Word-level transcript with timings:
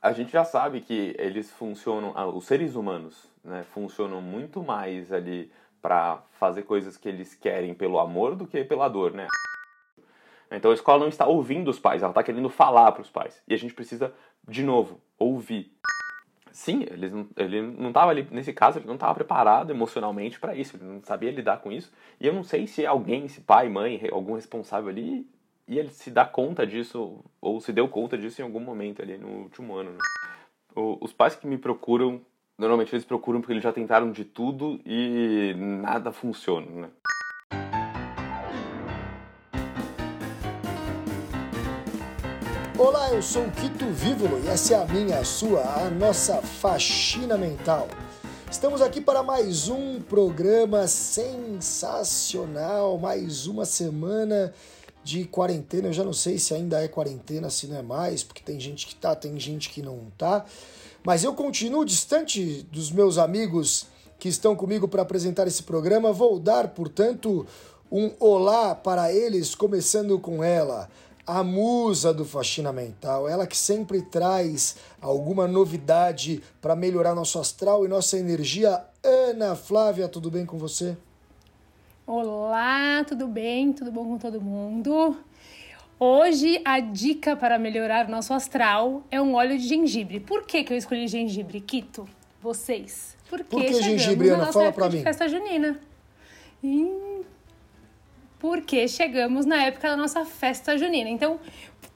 a 0.00 0.12
gente 0.12 0.32
já 0.32 0.44
sabe 0.44 0.80
que 0.80 1.14
eles 1.18 1.50
funcionam, 1.50 2.12
ah, 2.14 2.26
os 2.26 2.44
seres 2.46 2.74
humanos, 2.74 3.28
né, 3.42 3.64
funcionam 3.72 4.20
muito 4.20 4.62
mais 4.62 5.12
ali 5.12 5.50
para 5.80 6.22
fazer 6.32 6.62
coisas 6.62 6.96
que 6.96 7.08
eles 7.08 7.34
querem 7.34 7.74
pelo 7.74 7.98
amor 7.98 8.34
do 8.34 8.46
que 8.46 8.64
pela 8.64 8.88
dor, 8.88 9.12
né? 9.12 9.26
Então 10.50 10.70
a 10.70 10.74
escola 10.74 11.00
não 11.00 11.08
está 11.08 11.26
ouvindo 11.26 11.68
os 11.68 11.78
pais, 11.78 12.02
ela 12.02 12.10
está 12.10 12.22
querendo 12.22 12.48
falar 12.48 12.92
para 12.92 13.02
os 13.02 13.10
pais. 13.10 13.42
E 13.48 13.54
a 13.54 13.56
gente 13.56 13.74
precisa, 13.74 14.12
de 14.46 14.62
novo, 14.62 15.00
ouvir. 15.18 15.72
Sim, 16.52 16.86
ele 16.90 17.10
não, 17.10 17.28
ele 17.36 17.62
não 17.62 17.88
estava 17.88 18.10
ali, 18.10 18.26
nesse 18.30 18.52
caso, 18.52 18.78
ele 18.78 18.86
não 18.86 18.94
estava 18.94 19.14
preparado 19.14 19.70
emocionalmente 19.70 20.40
para 20.40 20.54
isso, 20.54 20.76
ele 20.76 20.84
não 20.84 21.02
sabia 21.02 21.30
lidar 21.30 21.58
com 21.58 21.70
isso. 21.70 21.92
E 22.18 22.26
eu 22.26 22.32
não 22.32 22.42
sei 22.42 22.66
se 22.66 22.86
alguém, 22.86 23.28
se 23.28 23.40
pai, 23.40 23.68
mãe, 23.68 24.00
algum 24.10 24.34
responsável 24.34 24.88
ali, 24.88 25.28
e 25.68 25.78
ele 25.78 25.90
se 25.90 26.10
dá 26.10 26.24
conta 26.24 26.66
disso, 26.66 27.18
ou 27.40 27.60
se 27.60 27.72
deu 27.72 27.88
conta 27.88 28.16
disso 28.16 28.40
em 28.40 28.44
algum 28.44 28.60
momento 28.60 29.02
ali 29.02 29.18
no 29.18 29.42
último 29.42 29.74
ano. 29.74 29.90
Né? 29.92 29.98
Os 30.74 31.12
pais 31.12 31.34
que 31.34 31.46
me 31.46 31.58
procuram, 31.58 32.20
normalmente 32.56 32.94
eles 32.94 33.04
procuram 33.04 33.40
porque 33.40 33.52
eles 33.52 33.64
já 33.64 33.72
tentaram 33.72 34.12
de 34.12 34.24
tudo 34.24 34.80
e 34.86 35.54
nada 35.56 36.12
funciona, 36.12 36.66
né? 36.70 36.88
Olá, 42.78 43.10
eu 43.10 43.22
sou 43.22 43.46
o 43.46 43.50
Quito 43.50 43.86
Vívolo 43.86 44.38
e 44.44 44.48
essa 44.48 44.74
é 44.74 44.82
a 44.82 44.86
minha, 44.86 45.18
a 45.18 45.24
sua, 45.24 45.62
a 45.62 45.88
nossa 45.90 46.42
faxina 46.42 47.38
mental. 47.38 47.88
Estamos 48.50 48.82
aqui 48.82 49.00
para 49.00 49.22
mais 49.22 49.70
um 49.70 49.98
programa 50.02 50.86
sensacional, 50.86 52.98
mais 52.98 53.46
uma 53.46 53.64
semana 53.64 54.52
de 55.06 55.24
quarentena. 55.24 55.86
Eu 55.86 55.92
já 55.92 56.02
não 56.02 56.12
sei 56.12 56.36
se 56.36 56.52
ainda 56.52 56.82
é 56.82 56.88
quarentena, 56.88 57.48
se 57.48 57.68
não 57.68 57.76
é 57.76 57.82
mais, 57.82 58.24
porque 58.24 58.42
tem 58.42 58.58
gente 58.58 58.88
que 58.88 58.96
tá, 58.96 59.14
tem 59.14 59.38
gente 59.38 59.70
que 59.70 59.80
não 59.80 60.10
tá. 60.18 60.44
Mas 61.04 61.22
eu 61.22 61.32
continuo 61.32 61.84
distante 61.84 62.66
dos 62.72 62.90
meus 62.90 63.16
amigos 63.16 63.86
que 64.18 64.28
estão 64.28 64.56
comigo 64.56 64.88
para 64.88 65.02
apresentar 65.02 65.46
esse 65.46 65.62
programa. 65.62 66.12
Vou 66.12 66.40
dar, 66.40 66.68
portanto, 66.68 67.46
um 67.90 68.10
olá 68.18 68.74
para 68.74 69.12
eles, 69.12 69.54
começando 69.54 70.18
com 70.18 70.42
ela 70.42 70.88
a 71.24 71.44
musa 71.44 72.12
do 72.12 72.24
Faxina 72.24 72.72
Mental, 72.72 73.28
ela 73.28 73.46
que 73.46 73.56
sempre 73.56 74.02
traz 74.02 74.76
alguma 75.00 75.46
novidade 75.46 76.42
para 76.60 76.74
melhorar 76.74 77.14
nosso 77.14 77.38
astral 77.38 77.84
e 77.84 77.88
nossa 77.88 78.18
energia. 78.18 78.82
Ana 79.04 79.54
Flávia, 79.54 80.08
tudo 80.08 80.32
bem 80.32 80.44
com 80.44 80.58
você? 80.58 80.96
Olá, 82.08 83.02
tudo 83.02 83.26
bem? 83.26 83.72
Tudo 83.72 83.90
bom 83.90 84.04
com 84.04 84.16
todo 84.16 84.40
mundo? 84.40 85.18
Hoje 85.98 86.62
a 86.64 86.78
dica 86.78 87.34
para 87.34 87.58
melhorar 87.58 88.08
nosso 88.08 88.32
astral 88.32 89.02
é 89.10 89.20
um 89.20 89.34
óleo 89.34 89.58
de 89.58 89.66
gengibre. 89.66 90.20
Por 90.20 90.46
que, 90.46 90.62
que 90.62 90.72
eu 90.72 90.76
escolhi 90.76 91.08
gengibre, 91.08 91.60
Quito? 91.60 92.08
Vocês? 92.40 93.16
Porque 93.28 93.42
Por 93.42 93.60
que 93.60 93.82
gengibre, 93.82 94.28
Ana? 94.28 94.52
Fala 94.52 94.70
para 94.70 94.88
mim. 94.88 95.02
Festa 95.02 95.28
junina. 95.28 95.80
Hum, 96.62 97.24
porque 98.38 98.86
chegamos 98.86 99.44
na 99.44 99.64
época 99.64 99.88
da 99.88 99.96
nossa 99.96 100.24
festa 100.24 100.78
junina. 100.78 101.10
Então, 101.10 101.40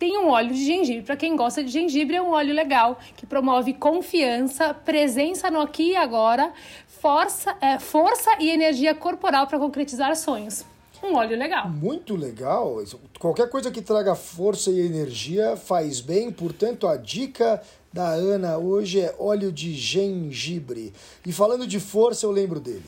tem 0.00 0.18
um 0.18 0.30
óleo 0.30 0.52
de 0.52 0.64
gengibre. 0.64 1.04
Para 1.04 1.14
quem 1.14 1.36
gosta 1.36 1.62
de 1.62 1.70
gengibre, 1.70 2.16
é 2.16 2.22
um 2.22 2.30
óleo 2.30 2.54
legal 2.54 2.98
que 3.16 3.26
promove 3.26 3.74
confiança, 3.74 4.72
presença 4.72 5.50
no 5.50 5.60
aqui 5.60 5.90
e 5.90 5.96
agora, 5.96 6.52
força, 7.00 7.56
é, 7.60 7.78
força 7.78 8.30
e 8.38 8.50
energia 8.50 8.94
corporal 8.94 9.46
para 9.46 9.58
concretizar 9.58 10.14
sonhos. 10.16 10.64
Um 11.02 11.14
óleo 11.14 11.36
legal. 11.36 11.66
Muito 11.70 12.14
legal. 12.14 12.76
Qualquer 13.18 13.48
coisa 13.48 13.70
que 13.70 13.80
traga 13.80 14.14
força 14.14 14.70
e 14.70 14.80
energia 14.80 15.56
faz 15.56 16.00
bem. 16.02 16.30
Portanto, 16.30 16.86
a 16.86 16.96
dica 16.96 17.62
da 17.90 18.08
Ana 18.08 18.58
hoje 18.58 19.00
é 19.00 19.14
óleo 19.18 19.50
de 19.50 19.72
gengibre. 19.74 20.92
E 21.24 21.32
falando 21.32 21.66
de 21.66 21.80
força, 21.80 22.26
eu 22.26 22.30
lembro 22.30 22.60
dele. 22.60 22.84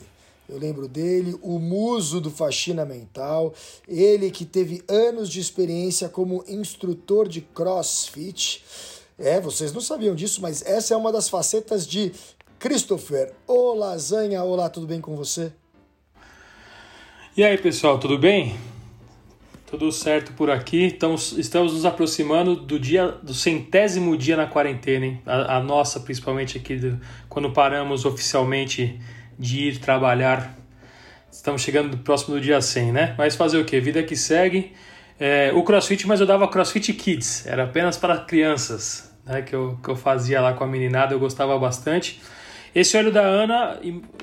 Eu 0.47 0.59
lembro 0.59 0.87
dele, 0.87 1.35
o 1.41 1.57
muso 1.57 2.21
do 2.21 2.29
faxina 2.29 2.85
mental, 2.85 3.53
ele 3.87 4.29
que 4.29 4.45
teve 4.45 4.83
anos 4.87 5.29
de 5.29 5.39
experiência 5.39 6.07
como 6.07 6.43
instrutor 6.47 7.27
de 7.27 7.41
crossfit. 7.41 8.63
É, 9.17 9.39
vocês 9.39 9.73
não 9.73 9.81
sabiam 9.81 10.13
disso, 10.13 10.41
mas 10.41 10.61
essa 10.63 10.93
é 10.93 10.97
uma 10.97 11.11
das 11.11 11.29
facetas 11.29 11.87
de 11.87 12.11
Christopher. 12.63 13.33
Ô 13.45 13.73
Lasanha, 13.73 14.41
olá, 14.41 14.69
tudo 14.69 14.87
bem 14.87 15.01
com 15.01 15.17
você? 15.17 15.51
E 17.35 17.43
aí, 17.43 17.57
pessoal, 17.57 17.99
tudo 17.99 18.17
bem? 18.17 18.55
Tudo 19.69 19.91
certo 19.91 20.31
por 20.31 20.49
aqui. 20.49 20.85
Estamos, 20.85 21.33
estamos 21.33 21.73
nos 21.73 21.83
aproximando 21.83 22.55
do 22.55 22.79
dia 22.79 23.09
do 23.21 23.33
centésimo 23.33 24.15
dia 24.15 24.37
na 24.37 24.47
quarentena, 24.47 25.05
hein? 25.05 25.21
A, 25.25 25.57
a 25.57 25.59
nossa, 25.59 25.99
principalmente 25.99 26.57
aqui, 26.57 26.77
do, 26.77 27.01
quando 27.27 27.51
paramos 27.51 28.05
oficialmente 28.05 28.97
de 29.37 29.67
ir 29.67 29.79
trabalhar. 29.79 30.57
Estamos 31.29 31.61
chegando 31.63 31.97
próximo 31.97 32.35
do 32.35 32.39
dia 32.39 32.61
100, 32.61 32.93
né? 32.93 33.15
Mas 33.17 33.35
fazer 33.35 33.57
o 33.57 33.65
que? 33.65 33.77
Vida 33.81 34.01
que 34.03 34.15
segue. 34.15 34.71
É, 35.19 35.51
o 35.53 35.63
CrossFit, 35.63 36.07
mas 36.07 36.21
eu 36.21 36.25
dava 36.25 36.47
CrossFit 36.47 36.93
Kids, 36.93 37.45
era 37.45 37.65
apenas 37.65 37.97
para 37.97 38.19
crianças, 38.19 39.13
né? 39.25 39.41
Que 39.41 39.53
eu, 39.53 39.77
que 39.83 39.89
eu 39.89 39.97
fazia 39.97 40.39
lá 40.39 40.53
com 40.53 40.63
a 40.63 40.67
meninada, 40.67 41.13
eu 41.13 41.19
gostava 41.19 41.59
bastante. 41.59 42.21
Esse 42.75 42.97
óleo 42.97 43.11
da 43.11 43.21
Ana, 43.21 43.79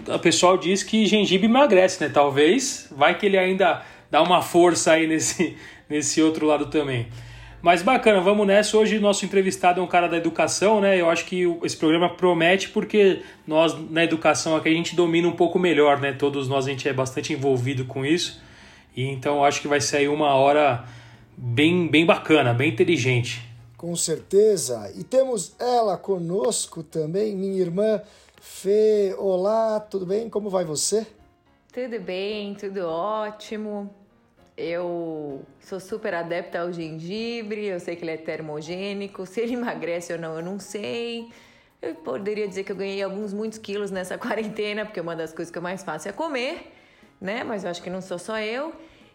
o 0.08 0.18
pessoal 0.18 0.58
diz 0.58 0.82
que 0.82 1.06
gengibre 1.06 1.46
emagrece, 1.46 2.02
né? 2.02 2.10
Talvez, 2.12 2.88
vai 2.90 3.16
que 3.16 3.26
ele 3.26 3.38
ainda 3.38 3.82
dá 4.10 4.20
uma 4.22 4.42
força 4.42 4.92
aí 4.92 5.06
nesse, 5.06 5.56
nesse 5.88 6.20
outro 6.20 6.46
lado 6.46 6.66
também. 6.66 7.06
Mas 7.62 7.82
bacana, 7.82 8.20
vamos 8.20 8.46
nessa. 8.46 8.76
Hoje 8.76 8.98
nosso 8.98 9.24
entrevistado 9.24 9.80
é 9.80 9.82
um 9.84 9.86
cara 9.86 10.08
da 10.08 10.16
educação, 10.16 10.80
né? 10.80 10.98
Eu 10.98 11.10
acho 11.10 11.26
que 11.26 11.42
esse 11.62 11.76
programa 11.76 12.08
promete 12.08 12.70
porque 12.70 13.20
nós 13.46 13.76
na 13.90 14.02
educação 14.02 14.56
aqui 14.56 14.68
a 14.70 14.72
gente 14.72 14.96
domina 14.96 15.28
um 15.28 15.36
pouco 15.36 15.58
melhor, 15.58 16.00
né? 16.00 16.12
Todos 16.12 16.48
nós 16.48 16.66
a 16.66 16.70
gente 16.70 16.88
é 16.88 16.92
bastante 16.92 17.34
envolvido 17.34 17.84
com 17.84 18.04
isso. 18.04 18.40
E 18.96 19.04
então 19.04 19.44
acho 19.44 19.60
que 19.60 19.68
vai 19.68 19.80
sair 19.80 20.08
uma 20.08 20.34
hora 20.34 20.84
bem 21.36 21.86
bem 21.86 22.06
bacana, 22.06 22.54
bem 22.54 22.70
inteligente. 22.70 23.42
Com 23.76 23.94
certeza. 23.94 24.90
E 24.96 25.04
temos 25.04 25.54
ela 25.58 25.98
conosco 25.98 26.82
também, 26.82 27.36
minha 27.36 27.60
irmã 27.60 28.00
Fê. 28.40 29.14
Olá, 29.18 29.78
tudo 29.78 30.06
bem? 30.06 30.30
Como 30.30 30.48
vai 30.48 30.64
você? 30.64 31.06
Tudo 31.70 32.00
bem, 32.00 32.54
tudo 32.54 32.86
ótimo. 32.86 33.94
Eu 34.56 35.42
sou 35.60 35.78
super 35.78 36.14
adepta 36.14 36.60
ao 36.60 36.72
gengibre, 36.72 37.66
eu 37.66 37.78
sei 37.78 37.96
que 37.96 38.02
ele 38.02 38.12
é 38.12 38.16
termogênico. 38.16 39.26
Se 39.26 39.42
ele 39.42 39.52
emagrece 39.60 40.14
ou 40.14 40.18
não, 40.18 40.36
eu 40.36 40.42
não 40.42 40.58
sei. 40.58 41.28
Eu 41.82 41.94
poderia 41.96 42.48
dizer 42.48 42.64
que 42.64 42.72
eu 42.72 42.76
ganhei 42.76 43.02
alguns 43.02 43.34
muitos 43.34 43.58
quilos 43.58 43.90
nessa 43.90 44.16
quarentena, 44.18 44.86
porque 44.86 45.00
uma 45.00 45.14
das 45.14 45.34
coisas 45.34 45.52
que 45.52 45.58
eu 45.58 45.62
mais 45.62 45.82
faço 45.84 46.08
é 46.08 46.12
comer, 46.12 46.72
né? 47.20 47.44
Mas 47.44 47.64
eu 47.64 47.70
acho 47.70 47.82
que 47.82 47.90
não 47.90 48.00
sou 48.00 48.18
só 48.18 48.38
eu. 48.38 48.72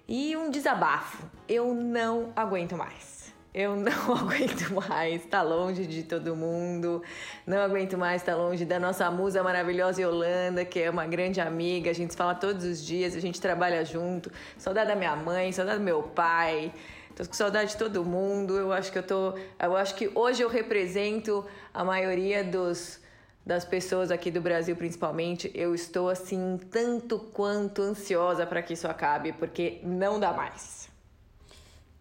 E 0.07 0.37
um 0.37 0.51
desabafo: 0.51 1.25
eu 1.49 1.73
não 1.73 2.31
aguento 2.35 2.77
mais. 2.77 3.14
Eu 3.57 3.73
não 3.73 3.89
aguento 4.13 4.73
mais 4.73 5.23
estar 5.23 5.37
tá 5.37 5.41
longe 5.41 5.87
de 5.87 6.03
todo 6.03 6.35
mundo, 6.35 7.01
não 7.47 7.59
aguento 7.59 7.97
mais 7.97 8.21
estar 8.21 8.33
tá 8.33 8.37
longe 8.37 8.65
da 8.65 8.77
nossa 8.77 9.09
musa 9.09 9.41
maravilhosa 9.41 10.01
Yolanda, 10.01 10.65
que 10.65 10.81
é 10.81 10.89
uma 10.89 11.07
grande 11.07 11.39
amiga, 11.39 11.89
a 11.89 11.93
gente 11.93 12.11
se 12.11 12.17
fala 12.17 12.35
todos 12.35 12.65
os 12.65 12.85
dias, 12.85 13.15
a 13.15 13.21
gente 13.21 13.39
trabalha 13.39 13.85
junto. 13.85 14.29
Saudade 14.57 14.89
da 14.89 14.95
minha 14.97 15.15
mãe, 15.15 15.53
saudade 15.53 15.77
do 15.77 15.85
meu 15.85 16.03
pai, 16.03 16.73
tô 17.15 17.25
com 17.25 17.31
saudade 17.31 17.71
de 17.71 17.77
todo 17.77 18.03
mundo. 18.03 18.57
Eu 18.57 18.73
acho 18.73 18.91
que 18.91 18.97
eu 18.97 19.03
tô, 19.03 19.33
eu 19.57 19.77
acho 19.77 19.95
que 19.95 20.11
hoje 20.13 20.41
eu 20.43 20.49
represento 20.49 21.45
a 21.73 21.81
maioria 21.81 22.43
dos 22.43 22.99
das 23.45 23.63
pessoas 23.63 24.11
aqui 24.11 24.31
do 24.31 24.41
Brasil, 24.41 24.75
principalmente, 24.75 25.49
eu 25.53 25.73
estou 25.73 26.09
assim 26.09 26.59
tanto 26.69 27.19
quanto 27.19 27.81
ansiosa 27.83 28.45
para 28.45 28.61
que 28.61 28.73
isso 28.73 28.87
acabe, 28.87 29.31
porque 29.31 29.79
não 29.81 30.19
dá 30.19 30.33
mais. 30.33 30.84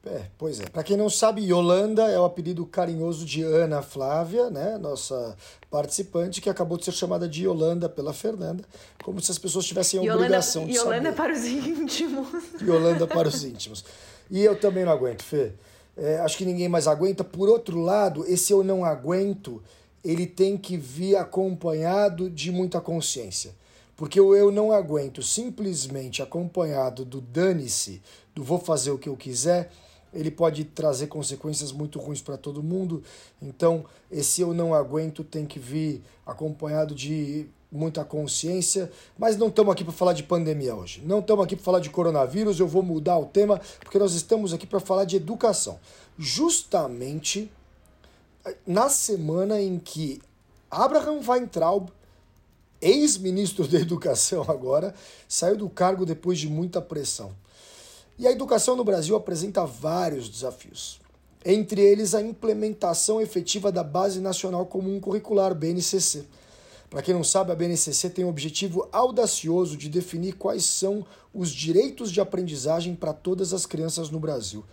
É, 0.06 0.26
pois 0.36 0.60
é. 0.60 0.66
Para 0.66 0.82
quem 0.82 0.96
não 0.96 1.08
sabe, 1.08 1.42
Yolanda 1.42 2.10
é 2.10 2.20
o 2.20 2.24
apelido 2.24 2.66
carinhoso 2.66 3.24
de 3.24 3.42
Ana 3.42 3.80
Flávia, 3.80 4.50
né? 4.50 4.76
Nossa 4.76 5.34
participante, 5.70 6.40
que 6.40 6.50
acabou 6.50 6.76
de 6.76 6.84
ser 6.84 6.92
chamada 6.92 7.26
de 7.26 7.44
Yolanda 7.44 7.88
pela 7.88 8.12
Fernanda, 8.12 8.62
como 9.02 9.20
se 9.20 9.30
as 9.30 9.38
pessoas 9.38 9.64
tivessem 9.64 9.98
a 9.98 10.02
Yolanda, 10.02 10.22
obrigação 10.22 10.66
de 10.66 10.76
Yolanda 10.76 11.10
saber. 11.10 11.16
para 11.16 11.32
os 11.32 11.44
íntimos. 11.46 12.28
Yolanda 12.60 13.06
para 13.06 13.28
os 13.28 13.44
íntimos. 13.44 13.84
E 14.30 14.42
eu 14.42 14.58
também 14.58 14.84
não 14.84 14.92
aguento, 14.92 15.22
Fê. 15.22 15.52
É, 15.96 16.18
acho 16.18 16.36
que 16.36 16.44
ninguém 16.44 16.68
mais 16.68 16.86
aguenta. 16.86 17.24
Por 17.24 17.48
outro 17.48 17.80
lado, 17.80 18.26
esse 18.26 18.52
eu 18.52 18.62
não 18.62 18.84
aguento, 18.84 19.62
ele 20.04 20.26
tem 20.26 20.56
que 20.56 20.76
vir 20.76 21.16
acompanhado 21.16 22.28
de 22.28 22.52
muita 22.52 22.80
consciência. 22.80 23.54
Porque 23.96 24.20
o 24.20 24.34
eu 24.34 24.50
não 24.50 24.72
aguento 24.72 25.22
simplesmente 25.22 26.20
acompanhado 26.20 27.04
do 27.04 27.20
dane-se, 27.20 28.02
do 28.34 28.42
vou 28.42 28.58
fazer 28.58 28.90
o 28.90 28.98
que 28.98 29.08
eu 29.08 29.16
quiser, 29.16 29.70
ele 30.14 30.30
pode 30.30 30.64
trazer 30.64 31.08
consequências 31.08 31.72
muito 31.72 31.98
ruins 31.98 32.22
para 32.22 32.36
todo 32.36 32.62
mundo. 32.62 33.02
Então, 33.42 33.84
esse 34.10 34.40
eu 34.40 34.54
não 34.54 34.72
aguento 34.72 35.24
tem 35.24 35.44
que 35.44 35.58
vir 35.58 36.02
acompanhado 36.26 36.94
de 36.94 37.46
muita 37.70 38.04
consciência, 38.04 38.90
mas 39.18 39.36
não 39.36 39.48
estamos 39.48 39.72
aqui 39.72 39.82
para 39.82 39.92
falar 39.92 40.12
de 40.12 40.22
pandemia 40.22 40.74
hoje. 40.74 41.02
Não 41.04 41.18
estamos 41.18 41.44
aqui 41.44 41.56
para 41.56 41.64
falar 41.64 41.80
de 41.80 41.90
coronavírus, 41.90 42.60
eu 42.60 42.68
vou 42.68 42.82
mudar 42.82 43.18
o 43.18 43.26
tema 43.26 43.60
porque 43.80 43.98
nós 43.98 44.14
estamos 44.14 44.52
aqui 44.52 44.66
para 44.66 44.78
falar 44.78 45.04
de 45.04 45.16
educação. 45.16 45.80
Justamente 46.16 47.50
na 48.66 48.88
semana 48.88 49.60
em 49.60 49.78
que 49.78 50.20
Abraham 50.70 51.20
Weintraub, 51.26 51.88
ex-ministro 52.80 53.66
da 53.66 53.78
Educação 53.78 54.44
agora, 54.48 54.94
saiu 55.28 55.56
do 55.56 55.68
cargo 55.68 56.04
depois 56.04 56.38
de 56.38 56.48
muita 56.48 56.80
pressão. 56.80 57.32
E 58.16 58.28
a 58.28 58.30
educação 58.30 58.76
no 58.76 58.84
Brasil 58.84 59.16
apresenta 59.16 59.66
vários 59.66 60.28
desafios. 60.28 61.00
Entre 61.44 61.80
eles, 61.80 62.14
a 62.14 62.22
implementação 62.22 63.20
efetiva 63.20 63.72
da 63.72 63.82
Base 63.82 64.20
Nacional 64.20 64.64
Comum 64.66 65.00
Curricular, 65.00 65.52
BNCC. 65.52 66.24
Para 66.88 67.02
quem 67.02 67.12
não 67.12 67.24
sabe, 67.24 67.50
a 67.50 67.56
BNCC 67.56 68.08
tem 68.10 68.24
o 68.24 68.28
objetivo 68.28 68.88
audacioso 68.92 69.76
de 69.76 69.88
definir 69.88 70.34
quais 70.34 70.64
são 70.64 71.04
os 71.34 71.50
direitos 71.50 72.12
de 72.12 72.20
aprendizagem 72.20 72.94
para 72.94 73.12
todas 73.12 73.52
as 73.52 73.66
crianças 73.66 74.10
no 74.10 74.20
Brasil. 74.20 74.64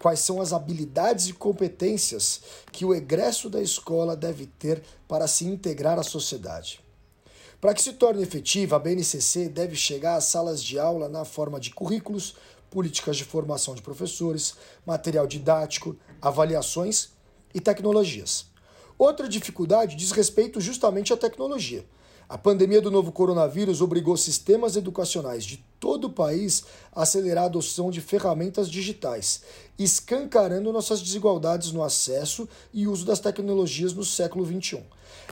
Quais 0.00 0.18
são 0.18 0.40
as 0.40 0.52
habilidades 0.52 1.28
e 1.28 1.32
competências 1.32 2.40
que 2.72 2.84
o 2.84 2.92
egresso 2.92 3.48
da 3.48 3.62
escola 3.62 4.16
deve 4.16 4.46
ter 4.46 4.82
para 5.06 5.28
se 5.28 5.44
integrar 5.44 5.96
à 5.96 6.02
sociedade. 6.02 6.80
Para 7.60 7.74
que 7.74 7.82
se 7.82 7.92
torne 7.92 8.22
efetiva, 8.22 8.76
a 8.76 8.78
BNCC 8.78 9.48
deve 9.48 9.76
chegar 9.76 10.16
às 10.16 10.24
salas 10.24 10.62
de 10.62 10.78
aula 10.78 11.08
na 11.08 11.24
forma 11.24 11.60
de 11.60 11.70
currículos, 11.70 12.34
políticas 12.70 13.16
de 13.16 13.24
formação 13.24 13.74
de 13.74 13.82
professores, 13.82 14.54
material 14.86 15.26
didático, 15.26 15.96
avaliações 16.22 17.10
e 17.54 17.60
tecnologias. 17.60 18.46
Outra 18.98 19.28
dificuldade 19.28 19.96
diz 19.96 20.12
respeito 20.12 20.60
justamente 20.60 21.12
à 21.12 21.16
tecnologia. 21.16 21.84
A 22.28 22.38
pandemia 22.38 22.80
do 22.80 22.92
novo 22.92 23.10
coronavírus 23.10 23.80
obrigou 23.80 24.16
sistemas 24.16 24.76
educacionais 24.76 25.42
de 25.42 25.64
todo 25.80 26.04
o 26.04 26.12
país 26.12 26.62
a 26.92 27.02
acelerar 27.02 27.42
a 27.42 27.46
adoção 27.46 27.90
de 27.90 28.00
ferramentas 28.00 28.70
digitais, 28.70 29.42
escancarando 29.76 30.72
nossas 30.72 31.02
desigualdades 31.02 31.72
no 31.72 31.82
acesso 31.82 32.48
e 32.72 32.86
uso 32.86 33.04
das 33.04 33.18
tecnologias 33.18 33.92
no 33.92 34.04
século 34.04 34.46
XXI. 34.46 34.80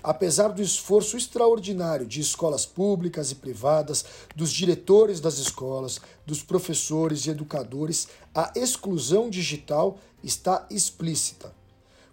Apesar 0.02 0.48
do 0.48 0.62
esforço 0.62 1.16
extraordinário 1.16 2.06
de 2.06 2.20
escolas 2.20 2.64
públicas 2.64 3.30
e 3.30 3.34
privadas, 3.34 4.04
dos 4.34 4.52
diretores 4.52 5.20
das 5.20 5.38
escolas, 5.38 6.00
dos 6.26 6.42
professores 6.42 7.26
e 7.26 7.30
educadores, 7.30 8.08
a 8.34 8.52
exclusão 8.54 9.28
digital 9.28 9.98
está 10.22 10.66
explícita. 10.70 11.52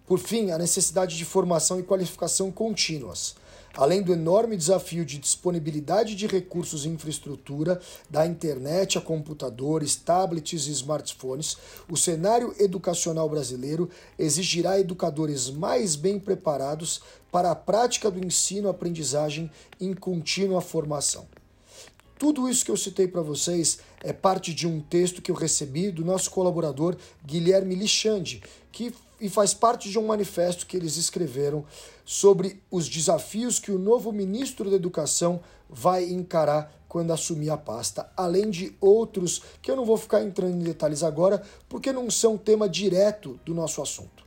Por 0.06 0.20
fim, 0.20 0.52
a 0.52 0.58
necessidade 0.58 1.18
de 1.18 1.26
formação 1.26 1.80
e 1.80 1.84
qualificação 1.84 2.52
contínuas. 2.52 3.36
Além 3.77 4.01
do 4.01 4.13
enorme 4.13 4.56
desafio 4.56 5.04
de 5.04 5.18
disponibilidade 5.18 6.16
de 6.16 6.27
recursos 6.27 6.86
e 6.86 6.89
infraestrutura, 6.89 7.81
da 8.10 8.25
internet 8.25 8.98
a 8.98 9.01
computadores, 9.01 9.98
tablets 9.98 10.68
e 10.68 10.72
smartphones, 10.72 11.57
o 11.89 11.98
cenário 11.98 12.56
educacional 12.57 13.27
brasileiro 13.27 13.89
exigirá 14.18 14.80
educadores 14.80 15.50
mais 15.50 15.98
bem 15.98 16.18
preparados 16.18 17.01
para 17.30 17.51
a 17.51 17.56
prática 17.56 18.10
do 18.10 18.25
ensino-aprendizagem 18.25 19.51
em 19.80 19.94
contínua 19.94 20.62
formação. 20.62 21.28
Tudo 22.18 22.48
isso 22.48 22.63
que 22.63 22.71
eu 22.71 22.78
citei 22.78 23.10
para 23.10 23.21
vocês 23.21 23.80
é 24.01 24.13
parte 24.13 24.54
de 24.54 24.66
um 24.66 24.80
texto 24.80 25.21
que 25.21 25.30
eu 25.30 25.36
recebi 25.36 25.92
do 25.92 26.06
nosso 26.06 26.31
colaborador 26.31 26.95
Guilherme 27.25 27.75
Lixande, 27.75 28.42
que 28.71 28.94
e 29.20 29.30
faz 29.30 29.54
parte 29.54 29.90
de 29.90 29.98
um 29.98 30.08
manifesto 30.08 30.66
que 30.66 30.76
eles 30.76 30.98
escreveram 30.98 31.66
sobre 32.04 32.62
os 32.70 32.88
desafios 32.88 33.60
que 33.60 33.72
o 33.72 33.80
novo 33.80 34.12
ministro 34.12 34.70
da 34.70 34.76
Educação 34.76 35.40
vai 35.70 36.06
encarar 36.06 36.72
quando 36.88 37.12
assumir 37.12 37.50
a 37.50 37.58
pasta, 37.58 38.10
além 38.16 38.50
de 38.50 38.76
outros 38.80 39.42
que 39.62 39.70
eu 39.70 39.76
não 39.76 39.86
vou 39.86 39.98
ficar 39.98 40.24
entrando 40.24 40.56
em 40.56 40.64
detalhes 40.64 41.04
agora, 41.04 41.44
porque 41.68 41.92
não 41.92 42.10
são 42.10 42.38
tema 42.38 42.70
direto 42.70 43.40
do 43.46 43.54
nosso 43.54 43.82
assunto. 43.82 44.24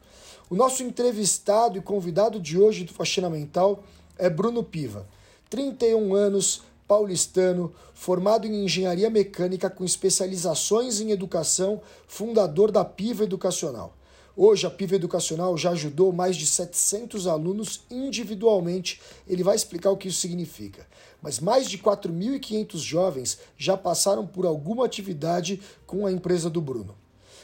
O 0.51 0.55
nosso 0.55 0.83
entrevistado 0.83 1.79
e 1.79 1.81
convidado 1.81 2.41
de 2.41 2.59
hoje 2.59 2.85
do 2.85 2.93
Faxina 2.93 3.31
Mental 3.31 3.83
é 4.17 4.29
Bruno 4.29 4.63
Piva, 4.63 5.07
31 5.49 6.15
anos, 6.15 6.63
paulistano, 6.87 7.73
formado 7.95 8.47
em 8.47 8.65
engenharia 8.65 9.11
mecânica 9.11 9.69
com 9.69 9.85
especializações 9.85 11.01
em 11.01 11.11
educação, 11.11 11.81
fundador 12.07 12.71
da 12.73 12.85
Piva 12.85 13.25
Educacional. 13.25 13.95
Hoje, 14.41 14.69
a 14.69 14.71
PIV 14.71 14.95
Educacional 14.95 15.59
já 15.59 15.71
ajudou 15.71 16.13
mais 16.13 16.37
de 16.37 16.47
700 16.47 17.27
alunos 17.27 17.81
individualmente. 17.91 19.01
Ele 19.27 19.43
vai 19.43 19.57
explicar 19.57 19.91
o 19.91 19.97
que 19.97 20.07
isso 20.07 20.21
significa. 20.21 20.87
Mas 21.21 21.41
mais 21.41 21.69
de 21.69 21.77
4.500 21.77 22.79
jovens 22.79 23.41
já 23.57 23.77
passaram 23.77 24.25
por 24.25 24.47
alguma 24.47 24.87
atividade 24.87 25.61
com 25.85 26.07
a 26.07 26.13
empresa 26.13 26.49
do 26.49 26.61
Bruno. 26.61 26.95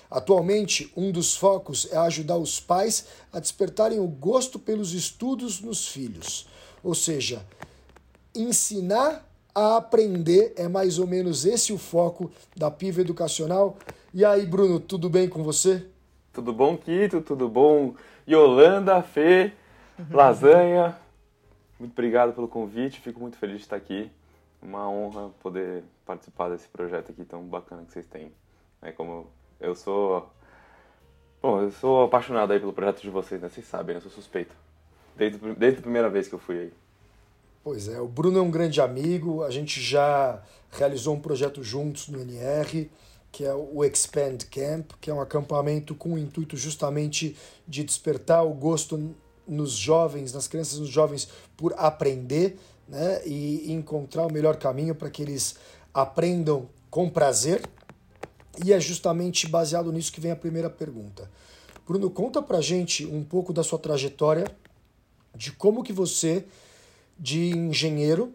Atualmente, 0.08 0.93
um 0.96 1.11
dos 1.11 1.35
focos 1.35 1.88
é 1.91 1.96
ajudar 1.96 2.37
os 2.37 2.61
pais 2.61 3.06
a 3.32 3.41
despertarem 3.41 3.99
o 3.99 4.06
gosto 4.06 4.56
pelos 4.56 4.93
estudos 4.93 5.61
nos 5.61 5.88
filhos. 5.88 6.46
Ou 6.81 6.94
seja, 6.94 7.44
ensinar 8.32 9.29
a 9.52 9.79
aprender 9.79 10.52
é 10.55 10.69
mais 10.69 11.00
ou 11.00 11.08
menos 11.08 11.44
esse 11.44 11.73
o 11.73 11.79
foco 11.79 12.31
da 12.56 12.70
PIV 12.70 13.00
Educacional. 13.00 13.76
E 14.12 14.25
aí, 14.25 14.46
Bruno, 14.46 14.79
tudo 14.79 15.11
bem 15.11 15.29
com 15.29 15.43
você? 15.43 15.85
Tudo 16.34 16.52
bom, 16.52 16.76
Quito? 16.76 17.20
Tudo 17.20 17.48
bom, 17.48 17.94
Yolanda, 18.28 19.00
Fê, 19.02 19.52
Lasanha? 20.10 20.98
Muito 21.78 21.92
obrigado 21.92 22.32
pelo 22.32 22.48
convite, 22.48 23.00
fico 23.00 23.20
muito 23.20 23.36
feliz 23.36 23.58
de 23.58 23.62
estar 23.62 23.76
aqui. 23.76 24.10
Uma 24.60 24.90
honra 24.90 25.31
poder 25.40 25.84
participar 26.04 26.48
desse 26.48 26.66
projeto 26.66 27.12
aqui 27.12 27.25
tão 27.25 27.44
bacana 27.44 27.84
que 27.84 27.92
vocês 27.92 28.06
têm. 28.06 28.32
É 28.82 28.90
como 28.90 29.28
eu 29.60 29.76
sou. 29.76 30.28
Bom, 31.40 31.62
eu 31.62 31.70
sou 31.70 32.02
apaixonado 32.02 32.52
aí 32.52 32.58
pelo 32.58 32.72
projeto 32.72 33.00
de 33.00 33.10
vocês, 33.10 33.40
né? 33.40 33.48
Vocês 33.48 33.66
sabem, 33.66 33.94
eu 33.94 34.00
sou 34.00 34.10
suspeito. 34.10 34.56
Desde, 35.14 35.38
desde 35.54 35.78
a 35.78 35.82
primeira 35.82 36.10
vez 36.10 36.26
que 36.26 36.34
eu 36.34 36.40
fui 36.40 36.58
aí. 36.58 36.72
Pois 37.62 37.88
é, 37.88 38.00
o 38.00 38.08
Bruno 38.08 38.38
é 38.38 38.42
um 38.42 38.50
grande 38.50 38.81
amigo, 38.81 39.44
a 39.44 39.50
gente 39.52 39.81
já 39.81 40.42
realizou 40.72 41.14
um 41.14 41.20
projeto 41.20 41.62
juntos 41.62 42.08
no 42.08 42.20
NR 42.20 42.90
que 43.34 43.44
é 43.44 43.52
o 43.52 43.84
Expand 43.84 44.38
Camp, 44.48 44.92
que 45.00 45.10
é 45.10 45.12
um 45.12 45.20
acampamento 45.20 45.92
com 45.92 46.12
o 46.12 46.19
intuito 46.19 46.56
justamente 46.56 47.36
de 47.66 47.82
despertar 47.82 48.46
o 48.46 48.54
gosto 48.54 49.12
nos 49.44 49.72
jovens, 49.72 50.32
nas 50.32 50.46
crianças 50.46 50.78
nos 50.78 50.88
jovens 50.88 51.28
por 51.56 51.75
aprender 51.76 52.56
né, 52.88 53.26
e 53.26 53.72
encontrar 53.72 54.25
o 54.25 54.32
melhor 54.32 54.54
caminho 54.54 54.94
para 54.94 55.10
que 55.10 55.20
eles 55.20 55.56
aprendam 55.92 56.69
com 56.88 57.10
prazer. 57.10 57.69
E 58.64 58.72
é 58.72 58.78
justamente 58.78 59.48
baseado 59.48 59.90
nisso 59.90 60.12
que 60.12 60.20
vem 60.20 60.31
a 60.31 60.36
primeira 60.36 60.70
pergunta. 60.70 61.28
Bruno, 61.84 62.08
conta 62.10 62.40
pra 62.40 62.60
gente 62.60 63.04
um 63.04 63.25
pouco 63.25 63.52
da 63.52 63.64
sua 63.64 63.81
trajetória, 63.81 64.46
de 65.34 65.50
como 65.50 65.82
que 65.82 65.93
você, 65.93 66.44
de 67.19 67.48
engenheiro, 67.48 68.32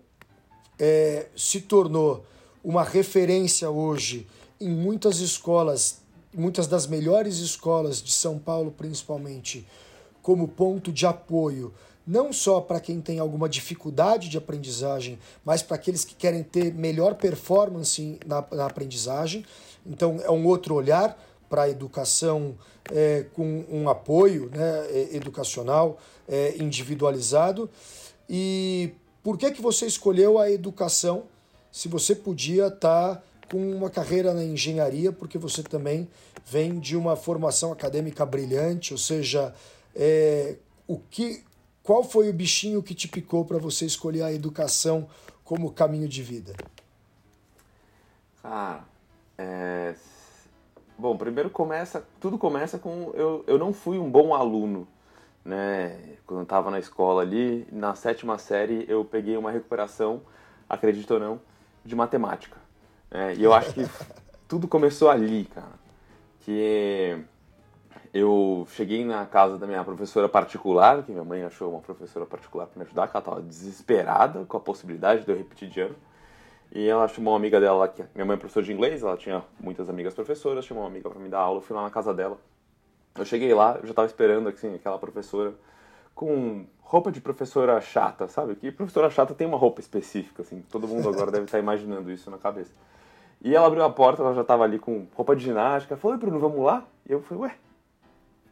é, 0.78 1.28
se 1.38 1.62
tornou 1.62 2.26
uma 2.62 2.84
referência 2.84 3.70
hoje 3.70 4.28
em 4.60 4.70
muitas 4.70 5.20
escolas, 5.20 6.02
muitas 6.34 6.68
das 6.68 6.86
melhores 6.86 7.38
escolas 7.38 8.02
de 8.02 8.12
São 8.12 8.38
Paulo, 8.38 8.72
principalmente, 8.72 9.66
como 10.22 10.48
ponto 10.48 10.92
de 10.92 11.06
apoio, 11.06 11.74
não 12.06 12.34
só 12.34 12.60
para 12.60 12.80
quem 12.80 13.00
tem 13.00 13.20
alguma 13.20 13.48
dificuldade 13.48 14.30
de 14.30 14.38
aprendizagem, 14.38 15.20
mas 15.46 15.62
para 15.62 15.76
aqueles 15.76 16.04
que 16.04 16.16
querem 16.16 16.44
ter 16.44 16.74
melhor 16.74 17.16
performance 17.16 18.20
na, 18.26 18.44
na 18.52 18.66
aprendizagem. 18.66 19.46
Então, 19.86 20.20
é 20.24 20.32
um 20.32 20.46
outro 20.46 20.74
olhar 20.76 21.18
para 21.48 21.64
a 21.64 21.70
educação 21.70 22.56
é, 22.92 23.26
com 23.34 23.66
um 23.70 23.88
apoio 23.90 24.50
né, 24.54 25.16
educacional 25.16 26.00
é, 26.28 26.56
individualizado. 26.58 27.70
E 28.30 28.92
por 29.24 29.38
que, 29.38 29.52
que 29.52 29.62
você 29.62 29.86
escolheu 29.86 30.38
a 30.38 30.50
educação 30.52 31.24
se 31.72 31.88
você 31.88 32.16
podia 32.16 32.68
estar 32.68 33.16
tá 33.16 33.24
com 33.50 33.58
uma 33.72 33.90
carreira 33.90 34.34
na 34.34 34.44
engenharia, 34.44 35.12
porque 35.12 35.38
você 35.38 35.64
também 35.64 36.08
vem 36.46 36.80
de 36.80 36.96
uma 36.96 37.16
formação 37.16 37.72
acadêmica 37.72 38.26
brilhante, 38.26 38.94
ou 38.94 38.98
seja, 38.98 39.54
é, 39.96 40.58
o 40.88 40.98
que, 40.98 41.44
qual 41.84 42.04
foi 42.04 42.30
o 42.30 42.34
bichinho 42.34 42.84
que 42.84 42.94
te 42.94 43.08
picou 43.08 43.44
para 43.46 43.58
você 43.58 43.86
escolher 43.86 44.24
a 44.24 44.32
educação 44.32 45.08
como 45.44 45.72
caminho 45.72 46.08
de 46.08 46.22
vida? 46.22 46.54
Ah, 48.44 48.82
é... 49.38 49.96
bom, 50.98 51.18
primeiro 51.18 51.50
começa, 51.50 52.06
tudo 52.20 52.38
começa 52.38 52.78
com 52.78 53.12
eu, 53.16 53.44
eu 53.48 53.58
não 53.58 53.74
fui 53.74 53.98
um 53.98 54.10
bom 54.10 54.34
aluno, 54.34 54.88
né? 55.44 56.16
Quando 56.26 56.42
eu 56.42 56.44
estava 56.44 56.70
na 56.70 56.80
escola 56.80 57.24
ali, 57.24 57.68
na 57.72 57.96
sétima 57.96 58.38
série 58.38 58.86
eu 58.88 59.04
peguei 59.04 59.36
uma 59.36 59.52
recuperação, 59.52 60.22
acredito 60.70 61.16
ou 61.16 61.20
não, 61.20 61.42
de 61.84 61.96
matemática. 61.96 62.59
É, 63.12 63.34
e 63.36 63.44
eu 63.44 63.54
acho 63.54 63.74
que 63.74 63.86
tudo 64.48 64.68
começou 64.68 65.10
ali, 65.10 65.46
cara. 65.46 65.80
Que 66.42 67.24
eu 68.14 68.68
cheguei 68.72 69.06
na 69.06 69.26
casa 69.26 69.58
da 69.58 69.68
minha 69.68 69.84
professora 69.84 70.28
particular, 70.28 71.04
que 71.04 71.12
minha 71.12 71.24
mãe 71.24 71.44
achou 71.44 71.72
uma 71.72 71.82
professora 71.82 72.26
particular 72.26 72.68
para 72.68 72.80
me 72.80 72.86
ajudar, 72.86 73.08
que 73.08 73.16
ela 73.16 73.22
estava 73.22 73.42
desesperada 73.42 74.46
com 74.46 74.58
a 74.58 74.60
possibilidade 74.60 75.26
de 75.26 75.32
eu 75.32 75.38
repetir 75.38 75.70
de 75.70 75.82
ano. 75.82 75.96
E 76.72 76.88
ela 76.88 77.08
chamou 77.08 77.34
uma 77.34 77.40
amiga 77.40 77.60
dela, 77.60 77.88
que 77.88 78.04
minha 78.14 78.26
mãe 78.26 78.36
é 78.36 78.38
professora 78.38 78.66
de 78.66 78.72
inglês, 78.72 79.02
ela 79.02 79.18
tinha 79.18 79.44
muitas 79.60 79.90
amigas 79.90 80.14
professoras, 80.14 80.66
chamou 80.66 80.84
uma 80.84 80.90
amiga 80.90 81.10
para 81.10 81.20
me 81.20 81.30
dar 81.30 81.40
aula, 81.40 81.58
eu 81.58 81.62
fui 81.62 81.76
lá 81.76 81.82
na 81.82 81.90
casa 81.90 82.14
dela. 82.14 82.38
Eu 83.16 83.26
cheguei 83.26 83.54
lá, 83.54 83.76
eu 83.78 83.84
já 83.84 83.90
estava 83.90 84.08
esperando 84.08 84.50
assim, 84.50 84.76
aquela 84.76 85.00
professora 85.00 85.54
com 86.14 86.66
roupa 86.82 87.12
de 87.12 87.22
professora 87.22 87.80
chata, 87.82 88.28
sabe? 88.28 88.56
Que 88.56 88.72
professora 88.72 89.10
chata 89.10 89.34
tem 89.34 89.48
uma 89.48 89.58
roupa 89.58 89.80
específica, 89.80 90.42
assim. 90.42 90.64
Todo 90.70 90.88
mundo 90.88 91.10
agora 91.10 91.32
deve 91.32 91.46
estar 91.46 91.60
imaginando 91.60 92.12
isso 92.12 92.30
na 92.30 92.38
cabeça. 92.38 92.72
E 93.42 93.56
ela 93.56 93.68
abriu 93.68 93.84
a 93.84 93.90
porta, 93.90 94.22
ela 94.22 94.34
já 94.34 94.42
estava 94.42 94.64
ali 94.64 94.78
com 94.78 95.08
roupa 95.14 95.36
de 95.36 95.44
ginástica. 95.46 95.96
Falou, 95.96 96.18
Bruno, 96.18 96.40
vamos 96.40 96.64
lá? 96.64 96.86
E 97.08 97.12
eu 97.12 97.22
falei, 97.22 97.44
ué, 97.44 97.56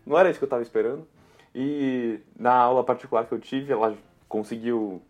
não 0.06 0.17
era 0.17 0.29
isso 0.29 0.39
que 0.39 0.44
eu 0.44 0.48
estava 0.48 0.62
esperando. 0.62 1.06
E 1.53 2.20
na 2.38 2.53
aula 2.53 2.84
particular 2.84 3.25
que 3.25 3.34
eu 3.34 3.39
tive, 3.39 3.74
ela 3.74 3.96
conseguiu 4.29 5.01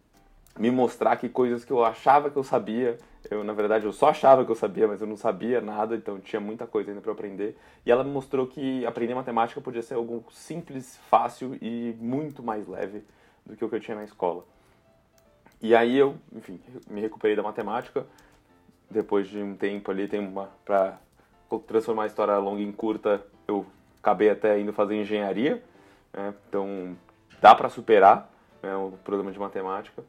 me 0.58 0.72
mostrar 0.72 1.16
que 1.18 1.30
coisas 1.30 1.64
que 1.64 1.72
eu 1.72 1.84
achava 1.84 2.30
que 2.30 2.38
eu 2.38 2.44
sabia, 2.44 2.98
eu 3.30 3.44
na 3.44 3.54
verdade 3.54 3.86
eu 3.86 3.94
só 3.94 4.10
achava 4.10 4.44
que 4.44 4.52
eu 4.52 4.56
sabia, 4.56 4.88
mas 4.88 5.02
eu 5.02 5.08
não 5.08 5.18
sabia 5.18 5.62
nada, 5.62 5.96
então 5.96 6.20
tinha 6.20 6.40
muita 6.40 6.66
coisa 6.66 6.90
ainda 6.90 7.02
para 7.02 7.12
aprender. 7.12 7.56
E 7.86 7.92
ela 7.92 8.04
me 8.04 8.10
mostrou 8.10 8.48
que 8.48 8.86
aprender 8.86 9.14
matemática 9.14 9.62
podia 9.62 9.84
ser 9.84 9.94
algo 9.94 10.24
simples, 10.32 10.98
fácil 11.10 11.56
e 11.62 11.96
muito 12.00 12.42
mais 12.42 12.68
leve 12.68 13.04
do 13.46 13.56
que 13.56 13.64
o 13.64 13.70
que 13.70 13.76
eu 13.76 13.80
tinha 13.80 13.96
na 13.96 14.04
escola. 14.04 14.44
E 15.62 15.76
aí 15.76 15.98
eu, 15.98 16.16
enfim, 16.36 16.60
me 16.90 17.02
recuperei 17.02 17.36
da 17.36 17.44
matemática. 17.44 18.06
Depois 18.90 19.28
de 19.28 19.42
um 19.42 19.56
tempo 19.56 19.92
ali, 19.92 20.08
tem 20.08 20.20
uma 20.20 20.50
para 20.64 20.98
transformar 21.66 22.04
a 22.04 22.08
história 22.08 22.38
longa 22.38 22.62
em 22.62 22.72
curta, 22.72 23.26
eu 23.48 23.66
acabei 24.02 24.30
até 24.30 24.60
indo 24.60 24.72
fazer 24.74 24.96
engenharia. 24.96 25.64
Né? 26.14 26.34
Então 26.48 26.96
dá 27.42 27.54
para 27.54 27.70
superar 27.70 28.30
né, 28.62 28.76
o 28.76 28.94
problema 29.04 29.32
de 29.32 29.40
matemática. 29.40 30.04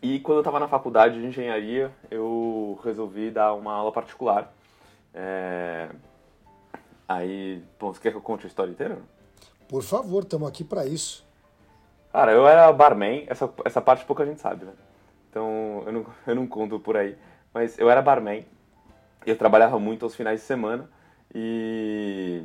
E 0.00 0.20
quando 0.20 0.36
eu 0.36 0.42
estava 0.42 0.60
na 0.60 0.68
faculdade 0.68 1.20
de 1.20 1.26
engenharia, 1.26 1.90
eu 2.10 2.78
resolvi 2.84 3.30
dar 3.30 3.54
uma 3.54 3.72
aula 3.72 3.90
particular. 3.90 4.52
É... 5.12 5.88
Aí, 7.08 7.62
bom, 7.80 7.92
você 7.92 8.00
quer 8.00 8.10
que 8.10 8.16
eu 8.16 8.22
conte 8.22 8.44
a 8.44 8.48
história 8.48 8.70
inteira? 8.70 8.98
Por 9.68 9.82
favor, 9.82 10.22
estamos 10.22 10.48
aqui 10.48 10.62
para 10.62 10.86
isso. 10.86 11.26
Cara, 12.12 12.32
eu 12.32 12.46
era 12.46 12.72
barman, 12.72 13.24
essa, 13.28 13.52
essa 13.64 13.80
parte 13.80 14.04
pouca 14.04 14.24
gente 14.24 14.40
sabe, 14.40 14.64
né? 14.64 14.72
Então 15.28 15.82
eu 15.86 15.92
não, 15.92 16.06
eu 16.26 16.34
não 16.34 16.46
conto 16.46 16.78
por 16.78 16.96
aí. 16.96 17.16
Mas 17.58 17.76
eu 17.76 17.90
era 17.90 18.00
barman, 18.00 18.46
eu 19.26 19.36
trabalhava 19.36 19.80
muito 19.80 20.04
aos 20.04 20.14
finais 20.14 20.38
de 20.38 20.46
semana 20.46 20.88
e 21.34 22.44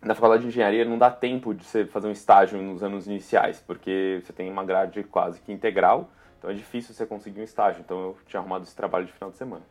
na 0.00 0.14
faculdade 0.14 0.40
de 0.40 0.48
engenharia 0.48 0.86
não 0.86 0.96
dá 0.96 1.10
tempo 1.10 1.52
de 1.52 1.62
você 1.62 1.84
fazer 1.84 2.08
um 2.08 2.12
estágio 2.12 2.58
nos 2.62 2.82
anos 2.82 3.06
iniciais, 3.06 3.62
porque 3.66 4.22
você 4.24 4.32
tem 4.32 4.50
uma 4.50 4.64
grade 4.64 5.04
quase 5.04 5.38
que 5.38 5.52
integral 5.52 6.08
então 6.38 6.48
é 6.48 6.54
difícil 6.54 6.94
você 6.94 7.04
conseguir 7.04 7.42
um 7.42 7.44
estágio. 7.44 7.82
Então 7.82 8.00
eu 8.00 8.16
tinha 8.26 8.40
arrumado 8.40 8.64
esse 8.64 8.74
trabalho 8.74 9.04
de 9.04 9.12
final 9.12 9.30
de 9.30 9.36
semana. 9.36 9.64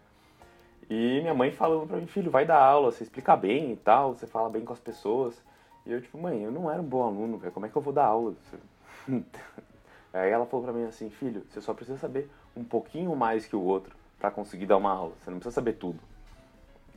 E 0.88 1.22
minha 1.22 1.34
mãe 1.34 1.52
falando 1.52 1.88
pra 1.88 1.98
mim, 1.98 2.06
filho, 2.06 2.30
vai 2.30 2.46
dar 2.46 2.62
aula, 2.62 2.92
você 2.92 3.04
explica 3.04 3.36
bem 3.36 3.72
e 3.72 3.78
tal, 3.78 4.14
você 4.14 4.28
fala 4.28 4.48
bem 4.48 4.64
com 4.64 4.74
as 4.74 4.80
pessoas. 4.80 5.42
E 5.88 5.92
eu, 5.92 6.00
tipo, 6.00 6.20
mãe, 6.20 6.44
eu 6.44 6.52
não 6.52 6.70
era 6.70 6.80
um 6.80 6.86
bom 6.86 7.02
aluno, 7.02 7.40
velho, 7.40 7.52
como 7.52 7.66
é 7.66 7.70
que 7.70 7.76
eu 7.76 7.82
vou 7.82 7.94
dar 7.94 8.06
aula? 8.06 8.36
Aí 10.14 10.30
ela 10.30 10.46
falou 10.46 10.64
pra 10.64 10.72
mim 10.72 10.84
assim, 10.84 11.10
filho, 11.10 11.44
você 11.50 11.62
só 11.62 11.74
precisa 11.74 11.98
saber 11.98 12.30
um 12.56 12.64
pouquinho 12.64 13.16
mais 13.16 13.48
que 13.48 13.56
o 13.56 13.62
outro 13.64 13.97
para 14.20 14.32
conseguir 14.32 14.66
dar 14.66 14.78
uma 14.78 14.92
aula, 14.92 15.14
você 15.20 15.30
não 15.30 15.38
precisa 15.38 15.56
saber 15.56 15.74
tudo. 15.74 16.00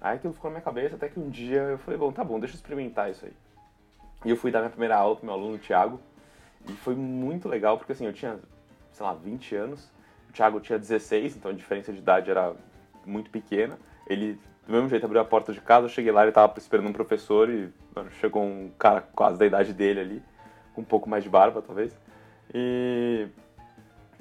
Aí 0.00 0.16
aquilo 0.16 0.32
ficou 0.32 0.50
na 0.50 0.54
minha 0.54 0.64
cabeça, 0.64 0.96
até 0.96 1.08
que 1.08 1.20
um 1.20 1.28
dia 1.28 1.60
eu 1.60 1.78
falei, 1.78 1.98
bom, 1.98 2.10
tá 2.10 2.24
bom, 2.24 2.40
deixa 2.40 2.54
eu 2.54 2.58
experimentar 2.58 3.10
isso 3.10 3.24
aí. 3.24 3.32
E 4.24 4.30
eu 4.30 4.36
fui 4.36 4.50
dar 4.50 4.60
minha 4.60 4.70
primeira 4.70 4.96
aula 4.96 5.16
pro 5.16 5.26
meu 5.26 5.34
aluno, 5.34 5.58
Thiago, 5.58 6.00
e 6.68 6.72
foi 6.72 6.94
muito 6.94 7.48
legal, 7.48 7.76
porque 7.76 7.92
assim, 7.92 8.06
eu 8.06 8.12
tinha 8.12 8.38
sei 8.92 9.06
lá, 9.06 9.14
20 9.14 9.54
anos. 9.56 9.90
O 10.28 10.32
Thiago 10.32 10.60
tinha 10.60 10.78
16, 10.78 11.36
então 11.36 11.50
a 11.50 11.54
diferença 11.54 11.92
de 11.92 11.98
idade 11.98 12.30
era 12.30 12.54
muito 13.04 13.30
pequena. 13.30 13.78
Ele, 14.06 14.38
do 14.66 14.72
mesmo 14.72 14.88
jeito, 14.88 15.04
abriu 15.04 15.20
a 15.20 15.24
porta 15.24 15.52
de 15.52 15.60
casa, 15.60 15.86
eu 15.86 15.90
cheguei 15.90 16.12
lá, 16.12 16.22
ele 16.22 16.32
tava 16.32 16.52
esperando 16.58 16.88
um 16.88 16.92
professor 16.92 17.48
e 17.48 17.72
mano, 17.94 18.10
chegou 18.12 18.42
um 18.42 18.70
cara 18.78 19.00
quase 19.00 19.38
da 19.38 19.46
idade 19.46 19.72
dele 19.72 20.00
ali, 20.00 20.22
com 20.74 20.82
um 20.82 20.84
pouco 20.84 21.08
mais 21.08 21.24
de 21.24 21.30
barba, 21.30 21.62
talvez. 21.62 21.98
E 22.54 23.28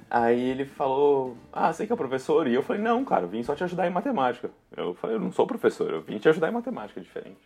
aí 0.10 0.50
ele 0.50 0.66
falou, 0.66 1.38
ah, 1.52 1.72
você 1.72 1.86
que 1.86 1.94
é 1.94 1.96
professor? 1.96 2.48
E 2.48 2.54
eu 2.54 2.64
falei, 2.64 2.82
não, 2.82 3.06
cara, 3.06 3.24
eu 3.24 3.30
vim 3.30 3.44
só 3.44 3.56
te 3.56 3.64
ajudar 3.64 3.88
em 3.88 3.92
matemática. 3.92 4.50
Eu 4.76 4.94
falei, 4.96 5.16
eu 5.16 5.20
não 5.20 5.32
sou 5.32 5.46
professor, 5.46 5.90
eu 5.90 6.02
vim 6.02 6.18
te 6.18 6.30
ajudar 6.30 6.50
em 6.50 6.54
matemática, 6.54 7.00
é 7.00 7.04
diferente. 7.04 7.40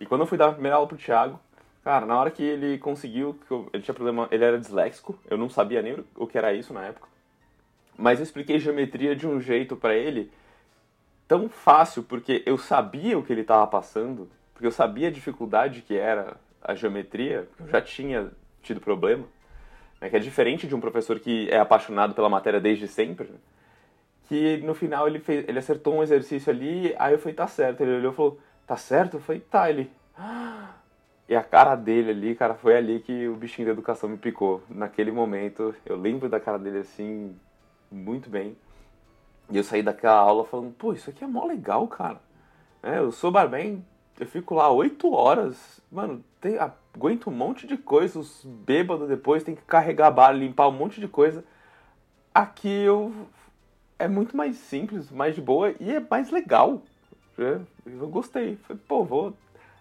E 0.00 0.06
quando 0.06 0.22
eu 0.22 0.26
fui 0.26 0.38
dar 0.38 0.48
a 0.48 0.52
primeira 0.52 0.76
aula 0.76 0.88
pro 0.88 0.96
Thiago, 0.96 1.38
Cara, 1.82 2.06
na 2.06 2.16
hora 2.16 2.30
que 2.30 2.42
ele 2.42 2.78
conseguiu, 2.78 3.36
ele 3.72 3.82
tinha 3.82 3.94
problema, 3.94 4.28
ele 4.30 4.44
era 4.44 4.58
disléxico, 4.58 5.18
eu 5.28 5.36
não 5.36 5.48
sabia 5.48 5.82
nem 5.82 5.96
o 6.14 6.28
que 6.28 6.38
era 6.38 6.52
isso 6.52 6.72
na 6.72 6.84
época. 6.84 7.08
Mas 7.98 8.20
eu 8.20 8.22
expliquei 8.22 8.58
geometria 8.60 9.16
de 9.16 9.26
um 9.26 9.40
jeito 9.40 9.76
para 9.76 9.94
ele 9.94 10.30
tão 11.26 11.48
fácil, 11.48 12.04
porque 12.04 12.42
eu 12.46 12.56
sabia 12.56 13.18
o 13.18 13.22
que 13.24 13.32
ele 13.32 13.40
estava 13.40 13.66
passando, 13.66 14.30
porque 14.54 14.66
eu 14.66 14.70
sabia 14.70 15.08
a 15.08 15.10
dificuldade 15.10 15.82
que 15.82 15.96
era 15.96 16.36
a 16.62 16.74
geometria, 16.74 17.48
eu 17.58 17.68
já 17.68 17.82
tinha 17.82 18.30
tido 18.62 18.80
problema, 18.80 19.24
né, 20.02 20.10
que 20.10 20.16
é 20.16 20.18
diferente 20.18 20.66
de 20.66 20.74
um 20.74 20.80
professor 20.80 21.20
que 21.20 21.48
é 21.48 21.60
apaixonado 21.60 22.12
pela 22.12 22.28
matéria 22.28 22.60
desde 22.60 22.88
sempre, 22.88 23.28
né, 23.28 23.38
que 24.28 24.58
no 24.58 24.74
final 24.74 25.06
ele, 25.06 25.20
fez, 25.20 25.48
ele 25.48 25.58
acertou 25.58 25.94
um 25.94 26.02
exercício 26.02 26.50
ali, 26.50 26.92
aí 26.98 27.14
eu 27.14 27.18
falei, 27.18 27.34
tá 27.34 27.46
certo, 27.46 27.82
ele 27.82 27.96
olhou 27.96 28.12
e 28.12 28.16
falou, 28.16 28.40
tá 28.66 28.76
certo? 28.76 29.18
Eu 29.18 29.20
falei, 29.20 29.40
tá, 29.42 29.70
ele... 29.70 29.90
Ah, 30.16 30.70
e 31.28 31.36
a 31.36 31.42
cara 31.42 31.76
dele 31.76 32.10
ali, 32.10 32.34
cara, 32.34 32.54
foi 32.54 32.76
ali 32.76 33.00
que 33.00 33.28
o 33.28 33.36
bichinho 33.36 33.66
da 33.66 33.72
educação 33.72 34.08
me 34.08 34.16
picou. 34.16 34.62
Naquele 34.68 35.12
momento, 35.12 35.74
eu 35.84 35.96
lembro 35.96 36.28
da 36.28 36.40
cara 36.40 36.58
dele 36.58 36.78
assim, 36.78 37.36
muito 37.90 38.28
bem. 38.28 38.56
E 39.50 39.56
eu 39.56 39.64
saí 39.64 39.82
daquela 39.82 40.14
aula 40.18 40.44
falando, 40.44 40.72
pô, 40.72 40.92
isso 40.92 41.10
aqui 41.10 41.22
é 41.22 41.26
mó 41.26 41.44
legal, 41.44 41.86
cara. 41.86 42.20
É, 42.82 42.98
eu 42.98 43.12
sou 43.12 43.30
barman, 43.30 43.84
eu 44.18 44.26
fico 44.26 44.54
lá 44.54 44.70
oito 44.70 45.12
horas, 45.12 45.80
mano, 45.90 46.24
tem, 46.40 46.58
aguento 46.94 47.28
um 47.28 47.32
monte 47.32 47.66
de 47.66 47.76
coisa, 47.76 48.18
os 48.18 48.44
bêbados 48.44 49.08
depois 49.08 49.42
tem 49.42 49.54
que 49.54 49.62
carregar 49.62 50.10
bar, 50.10 50.32
limpar 50.32 50.68
um 50.68 50.72
monte 50.72 51.00
de 51.00 51.08
coisa. 51.08 51.44
Aqui 52.34 52.68
eu 52.68 53.12
é 53.98 54.08
muito 54.08 54.36
mais 54.36 54.56
simples, 54.56 55.10
mais 55.10 55.34
de 55.34 55.40
boa 55.40 55.74
e 55.78 55.90
é 55.90 56.00
mais 56.00 56.30
legal. 56.30 56.82
É, 57.38 57.58
eu 57.86 58.08
gostei. 58.08 58.56
Falei, 58.66 58.82
pô, 58.86 59.04
vou. 59.04 59.34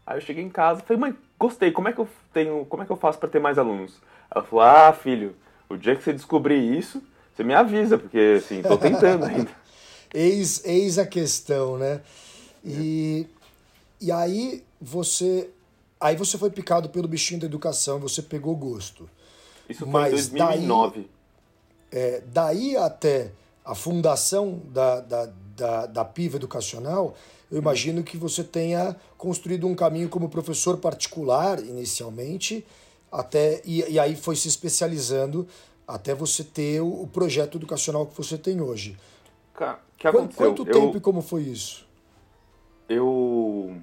Aí 0.05 0.17
eu 0.17 0.21
cheguei 0.21 0.43
em 0.43 0.49
casa, 0.49 0.81
falei, 0.81 0.99
mãe, 0.99 1.15
gostei, 1.37 1.71
como 1.71 1.87
é 1.87 1.93
que 1.93 1.99
eu 1.99 2.07
tenho, 2.33 2.65
como 2.65 2.83
é 2.83 2.85
que 2.85 2.91
eu 2.91 2.97
faço 2.97 3.19
para 3.19 3.29
ter 3.29 3.39
mais 3.39 3.57
alunos? 3.57 4.01
Ela 4.33 4.43
falou: 4.43 4.63
"Ah, 4.63 4.93
filho, 4.93 5.35
o 5.69 5.77
dia 5.77 5.95
que 5.95 6.03
você 6.03 6.13
descobrir 6.13 6.77
isso, 6.77 7.01
você 7.33 7.43
me 7.43 7.53
avisa, 7.53 7.97
porque 7.97 8.35
assim, 8.37 8.61
tô 8.61 8.77
tentando 8.77 9.25
ainda". 9.25 9.51
eis, 10.13 10.63
eis 10.65 10.97
a 10.97 11.05
questão, 11.05 11.77
né? 11.77 12.01
E 12.63 13.27
e 13.99 14.11
aí 14.11 14.63
você 14.79 15.49
aí 16.01 16.15
você 16.15 16.37
foi 16.37 16.49
picado 16.49 16.89
pelo 16.89 17.07
bichinho 17.07 17.39
da 17.39 17.45
educação, 17.45 17.99
você 17.99 18.21
pegou 18.21 18.55
gosto. 18.55 19.07
Isso 19.69 19.81
foi 19.81 19.89
Mas 19.89 20.29
em 20.29 20.37
2009. 20.37 20.99
Daí, 20.99 21.09
é, 21.91 22.23
daí 22.25 22.75
até 22.75 23.31
a 23.63 23.75
fundação 23.75 24.59
da, 24.65 24.99
da, 24.99 25.29
da, 25.55 25.85
da 25.85 26.05
PIVA 26.05 26.37
Educacional, 26.37 27.15
eu 27.51 27.57
imagino 27.57 28.01
que 28.01 28.17
você 28.17 28.43
tenha 28.43 28.95
construído 29.17 29.67
um 29.67 29.75
caminho 29.75 30.09
como 30.09 30.27
professor 30.27 30.77
particular 30.77 31.59
inicialmente, 31.59 32.65
até 33.11 33.61
e, 33.63 33.81
e 33.91 33.99
aí 33.99 34.15
foi 34.15 34.35
se 34.35 34.47
especializando 34.47 35.47
até 35.87 36.15
você 36.15 36.43
ter 36.43 36.81
o, 36.81 37.03
o, 37.03 37.07
projeto 37.07 37.57
educacional 37.57 38.05
que 38.07 38.15
você 38.15 38.37
tem 38.37 38.61
hoje. 38.61 38.97
Que 39.97 40.09
quanto, 40.09 40.35
quanto 40.35 40.65
tempo 40.65 40.93
eu, 40.93 40.97
e 40.97 40.99
como 41.01 41.21
foi 41.21 41.43
isso? 41.43 41.85
Eu, 42.87 43.77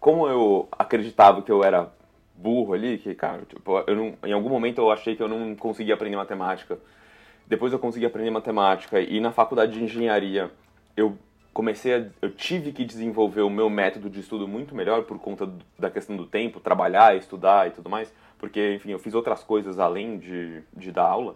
como 0.00 0.28
eu 0.28 0.68
acreditava 0.72 1.42
que 1.42 1.50
eu 1.50 1.64
era 1.64 1.90
burro 2.34 2.72
ali, 2.72 2.98
que 2.98 3.14
cara, 3.14 3.42
tipo, 3.44 3.78
eu 3.86 3.96
não, 3.96 4.14
em 4.24 4.32
algum 4.32 4.48
momento 4.48 4.80
eu 4.80 4.90
achei 4.90 5.16
que 5.16 5.22
eu 5.22 5.28
não 5.28 5.54
conseguia 5.56 5.94
aprender 5.94 6.16
matemática. 6.16 6.78
Depois 7.46 7.72
eu 7.72 7.78
consegui 7.78 8.06
aprender 8.06 8.30
matemática 8.30 9.00
e 9.00 9.20
na 9.20 9.32
faculdade 9.32 9.72
de 9.72 9.82
engenharia 9.82 10.50
eu 10.96 11.16
comecei 11.52 11.94
a, 11.94 12.06
eu 12.22 12.30
tive 12.30 12.70
que 12.72 12.84
desenvolver 12.84 13.40
o 13.40 13.50
meu 13.50 13.68
método 13.68 14.08
de 14.08 14.20
estudo 14.20 14.46
muito 14.46 14.74
melhor 14.74 15.02
por 15.02 15.18
conta 15.18 15.46
do, 15.46 15.64
da 15.78 15.90
questão 15.90 16.16
do 16.16 16.26
tempo, 16.26 16.60
trabalhar, 16.60 17.16
estudar 17.16 17.66
e 17.66 17.70
tudo 17.72 17.90
mais, 17.90 18.12
porque, 18.38 18.74
enfim, 18.74 18.92
eu 18.92 18.98
fiz 18.98 19.14
outras 19.14 19.42
coisas 19.42 19.78
além 19.80 20.18
de, 20.18 20.62
de 20.76 20.92
dar 20.92 21.06
aula. 21.06 21.34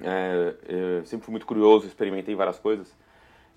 É, 0.00 1.02
sempre 1.04 1.24
fui 1.24 1.32
muito 1.32 1.46
curioso, 1.46 1.86
experimentei 1.86 2.36
várias 2.36 2.58
coisas. 2.60 2.94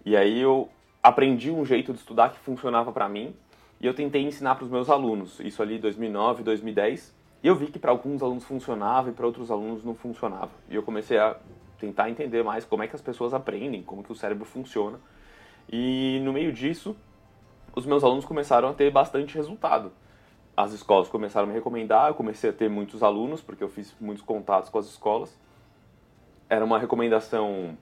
E 0.03 0.17
aí 0.17 0.41
eu 0.41 0.67
aprendi 1.03 1.51
um 1.51 1.63
jeito 1.63 1.93
de 1.93 1.99
estudar 1.99 2.29
que 2.29 2.39
funcionava 2.39 2.91
para 2.91 3.07
mim 3.07 3.35
e 3.81 3.87
eu 3.87 3.93
tentei 3.93 4.21
ensinar 4.21 4.55
para 4.55 4.65
os 4.65 4.71
meus 4.71 4.89
alunos. 4.89 5.39
Isso 5.39 5.61
ali 5.61 5.79
2009, 5.79 6.43
2010. 6.43 7.13
E 7.43 7.47
eu 7.47 7.55
vi 7.55 7.67
que 7.67 7.79
para 7.79 7.91
alguns 7.91 8.21
alunos 8.21 8.43
funcionava 8.43 9.09
e 9.09 9.13
para 9.13 9.25
outros 9.25 9.49
alunos 9.49 9.83
não 9.83 9.95
funcionava. 9.95 10.51
E 10.69 10.75
eu 10.75 10.83
comecei 10.83 11.17
a 11.17 11.35
tentar 11.79 12.09
entender 12.09 12.43
mais 12.43 12.63
como 12.63 12.83
é 12.83 12.87
que 12.87 12.95
as 12.95 13.01
pessoas 13.01 13.33
aprendem, 13.33 13.81
como 13.81 14.03
que 14.03 14.11
o 14.11 14.15
cérebro 14.15 14.45
funciona 14.45 14.99
e 15.71 16.19
no 16.23 16.33
meio 16.33 16.51
disso, 16.51 16.95
os 17.73 17.85
meus 17.85 18.03
alunos 18.03 18.25
começaram 18.25 18.69
a 18.69 18.73
ter 18.73 18.91
bastante 18.91 19.35
resultado. 19.35 19.91
As 20.55 20.73
escolas 20.73 21.07
começaram 21.07 21.45
a 21.45 21.47
me 21.47 21.53
recomendar, 21.53 22.09
eu 22.09 22.13
comecei 22.13 22.49
a 22.49 22.53
ter 22.53 22.69
muitos 22.69 23.01
alunos, 23.01 23.41
porque 23.41 23.63
eu 23.63 23.69
fiz 23.69 23.95
muitos 23.99 24.23
contatos 24.23 24.69
com 24.69 24.77
as 24.77 24.85
escolas. 24.87 25.39
Era 26.49 26.65
uma 26.65 26.77
recomendação 26.77 27.77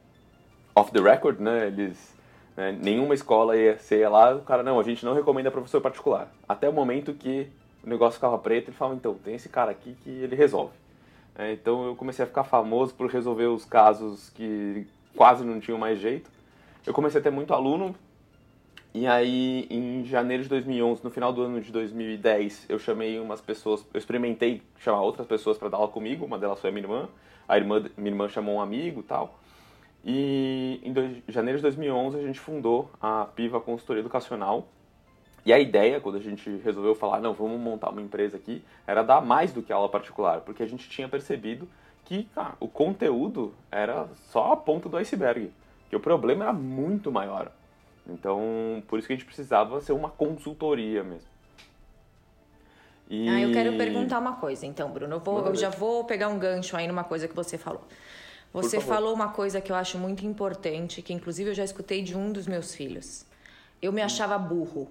off 0.75 0.91
the 0.91 1.01
record, 1.01 1.39
né? 1.39 1.67
Eles, 1.67 2.15
né? 2.59 2.77
nenhuma 2.77 3.13
escola 3.13 3.55
ia 3.55 3.79
ser 3.79 4.05
lá, 4.09 4.35
o 4.35 4.41
cara, 4.41 4.61
não, 4.61 4.77
a 4.77 4.83
gente 4.83 5.05
não 5.05 5.13
recomenda 5.13 5.49
professor 5.49 5.79
particular. 5.79 6.29
Até 6.47 6.67
o 6.67 6.73
momento 6.73 7.13
que 7.13 7.47
o 7.81 7.89
negócio 7.89 8.15
ficava 8.15 8.37
preto, 8.37 8.67
ele 8.67 8.75
falava, 8.75 8.97
então, 8.97 9.13
tem 9.13 9.33
esse 9.33 9.47
cara 9.47 9.71
aqui 9.71 9.95
que 10.03 10.09
ele 10.09 10.35
resolve. 10.35 10.73
É, 11.37 11.53
então 11.53 11.85
eu 11.85 11.95
comecei 11.95 12.21
a 12.21 12.27
ficar 12.27 12.43
famoso 12.43 12.93
por 12.93 13.09
resolver 13.09 13.45
os 13.45 13.63
casos 13.63 14.29
que 14.31 14.85
quase 15.15 15.45
não 15.45 15.61
tinham 15.61 15.77
mais 15.79 15.99
jeito. 15.99 16.29
Eu 16.85 16.93
comecei 16.93 17.21
a 17.21 17.23
ter 17.23 17.29
muito 17.29 17.53
aluno, 17.53 17.95
e 18.93 19.07
aí 19.07 19.65
em 19.69 20.03
janeiro 20.03 20.43
de 20.43 20.49
2011, 20.49 21.01
no 21.01 21.09
final 21.09 21.31
do 21.31 21.43
ano 21.43 21.61
de 21.61 21.71
2010, 21.71 22.65
eu 22.67 22.77
chamei 22.77 23.17
umas 23.21 23.39
pessoas, 23.39 23.85
eu 23.93 23.97
experimentei 23.97 24.61
chamar 24.79 25.01
outras 25.01 25.25
pessoas 25.25 25.57
para 25.57 25.69
dar 25.69 25.77
aula 25.77 25.87
comigo, 25.87 26.25
uma 26.25 26.37
delas 26.37 26.59
foi 26.59 26.71
a 26.71 26.73
minha 26.73 26.83
irmã, 26.83 27.07
a 27.47 27.57
irmã, 27.57 27.85
minha 27.95 28.11
irmã 28.11 28.27
chamou 28.27 28.55
um 28.55 28.61
amigo 28.61 29.01
tal. 29.01 29.38
E 30.03 30.79
em 30.83 30.93
dois, 30.93 31.17
janeiro 31.27 31.57
de 31.57 31.63
2011 31.63 32.17
a 32.17 32.21
gente 32.21 32.39
fundou 32.39 32.89
a 33.01 33.25
Piva 33.25 33.59
Consultoria 33.59 34.01
Educacional, 34.01 34.67
e 35.45 35.53
a 35.53 35.59
ideia, 35.59 35.99
quando 35.99 36.17
a 36.17 36.21
gente 36.21 36.49
resolveu 36.63 36.93
falar, 36.93 37.19
não, 37.19 37.33
vamos 37.33 37.59
montar 37.59 37.89
uma 37.89 38.01
empresa 38.01 38.37
aqui, 38.37 38.63
era 38.85 39.01
dar 39.01 39.21
mais 39.21 39.51
do 39.51 39.61
que 39.61 39.71
aula 39.71 39.89
particular, 39.89 40.41
porque 40.41 40.61
a 40.61 40.67
gente 40.67 40.89
tinha 40.89 41.07
percebido 41.07 41.67
que 42.05 42.25
cara, 42.35 42.53
o 42.59 42.67
conteúdo 42.67 43.53
era 43.71 44.07
só 44.15 44.53
a 44.53 44.57
ponta 44.57 44.89
do 44.89 44.97
iceberg, 44.97 45.51
que 45.89 45.95
o 45.95 45.99
problema 45.99 46.45
era 46.45 46.53
muito 46.53 47.11
maior. 47.11 47.51
Então, 48.07 48.83
por 48.87 48.99
isso 48.99 49.07
que 49.07 49.13
a 49.13 49.15
gente 49.15 49.25
precisava 49.25 49.79
ser 49.81 49.93
uma 49.93 50.09
consultoria 50.09 51.03
mesmo. 51.03 51.29
E... 53.09 53.27
Ah, 53.27 53.41
eu 53.41 53.51
quero 53.51 53.75
perguntar 53.75 54.19
uma 54.19 54.33
coisa, 54.33 54.65
então, 54.65 54.91
Bruno. 54.91 55.15
Eu, 55.15 55.19
vou, 55.19 55.45
eu 55.47 55.55
já 55.55 55.69
vou 55.69 56.03
pegar 56.03 56.27
um 56.27 56.37
gancho 56.37 56.77
aí 56.77 56.87
numa 56.87 57.03
coisa 57.03 57.27
que 57.27 57.35
você 57.35 57.57
falou. 57.57 57.83
Você 58.51 58.79
falou 58.81 59.13
uma 59.13 59.29
coisa 59.29 59.61
que 59.61 59.71
eu 59.71 59.75
acho 59.75 59.97
muito 59.97 60.25
importante, 60.25 61.01
que 61.01 61.13
inclusive 61.13 61.51
eu 61.51 61.53
já 61.53 61.63
escutei 61.63 62.01
de 62.01 62.17
um 62.17 62.31
dos 62.31 62.47
meus 62.47 62.73
filhos. 62.73 63.25
Eu 63.81 63.93
me 63.93 64.01
achava 64.01 64.37
burro. 64.37 64.87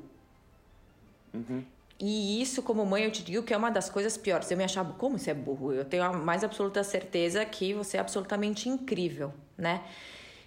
Uhum. 1.34 1.64
E 2.00 2.40
isso, 2.40 2.62
como 2.62 2.86
mãe, 2.86 3.02
eu 3.02 3.10
te 3.10 3.24
digo 3.24 3.42
que 3.42 3.52
é 3.52 3.56
uma 3.56 3.70
das 3.70 3.90
coisas 3.90 4.16
piores. 4.16 4.48
Eu 4.50 4.56
me 4.56 4.62
achava, 4.62 4.92
como 4.92 5.18
você 5.18 5.32
é 5.32 5.34
burro? 5.34 5.72
Eu 5.72 5.84
tenho 5.84 6.04
a 6.04 6.12
mais 6.12 6.44
absoluta 6.44 6.84
certeza 6.84 7.44
que 7.44 7.74
você 7.74 7.96
é 7.96 8.00
absolutamente 8.00 8.68
incrível, 8.68 9.34
né? 9.56 9.82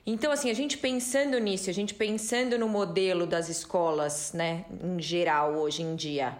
Então, 0.05 0.31
assim, 0.31 0.49
a 0.49 0.53
gente 0.53 0.77
pensando 0.77 1.37
nisso, 1.37 1.69
a 1.69 1.73
gente 1.73 1.93
pensando 1.93 2.57
no 2.57 2.67
modelo 2.67 3.27
das 3.27 3.49
escolas, 3.49 4.33
né, 4.33 4.65
em 4.83 4.99
geral, 4.99 5.53
hoje 5.53 5.83
em 5.83 5.95
dia, 5.95 6.35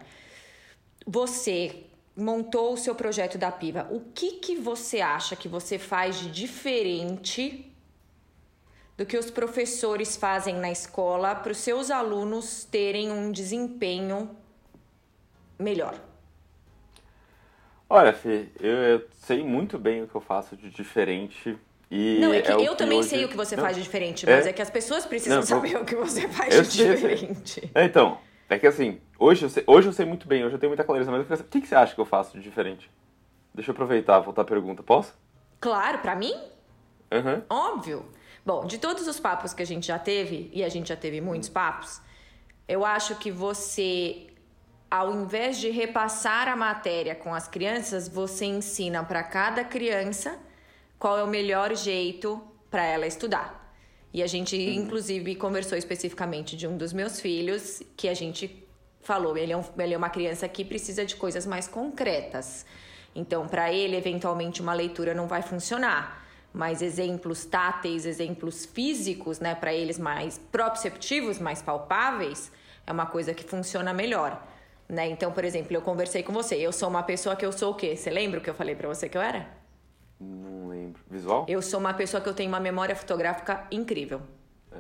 você 1.06 1.84
montou 2.16 2.74
o 2.74 2.78
seu 2.78 2.94
projeto 2.94 3.38
da 3.38 3.52
Piva, 3.52 3.88
o 3.90 4.02
que, 4.14 4.34
que 4.34 4.56
você 4.56 5.02
acha 5.02 5.36
que 5.36 5.48
você 5.48 5.80
faz 5.80 6.20
de 6.20 6.30
diferente 6.32 7.72
do 8.98 9.06
que 9.06 9.18
os 9.18 9.32
professores 9.32 10.16
fazem 10.16 10.56
na 10.56 10.72
escola 10.72 11.34
para 11.34 11.52
os 11.52 11.58
seus 11.58 11.90
alunos 11.90 12.66
terem 12.66 13.12
um 13.12 13.32
desempenho 13.32 14.30
melhor? 15.58 15.96
Olha, 17.90 18.14
Fê, 18.14 18.48
eu, 18.60 18.78
eu, 18.78 19.08
sei 19.26 19.44
muito 19.44 19.78
bem 19.78 20.04
o 20.04 20.08
que 20.08 20.16
eu 20.16 20.22
faço 20.22 20.56
de 20.56 20.70
diferente. 20.70 21.58
E 21.90 22.20
não, 22.22 22.34
é 22.34 22.42
que 22.42 22.52
é 22.52 22.56
eu 22.56 22.76
também 22.76 23.00
hoje... 23.00 23.10
sei 23.10 23.26
o 23.26 23.28
que 23.28 23.36
você 23.36 23.56
não, 23.56 23.64
faz 23.64 23.76
de 23.76 23.84
diferente, 23.84 24.26
mas 24.26 24.46
é, 24.46 24.52
é 24.52 24.54
que 24.54 24.62
as 24.62 24.70
pessoas 24.70 25.06
precisam 25.06 25.40
não, 25.40 25.46
saber 25.46 25.76
o 25.76 25.84
que 25.84 25.96
você 25.96 26.28
faz 26.30 26.72
de 26.72 26.86
diferente. 26.86 27.70
É, 27.76 27.84
então, 27.84 28.18
é 28.56 28.60
que 28.60 28.68
assim, 28.68 29.00
hoje 29.18 29.46
eu, 29.46 29.50
sei, 29.50 29.64
hoje 29.66 29.88
eu 29.88 29.94
sei 29.94 30.06
muito 30.06 30.28
bem, 30.28 30.44
hoje 30.44 30.56
eu 30.56 30.60
tenho 30.60 30.70
muita 30.70 30.84
clareza, 30.84 31.12
mas 31.12 31.40
o 31.40 31.44
que, 31.46 31.62
que 31.62 31.68
você 31.68 31.76
acha 31.76 31.96
que 31.96 32.02
eu 32.02 32.06
faço 32.06 32.38
de 32.38 32.44
diferente? 32.44 32.92
Deixa 33.54 33.72
eu 33.72 33.74
aproveitar, 33.74 34.20
voltar 34.20 34.42
a 34.42 34.46
pergunta, 34.46 34.84
posso? 34.84 35.14
Claro, 35.60 36.00
para 36.00 36.16
mim? 36.16 36.34
Uhum. 37.12 37.42
Óbvio. 37.50 38.06
Bom, 38.46 38.66
de 38.66 38.78
todos 38.78 39.08
os 39.08 39.20
papos 39.20 39.54
que 39.54 39.62
a 39.62 39.66
gente 39.66 39.88
já 39.88 40.00
teve, 40.00 40.50
e 40.54 40.64
a 40.64 40.70
gente 40.70 40.90
já 40.90 40.96
teve 40.96 41.22
muitos 41.22 41.50
papos, 41.50 42.02
eu 42.68 42.86
acho 42.86 43.16
que 43.16 43.32
você 43.32 44.28
ao 44.92 45.14
invés 45.14 45.58
de 45.58 45.70
repassar 45.70 46.50
a 46.50 46.56
matéria 46.56 47.16
com 47.16 47.34
as 47.34 47.48
crianças, 47.48 48.10
você 48.10 48.44
ensina 48.44 49.02
para 49.02 49.24
cada 49.24 49.64
criança 49.64 50.38
qual 51.00 51.18
é 51.18 51.24
o 51.24 51.28
melhor 51.28 51.74
jeito 51.74 52.42
para 52.70 52.84
ela 52.84 53.08
estudar. 53.08 53.61
E 54.14 54.22
a 54.22 54.28
gente, 54.28 54.56
uhum. 54.56 54.84
inclusive, 54.84 55.36
conversou 55.36 55.78
especificamente 55.78 56.58
de 56.58 56.68
um 56.68 56.78
dos 56.78 56.92
meus 56.92 57.20
filhos, 57.20 57.82
que 57.96 58.10
a 58.10 58.14
gente 58.14 58.68
falou: 59.02 59.38
ele 59.38 59.54
é, 59.54 59.58
um, 59.58 59.64
ele 59.80 59.94
é 59.94 59.98
uma 59.98 60.10
criança 60.10 60.48
que 60.48 60.66
precisa 60.66 61.06
de 61.06 61.16
coisas 61.16 61.46
mais 61.46 61.68
concretas. 61.68 62.66
Então, 63.16 63.48
para 63.48 63.72
ele, 63.72 63.96
eventualmente, 63.96 64.62
uma 64.62 64.74
leitura 64.74 65.14
não 65.14 65.28
vai 65.28 65.42
funcionar. 65.42 66.20
Mas 66.54 66.82
exemplos 66.82 67.46
táteis, 67.46 68.06
exemplos 68.06 68.66
físicos, 68.66 69.40
né, 69.40 69.56
para 69.56 69.74
eles 69.74 69.98
mais 69.98 70.38
proprioceptivos, 70.38 71.40
mais 71.40 71.62
palpáveis, 71.62 72.52
é 72.86 72.92
uma 72.92 73.06
coisa 73.06 73.34
que 73.34 73.44
funciona 73.44 73.94
melhor. 73.94 74.46
Né? 74.88 75.10
Então, 75.10 75.32
por 75.32 75.46
exemplo, 75.46 75.74
eu 75.74 75.82
conversei 75.82 76.24
com 76.24 76.34
você. 76.34 76.56
Eu 76.56 76.74
sou 76.74 76.90
uma 76.90 77.04
pessoa 77.04 77.38
que 77.38 77.46
eu 77.46 77.54
sou 77.54 77.72
o 77.72 77.76
quê? 77.76 77.96
Você 77.96 78.10
lembra 78.10 78.40
o 78.40 78.44
que 78.44 78.50
eu 78.50 78.54
falei 78.54 78.76
para 78.76 78.90
você 78.90 79.08
que 79.08 79.18
eu 79.18 79.22
era? 79.22 79.61
Não 80.22 80.68
lembro. 80.68 81.02
Visual? 81.10 81.46
Eu 81.50 81.62
sou 81.62 81.80
uma 81.80 81.94
pessoa 81.94 82.22
que 82.22 82.30
eu 82.30 82.34
tenho 82.34 82.50
uma 82.50 82.60
memória 82.60 82.96
fotográfica 82.96 83.66
incrível. 83.72 84.22
É. 84.72 84.78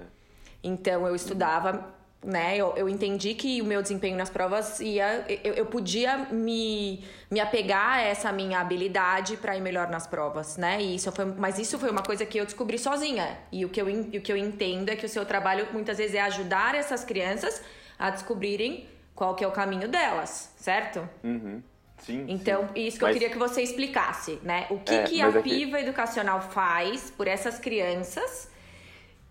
Então, 0.63 1.07
eu 1.07 1.15
estudava, 1.15 1.95
né? 2.23 2.55
Eu, 2.55 2.75
eu 2.77 2.87
entendi 2.87 3.33
que 3.33 3.59
o 3.59 3.65
meu 3.65 3.81
desempenho 3.81 4.15
nas 4.15 4.29
provas 4.29 4.79
ia... 4.79 5.25
Eu, 5.43 5.55
eu 5.55 5.65
podia 5.65 6.27
me, 6.31 7.03
me 7.31 7.39
apegar 7.39 7.93
a 7.93 8.01
essa 8.01 8.31
minha 8.31 8.59
habilidade 8.59 9.35
para 9.37 9.57
ir 9.57 9.61
melhor 9.61 9.89
nas 9.89 10.05
provas, 10.05 10.57
né? 10.57 10.79
E 10.79 10.95
isso 10.95 11.11
foi, 11.11 11.25
mas 11.25 11.57
isso 11.57 11.79
foi 11.79 11.89
uma 11.89 12.03
coisa 12.03 12.23
que 12.23 12.37
eu 12.37 12.45
descobri 12.45 12.77
sozinha. 12.77 13.39
E 13.51 13.65
o 13.65 13.69
que 13.69 13.81
eu, 13.81 13.87
o 13.87 14.21
que 14.21 14.31
eu 14.31 14.37
entendo 14.37 14.89
é 14.89 14.95
que 14.95 15.07
o 15.07 15.09
seu 15.09 15.25
trabalho, 15.25 15.67
muitas 15.73 15.97
vezes, 15.97 16.15
é 16.15 16.21
ajudar 16.21 16.75
essas 16.75 17.03
crianças 17.03 17.63
a 17.97 18.11
descobrirem 18.11 18.87
qual 19.15 19.35
que 19.35 19.43
é 19.43 19.47
o 19.47 19.51
caminho 19.51 19.87
delas, 19.87 20.53
certo? 20.57 21.07
Uhum. 21.23 21.61
Sim, 22.01 22.25
então, 22.27 22.67
sim. 22.73 22.87
isso 22.87 22.97
que 22.97 23.03
mas... 23.03 23.15
eu 23.15 23.19
queria 23.19 23.29
que 23.29 23.37
você 23.37 23.61
explicasse, 23.61 24.39
né? 24.43 24.65
O 24.69 24.79
que, 24.79 24.93
é, 24.93 25.03
que 25.03 25.21
a 25.21 25.29
é 25.29 25.41
Piva 25.41 25.79
Educacional 25.79 26.41
faz 26.41 27.11
por 27.11 27.27
essas 27.27 27.59
crianças 27.59 28.49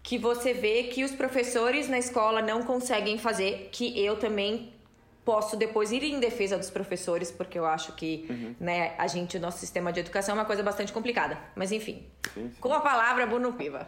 que 0.02 0.16
você 0.16 0.52
vê 0.52 0.84
que 0.84 1.04
os 1.04 1.12
professores 1.12 1.88
na 1.88 1.98
escola 1.98 2.40
não 2.40 2.62
conseguem 2.62 3.18
fazer, 3.18 3.68
que 3.72 4.02
eu 4.02 4.16
também 4.16 4.72
posso 5.24 5.56
depois 5.56 5.92
ir 5.92 6.02
em 6.02 6.18
defesa 6.18 6.56
dos 6.56 6.70
professores, 6.70 7.30
porque 7.30 7.58
eu 7.58 7.66
acho 7.66 7.92
que 7.92 8.26
uhum. 8.30 8.54
né, 8.58 8.94
a 8.96 9.06
gente, 9.06 9.36
o 9.36 9.40
nosso 9.40 9.58
sistema 9.58 9.92
de 9.92 10.00
educação 10.00 10.34
é 10.34 10.38
uma 10.38 10.44
coisa 10.44 10.62
bastante 10.62 10.92
complicada. 10.92 11.38
Mas 11.54 11.70
enfim, 11.72 12.06
sim, 12.32 12.50
sim. 12.50 12.60
com 12.60 12.72
a 12.72 12.80
palavra, 12.80 13.26
Bruno 13.26 13.52
Piva. 13.52 13.86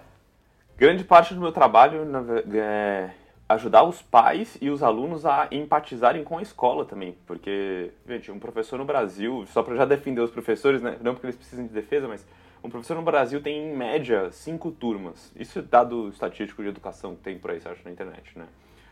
Grande 0.77 1.05
parte 1.05 1.35
do 1.35 1.41
meu 1.41 1.53
trabalho 1.53 2.07
é, 2.55 3.11
ajudar 3.49 3.83
os 3.85 4.01
pais 4.01 4.57
e 4.61 4.71
os 4.71 4.83
alunos 4.83 5.27
a 5.27 5.49
empatizarem 5.51 6.25
com 6.25 6.39
a 6.39 6.43
escola 6.43 6.85
também, 6.85 7.17
porque, 7.27 7.91
gente, 8.09 8.31
um 8.31 8.39
professor 8.39 8.79
no 8.79 8.85
Brasil, 8.85 9.45
só 9.47 9.63
para 9.63 9.77
já 9.77 9.85
defender 9.85 10.21
os 10.21 10.31
professores, 10.31 10.81
né, 10.81 10.97
não 11.01 11.13
porque 11.13 11.27
eles 11.27 11.37
precisam 11.37 11.67
de 11.67 11.73
defesa, 11.73 12.09
mas 12.09 12.25
um 12.65 12.71
professor 12.71 12.97
no 12.97 13.03
Brasil 13.03 13.43
tem 13.43 13.71
em 13.71 13.77
média 13.77 14.31
cinco 14.31 14.71
turmas. 14.71 15.33
Isso 15.35 15.59
é 15.59 15.63
dado 15.63 16.09
estatístico 16.09 16.63
de 16.63 16.69
educação 16.69 17.17
que 17.17 17.23
tem 17.23 17.39
por 17.39 17.51
aí, 17.51 17.61
você 17.61 17.69
acha, 17.69 17.81
na 17.85 17.91
internet, 17.91 18.39
né? 18.39 18.47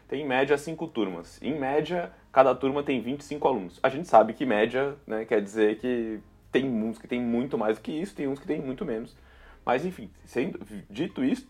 Tem 0.09 0.23
em 0.23 0.27
média 0.27 0.59
cinco 0.59 0.89
turmas. 0.89 1.41
Em 1.41 1.57
média, 1.57 2.11
cada 2.33 2.53
turma 2.53 2.83
tem 2.83 3.01
25 3.01 3.47
alunos. 3.47 3.79
A 3.81 3.89
gente 3.89 4.09
sabe 4.09 4.33
que 4.33 4.45
média, 4.45 4.97
né, 5.07 5.25
quer 5.25 5.41
dizer 5.41 5.79
que 5.79 6.19
tem 6.51 6.69
uns 6.69 6.99
que 6.99 7.07
tem 7.07 7.21
muito 7.21 7.57
mais 7.57 7.79
do 7.79 7.83
que 7.83 7.93
isso, 7.93 8.17
tem 8.17 8.27
uns 8.27 8.41
que 8.41 8.47
tem 8.47 8.61
muito 8.61 8.85
menos. 8.85 9.17
Mas 9.65 9.85
enfim, 9.87 10.11
sendo 10.25 10.59
dito 10.91 11.23
isso, 11.23 11.47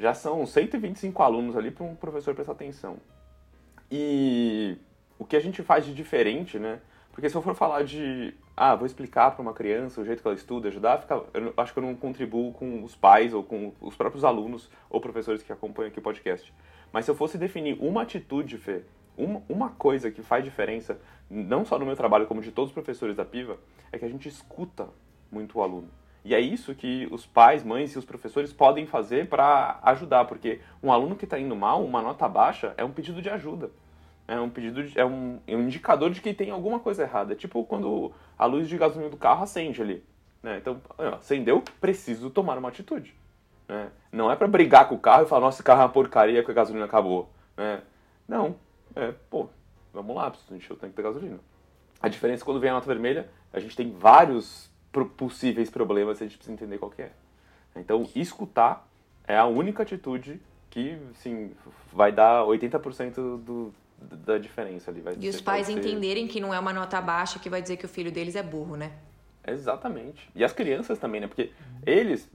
já 0.00 0.14
são 0.14 0.46
125 0.46 1.22
alunos 1.22 1.56
ali 1.56 1.70
para 1.70 1.84
um 1.84 1.94
professor 1.94 2.34
prestar 2.34 2.52
atenção. 2.52 2.96
E 3.90 4.78
o 5.18 5.26
que 5.26 5.36
a 5.36 5.40
gente 5.40 5.62
faz 5.62 5.84
de 5.84 5.92
diferente, 5.92 6.58
né? 6.58 6.80
Porque 7.12 7.28
se 7.28 7.36
eu 7.36 7.42
for 7.42 7.54
falar 7.54 7.84
de, 7.84 8.32
ah, 8.56 8.74
vou 8.74 8.86
explicar 8.86 9.32
para 9.32 9.42
uma 9.42 9.52
criança 9.52 10.00
o 10.00 10.04
jeito 10.04 10.22
que 10.22 10.28
ela 10.28 10.34
estuda, 10.34 10.68
ajudar, 10.68 10.98
fica, 11.02 11.22
eu 11.34 11.52
acho 11.56 11.74
que 11.74 11.78
eu 11.78 11.82
não 11.82 11.94
contribuo 11.94 12.50
com 12.52 12.82
os 12.82 12.96
pais 12.96 13.34
ou 13.34 13.44
com 13.44 13.74
os 13.78 13.94
próprios 13.94 14.24
alunos 14.24 14.70
ou 14.88 15.02
professores 15.02 15.42
que 15.42 15.52
acompanham 15.52 15.90
aqui 15.90 15.98
o 15.98 16.02
podcast. 16.02 16.50
Mas 16.90 17.04
se 17.04 17.10
eu 17.10 17.14
fosse 17.14 17.36
definir 17.36 17.76
uma 17.78 18.02
atitude, 18.02 18.56
Fê, 18.56 18.82
uma, 19.18 19.42
uma 19.50 19.68
coisa 19.68 20.10
que 20.10 20.22
faz 20.22 20.42
diferença, 20.42 20.98
não 21.28 21.62
só 21.64 21.78
no 21.78 21.84
meu 21.84 21.96
trabalho, 21.96 22.26
como 22.26 22.40
de 22.40 22.52
todos 22.52 22.70
os 22.70 22.74
professores 22.74 23.16
da 23.16 23.24
PIVA, 23.24 23.58
é 23.92 23.98
que 23.98 24.04
a 24.06 24.08
gente 24.08 24.28
escuta 24.28 24.88
muito 25.30 25.58
o 25.58 25.62
aluno. 25.62 25.88
E 26.24 26.34
é 26.34 26.40
isso 26.40 26.74
que 26.74 27.08
os 27.10 27.24
pais, 27.24 27.64
mães 27.64 27.94
e 27.94 27.98
os 27.98 28.04
professores 28.04 28.52
podem 28.52 28.86
fazer 28.86 29.28
para 29.28 29.80
ajudar, 29.82 30.26
porque 30.26 30.60
um 30.82 30.92
aluno 30.92 31.16
que 31.16 31.24
está 31.24 31.38
indo 31.38 31.56
mal, 31.56 31.82
uma 31.84 32.02
nota 32.02 32.28
baixa, 32.28 32.74
é 32.76 32.84
um 32.84 32.90
pedido 32.90 33.22
de 33.22 33.30
ajuda. 33.30 33.70
É 34.28 34.38
um 34.38 34.50
pedido, 34.50 34.84
de, 34.84 34.98
é, 34.98 35.04
um, 35.04 35.40
é 35.46 35.56
um 35.56 35.62
indicador 35.62 36.10
de 36.10 36.20
que 36.20 36.32
tem 36.32 36.50
alguma 36.50 36.78
coisa 36.78 37.02
errada. 37.02 37.32
É 37.32 37.36
tipo 37.36 37.64
quando 37.64 38.12
a 38.38 38.44
luz 38.44 38.68
de 38.68 38.76
gasolina 38.76 39.10
do 39.10 39.16
carro 39.16 39.42
acende 39.42 39.82
ali. 39.82 40.04
Né? 40.42 40.58
Então, 40.58 40.80
acendeu, 41.18 41.62
preciso 41.80 42.30
tomar 42.30 42.56
uma 42.58 42.68
atitude. 42.68 43.14
Né? 43.68 43.90
Não 44.12 44.30
é 44.30 44.36
para 44.36 44.46
brigar 44.46 44.88
com 44.88 44.94
o 44.94 45.00
carro 45.00 45.24
e 45.24 45.26
falar, 45.26 45.42
nossa, 45.42 45.56
esse 45.56 45.62
carro 45.62 45.80
é 45.80 45.84
uma 45.84 45.90
porcaria 45.90 46.44
que 46.44 46.50
a 46.50 46.54
gasolina 46.54 46.84
acabou. 46.84 47.30
Né? 47.56 47.80
Não, 48.28 48.56
é, 48.94 49.12
pô, 49.28 49.48
vamos 49.92 50.14
lá, 50.14 50.30
preciso 50.30 50.54
encher 50.54 50.72
o 50.74 50.76
tanque 50.76 50.94
de 50.94 51.02
gasolina. 51.02 51.38
A 52.00 52.08
diferença 52.08 52.42
é 52.42 52.44
quando 52.44 52.60
vem 52.60 52.70
a 52.70 52.74
nota 52.74 52.86
vermelha, 52.86 53.28
a 53.52 53.58
gente 53.58 53.76
tem 53.76 53.90
vários 53.90 54.70
possíveis 55.16 55.70
problemas, 55.70 56.20
a 56.20 56.24
gente 56.24 56.36
precisa 56.36 56.54
entender 56.54 56.78
qual 56.78 56.92
é. 56.98 57.10
Então, 57.76 58.08
escutar 58.14 58.86
é 59.26 59.36
a 59.36 59.46
única 59.46 59.82
atitude 59.82 60.40
que, 60.68 60.98
assim, 61.12 61.52
vai 61.92 62.12
dar 62.12 62.44
80% 62.44 63.14
do, 63.38 63.72
da 64.00 64.38
diferença 64.38 64.90
ali. 64.90 65.00
Vai 65.00 65.16
e 65.20 65.28
os 65.28 65.40
pais 65.40 65.66
ser... 65.66 65.72
entenderem 65.72 66.26
que 66.26 66.40
não 66.40 66.52
é 66.52 66.58
uma 66.58 66.72
nota 66.72 67.00
baixa 67.00 67.38
que 67.38 67.50
vai 67.50 67.62
dizer 67.62 67.76
que 67.76 67.84
o 67.84 67.88
filho 67.88 68.10
deles 68.10 68.36
é 68.36 68.42
burro, 68.42 68.76
né? 68.76 68.92
Exatamente. 69.46 70.28
E 70.34 70.44
as 70.44 70.52
crianças 70.52 70.98
também, 70.98 71.20
né? 71.20 71.26
Porque 71.26 71.50
eles, 71.86 72.28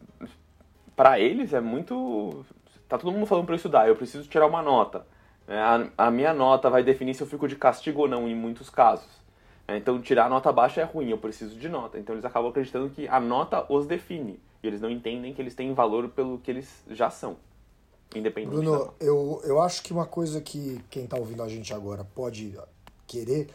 para 0.96 1.20
eles 1.20 1.54
é 1.54 1.62
muito. 1.62 2.46
Tá 2.88 2.98
todo 2.98 3.12
mundo 3.12 3.26
falando 3.26 3.46
para 3.46 3.54
eu 3.54 3.58
estudar, 3.58 3.88
eu 3.88 3.96
preciso 3.96 4.28
tirar 4.28 4.46
uma 4.46 4.62
nota. 4.62 5.06
É, 5.48 5.58
a, 5.58 5.88
a 5.98 6.12
minha 6.12 6.34
nota 6.34 6.70
vai 6.70 6.84
definir 6.84 7.14
se 7.14 7.22
eu 7.22 7.28
fico 7.28 7.48
de 7.48 7.56
castigo 7.56 8.02
ou 8.02 8.08
não, 8.08 8.28
em 8.28 8.36
muitos 8.36 8.70
casos. 8.70 9.25
É, 9.68 9.78
então, 9.78 10.02
tirar 10.02 10.26
a 10.26 10.30
nota 10.30 10.52
baixa 10.52 10.82
é 10.82 10.84
ruim, 10.84 11.10
eu 11.10 11.18
preciso 11.18 11.58
de 11.58 11.68
nota. 11.68 11.98
Então, 11.98 12.14
eles 12.14 12.26
acabam 12.26 12.50
acreditando 12.50 12.90
que 12.90 13.08
a 13.08 13.20
nota 13.20 13.66
os 13.72 13.88
define. 13.88 14.40
E 14.62 14.68
eles 14.68 14.82
não 14.82 14.90
entendem 14.90 15.34
que 15.34 15.42
eles 15.42 15.56
têm 15.56 15.74
valor 15.74 16.10
pelo 16.10 16.38
que 16.40 16.52
eles 16.52 16.84
já 16.90 17.10
são. 17.10 17.38
Independente. 18.14 18.52
Bruno, 18.52 18.94
eu, 19.00 19.42
eu 19.44 19.62
acho 19.62 19.82
que 19.82 19.92
uma 19.92 20.06
coisa 20.06 20.40
que 20.40 20.82
quem 20.90 21.06
está 21.06 21.18
ouvindo 21.18 21.42
a 21.42 21.50
gente 21.50 21.74
agora 21.74 22.04
pode 22.04 22.58
querer 23.08 23.50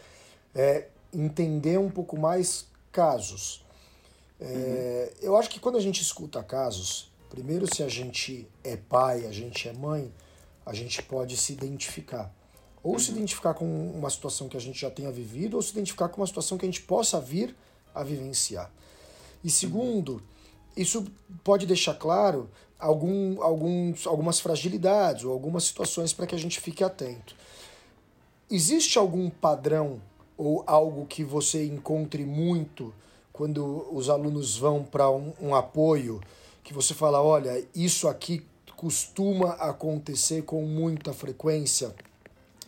é 0.55 0.88
entender 1.12 1.79
um 1.79 1.90
pouco 1.90 2.18
mais 2.18 2.68
casos. 2.92 3.64
É, 4.40 5.12
uhum. 5.12 5.29
Eu 5.29 5.37
acho 5.37 5.49
que 5.49 5.61
quando 5.61 5.77
a 5.77 5.81
gente 5.81 6.03
escuta 6.03 6.42
casos, 6.42 7.11
primeiro, 7.29 7.73
se 7.73 7.83
a 7.83 7.88
gente 7.88 8.49
é 8.64 8.77
pai, 8.77 9.27
a 9.27 9.33
gente 9.33 9.68
é 9.68 9.73
mãe, 9.73 10.12
a 10.66 10.75
gente 10.75 11.03
pode 11.03 11.37
se 11.37 11.53
identificar. 11.53 12.33
Ou 12.83 12.99
se 12.99 13.11
identificar 13.11 13.55
com 13.55 13.90
uma 13.90 14.09
situação 14.09 14.49
que 14.49 14.57
a 14.57 14.61
gente 14.61 14.81
já 14.81 14.90
tenha 14.90 15.11
vivido, 15.11 15.55
ou 15.55 15.62
se 15.62 15.73
identificar 15.73 16.09
com 16.09 16.21
uma 16.21 16.27
situação 16.27 16.57
que 16.57 16.64
a 16.64 16.69
gente 16.69 16.83
possa 16.83 17.21
vir 17.21 17.55
a 17.95 18.03
vivenciar. 18.03 18.71
E 19.45 19.51
segundo, 19.51 20.23
isso 20.77 21.07
pode 21.43 21.66
deixar 21.66 21.95
claro 21.95 22.49
algum, 22.79 23.43
alguns, 23.43 24.07
algumas 24.07 24.40
fragilidades 24.40 25.25
ou 25.25 25.33
algumas 25.33 25.64
situações 25.64 26.12
para 26.12 26.27
que 26.27 26.35
a 26.35 26.38
gente 26.38 26.61
fique 26.61 26.83
atento. 26.83 27.35
Existe 28.51 28.99
algum 28.99 29.29
padrão 29.31 30.01
ou 30.37 30.64
algo 30.66 31.07
que 31.07 31.23
você 31.23 31.66
encontre 31.66 32.25
muito 32.25 32.95
quando 33.33 33.87
os 33.93 34.09
alunos 34.09 34.57
vão 34.57 34.83
para 34.83 35.11
um, 35.11 35.33
um 35.40 35.55
apoio, 35.55 36.21
que 36.62 36.75
você 36.75 36.95
fala, 36.95 37.23
olha, 37.23 37.64
isso 37.75 38.09
aqui 38.09 38.45
costuma 38.77 39.51
acontecer 39.53 40.43
com 40.43 40.62
muita 40.64 41.12
frequência? 41.12 41.95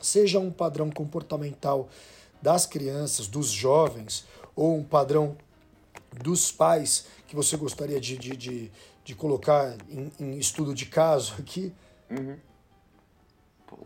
Seja 0.03 0.39
um 0.39 0.51
padrão 0.51 0.91
comportamental 0.91 1.89
das 2.43 2.67
crianças, 2.67 3.29
dos 3.29 3.51
jovens, 3.51 4.27
ou 4.55 4.77
um 4.77 4.85
padrão 4.85 5.37
dos 6.23 6.51
pais 6.53 7.07
que 7.27 7.37
você 7.37 7.57
gostaria 7.57 8.01
de, 8.01 8.19
de, 8.19 8.37
de, 8.37 8.73
de 9.05 9.15
colocar 9.15 9.77
em, 9.89 10.13
em, 10.19 10.39
estudo 10.39 10.75
de 10.75 10.87
caso 10.87 11.35
aqui? 11.39 11.73
Uhum. 12.11 12.37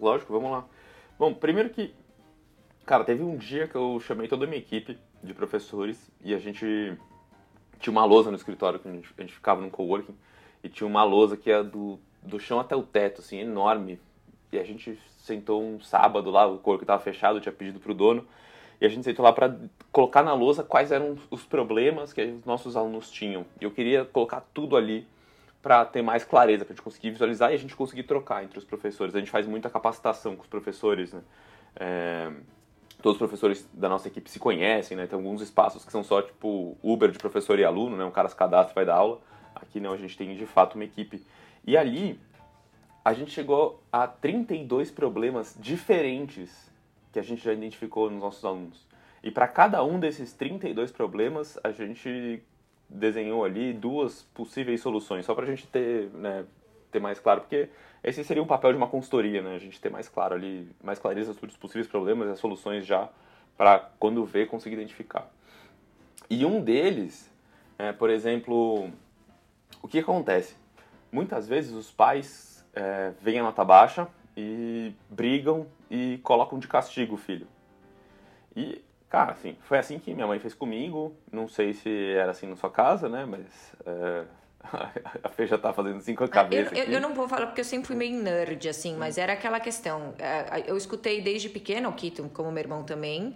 Lógico, 0.01 0.33
vamos 0.33 0.51
lá. 0.51 0.67
Bom, 1.19 1.33
primeiro 1.33 1.71
que, 1.71 1.95
cara, 2.85 3.05
teve 3.05 3.23
um 3.23 3.37
dia 3.37 3.69
que 3.69 3.77
eu 3.77 4.01
chamei 4.01 4.27
toda 4.27 4.45
a 4.45 4.49
minha 4.49 4.59
equipe 4.59 4.99
de 5.23 5.33
professores 5.33 6.11
e 6.25 6.35
a 6.35 6.39
gente 6.39 6.99
tinha 7.79 7.93
uma 7.93 8.05
lousa 8.05 8.31
no 8.31 8.37
escritório, 8.37 8.81
que 8.81 8.89
a 8.89 8.93
gente, 8.93 9.15
a 9.17 9.21
gente 9.21 9.35
ficava 9.35 9.61
num 9.61 9.71
coworking, 9.71 10.17
e 10.63 10.69
tinha 10.69 10.87
uma 10.87 11.05
lousa 11.05 11.37
que 11.37 11.51
ia 11.51 11.63
do, 11.63 11.99
do 12.23 12.41
chão 12.41 12.59
até 12.59 12.75
o 12.75 12.83
teto, 12.83 13.21
assim, 13.21 13.39
enorme. 13.39 14.01
E 14.51 14.59
a 14.59 14.65
gente 14.65 14.99
sentou 15.27 15.62
um 15.62 15.81
sábado 15.81 16.31
lá, 16.31 16.47
o 16.47 16.59
corpo 16.59 16.85
estava 16.85 17.03
fechado, 17.03 17.41
tinha 17.41 17.53
pedido 17.53 17.81
para 17.81 17.91
o 17.91 17.95
dono, 17.95 18.27
e 18.81 18.87
a 18.87 18.89
gente 18.89 19.05
sentou 19.05 19.25
lá 19.25 19.33
para 19.33 19.57
colocar 19.91 20.23
na 20.23 20.35
lousa 20.35 20.62
quais 20.62 20.93
eram 20.93 21.17
os 21.31 21.45
problemas 21.45 22.12
que 22.12 22.23
os 22.23 22.45
nossos 22.45 22.77
alunos 22.77 23.11
tinham. 23.11 23.45
E 23.61 23.65
eu 23.65 23.71
queria 23.71 24.05
colocar 24.05 24.47
tudo 24.53 24.77
ali 24.77 25.07
para 25.62 25.85
ter 25.85 26.03
mais 26.03 26.25
clareza, 26.25 26.65
para 26.65 26.73
a 26.73 26.77
gente 26.77 26.85
conseguir 26.85 27.11
visualizar 27.11 27.51
e 27.51 27.55
a 27.55 27.59
gente 27.59 27.75
conseguir 27.75 28.05
trocar 28.05 28.45
entre 28.45 28.59
os 28.59 28.65
professores. 28.65 29.15
A 29.15 29.19
gente 29.19 29.31
faz 29.31 29.47
muita 29.47 29.69
capacitação 29.69 30.37
com 30.37 30.43
os 30.43 30.49
professores, 30.49 31.12
né? 31.12 31.23
É, 31.75 32.31
todos 33.03 33.17
os 33.17 33.19
professores 33.19 33.69
da 33.73 33.89
nossa 33.89 34.07
equipe 34.07 34.31
se 34.31 34.39
conhecem, 34.39 34.97
né? 34.97 35.07
Tem 35.07 35.17
alguns 35.17 35.43
espaços 35.43 35.85
que 35.85 35.91
são 35.91 36.05
só 36.05 36.23
tipo 36.23 36.77
Uber 36.83 37.11
de 37.11 37.19
professor 37.19 37.59
e 37.59 37.65
aluno, 37.65 37.97
né? 37.97 38.05
Um 38.05 38.11
cara 38.11 38.29
se 38.29 38.37
cadastra 38.37 38.73
e 38.73 38.77
vai 38.77 38.85
dar 38.85 38.97
aula. 38.97 39.21
Aqui 39.55 39.81
não, 39.81 39.93
a 39.93 39.97
gente 39.97 40.17
tem 40.17 40.37
de 40.37 40.47
fato 40.47 40.75
uma 40.75 40.85
equipe. 40.85 41.25
E 41.67 41.77
ali 41.77 42.21
a 43.07 43.12
gente 43.12 43.31
chegou 43.31 43.81
a 43.92 44.09
32 44.09 44.90
problemas 44.90 45.57
diferentes 45.61 46.69
que 47.12 47.21
a 47.21 47.23
gente 47.23 47.40
já 47.40 47.53
identificou 47.53 48.11
nos 48.11 48.21
nossos 48.21 48.45
alunos. 48.45 48.85
E 49.23 49.31
para 49.31 49.47
cada 49.47 49.81
um 49.85 50.01
desses 50.01 50.33
32 50.33 50.90
problemas, 50.90 51.57
a 51.62 51.71
gente 51.71 52.42
desenhou 52.88 53.45
ali 53.45 53.73
duas 53.73 54.23
possíveis 54.35 54.81
soluções, 54.81 55.25
só 55.25 55.37
para 55.37 55.45
a 55.45 55.47
gente 55.47 55.69
ter, 55.69 56.11
né, 56.14 56.45
ter 56.90 56.99
mais 56.99 57.21
claro, 57.21 57.42
porque 57.42 57.69
esse 58.03 58.25
seria 58.25 58.42
o 58.42 58.47
papel 58.47 58.73
de 58.73 58.77
uma 58.77 58.88
consultoria, 58.88 59.40
né? 59.40 59.55
A 59.55 59.61
gente 59.61 59.81
ter 59.81 59.88
mais 59.88 60.09
claro 60.09 60.35
ali, 60.35 60.69
mais 60.83 60.99
clareza 60.99 61.33
sobre 61.33 61.51
os 61.51 61.57
possíveis 61.57 61.87
problemas 61.87 62.27
e 62.29 62.33
as 62.33 62.40
soluções 62.40 62.85
já 62.85 63.09
para 63.57 63.88
quando 64.01 64.25
ver 64.25 64.49
conseguir 64.49 64.75
identificar. 64.75 65.31
E 66.29 66.45
um 66.45 66.61
deles, 66.61 67.33
é, 67.79 67.92
por 67.92 68.11
exemplo, 68.11 68.90
o 69.81 69.87
que 69.87 70.01
acontece? 70.01 70.57
Muitas 71.12 71.47
vezes 71.47 71.71
os 71.73 71.88
pais 71.88 72.56
é, 72.77 73.12
veem 73.21 73.41
a 73.41 73.43
nota 73.43 73.65
baixa 73.65 74.07
e 74.37 74.95
brigam 75.09 75.67
e 75.91 76.21
colocam 76.23 76.59
de 76.59 76.69
castigo 76.69 77.15
o 77.15 77.19
filho. 77.19 77.49
E, 78.55 78.85
cara, 79.09 79.33
assim, 79.33 79.57
foi 79.62 79.79
assim 79.79 79.99
que 79.99 80.15
minha 80.15 80.27
mãe 80.27 80.39
fez 80.39 80.55
comigo. 80.55 81.17
Não 81.33 81.49
sei 81.49 81.73
se 81.73 82.12
era 82.12 82.31
assim 82.31 82.47
na 82.47 82.57
sua 82.57 82.71
casa, 82.71 83.09
né? 83.09 83.25
Mas 83.25 83.73
é, 83.85 84.25
a 85.25 85.29
Fê 85.31 85.47
já 85.47 85.57
tá 85.57 85.73
fazendo 85.73 86.01
cinco 86.01 86.23
a 86.23 86.29
cabeça. 86.29 86.75
Eu, 86.75 86.85
eu, 86.85 86.93
eu, 86.93 87.01
não 87.01 87.15
vou 87.15 87.27
falar 87.27 87.47
porque 87.47 87.62
eu 87.62 87.65
sempre 87.65 87.87
fui 87.87 87.97
meio 87.97 88.23
nerd, 88.23 88.69
assim, 88.69 88.95
mas 88.95 89.17
era 89.17 89.33
aquela 89.33 89.59
questão. 89.59 90.15
É, 90.19 90.71
eu 90.71 90.77
escutei 90.77 91.23
desde 91.23 91.49
pequeno, 91.49 91.89
o 91.89 91.93
Kito, 91.93 92.29
como 92.35 92.53
meu 92.53 92.62
irmão 92.62 92.85
também, 92.85 93.35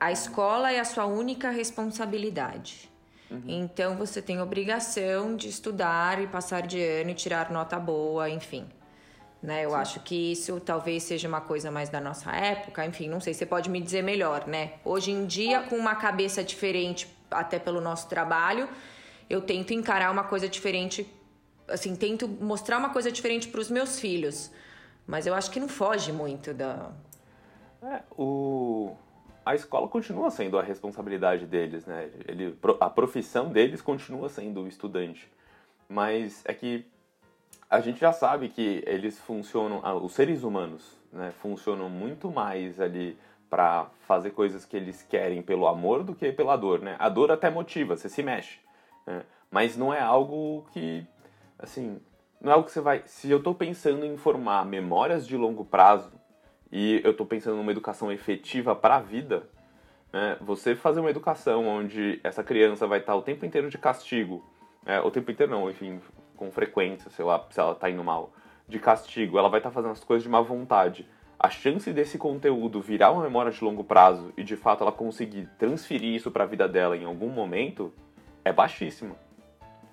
a 0.00 0.10
escola 0.10 0.72
é 0.72 0.80
a 0.80 0.84
sua 0.84 1.04
única 1.04 1.50
responsabilidade. 1.50 2.93
Uhum. 3.34 3.42
Então 3.46 3.96
você 3.96 4.22
tem 4.22 4.40
obrigação 4.40 5.36
de 5.36 5.48
estudar 5.48 6.20
e 6.20 6.26
passar 6.26 6.62
de 6.66 6.82
ano 6.82 7.10
e 7.10 7.14
tirar 7.14 7.50
nota 7.50 7.78
boa, 7.78 8.28
enfim. 8.30 8.66
Né? 9.42 9.64
Eu 9.64 9.70
Sim. 9.70 9.76
acho 9.76 10.00
que 10.00 10.32
isso 10.32 10.58
talvez 10.60 11.02
seja 11.02 11.28
uma 11.28 11.40
coisa 11.40 11.70
mais 11.70 11.88
da 11.88 12.00
nossa 12.00 12.32
época, 12.32 12.84
enfim, 12.86 13.08
não 13.08 13.20
sei, 13.20 13.34
você 13.34 13.44
pode 13.44 13.68
me 13.68 13.80
dizer 13.80 14.02
melhor, 14.02 14.46
né? 14.46 14.74
Hoje 14.84 15.10
em 15.10 15.26
dia, 15.26 15.60
com 15.64 15.76
uma 15.76 15.94
cabeça 15.94 16.42
diferente, 16.42 17.06
até 17.30 17.58
pelo 17.58 17.80
nosso 17.80 18.08
trabalho, 18.08 18.68
eu 19.28 19.42
tento 19.42 19.74
encarar 19.74 20.10
uma 20.10 20.24
coisa 20.24 20.48
diferente, 20.48 21.06
assim, 21.68 21.94
tento 21.94 22.26
mostrar 22.26 22.78
uma 22.78 22.90
coisa 22.90 23.12
diferente 23.12 23.48
para 23.48 23.60
os 23.60 23.70
meus 23.70 23.98
filhos. 23.98 24.50
Mas 25.06 25.26
eu 25.26 25.34
acho 25.34 25.50
que 25.50 25.60
não 25.60 25.68
foge 25.68 26.12
muito 26.12 26.54
da. 26.54 26.90
É, 27.82 28.00
o, 28.16 28.96
a 29.44 29.54
escola 29.54 29.88
continua 29.88 30.30
sendo 30.30 30.58
a 30.58 30.62
responsabilidade 30.62 31.46
deles, 31.46 31.84
né? 31.84 32.10
Ele, 32.26 32.56
a 32.80 32.88
profissão 32.88 33.48
deles 33.48 33.82
continua 33.82 34.28
sendo 34.28 34.62
o 34.62 34.68
estudante. 34.68 35.30
Mas 35.88 36.42
é 36.46 36.54
que 36.54 36.86
a 37.68 37.80
gente 37.80 38.00
já 38.00 38.12
sabe 38.12 38.48
que 38.48 38.82
eles 38.86 39.18
funcionam, 39.18 39.82
os 40.02 40.12
seres 40.12 40.42
humanos, 40.42 40.96
né, 41.12 41.32
funcionam 41.40 41.90
muito 41.90 42.30
mais 42.30 42.80
ali 42.80 43.18
para 43.50 43.86
fazer 44.00 44.30
coisas 44.30 44.64
que 44.64 44.76
eles 44.76 45.02
querem 45.02 45.42
pelo 45.42 45.66
amor 45.66 46.02
do 46.02 46.14
que 46.14 46.32
pela 46.32 46.56
dor, 46.56 46.80
né? 46.80 46.96
A 46.98 47.08
dor 47.08 47.30
até 47.30 47.50
motiva, 47.50 47.96
você 47.96 48.08
se 48.08 48.22
mexe, 48.22 48.58
né? 49.06 49.22
mas 49.50 49.76
não 49.76 49.92
é 49.92 50.00
algo 50.00 50.66
que, 50.72 51.06
assim, 51.58 52.00
não 52.40 52.50
é 52.50 52.54
algo 52.54 52.66
que 52.66 52.72
você 52.72 52.80
vai. 52.80 53.02
Se 53.06 53.30
eu 53.30 53.38
estou 53.38 53.54
pensando 53.54 54.04
em 54.04 54.16
formar 54.16 54.64
memórias 54.64 55.26
de 55.26 55.36
longo 55.36 55.64
prazo 55.64 56.10
e 56.74 57.00
eu 57.04 57.12
estou 57.12 57.24
pensando 57.24 57.56
numa 57.56 57.70
educação 57.70 58.10
efetiva 58.10 58.74
para 58.74 58.96
a 58.96 59.00
vida, 59.00 59.48
né, 60.12 60.36
você 60.40 60.74
fazer 60.74 60.98
uma 60.98 61.08
educação 61.08 61.68
onde 61.68 62.18
essa 62.24 62.42
criança 62.42 62.84
vai 62.84 62.98
estar 62.98 63.14
o 63.14 63.22
tempo 63.22 63.46
inteiro 63.46 63.70
de 63.70 63.78
castigo, 63.78 64.44
é, 64.84 64.98
o 64.98 65.08
tempo 65.08 65.30
inteiro 65.30 65.52
não, 65.52 65.70
enfim, 65.70 66.00
com 66.36 66.50
frequência, 66.50 67.08
sei 67.12 67.24
lá, 67.24 67.46
se 67.48 67.60
ela 67.60 67.72
está 67.72 67.88
indo 67.88 68.02
mal, 68.02 68.32
de 68.66 68.80
castigo, 68.80 69.38
ela 69.38 69.48
vai 69.48 69.60
estar 69.60 69.70
fazendo 69.70 69.92
as 69.92 70.02
coisas 70.02 70.24
de 70.24 70.28
má 70.28 70.40
vontade. 70.40 71.08
A 71.38 71.48
chance 71.48 71.92
desse 71.92 72.18
conteúdo 72.18 72.80
virar 72.80 73.12
uma 73.12 73.22
memória 73.22 73.52
de 73.52 73.62
longo 73.62 73.84
prazo 73.84 74.32
e 74.36 74.42
de 74.42 74.56
fato 74.56 74.82
ela 74.82 74.90
conseguir 74.90 75.48
transferir 75.56 76.12
isso 76.12 76.32
para 76.32 76.42
a 76.42 76.46
vida 76.46 76.66
dela 76.66 76.96
em 76.96 77.04
algum 77.04 77.28
momento 77.28 77.92
é 78.44 78.52
baixíssima. 78.52 79.14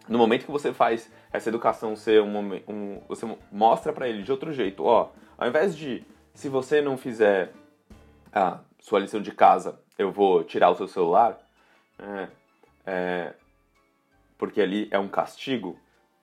No 0.09 0.17
momento 0.17 0.45
que 0.45 0.51
você 0.51 0.73
faz 0.73 1.11
essa 1.31 1.47
educação 1.47 1.95
ser 1.95 2.23
um, 2.23 2.55
um 2.67 3.01
você 3.07 3.37
mostra 3.51 3.93
para 3.93 4.09
ele 4.09 4.23
de 4.23 4.31
outro 4.31 4.51
jeito, 4.51 4.83
ó, 4.83 5.11
ao 5.37 5.47
invés 5.47 5.77
de 5.77 6.03
se 6.33 6.49
você 6.49 6.81
não 6.81 6.97
fizer 6.97 7.51
a 8.33 8.59
sua 8.79 8.99
lição 8.99 9.21
de 9.21 9.31
casa, 9.31 9.79
eu 9.97 10.11
vou 10.11 10.43
tirar 10.43 10.69
o 10.69 10.75
seu 10.75 10.87
celular, 10.87 11.39
é, 11.99 12.27
é, 12.85 13.33
porque 14.37 14.61
ali 14.61 14.87
é 14.91 14.97
um 14.97 15.07
castigo, 15.07 15.77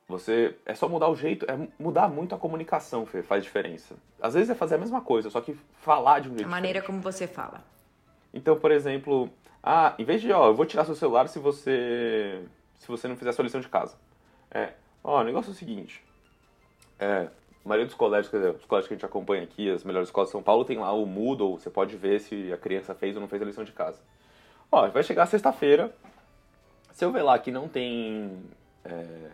você 0.08 0.56
é 0.64 0.74
só 0.74 0.88
mudar 0.88 1.08
o 1.08 1.14
jeito, 1.14 1.46
é 1.48 1.68
mudar 1.78 2.08
muito 2.08 2.34
a 2.34 2.38
comunicação, 2.38 3.04
Fê, 3.06 3.22
faz 3.22 3.44
diferença. 3.44 3.94
Às 4.20 4.34
vezes 4.34 4.50
é 4.50 4.54
fazer 4.54 4.76
a 4.76 4.78
mesma 4.78 5.00
coisa, 5.00 5.30
só 5.30 5.40
que 5.40 5.54
falar 5.80 6.20
de 6.20 6.28
um 6.28 6.32
jeito 6.32 6.46
A 6.46 6.50
maneira 6.50 6.80
diferente. 6.80 7.02
como 7.02 7.12
você 7.12 7.26
fala. 7.26 7.62
Então, 8.32 8.58
por 8.58 8.70
exemplo, 8.70 9.30
ah, 9.62 9.94
em 9.98 10.04
vez 10.04 10.20
de, 10.20 10.32
ó, 10.32 10.48
eu 10.48 10.54
vou 10.54 10.66
tirar 10.66 10.84
seu 10.84 10.94
celular 10.94 11.28
se 11.28 11.38
você 11.38 12.42
se 12.78 12.86
você 12.86 13.08
não 13.08 13.16
fizer 13.16 13.30
a 13.30 13.32
sua 13.32 13.42
lição 13.44 13.60
de 13.60 13.68
casa. 13.68 13.96
É, 14.50 14.72
ó, 15.02 15.20
o 15.20 15.24
negócio 15.24 15.50
é 15.50 15.52
o 15.52 15.56
seguinte, 15.56 16.02
é, 16.98 17.28
a 17.68 17.76
maioria 17.76 17.84
dos 17.84 17.94
colégios, 17.94 18.30
quer 18.30 18.38
dizer, 18.38 18.54
os 18.54 18.64
colégios 18.64 18.88
que 18.88 18.94
a 18.94 18.96
gente 18.96 19.04
acompanha 19.04 19.42
aqui, 19.42 19.70
as 19.70 19.84
melhores 19.84 20.08
escolas 20.08 20.30
de 20.30 20.32
São 20.32 20.42
Paulo, 20.42 20.64
tem 20.64 20.78
lá 20.78 20.90
o 20.90 21.04
Moodle, 21.04 21.58
você 21.58 21.68
pode 21.68 21.94
ver 21.98 22.18
se 22.18 22.50
a 22.50 22.56
criança 22.56 22.94
fez 22.94 23.14
ou 23.14 23.20
não 23.20 23.28
fez 23.28 23.42
a 23.42 23.44
lição 23.44 23.62
de 23.62 23.72
casa. 23.72 24.00
Ó, 24.72 24.88
vai 24.88 25.02
chegar 25.02 25.26
sexta-feira, 25.26 25.94
se 26.90 27.04
eu 27.04 27.12
ver 27.12 27.22
lá 27.22 27.38
que 27.38 27.50
não 27.50 27.68
tem 27.68 28.42
é, 28.86 29.30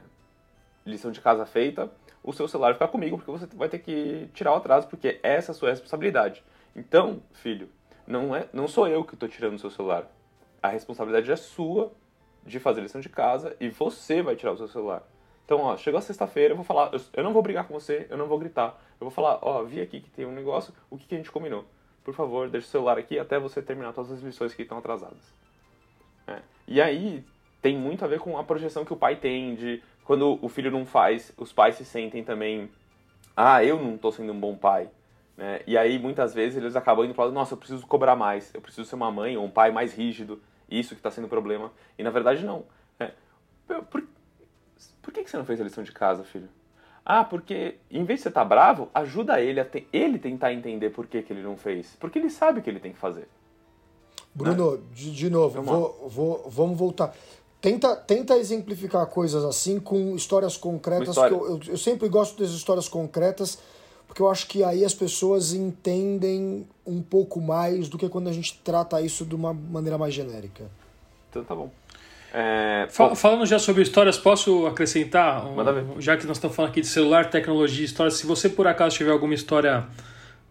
lição 0.85 1.13
de 1.13 1.21
casa 1.21 1.47
feita, 1.47 1.89
o 2.25 2.33
seu 2.33 2.49
celular 2.49 2.73
fica 2.73 2.89
comigo, 2.89 3.17
porque 3.19 3.31
você 3.31 3.47
vai 3.55 3.69
ter 3.69 3.79
que 3.79 4.29
tirar 4.35 4.53
o 4.53 4.57
atraso, 4.57 4.89
porque 4.89 5.21
essa 5.23 5.53
é 5.53 5.53
a 5.53 5.55
sua 5.55 5.71
responsabilidade. 5.71 6.43
Então, 6.75 7.23
filho, 7.35 7.69
não, 8.05 8.35
é, 8.35 8.49
não 8.53 8.67
sou 8.67 8.89
eu 8.89 9.05
que 9.05 9.15
estou 9.15 9.29
tirando 9.29 9.55
o 9.55 9.59
seu 9.61 9.71
celular. 9.71 10.11
A 10.61 10.69
responsabilidade 10.69 11.31
é 11.31 11.37
sua 11.37 11.93
de 12.45 12.59
fazer 12.59 12.81
lição 12.81 13.01
de 13.01 13.09
casa 13.09 13.57
e 13.61 13.69
você 13.69 14.23
vai 14.23 14.35
tirar 14.35 14.53
o 14.53 14.57
seu 14.57 14.67
celular. 14.67 15.05
Então, 15.45 15.61
ó, 15.61 15.77
chegou 15.77 15.99
a 15.99 16.03
sexta-feira, 16.03 16.53
eu 16.53 16.57
vou 16.57 16.65
falar, 16.65 16.91
eu, 16.93 17.01
eu, 17.13 17.23
não 17.23 17.33
vou 17.33 17.43
brigar 17.43 17.67
com 17.67 17.75
você, 17.75 18.07
eu 18.09 18.17
não 18.17 18.27
vou 18.27 18.39
gritar. 18.39 18.81
Eu 19.01 19.07
vou 19.07 19.11
falar, 19.11 19.39
ó, 19.43 19.63
vi 19.63 19.81
aqui 19.81 20.01
que 20.01 20.11
tem 20.11 20.25
um 20.25 20.33
negócio, 20.33 20.73
o 20.91 20.97
que, 20.97 21.07
que 21.07 21.15
a 21.15 21.19
gente 21.19 21.31
combinou? 21.31 21.65
Por 22.03 22.15
favor, 22.15 22.49
deixa 22.49 22.67
o 22.67 22.71
celular 22.71 22.99
aqui 22.99 23.19
até 23.19 23.39
você 23.39 23.61
terminar 23.61 23.93
todas 23.93 24.11
as 24.11 24.21
lições 24.21 24.55
que 24.55 24.63
estão 24.63 24.79
atrasadas. 24.79 25.35
É. 26.27 26.41
E 26.67 26.81
aí, 26.81 27.25
tem 27.61 27.77
muito 27.77 28.05
a 28.05 28.09
ver 28.09 28.21
com 28.21 28.39
a 28.39 28.45
projeção 28.45 28.85
que 28.85 28.93
o 28.93 28.97
pai 28.97 29.17
tem 29.17 29.55
de 29.55 29.83
quando 30.05 30.39
o 30.41 30.49
filho 30.49 30.71
não 30.71 30.85
faz, 30.87 31.33
os 31.37 31.53
pais 31.53 31.77
se 31.77 31.85
sentem 31.85 32.23
também, 32.23 32.71
ah, 33.37 33.65
eu 33.65 33.83
não 33.83 33.97
estou 33.97 34.13
sendo 34.13 34.33
um 34.33 34.39
bom 34.39 34.57
pai. 34.57 34.89
Né? 35.37 35.61
E 35.67 35.77
aí, 35.77 35.99
muitas 35.99 36.35
vezes, 36.35 36.57
eles 36.57 36.77
acabam 36.77 37.05
indo 37.05 37.15
para 37.15 37.31
nossa, 37.31 37.55
eu 37.55 37.59
preciso 37.59 37.87
cobrar 37.87 38.15
mais, 38.15 38.55
eu 38.55 38.61
preciso 38.61 38.89
ser 38.89 38.95
uma 38.95 39.11
mãe 39.11 39.37
ou 39.37 39.45
um 39.45 39.51
pai 39.51 39.73
mais 39.73 39.93
rígido, 39.93 40.41
isso 40.71 40.91
que 40.91 41.01
está 41.01 41.11
sendo 41.11 41.29
problema. 41.29 41.73
E 41.99 42.03
na 42.03 42.11
verdade, 42.11 42.45
não. 42.45 42.65
É. 42.99 43.11
Por, 43.91 44.05
por 45.05 45.13
que, 45.13 45.23
que 45.23 45.31
você 45.31 45.37
não 45.37 45.45
fez 45.45 45.61
a 45.61 45.65
lição 45.65 45.85
de 45.85 45.93
casa, 45.93 46.25
filho? 46.25 46.49
Ah, 47.05 47.23
porque 47.23 47.77
em 47.91 48.03
vez 48.05 48.21
de 48.21 48.23
você 48.23 48.29
estar 48.31 48.41
tá 48.41 48.47
bravo, 48.47 48.89
ajuda 48.95 49.39
ele 49.39 49.61
a 49.61 49.65
te, 49.65 49.87
ele 49.93 50.19
tentar 50.19 50.55
entender 50.55 50.89
por 50.89 51.07
que, 51.07 51.23
que 51.23 51.33
ele 51.33 51.43
não 51.43 51.57
fez. 51.57 51.95
Porque 52.01 52.19
ele 52.19 52.31
sabe 52.31 52.61
o 52.61 52.63
que 52.63 52.71
ele 52.71 52.81
tem 52.81 52.93
que 52.93 52.99
fazer. 52.99 53.29
Bruno, 54.35 54.77
né? 54.77 54.83
de, 54.93 55.13
de 55.13 55.31
novo, 55.31 55.63
vou, 55.63 56.09
vou, 56.09 56.49
vamos 56.49 56.79
voltar. 56.79 57.15
Tenta, 57.61 57.95
tenta 57.95 58.37
exemplificar 58.39 59.07
coisas 59.07 59.45
assim 59.45 59.79
com 59.79 60.17
histórias 60.17 60.57
concretas. 60.57 61.11
História. 61.11 61.35
Eu, 61.35 61.47
eu, 61.49 61.61
eu, 61.69 61.77
sempre 61.77 62.09
gosto 62.09 62.43
das 62.43 62.53
histórias 62.53 62.89
concretas, 62.89 63.59
porque 64.07 64.23
eu 64.23 64.31
acho 64.31 64.49
que 64.49 64.65
aí 64.65 64.85
as 64.85 64.95
pessoas 64.95 65.53
entendem 65.53 66.67
um 66.87 67.03
pouco 67.03 67.41
mais 67.41 67.89
do 67.89 67.99
que 67.99 68.09
quando 68.09 68.29
a 68.29 68.33
gente 68.33 68.59
trata 68.65 69.01
isso 69.03 69.27
de 69.27 69.35
uma 69.35 69.53
maneira 69.53 69.99
mais 69.99 70.15
genérica. 70.15 70.65
Então 71.29 71.45
tá 71.45 71.55
bom. 71.55 71.71
É, 72.37 72.89
falando 72.91 73.47
já 73.47 73.61
sobre 73.61 73.81
histórias, 73.83 74.19
posso 74.19 74.67
acrescentar? 74.67 75.47
Um, 75.47 76.01
já 76.01 76.17
que 76.17 76.27
nós 76.27 76.37
estamos 76.37 76.57
falando 76.57 76.73
aqui 76.73 76.81
de 76.81 76.89
celular, 76.89 77.31
tecnologia, 77.31 77.85
história, 77.85 78.11
se 78.11 78.27
você 78.27 78.49
por 78.49 78.67
acaso 78.67 78.97
tiver 78.97 79.13
alguma 79.13 79.35
história 79.35 79.85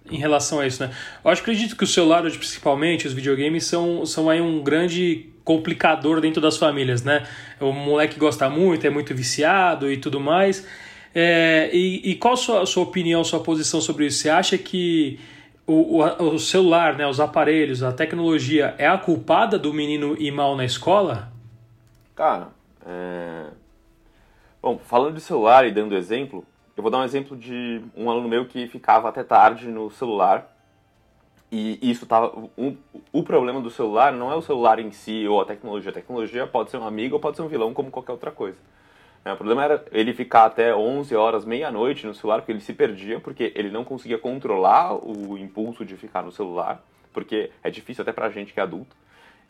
em 0.10 0.16
relação 0.16 0.62
a 0.62 0.66
isso, 0.66 0.82
né? 0.82 0.92
Eu 1.24 1.30
acho, 1.30 1.42
acredito 1.42 1.76
que 1.76 1.84
o 1.84 1.88
celular, 1.88 2.22
principalmente, 2.22 3.06
os 3.06 3.12
videogames, 3.12 3.66
são, 3.66 4.06
são 4.06 4.30
aí 4.30 4.40
um 4.40 4.64
grande 4.64 5.26
complicador 5.44 6.22
dentro 6.22 6.42
das 6.42 6.56
famílias, 6.56 7.04
né? 7.04 7.28
O 7.60 7.74
moleque 7.74 8.18
gosta 8.18 8.50
muito, 8.50 8.88
é 8.88 8.90
muito 8.90 9.14
viciado 9.14 9.92
e 9.92 9.98
tudo 9.98 10.22
mais. 10.22 10.66
É, 11.14 11.70
e, 11.74 12.12
e, 12.12 12.16
qual 12.16 12.36
a 12.36 12.38
sua, 12.38 12.62
a 12.62 12.66
sua 12.66 12.84
opinião, 12.84 13.26
sua 13.26 13.42
posição 13.42 13.82
sobre 13.82 14.06
isso? 14.06 14.20
Você 14.20 14.30
acha 14.30 14.58
que 14.58 15.20
o, 15.68 16.02
o, 16.02 16.34
o, 16.36 16.40
celular, 16.40 16.96
né, 16.96 17.06
os 17.06 17.20
aparelhos, 17.20 17.84
a 17.84 17.92
tecnologia 17.92 18.74
é 18.78 18.88
a 18.88 18.98
culpada 18.98 19.60
do 19.60 19.74
menino 19.74 20.16
ir 20.18 20.32
mal 20.32 20.56
na 20.56 20.64
escola? 20.64 21.33
Cara, 22.16 22.50
é... 22.86 23.48
bom, 24.62 24.78
falando 24.78 25.16
de 25.16 25.22
celular 25.22 25.66
e 25.66 25.72
dando 25.72 25.96
exemplo, 25.96 26.46
eu 26.78 26.84
vou 26.84 26.92
dar 26.92 27.00
um 27.00 27.04
exemplo 27.04 27.36
de 27.36 27.82
um 27.96 28.10
aluno 28.10 28.30
meu 28.30 28.46
que 28.46 28.68
ficava 28.68 29.10
até 29.10 29.24
tarde 29.24 29.68
no 29.68 29.90
celular 29.90 30.54
e 31.52 31.78
isso 31.82 32.08
tava. 32.08 32.50
Um, 32.58 32.76
o 33.12 33.22
problema 33.22 33.62
do 33.62 33.70
celular 33.70 34.12
não 34.12 34.32
é 34.32 34.36
o 34.36 34.42
celular 34.42 34.80
em 34.80 34.92
si 34.92 35.28
ou 35.28 35.40
a 35.40 35.46
tecnologia. 35.46 35.92
A 35.92 35.94
tecnologia 35.94 36.48
pode 36.48 36.72
ser 36.72 36.78
um 36.78 36.88
amigo 36.88 37.14
ou 37.14 37.22
pode 37.22 37.38
ser 37.38 37.44
um 37.44 37.48
vilão, 37.48 37.76
como 37.76 37.92
qualquer 37.92 38.12
outra 38.12 38.32
coisa. 38.32 38.58
É, 39.24 39.32
o 39.32 39.36
problema 39.36 39.64
era 39.64 39.86
ele 39.92 40.14
ficar 40.14 40.46
até 40.46 40.76
11 40.76 41.16
horas, 41.16 41.46
meia-noite 41.46 42.08
no 42.08 42.16
celular, 42.16 42.40
porque 42.40 42.52
ele 42.52 42.60
se 42.60 42.74
perdia, 42.74 43.20
porque 43.20 43.54
ele 43.56 43.70
não 43.70 43.84
conseguia 43.84 44.18
controlar 44.18 44.96
o 44.96 45.38
impulso 45.38 45.86
de 45.86 45.96
ficar 45.96 46.24
no 46.24 46.32
celular, 46.32 46.84
porque 47.14 47.52
é 47.64 47.70
difícil 47.70 48.02
até 48.02 48.12
pra 48.12 48.32
gente 48.32 48.52
que 48.52 48.60
é 48.60 48.64
adulto. 48.64 48.96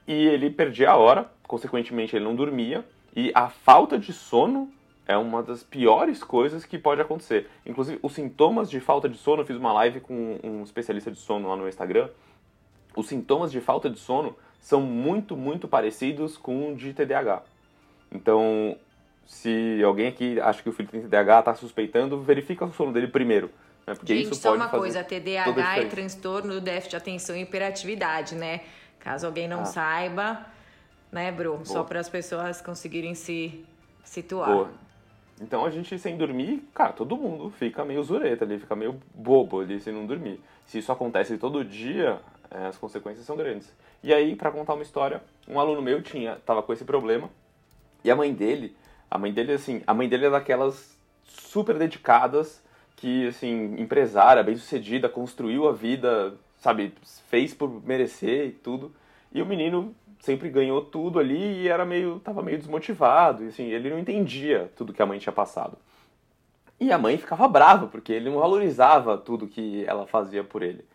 E 0.07 0.13
ele 0.13 0.49
perdia 0.49 0.91
a 0.91 0.97
hora, 0.97 1.29
consequentemente 1.47 2.15
ele 2.15 2.25
não 2.25 2.35
dormia, 2.35 2.83
e 3.15 3.31
a 3.33 3.47
falta 3.49 3.97
de 3.97 4.11
sono 4.11 4.71
é 5.05 5.17
uma 5.17 5.43
das 5.43 5.63
piores 5.63 6.23
coisas 6.23 6.65
que 6.65 6.77
pode 6.77 7.01
acontecer. 7.01 7.49
Inclusive, 7.65 7.99
os 8.01 8.13
sintomas 8.13 8.69
de 8.69 8.79
falta 8.79 9.07
de 9.09 9.17
sono, 9.17 9.41
eu 9.41 9.45
fiz 9.45 9.57
uma 9.57 9.73
live 9.73 9.99
com 9.99 10.39
um 10.43 10.63
especialista 10.63 11.11
de 11.11 11.17
sono 11.17 11.49
lá 11.49 11.55
no 11.55 11.67
Instagram. 11.67 12.09
Os 12.95 13.07
sintomas 13.07 13.51
de 13.51 13.59
falta 13.59 13.89
de 13.89 13.99
sono 13.99 14.35
são 14.59 14.81
muito, 14.81 15.35
muito 15.35 15.67
parecidos 15.67 16.37
com 16.37 16.71
o 16.71 16.75
de 16.75 16.93
TDAH. 16.93 17.43
Então, 18.11 18.77
se 19.25 19.81
alguém 19.83 20.07
aqui 20.07 20.39
acha 20.39 20.61
que 20.63 20.69
o 20.69 20.71
filho 20.71 20.87
tem 20.87 21.01
TDAH, 21.01 21.39
está 21.39 21.55
suspeitando, 21.55 22.21
verifica 22.21 22.65
o 22.65 22.73
sono 22.73 22.93
dele 22.93 23.07
primeiro. 23.07 23.49
Né? 23.85 23.95
Porque 23.95 24.15
Gente, 24.15 24.31
isso 24.31 24.35
só 24.35 24.55
uma 24.55 24.69
coisa, 24.69 25.03
TDAH 25.03 25.79
é 25.79 25.85
transtorno 25.85 26.53
do 26.53 26.61
déficit 26.61 26.91
de 26.91 26.95
atenção 26.95 27.35
e 27.35 27.41
hiperatividade, 27.41 28.35
né? 28.35 28.61
Caso 29.03 29.25
alguém 29.25 29.49
não 29.49 29.63
ah. 29.63 29.65
saiba, 29.65 30.45
né, 31.11 31.29
Bru? 31.29 31.55
Boa. 31.55 31.65
Só 31.65 31.83
para 31.83 31.99
as 31.99 32.07
pessoas 32.07 32.61
conseguirem 32.61 33.13
se 33.13 33.65
situar. 34.01 34.49
Boa. 34.49 34.69
Então 35.41 35.65
a 35.65 35.69
gente 35.69 35.99
sem 35.99 36.15
dormir, 36.15 36.63
cara, 36.73 36.93
todo 36.93 37.17
mundo 37.17 37.49
fica 37.49 37.83
meio 37.83 38.01
zureta 38.01 38.45
ali, 38.45 38.57
fica 38.57 38.77
meio 38.77 38.97
bobo 39.13 39.59
ali 39.59 39.81
se 39.81 39.91
não 39.91 40.05
dormir. 40.05 40.39
Se 40.65 40.77
isso 40.77 40.89
acontece 40.89 41.37
todo 41.37 41.65
dia, 41.65 42.21
é, 42.49 42.67
as 42.67 42.77
consequências 42.77 43.25
são 43.25 43.35
grandes. 43.35 43.73
E 44.01 44.13
aí, 44.13 44.37
para 44.37 44.51
contar 44.51 44.73
uma 44.73 44.83
história, 44.83 45.21
um 45.49 45.59
aluno 45.59 45.81
meu 45.81 46.01
tinha, 46.01 46.37
tava 46.45 46.63
com 46.63 46.71
esse 46.71 46.85
problema, 46.85 47.29
e 48.05 48.11
a 48.11 48.15
mãe 48.15 48.33
dele, 48.33 48.73
a 49.11 49.17
mãe 49.17 49.33
dele 49.33 49.51
assim, 49.51 49.81
a 49.85 49.93
mãe 49.93 50.07
dele 50.07 50.27
é 50.27 50.29
daquelas 50.29 50.97
super 51.25 51.77
dedicadas 51.77 52.63
que 52.95 53.27
assim, 53.27 53.75
empresária, 53.77 54.41
bem-sucedida, 54.43 55.09
construiu 55.09 55.67
a 55.67 55.73
vida, 55.73 56.35
sabe, 56.63 56.93
fez 57.29 57.53
por 57.53 57.69
merecer 57.85 58.47
e 58.47 58.51
tudo. 58.51 58.95
E 59.33 59.41
o 59.41 59.45
menino 59.45 59.93
sempre 60.21 60.49
ganhou 60.49 60.81
tudo 60.81 61.19
ali 61.19 61.63
e 61.63 61.67
era 61.67 61.85
meio 61.85 62.21
tava 62.21 62.41
meio 62.41 62.57
desmotivado, 62.57 63.43
e 63.43 63.47
assim, 63.49 63.65
ele 63.65 63.89
não 63.89 63.99
entendia 63.99 64.71
tudo 64.77 64.93
que 64.93 65.01
a 65.01 65.05
mãe 65.05 65.19
tinha 65.19 65.33
passado. 65.33 65.77
E 66.79 66.89
a 66.91 66.97
mãe 66.97 67.17
ficava 67.17 67.47
brava 67.49 67.87
porque 67.87 68.13
ele 68.13 68.29
não 68.29 68.39
valorizava 68.39 69.17
tudo 69.17 69.47
que 69.47 69.83
ela 69.85 70.07
fazia 70.07 70.43
por 70.43 70.63
ele. 70.63 70.85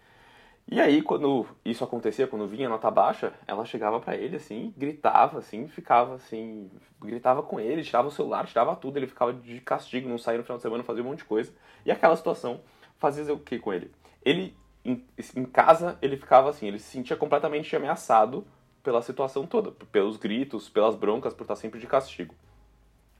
E 0.71 0.81
aí 0.81 1.03
quando 1.03 1.47
isso 1.65 1.85
acontecia, 1.85 2.27
quando 2.27 2.47
vinha 2.47 2.69
nota 2.69 2.91
baixa, 2.91 3.35
ela 3.47 3.67
chegava 3.67 4.01
para 4.01 4.17
ele 4.17 4.37
assim, 4.37 4.73
gritava 4.77 5.39
assim, 5.39 5.69
ficava 5.69 6.15
assim, 6.15 6.71
gritava 6.99 7.43
com 7.43 7.61
ele, 7.61 7.85
tirava 7.85 8.09
o 8.09 8.11
celular, 8.11 8.47
tirava 8.47 8.75
tudo, 8.75 8.97
ele 8.97 9.07
ficava 9.07 9.35
de 9.35 9.61
castigo, 9.61 10.09
não 10.09 10.19
saía 10.19 10.39
no 10.39 10.45
final 10.45 10.57
de 10.57 10.63
semana, 10.63 10.83
fazia 10.83 11.03
um 11.03 11.07
monte 11.07 11.19
de 11.19 11.25
coisa. 11.27 11.53
E 11.85 11.91
aquela 11.91 12.17
situação 12.17 12.61
fazia 12.97 13.33
o 13.35 13.39
que 13.39 13.59
com 13.59 13.73
ele? 13.73 13.91
Ele 14.25 14.57
em, 14.85 15.05
em 15.37 15.45
casa 15.45 15.99
ele 16.01 16.17
ficava 16.17 16.51
assim, 16.51 16.67
ele 16.67 16.79
se 16.79 16.91
sentia 16.91 17.17
completamente 17.17 17.75
ameaçado 17.75 18.47
pela 18.83 19.03
situação 19.03 19.47
toda, 19.47 19.71
pelos 19.93 20.17
gritos, 20.17 20.69
pelas 20.69 20.95
broncas, 20.95 21.35
por 21.35 21.43
estar 21.43 21.57
sempre 21.57 21.79
de 21.79 21.87
castigo. 21.87 22.35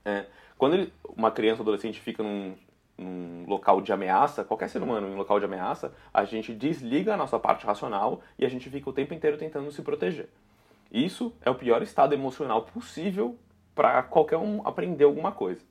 É, 0.03 0.25
quando 0.57 0.73
ele, 0.73 0.93
uma 1.15 1.31
criança 1.31 1.61
ou 1.61 1.63
adolescente 1.63 1.99
fica 1.99 2.23
num, 2.23 2.55
num, 2.97 3.45
local 3.47 3.81
de 3.81 3.93
ameaça, 3.93 4.43
qualquer 4.43 4.69
ser 4.69 4.81
humano 4.81 5.07
em 5.07 5.13
um 5.13 5.17
local 5.17 5.39
de 5.39 5.45
ameaça, 5.45 5.93
a 6.13 6.25
gente 6.25 6.53
desliga 6.53 7.13
a 7.13 7.17
nossa 7.17 7.37
parte 7.37 7.65
racional 7.65 8.21
e 8.37 8.45
a 8.45 8.49
gente 8.49 8.69
fica 8.69 8.89
o 8.89 8.93
tempo 8.93 9.13
inteiro 9.13 9.37
tentando 9.37 9.71
se 9.71 9.81
proteger. 9.81 10.29
Isso 10.91 11.33
é 11.41 11.49
o 11.49 11.55
pior 11.55 11.83
estado 11.83 12.13
emocional 12.13 12.63
possível 12.63 13.37
para 13.75 14.01
qualquer 14.01 14.37
um 14.37 14.65
aprender 14.67 15.03
alguma 15.03 15.31
coisa. 15.31 15.61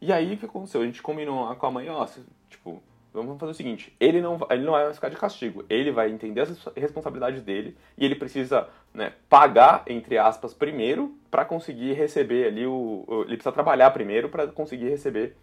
E 0.00 0.12
aí 0.12 0.34
o 0.34 0.36
que 0.36 0.44
aconteceu? 0.44 0.82
A 0.82 0.84
gente 0.84 1.00
combinou 1.00 1.54
com 1.56 1.66
a 1.66 1.70
mãe, 1.70 1.88
ó, 1.88 2.06
tipo, 2.50 2.82
vamos 3.12 3.38
fazer 3.38 3.52
o 3.52 3.54
seguinte, 3.54 3.94
ele 4.00 4.20
não, 4.20 4.38
ele 4.50 4.64
não 4.64 4.72
vai 4.72 4.92
ficar 4.94 5.08
de 5.08 5.16
castigo, 5.16 5.64
ele 5.68 5.90
vai 5.90 6.10
entender 6.10 6.40
as 6.40 6.68
responsabilidades 6.76 7.42
dele 7.42 7.76
e 7.96 8.04
ele 8.04 8.14
precisa 8.14 8.68
né, 8.94 9.12
pagar, 9.28 9.82
entre 9.86 10.16
aspas, 10.16 10.54
primeiro 10.54 11.14
para 11.30 11.44
conseguir 11.44 11.92
receber 11.92 12.46
ali 12.46 12.66
o... 12.66 13.04
Ele 13.26 13.36
precisa 13.36 13.52
trabalhar 13.52 13.90
primeiro 13.90 14.28
para 14.28 14.46
conseguir 14.48 14.88
receber 14.88 15.36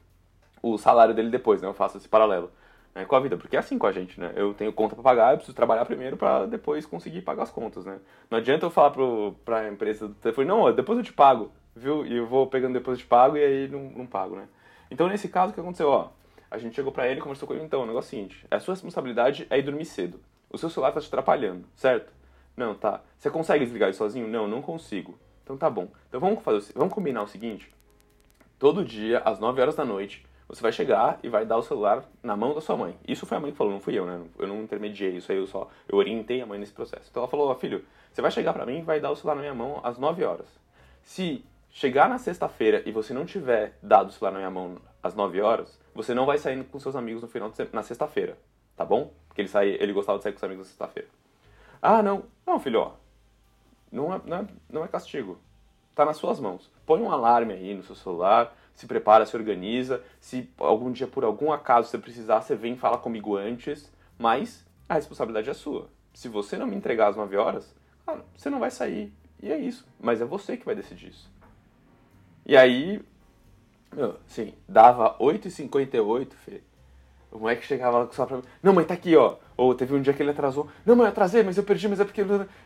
o 0.61 0.77
salário 0.77 1.13
dele 1.13 1.29
depois, 1.29 1.61
né? 1.61 1.67
Eu 1.67 1.73
faço 1.73 1.97
esse 1.97 2.07
paralelo 2.07 2.51
né, 2.93 3.05
com 3.05 3.15
a 3.15 3.19
vida, 3.19 3.37
porque 3.37 3.55
é 3.55 3.59
assim 3.59 3.77
com 3.77 3.87
a 3.87 3.91
gente, 3.91 4.19
né? 4.19 4.33
Eu 4.35 4.53
tenho 4.53 4.73
conta 4.73 4.95
para 4.95 5.03
pagar, 5.03 5.31
eu 5.31 5.37
preciso 5.37 5.55
trabalhar 5.55 5.85
primeiro 5.85 6.17
para 6.17 6.45
depois 6.45 6.85
conseguir 6.85 7.21
pagar 7.21 7.43
as 7.43 7.51
contas, 7.51 7.85
né? 7.85 7.99
Não 8.29 8.37
adianta 8.37 8.65
eu 8.65 8.69
falar 8.69 8.93
para 9.45 9.59
a 9.59 9.69
empresa 9.69 10.07
do 10.07 10.15
telefone, 10.15 10.47
não, 10.47 10.73
depois 10.73 10.97
eu 10.97 11.03
te 11.03 11.13
pago, 11.13 11.51
viu? 11.75 12.05
E 12.05 12.17
eu 12.17 12.27
vou 12.27 12.47
pegando 12.47 12.73
depois 12.73 12.97
eu 12.97 13.03
te 13.03 13.07
pago 13.07 13.37
e 13.37 13.43
aí 13.43 13.67
não, 13.67 13.83
não 13.91 14.05
pago, 14.05 14.35
né? 14.35 14.47
Então, 14.91 15.07
nesse 15.07 15.29
caso, 15.29 15.51
o 15.51 15.53
que 15.53 15.59
aconteceu? 15.59 15.87
Ó, 15.87 16.09
a 16.51 16.57
gente 16.57 16.75
chegou 16.75 16.91
para 16.91 17.07
ele 17.07 17.19
e 17.19 17.23
conversou 17.23 17.47
com 17.47 17.53
ele, 17.53 17.63
então, 17.63 17.83
o 17.83 17.85
negócio 17.85 18.07
é 18.07 18.09
o 18.09 18.21
seguinte, 18.21 18.47
a 18.49 18.59
sua 18.59 18.73
responsabilidade 18.73 19.47
é 19.49 19.57
ir 19.57 19.63
dormir 19.63 19.85
cedo. 19.85 20.19
O 20.49 20.57
seu 20.57 20.69
celular 20.69 20.91
tá 20.91 20.99
te 20.99 21.07
atrapalhando, 21.07 21.65
certo? 21.75 22.11
Não, 22.57 22.73
tá. 22.75 23.01
Você 23.17 23.29
consegue 23.29 23.63
desligar 23.63 23.89
isso 23.89 23.99
sozinho? 23.99 24.27
Não, 24.27 24.47
não 24.47 24.61
consigo. 24.61 25.17
Então 25.43 25.57
tá 25.57 25.69
bom. 25.69 25.87
Então 26.07 26.19
vamos 26.19 26.43
fazer, 26.43 26.73
vamos 26.75 26.93
combinar 26.93 27.23
o 27.23 27.27
seguinte. 27.27 27.73
Todo 28.57 28.83
dia, 28.83 29.19
às 29.19 29.39
9 29.39 29.61
horas 29.61 29.75
da 29.75 29.85
noite, 29.85 30.25
você 30.47 30.61
vai 30.61 30.71
chegar 30.71 31.19
e 31.23 31.29
vai 31.29 31.45
dar 31.45 31.57
o 31.57 31.61
celular 31.61 32.03
na 32.23 32.35
mão 32.35 32.53
da 32.53 32.61
sua 32.61 32.75
mãe. 32.75 32.97
Isso 33.07 33.25
foi 33.25 33.37
a 33.37 33.39
mãe 33.39 33.51
que 33.51 33.57
falou, 33.57 33.71
não 33.71 33.79
fui 33.79 33.97
eu, 33.97 34.05
né? 34.05 34.19
Eu 34.37 34.47
não 34.47 34.63
intermediei 34.63 35.15
isso 35.15 35.31
aí, 35.31 35.37
eu 35.37 35.47
só 35.47 35.69
eu 35.87 35.97
orientei 35.97 36.41
a 36.41 36.45
mãe 36.45 36.59
nesse 36.59 36.73
processo. 36.73 37.07
Então 37.09 37.21
ela 37.21 37.29
falou, 37.29 37.51
oh, 37.51 37.55
filho, 37.55 37.85
você 38.11 38.21
vai 38.21 38.31
chegar 38.31 38.51
para 38.51 38.65
mim 38.65 38.79
e 38.79 38.81
vai 38.81 38.99
dar 38.99 39.11
o 39.11 39.15
celular 39.15 39.35
na 39.35 39.41
minha 39.41 39.53
mão 39.53 39.79
às 39.83 39.97
9 39.97 40.23
horas. 40.23 40.47
Se 41.03 41.45
chegar 41.69 42.09
na 42.09 42.17
sexta-feira 42.17 42.81
e 42.85 42.91
você 42.91 43.13
não 43.13 43.25
tiver 43.25 43.77
dado 43.81 44.09
o 44.09 44.11
celular 44.11 44.31
na 44.31 44.39
minha 44.39 44.51
mão 44.51 44.77
às 45.01 45.13
9 45.13 45.39
horas, 45.39 45.79
você 46.01 46.13
não 46.13 46.25
vai 46.25 46.37
sair 46.37 46.63
com 46.63 46.79
seus 46.79 46.95
amigos 46.95 47.21
no 47.21 47.27
final 47.27 47.49
de, 47.49 47.67
na 47.73 47.83
sexta-feira, 47.83 48.37
tá 48.77 48.85
bom? 48.85 49.11
Porque 49.27 49.41
ele, 49.41 49.49
saía, 49.49 49.83
ele 49.83 49.91
gostava 49.91 50.17
de 50.17 50.23
sair 50.23 50.31
com 50.31 50.37
os 50.37 50.43
amigos 50.43 50.65
na 50.65 50.69
sexta-feira. 50.69 51.09
Ah, 51.81 52.01
não. 52.01 52.23
Não, 52.47 52.57
filho, 52.57 52.79
ó. 52.79 52.91
Não 53.91 54.13
é, 54.13 54.21
não 54.23 54.37
é, 54.37 54.47
não 54.69 54.85
é 54.85 54.87
castigo. 54.87 55.37
Tá 55.93 56.05
nas 56.05 56.15
suas 56.15 56.39
mãos. 56.39 56.71
Põe 56.85 57.01
um 57.01 57.11
alarme 57.11 57.53
aí 57.53 57.73
no 57.73 57.83
seu 57.83 57.95
celular, 57.95 58.55
se 58.73 58.87
prepara, 58.87 59.25
se 59.25 59.35
organiza. 59.35 60.01
Se 60.21 60.49
algum 60.57 60.89
dia, 60.89 61.05
por 61.05 61.25
algum 61.25 61.51
acaso, 61.51 61.89
você 61.89 61.97
precisar, 61.97 62.39
você 62.39 62.55
vem 62.55 62.77
falar 62.77 62.99
comigo 62.99 63.35
antes. 63.35 63.91
Mas 64.17 64.65
a 64.87 64.93
responsabilidade 64.93 65.49
é 65.49 65.53
sua. 65.53 65.89
Se 66.13 66.29
você 66.29 66.57
não 66.57 66.65
me 66.65 66.77
entregar 66.77 67.09
às 67.09 67.17
9 67.17 67.35
horas, 67.35 67.75
cara, 68.05 68.23
você 68.37 68.49
não 68.49 68.59
vai 68.59 68.71
sair. 68.71 69.13
E 69.43 69.51
é 69.51 69.57
isso. 69.57 69.85
Mas 69.99 70.21
é 70.21 70.25
você 70.25 70.55
que 70.55 70.65
vai 70.65 70.75
decidir 70.75 71.09
isso. 71.09 71.29
E 72.45 72.55
aí, 72.55 73.01
sim, 74.27 74.53
dava 74.67 75.17
8h58, 75.19 76.33
Fê. 76.33 76.61
O 77.31 77.37
moleque 77.37 77.65
chegava 77.65 77.99
lá 77.99 78.09
só 78.11 78.25
pra 78.25 78.37
mim. 78.37 78.43
Não, 78.61 78.73
mãe, 78.73 78.85
tá 78.85 78.93
aqui, 78.95 79.15
ó. 79.15 79.35
Ou 79.55 79.75
teve 79.75 79.93
um 79.93 80.01
dia 80.01 80.13
que 80.13 80.23
ele 80.23 80.31
atrasou. 80.31 80.67
Não, 80.85 80.95
mãe, 80.95 81.05
eu 81.05 81.09
atrasei, 81.09 81.43
mas 81.43 81.57
eu 81.57 81.63
perdi, 81.63 81.87
mas 81.87 81.99
é 81.99 82.05
porque. 82.05 82.21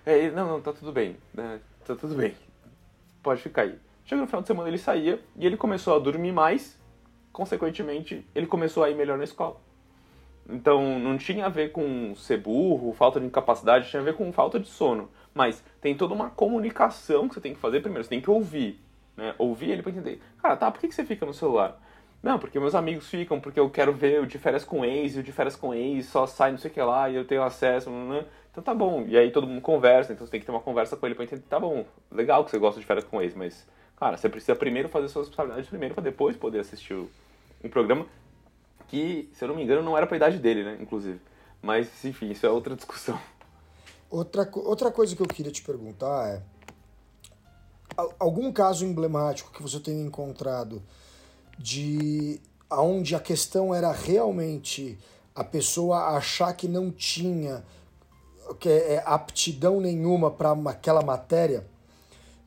É, 0.06 0.32
não, 0.32 0.48
não, 0.48 0.62
tá 0.62 0.72
tudo 0.72 0.92
bem. 0.92 1.18
Né? 1.34 1.60
Tá 1.86 1.96
tudo 1.96 2.16
bem. 2.16 2.34
Pode 3.22 3.42
ficar 3.42 3.64
aí. 3.64 3.76
Chegou 4.06 4.22
no 4.22 4.28
final 4.28 4.42
de 4.42 4.48
semana, 4.48 4.70
ele 4.70 4.78
saía 4.78 5.20
e 5.36 5.46
ele 5.46 5.58
começou 5.58 5.96
a 5.96 6.00
dormir 6.00 6.32
mais. 6.32 6.80
Consequentemente, 7.32 8.26
ele 8.36 8.46
começou 8.46 8.84
a 8.84 8.90
ir 8.90 8.96
melhor 8.96 9.18
na 9.18 9.24
escola. 9.24 9.58
Então, 10.50 11.00
não 11.00 11.18
tinha 11.18 11.46
a 11.46 11.50
ver 11.50 11.72
com 11.72 12.14
ser 12.16 12.38
burro, 12.38 12.94
falta 12.94 13.20
de 13.20 13.26
incapacidade, 13.26 13.90
tinha 13.90 14.02
a 14.02 14.06
ver 14.06 14.16
com 14.16 14.32
falta 14.32 14.60
de 14.60 14.68
sono. 14.68 15.10
Mas 15.34 15.64
tem 15.82 15.96
toda 15.96 16.14
uma 16.14 16.30
comunicação 16.30 17.28
que 17.28 17.34
você 17.34 17.42
tem 17.42 17.54
que 17.54 17.60
fazer 17.60 17.82
primeiro. 17.82 18.04
Você 18.04 18.10
tem 18.10 18.22
que 18.22 18.30
ouvir. 18.30 18.80
Né? 19.16 19.34
Ouvir 19.38 19.72
ele 19.72 19.82
para 19.82 19.92
entender. 19.92 20.22
Cara, 20.42 20.56
tá, 20.56 20.72
por 20.72 20.80
que, 20.80 20.88
que 20.88 20.96
você 20.96 21.06
fica 21.06 21.26
no 21.26 21.34
celular? 21.34 21.80
Não, 22.24 22.40
porque 22.40 22.58
meus 22.58 22.74
amigos 22.74 23.10
ficam, 23.10 23.38
porque 23.40 23.60
eu 23.60 23.70
quero 23.70 23.92
ver 23.92 24.22
o 24.22 24.26
de 24.26 24.38
férias 24.40 24.64
com 24.64 24.86
ex, 24.86 25.16
e 25.16 25.20
o 25.20 25.24
de 25.24 25.32
férias 25.34 25.58
com 25.58 25.74
ex 25.74 26.06
só 26.06 26.26
sai 26.26 26.52
não 26.52 26.58
sei 26.58 26.72
o 26.72 26.74
que 26.74 26.82
lá, 26.82 27.10
e 27.10 27.16
eu 27.16 27.26
tenho 27.26 27.44
acesso, 27.44 27.90
né? 27.90 28.26
Então 28.50 28.64
tá 28.64 28.74
bom. 28.74 29.04
E 29.08 29.18
aí 29.18 29.30
todo 29.30 29.46
mundo 29.46 29.60
conversa, 29.60 30.14
então 30.14 30.26
você 30.26 30.32
tem 30.32 30.40
que 30.40 30.46
ter 30.46 30.52
uma 30.52 30.62
conversa 30.62 30.96
com 30.96 31.06
ele 31.06 31.16
pra 31.16 31.26
entender, 31.26 31.44
tá 31.50 31.60
bom, 31.60 31.86
legal 32.10 32.46
que 32.46 32.52
você 32.52 32.58
gosta 32.58 32.80
de 32.80 32.86
férias 32.86 33.04
com 33.04 33.22
ex, 33.22 33.36
mas, 33.36 33.68
cara, 33.98 34.16
você 34.16 34.30
precisa 34.30 34.56
primeiro 34.56 34.88
fazer 34.88 35.10
suas 35.10 35.28
responsabilidades 35.28 35.70
primeiro 35.70 35.94
para 35.94 36.04
depois 36.04 36.38
poder 36.38 36.60
assistir 36.60 36.94
o, 36.94 37.10
um 37.62 37.68
programa 37.68 38.06
que, 38.88 39.30
se 39.34 39.44
eu 39.44 39.50
não 39.50 39.56
me 39.56 39.64
engano, 39.64 39.82
não 39.82 39.98
era 39.98 40.08
pra 40.08 40.16
idade 40.16 40.38
dele, 40.38 40.64
né, 40.64 40.78
inclusive. 40.80 41.20
Mas, 41.62 42.06
enfim, 42.06 42.30
isso 42.30 42.46
é 42.46 42.50
outra 42.50 42.74
discussão. 42.74 43.20
Outra, 44.10 44.48
outra 44.54 44.92
coisa 44.92 45.16
que 45.16 45.22
eu 45.22 45.28
queria 45.28 45.52
te 45.52 45.64
perguntar 45.64 46.30
é 46.30 46.42
algum 48.20 48.52
caso 48.52 48.86
emblemático 48.86 49.52
que 49.52 49.62
você 49.62 49.80
tenha 49.80 50.04
encontrado 50.04 50.82
de 51.58 52.40
aonde 52.70 53.16
a 53.16 53.20
questão 53.20 53.74
era 53.74 53.92
realmente 53.92 54.98
a 55.36 55.44
pessoa 55.44 56.16
achar 56.16 56.54
que 56.54 56.68
não 56.68 56.92
tinha 56.92 57.64
que 58.60 58.70
é, 58.70 58.96
é 58.96 59.04
aptidão 59.06 59.80
nenhuma 59.80 60.30
para 60.30 60.52
aquela 60.70 61.02
matéria, 61.02 61.66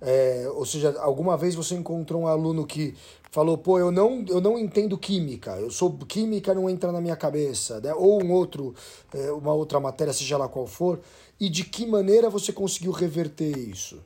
é, 0.00 0.46
ou 0.54 0.66
seja, 0.66 0.94
alguma 1.00 1.36
vez 1.36 1.54
você 1.54 1.74
encontrou 1.74 2.22
um 2.22 2.26
aluno 2.26 2.66
que 2.66 2.94
falou, 3.30 3.56
pô, 3.56 3.78
eu 3.78 3.90
não, 3.90 4.24
eu 4.28 4.40
não 4.40 4.58
entendo 4.58 4.98
química, 4.98 5.52
eu 5.58 5.70
sou 5.70 5.96
química 5.98 6.54
não 6.54 6.68
entra 6.68 6.92
na 6.92 7.00
minha 7.00 7.16
cabeça, 7.16 7.80
né? 7.80 7.94
ou 7.94 8.22
um 8.22 8.32
outro, 8.32 8.74
é, 9.14 9.30
uma 9.32 9.52
outra 9.52 9.80
matéria, 9.80 10.12
seja 10.12 10.36
lá 10.36 10.48
qual 10.48 10.66
for, 10.66 11.00
e 11.40 11.48
de 11.48 11.64
que 11.64 11.86
maneira 11.86 12.28
você 12.28 12.52
conseguiu 12.52 12.92
reverter 12.92 13.56
isso? 13.56 14.02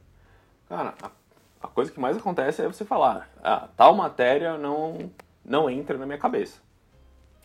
Cara, 0.68 0.94
a 1.02 1.10
a 1.60 1.68
coisa 1.68 1.92
que 1.92 2.00
mais 2.00 2.16
acontece 2.16 2.62
é 2.62 2.66
você 2.66 2.84
falar, 2.84 3.28
ah, 3.42 3.68
tal 3.76 3.94
matéria 3.94 4.56
não, 4.56 5.10
não 5.44 5.68
entra 5.68 5.98
na 5.98 6.06
minha 6.06 6.18
cabeça. 6.18 6.60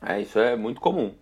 É, 0.02 0.22
isso 0.22 0.40
é 0.40 0.56
muito 0.56 0.80
comum. 0.80 1.14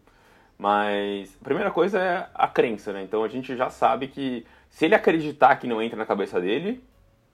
Mas 0.58 1.36
a 1.41 1.43
primeira 1.43 1.71
coisa 1.71 1.99
é 1.99 2.29
a 2.34 2.47
crença, 2.47 2.93
né? 2.93 3.03
Então 3.03 3.23
a 3.23 3.27
gente 3.27 3.56
já 3.58 3.69
sabe 3.69 4.08
que 4.08 4.45
se 4.69 4.86
ele 4.86 4.95
acreditar 4.95 5.56
que 5.56 5.67
não 5.67 5.82
entra 5.82 5.97
na 5.97 6.06
cabeça 6.06 6.39
dele, 6.39 6.84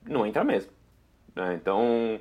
não 0.02 0.26
entra 0.26 0.42
mesmo. 0.42 0.72
Né? 1.34 1.54
Então, 1.54 2.18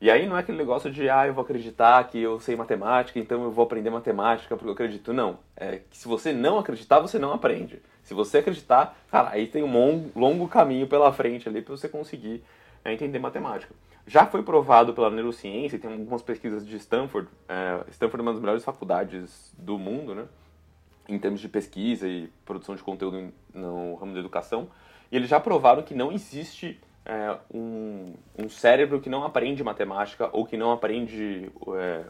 e 0.00 0.10
aí 0.10 0.26
não 0.26 0.36
é 0.36 0.40
aquele 0.40 0.58
negócio 0.58 0.90
de, 0.90 1.08
ah, 1.08 1.26
eu 1.26 1.34
vou 1.34 1.42
acreditar 1.42 2.04
que 2.08 2.18
eu 2.18 2.38
sei 2.40 2.56
matemática, 2.56 3.18
então 3.18 3.42
eu 3.42 3.50
vou 3.50 3.64
aprender 3.64 3.88
matemática 3.88 4.56
porque 4.56 4.68
eu 4.68 4.74
acredito. 4.74 5.12
Não. 5.12 5.38
É 5.56 5.80
que 5.90 5.96
se 5.96 6.06
você 6.06 6.32
não 6.32 6.58
acreditar, 6.58 7.00
você 7.00 7.18
não 7.18 7.32
aprende. 7.32 7.80
Se 8.02 8.12
você 8.12 8.38
acreditar, 8.38 8.96
cara, 9.10 9.30
aí 9.30 9.46
tem 9.46 9.62
um 9.62 10.10
longo 10.14 10.48
caminho 10.48 10.86
pela 10.86 11.12
frente 11.12 11.48
ali 11.48 11.62
para 11.62 11.76
você 11.76 11.88
conseguir 11.88 12.44
é 12.84 12.92
entender 12.92 13.18
matemática. 13.18 13.74
Já 14.06 14.26
foi 14.26 14.42
provado 14.42 14.92
pela 14.92 15.10
neurociência, 15.10 15.78
tem 15.78 15.92
algumas 15.92 16.22
pesquisas 16.22 16.66
de 16.66 16.76
Stanford. 16.76 17.28
É, 17.48 17.84
Stanford 17.90 18.20
é 18.20 18.22
uma 18.22 18.32
das 18.32 18.40
melhores 18.40 18.64
faculdades 18.64 19.54
do 19.56 19.78
mundo, 19.78 20.14
né? 20.14 20.26
Em 21.08 21.18
termos 21.18 21.40
de 21.40 21.48
pesquisa 21.48 22.08
e 22.08 22.28
produção 22.44 22.74
de 22.74 22.82
conteúdo 22.82 23.32
no 23.54 23.94
ramo 23.94 24.12
da 24.12 24.18
educação. 24.18 24.68
E 25.10 25.16
eles 25.16 25.28
já 25.28 25.38
provaram 25.38 25.82
que 25.82 25.94
não 25.94 26.10
existe 26.10 26.80
é, 27.04 27.36
um, 27.52 28.14
um, 28.38 28.48
cérebro 28.48 29.00
que 29.00 29.10
não 29.10 29.24
aprende 29.24 29.62
matemática 29.62 30.28
ou 30.32 30.46
que 30.46 30.56
não 30.56 30.72
aprende 30.72 31.50
é, 31.76 32.04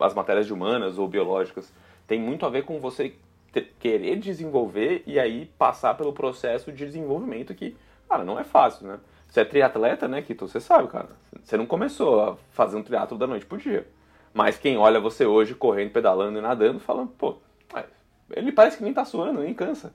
as 0.00 0.14
matérias 0.14 0.46
de 0.46 0.52
humanas 0.52 0.98
ou 0.98 1.08
biológicas. 1.08 1.72
Tem 2.06 2.20
muito 2.20 2.44
a 2.44 2.48
ver 2.48 2.64
com 2.64 2.78
você 2.78 3.14
ter, 3.52 3.74
querer 3.78 4.16
desenvolver 4.16 5.02
e 5.06 5.18
aí 5.18 5.50
passar 5.58 5.94
pelo 5.94 6.12
processo 6.12 6.72
de 6.72 6.84
desenvolvimento 6.84 7.54
que, 7.54 7.76
cara, 8.08 8.24
não 8.24 8.38
é 8.38 8.44
fácil, 8.44 8.86
né? 8.86 8.98
Você 9.28 9.40
é 9.40 9.44
triatleta, 9.44 10.08
né, 10.08 10.22
Kito? 10.22 10.48
Você 10.48 10.60
sabe, 10.60 10.88
cara. 10.88 11.08
Você 11.42 11.56
não 11.56 11.66
começou 11.66 12.20
a 12.22 12.36
fazer 12.52 12.76
um 12.76 12.82
triatlo 12.82 13.18
da 13.18 13.26
noite 13.26 13.46
pro 13.46 13.58
dia. 13.58 13.86
Mas 14.32 14.58
quem 14.58 14.76
olha 14.76 15.00
você 15.00 15.26
hoje 15.26 15.54
correndo, 15.54 15.90
pedalando 15.90 16.38
e 16.38 16.42
nadando, 16.42 16.80
fala, 16.80 17.06
pô, 17.06 17.36
ele 18.30 18.52
parece 18.52 18.76
que 18.76 18.84
nem 18.84 18.92
tá 18.92 19.04
suando, 19.04 19.40
nem 19.40 19.54
cansa. 19.54 19.92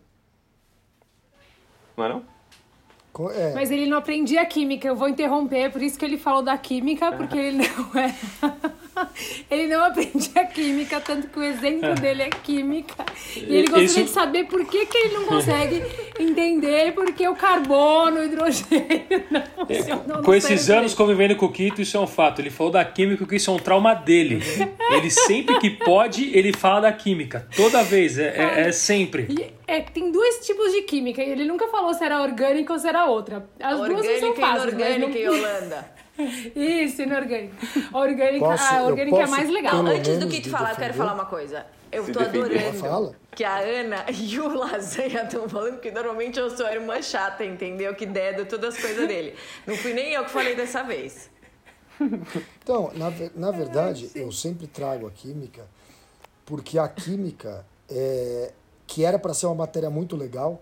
Não 1.96 2.06
é 2.06 2.10
não? 2.10 2.34
É. 3.32 3.54
Mas 3.54 3.70
ele 3.70 3.86
não 3.86 3.98
aprendia 3.98 4.44
química, 4.46 4.88
eu 4.88 4.96
vou 4.96 5.08
interromper, 5.08 5.72
por 5.72 5.82
isso 5.84 6.00
que 6.00 6.06
ele 6.06 6.18
falou 6.18 6.42
da 6.42 6.58
química, 6.58 7.12
porque 7.12 7.38
ele 7.38 7.58
não 7.58 8.02
é. 8.02 8.16
ele 9.50 9.68
não 9.68 9.84
aprendia 9.84 10.46
química, 10.46 11.00
tanto 11.02 11.28
que 11.28 11.40
o 11.40 11.44
exemplo 11.44 11.94
dele 11.96 12.24
é 12.24 12.30
química. 12.30 13.06
E 13.36 13.40
ele 13.40 13.68
gostaria 13.68 13.86
isso... 13.86 14.04
de 14.04 14.10
saber 14.10 14.46
por 14.46 14.66
que, 14.66 14.86
que 14.86 14.98
ele 14.98 15.14
não 15.16 15.26
consegue 15.26 15.84
entender 16.20 16.94
porque 16.94 17.28
o 17.28 17.36
carbono, 17.36 18.20
o 18.20 18.24
hidrogênio 18.24 19.24
não 19.30 19.68
funcionam. 19.68 20.24
Com 20.24 20.34
esses 20.34 20.70
anos 20.70 20.94
convivendo 20.94 21.36
com 21.36 21.46
o 21.46 21.52
Kito, 21.52 21.82
isso 21.82 21.98
é 21.98 22.00
um 22.00 22.08
fato. 22.08 22.40
Ele 22.40 22.50
falou 22.50 22.72
da 22.72 22.84
química, 22.86 23.26
que 23.26 23.36
isso 23.36 23.50
é 23.50 23.54
um 23.54 23.60
trauma 23.60 23.94
dele. 23.94 24.42
ele 24.92 25.10
sempre 25.10 25.60
que 25.60 25.70
pode, 25.70 26.36
ele 26.36 26.54
fala 26.54 26.82
da 26.82 26.92
química. 26.92 27.48
Toda 27.56 27.84
vez, 27.84 28.18
é, 28.18 28.34
é, 28.36 28.68
é 28.68 28.72
sempre. 28.72 29.28
E 29.30 29.54
é, 29.68 29.82
tem 29.82 30.12
dois 30.12 30.46
tipos 30.46 30.72
de 30.72 30.82
química. 30.84 31.22
Ele 31.22 31.46
nunca 31.46 31.68
falou 31.68 31.94
se 31.94 32.04
era 32.04 32.22
orgânica 32.22 32.74
ou 32.74 32.80
se 32.80 32.88
era 32.88 33.06
outra. 33.06 33.48
As 33.60 33.80
orgânica 33.80 34.08
duas 34.08 34.20
são 34.20 34.36
fáceis. 34.36 34.74
Orgânica 34.74 35.08
não... 35.08 35.18
e 35.18 35.30
Holanda. 35.30 35.93
Isso, 36.56 37.02
inorgânica. 37.02 37.56
A 37.92 38.00
orgânica, 38.00 38.46
posso, 38.46 38.74
a 38.74 38.84
orgânica 38.84 39.18
é 39.18 39.28
mais 39.28 39.50
legal. 39.50 39.86
Antes 39.86 40.20
do 40.20 40.28
que 40.28 40.42
te 40.42 40.50
falar, 40.50 40.72
eu 40.72 40.76
quero 40.76 40.94
falar 40.94 41.14
uma 41.14 41.26
coisa. 41.26 41.66
Eu 41.92 42.12
tô 42.12 42.20
adorando 42.20 43.16
que 43.36 43.44
a 43.44 43.58
Ana 43.58 44.06
e 44.10 44.40
o 44.40 44.48
Lasanha 44.48 45.24
estão 45.24 45.48
falando 45.48 45.80
que 45.80 45.92
normalmente 45.92 46.40
eu 46.40 46.50
sou 46.56 46.66
a 46.66 46.74
irmã 46.74 47.02
chata, 47.02 47.46
entendeu? 47.46 47.94
Que 47.96 48.06
dedo 48.06 48.46
todas 48.46 48.76
as 48.76 48.82
coisas 48.82 49.08
dele. 49.08 49.36
Não 49.66 49.76
fui 49.76 49.94
nem 49.94 50.14
eu 50.14 50.24
que 50.24 50.32
falei 50.32 50.56
dessa 50.56 50.84
vez. 50.84 51.30
Então, 52.64 52.92
na, 52.96 53.12
na 53.36 53.52
verdade, 53.52 54.10
eu 54.16 54.32
sempre 54.32 54.66
trago 54.66 55.06
a 55.08 55.12
química 55.12 55.64
porque 56.46 56.78
a 56.78 56.88
química 56.88 57.66
é, 57.90 58.52
que 58.88 59.04
era 59.04 59.18
para 59.18 59.34
ser 59.34 59.46
uma 59.46 59.56
matéria 59.56 59.90
muito 59.90 60.16
legal, 60.16 60.62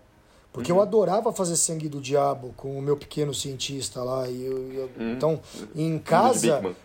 porque 0.51 0.71
uhum. 0.71 0.79
eu 0.79 0.81
adorava 0.81 1.31
fazer 1.31 1.55
sangue 1.55 1.87
do 1.87 2.01
diabo 2.01 2.53
com 2.57 2.77
o 2.77 2.81
meu 2.81 2.97
pequeno 2.97 3.33
cientista 3.33 4.03
lá. 4.03 4.27
E 4.27 4.45
eu, 4.45 4.73
eu, 4.73 4.89
uhum. 4.99 5.13
Então, 5.13 5.41
em 5.75 5.97
casa. 5.97 6.75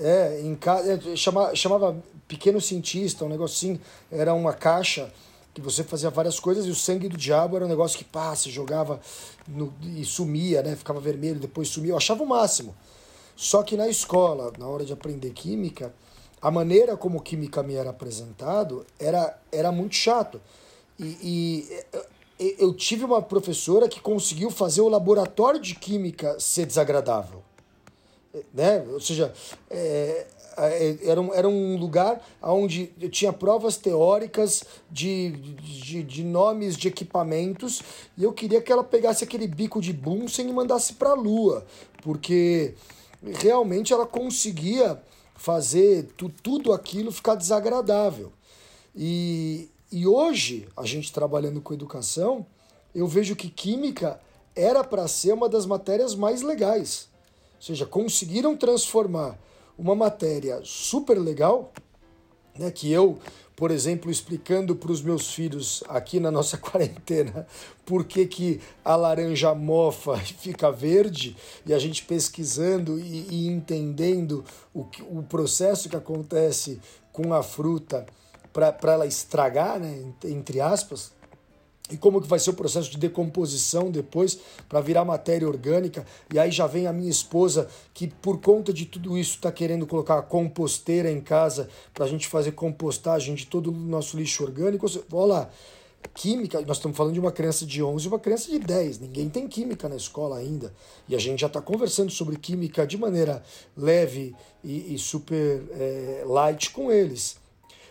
É, 0.00 0.40
em 0.42 0.54
casa. 0.54 0.94
É, 0.94 1.16
chama, 1.16 1.54
chamava 1.54 1.96
pequeno 2.26 2.60
cientista, 2.60 3.24
um 3.24 3.28
negocinho. 3.28 3.78
Era 4.10 4.32
uma 4.32 4.54
caixa 4.54 5.12
que 5.52 5.60
você 5.60 5.84
fazia 5.84 6.08
várias 6.08 6.40
coisas 6.40 6.64
e 6.64 6.70
o 6.70 6.74
sangue 6.74 7.08
do 7.08 7.16
diabo 7.16 7.56
era 7.56 7.66
um 7.66 7.68
negócio 7.68 7.98
que 7.98 8.04
passa, 8.04 8.48
jogava 8.48 9.00
no, 9.46 9.74
e 9.82 10.04
sumia, 10.04 10.62
né? 10.62 10.74
Ficava 10.74 11.00
vermelho, 11.00 11.38
depois 11.38 11.68
sumia. 11.68 11.92
Eu 11.92 11.96
achava 11.96 12.22
o 12.22 12.26
máximo. 12.26 12.74
Só 13.36 13.62
que 13.62 13.76
na 13.76 13.88
escola, 13.88 14.52
na 14.58 14.66
hora 14.66 14.84
de 14.84 14.92
aprender 14.92 15.30
química, 15.30 15.92
a 16.40 16.50
maneira 16.50 16.96
como 16.96 17.20
química 17.20 17.62
me 17.62 17.74
era 17.74 17.90
apresentado 17.90 18.86
era, 18.98 19.38
era 19.52 19.70
muito 19.70 19.94
chato. 19.94 20.40
E, 20.98 21.16
e, 21.22 21.84
eu 22.58 22.72
tive 22.72 23.04
uma 23.04 23.20
professora 23.20 23.88
que 23.88 24.00
conseguiu 24.00 24.50
fazer 24.50 24.80
o 24.80 24.88
laboratório 24.88 25.60
de 25.60 25.74
química 25.74 26.38
ser 26.40 26.64
desagradável. 26.64 27.42
né? 28.54 28.84
Ou 28.90 29.00
seja, 29.00 29.32
é, 29.68 30.26
é, 30.56 30.98
era, 31.04 31.20
um, 31.20 31.34
era 31.34 31.48
um 31.48 31.76
lugar 31.76 32.24
onde 32.42 32.86
tinha 33.10 33.32
provas 33.32 33.76
teóricas 33.76 34.64
de, 34.90 35.30
de, 35.30 36.02
de, 36.02 36.24
nomes 36.24 36.76
de 36.76 36.88
equipamentos 36.88 37.82
e 38.16 38.24
eu 38.24 38.32
queria 38.32 38.60
que 38.60 38.72
ela 38.72 38.84
pegasse 38.84 39.22
aquele 39.22 39.46
bico 39.46 39.80
de 39.80 39.92
Bunsen 39.92 40.48
e 40.48 40.52
mandasse 40.52 40.94
para 40.94 41.10
a 41.10 41.14
Lua, 41.14 41.66
porque 42.02 42.74
realmente 43.22 43.92
ela 43.92 44.06
conseguia 44.06 45.00
fazer 45.34 46.08
tu, 46.16 46.28
tudo 46.42 46.72
aquilo 46.72 47.12
ficar 47.12 47.34
desagradável. 47.34 48.32
E, 48.94 49.68
e 49.92 50.06
hoje, 50.06 50.68
a 50.76 50.86
gente 50.86 51.12
trabalhando 51.12 51.60
com 51.60 51.74
educação, 51.74 52.46
eu 52.94 53.06
vejo 53.08 53.34
que 53.34 53.48
química 53.48 54.20
era 54.54 54.84
para 54.84 55.08
ser 55.08 55.32
uma 55.32 55.48
das 55.48 55.66
matérias 55.66 56.14
mais 56.14 56.42
legais. 56.42 57.08
Ou 57.56 57.62
seja, 57.62 57.84
conseguiram 57.86 58.56
transformar 58.56 59.38
uma 59.76 59.94
matéria 59.94 60.60
super 60.62 61.18
legal, 61.18 61.72
né, 62.56 62.70
que 62.70 62.90
eu, 62.92 63.18
por 63.56 63.70
exemplo, 63.70 64.10
explicando 64.10 64.76
para 64.76 64.92
os 64.92 65.02
meus 65.02 65.32
filhos 65.32 65.82
aqui 65.88 66.20
na 66.20 66.30
nossa 66.30 66.56
quarentena 66.58 67.46
por 67.84 68.04
que, 68.04 68.26
que 68.26 68.60
a 68.84 68.94
laranja 68.94 69.54
mofa 69.54 70.16
fica 70.18 70.70
verde, 70.70 71.36
e 71.66 71.74
a 71.74 71.78
gente 71.80 72.04
pesquisando 72.04 72.98
e, 73.00 73.26
e 73.28 73.48
entendendo 73.48 74.44
o, 74.72 74.86
o 75.10 75.22
processo 75.24 75.88
que 75.88 75.96
acontece 75.96 76.80
com 77.12 77.34
a 77.34 77.42
fruta 77.42 78.06
para 78.52 78.92
ela 78.92 79.06
estragar, 79.06 79.78
né, 79.78 80.04
entre 80.24 80.60
aspas, 80.60 81.12
e 81.90 81.96
como 81.96 82.20
que 82.20 82.28
vai 82.28 82.38
ser 82.38 82.50
o 82.50 82.54
processo 82.54 82.90
de 82.90 82.96
decomposição 82.96 83.90
depois 83.90 84.38
para 84.68 84.80
virar 84.80 85.04
matéria 85.04 85.48
orgânica. 85.48 86.06
E 86.32 86.38
aí 86.38 86.50
já 86.50 86.66
vem 86.66 86.86
a 86.86 86.92
minha 86.92 87.10
esposa 87.10 87.68
que 87.92 88.06
por 88.06 88.40
conta 88.40 88.72
de 88.72 88.86
tudo 88.86 89.18
isso 89.18 89.36
está 89.36 89.50
querendo 89.50 89.86
colocar 89.86 90.18
a 90.18 90.22
composteira 90.22 91.10
em 91.10 91.20
casa 91.20 91.68
para 91.92 92.04
a 92.04 92.08
gente 92.08 92.28
fazer 92.28 92.52
compostagem 92.52 93.34
de 93.34 93.46
todo 93.46 93.70
o 93.70 93.72
nosso 93.72 94.16
lixo 94.16 94.44
orgânico. 94.44 94.86
Olha 95.12 95.26
lá, 95.26 95.50
química, 96.14 96.60
nós 96.62 96.76
estamos 96.76 96.96
falando 96.96 97.14
de 97.14 97.20
uma 97.20 97.32
criança 97.32 97.66
de 97.66 97.82
11 97.82 98.04
e 98.04 98.08
uma 98.08 98.18
criança 98.20 98.50
de 98.50 98.58
10. 98.58 99.00
Ninguém 99.00 99.28
tem 99.28 99.48
química 99.48 99.88
na 99.88 99.96
escola 99.96 100.38
ainda. 100.38 100.72
E 101.08 101.16
a 101.16 101.18
gente 101.18 101.40
já 101.40 101.48
está 101.48 101.60
conversando 101.60 102.10
sobre 102.10 102.36
química 102.36 102.86
de 102.86 102.96
maneira 102.96 103.42
leve 103.76 104.34
e, 104.62 104.94
e 104.94 104.98
super 104.98 105.64
é, 105.72 106.22
light 106.24 106.70
com 106.70 106.92
eles. 106.92 107.39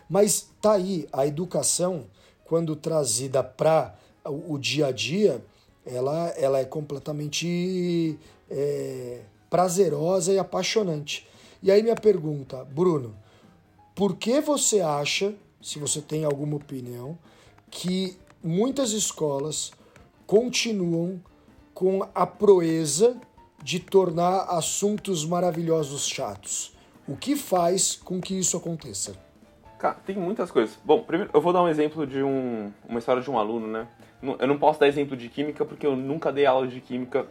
Mas 0.09 0.49
tá 0.59 0.73
aí 0.73 1.07
a 1.13 1.27
educação 1.27 2.05
quando 2.45 2.75
trazida 2.75 3.43
para 3.43 3.95
o, 4.25 4.57
dia 4.57 4.87
a 4.87 4.91
dia, 4.91 5.43
ela, 5.85 6.29
ela 6.29 6.59
é 6.59 6.65
completamente 6.65 8.17
é, 8.49 9.21
prazerosa 9.49 10.33
e 10.33 10.39
apaixonante. 10.39 11.27
E 11.61 11.71
aí 11.71 11.83
minha 11.83 11.95
pergunta, 11.95 12.63
Bruno, 12.65 13.15
por 13.93 14.15
que 14.15 14.41
você 14.41 14.81
acha, 14.81 15.35
se 15.61 15.77
você 15.77 16.01
tem 16.01 16.25
alguma 16.25 16.55
opinião, 16.55 17.17
que 17.69 18.17
muitas 18.43 18.93
escolas 18.93 19.71
continuam 20.25 21.21
com 21.73 22.07
a 22.15 22.25
proeza 22.25 23.15
de 23.63 23.79
tornar 23.79 24.45
assuntos 24.49 25.23
maravilhosos 25.23 26.07
chatos? 26.07 26.73
O 27.07 27.15
que 27.15 27.35
faz 27.35 27.95
com 27.95 28.19
que 28.19 28.33
isso 28.33 28.57
aconteça? 28.57 29.28
Cara, 29.79 29.95
tem 30.05 30.17
muitas 30.17 30.51
coisas. 30.51 30.77
Bom, 30.83 31.01
primeiro 31.01 31.31
eu 31.33 31.39
vou 31.39 31.53
dar 31.53 31.63
um 31.63 31.67
exemplo 31.69 32.05
de 32.05 32.21
um, 32.21 32.71
uma 32.87 32.99
história 32.99 33.21
de 33.21 33.31
um 33.31 33.39
aluno, 33.39 33.65
né? 33.65 33.87
Eu 34.37 34.45
não 34.45 34.59
posso 34.59 34.77
dar 34.77 34.89
exemplo 34.89 35.15
de 35.15 35.29
química 35.29 35.63
porque 35.63 35.87
eu 35.87 35.95
nunca 35.95 36.33
dei 36.33 36.45
aula 36.45 36.67
de 36.67 36.81
química. 36.81 37.25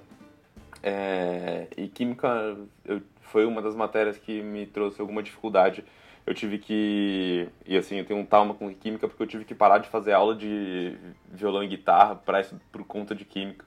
É, 0.82 1.66
e 1.76 1.88
química 1.88 2.56
eu, 2.86 3.02
foi 3.20 3.44
uma 3.44 3.60
das 3.60 3.74
matérias 3.74 4.16
que 4.16 4.40
me 4.40 4.64
trouxe 4.64 4.98
alguma 4.98 5.22
dificuldade. 5.22 5.84
Eu 6.26 6.32
tive 6.32 6.56
que. 6.56 7.46
E 7.66 7.76
assim, 7.76 7.96
eu 7.96 8.06
tenho 8.06 8.18
um 8.18 8.24
trauma 8.24 8.54
com 8.54 8.74
química 8.74 9.06
porque 9.06 9.22
eu 9.22 9.26
tive 9.26 9.44
que 9.44 9.54
parar 9.54 9.76
de 9.78 9.88
fazer 9.90 10.12
aula 10.14 10.34
de 10.34 10.96
violão 11.30 11.62
e 11.62 11.68
guitarra 11.68 12.14
para 12.14 12.40
isso 12.40 12.58
por 12.72 12.82
conta 12.84 13.14
de 13.14 13.26
química. 13.26 13.66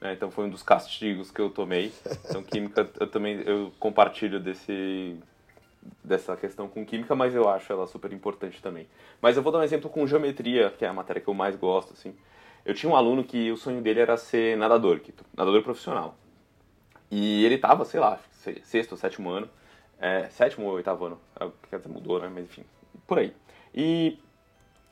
Né? 0.00 0.14
Então 0.14 0.30
foi 0.30 0.46
um 0.46 0.50
dos 0.50 0.62
castigos 0.62 1.30
que 1.30 1.40
eu 1.42 1.50
tomei. 1.50 1.92
Então, 2.24 2.42
química 2.42 2.88
eu 2.98 3.06
também 3.06 3.42
eu 3.44 3.70
compartilho 3.78 4.40
desse 4.40 5.18
dessa 6.02 6.36
questão 6.36 6.68
com 6.68 6.84
química, 6.84 7.14
mas 7.14 7.34
eu 7.34 7.48
acho 7.48 7.72
ela 7.72 7.86
super 7.86 8.12
importante 8.12 8.62
também. 8.62 8.86
Mas 9.20 9.36
eu 9.36 9.42
vou 9.42 9.52
dar 9.52 9.58
um 9.58 9.62
exemplo 9.62 9.90
com 9.90 10.06
geometria, 10.06 10.70
que 10.70 10.84
é 10.84 10.88
a 10.88 10.92
matéria 10.92 11.20
que 11.20 11.28
eu 11.28 11.34
mais 11.34 11.56
gosto, 11.56 11.92
assim. 11.92 12.14
Eu 12.64 12.74
tinha 12.74 12.90
um 12.90 12.96
aluno 12.96 13.24
que 13.24 13.50
o 13.50 13.56
sonho 13.56 13.82
dele 13.82 14.00
era 14.00 14.16
ser 14.16 14.56
nadador, 14.56 15.00
que, 15.00 15.14
nadador 15.36 15.62
profissional. 15.62 16.16
E 17.10 17.44
ele 17.44 17.58
tava, 17.58 17.84
sei 17.84 18.00
lá, 18.00 18.18
sexto 18.62 18.92
ou 18.92 18.98
sétimo 18.98 19.30
ano, 19.30 19.48
é, 20.00 20.28
sétimo 20.30 20.66
ou 20.66 20.72
oitavo 20.72 21.04
ano, 21.04 21.20
é, 21.38 21.48
quer 21.68 21.78
dizer, 21.78 21.88
mudou, 21.88 22.20
né, 22.20 22.30
mas 22.32 22.44
enfim, 22.44 22.64
por 23.06 23.18
aí. 23.18 23.34
E 23.74 24.18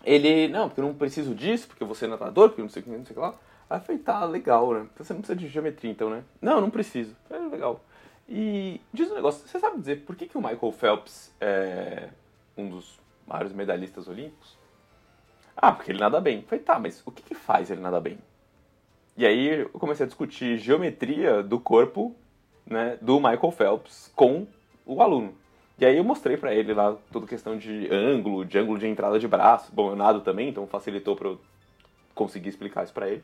ele, 0.05 0.49
não, 0.49 0.69
porque 0.69 0.81
eu 0.81 0.85
não 0.85 0.95
preciso 0.95 1.35
disso, 1.35 1.67
porque 1.67 1.83
eu 1.83 1.87
vou 1.87 1.97
ser 1.97 2.07
nadador, 2.07 2.51
porque 2.51 2.61
eu 2.61 2.65
não 2.65 2.71
sei 2.71 2.83
o 2.83 2.85
que, 2.85 2.91
não 2.91 3.05
sei 3.05 3.13
o 3.13 3.15
que 3.15 3.21
lá. 3.21 3.35
Aí 3.69 3.79
eu 3.79 3.83
falei, 3.83 4.01
tá, 4.03 4.25
legal, 4.25 4.73
né, 4.73 4.87
você 4.97 5.13
não 5.13 5.21
precisa 5.21 5.39
de 5.39 5.49
geometria 5.49 5.91
então, 5.91 6.11
né? 6.11 6.25
Não, 6.41 6.61
não 6.61 6.71
preciso. 6.71 7.17
É 7.31 7.39
legal. 7.39 7.81
E 8.29 8.81
diz 8.93 9.11
um 9.11 9.15
negócio, 9.15 9.47
você 9.47 9.59
sabe 9.59 9.79
dizer 9.79 10.05
por 10.05 10.17
que, 10.17 10.27
que 10.27 10.39
o 10.39 10.41
Michael 10.41 10.73
Phelps 10.73 11.35
é 11.41 12.09
um 12.57 12.69
dos 12.69 12.99
maiores 13.27 13.53
medalhistas 13.53 14.09
olímpicos? 14.09 14.57
Ah, 15.57 15.73
porque 15.73 15.93
ele 15.93 15.99
nada 15.99 16.21
bem. 16.21 16.43
Falei, 16.43 16.65
tá, 16.65 16.79
mas 16.79 17.03
o 17.05 17.11
que, 17.11 17.23
que 17.23 17.35
faz 17.35 17.71
ele 17.71 17.81
nada 17.81 18.01
bem? 18.01 18.19
E 19.17 19.27
aí 19.27 19.61
eu 19.61 19.69
comecei 19.71 20.05
a 20.05 20.07
discutir 20.07 20.57
geometria 20.57 21.43
do 21.43 21.61
corpo 21.61 22.15
né, 22.67 22.97
do 23.01 23.17
Michael 23.17 23.51
Phelps 23.51 24.11
com 24.17 24.47
o 24.87 25.03
aluno. 25.03 25.35
E 25.79 25.85
aí 25.85 25.97
eu 25.97 26.05
mostrei 26.05 26.37
para 26.37 26.55
ele 26.55 26.73
lá 26.73 26.97
toda 27.11 27.27
questão 27.27 27.59
de 27.59 27.89
ângulo, 27.93 28.45
de 28.45 28.59
ângulo 28.59 28.79
de 28.79 28.87
entrada 28.87 29.19
de 29.19 29.29
braço. 29.29 29.71
Bom, 29.75 29.91
eu 29.91 29.97
nado 29.97 30.21
também, 30.21 30.49
então 30.49 30.67
facilitou 30.67 31.17
para 31.17 31.29
eu 31.29 31.41
conseguir 32.15 32.49
explicar 32.49 32.85
isso 32.85 32.93
para 32.93 33.09
ele 33.09 33.23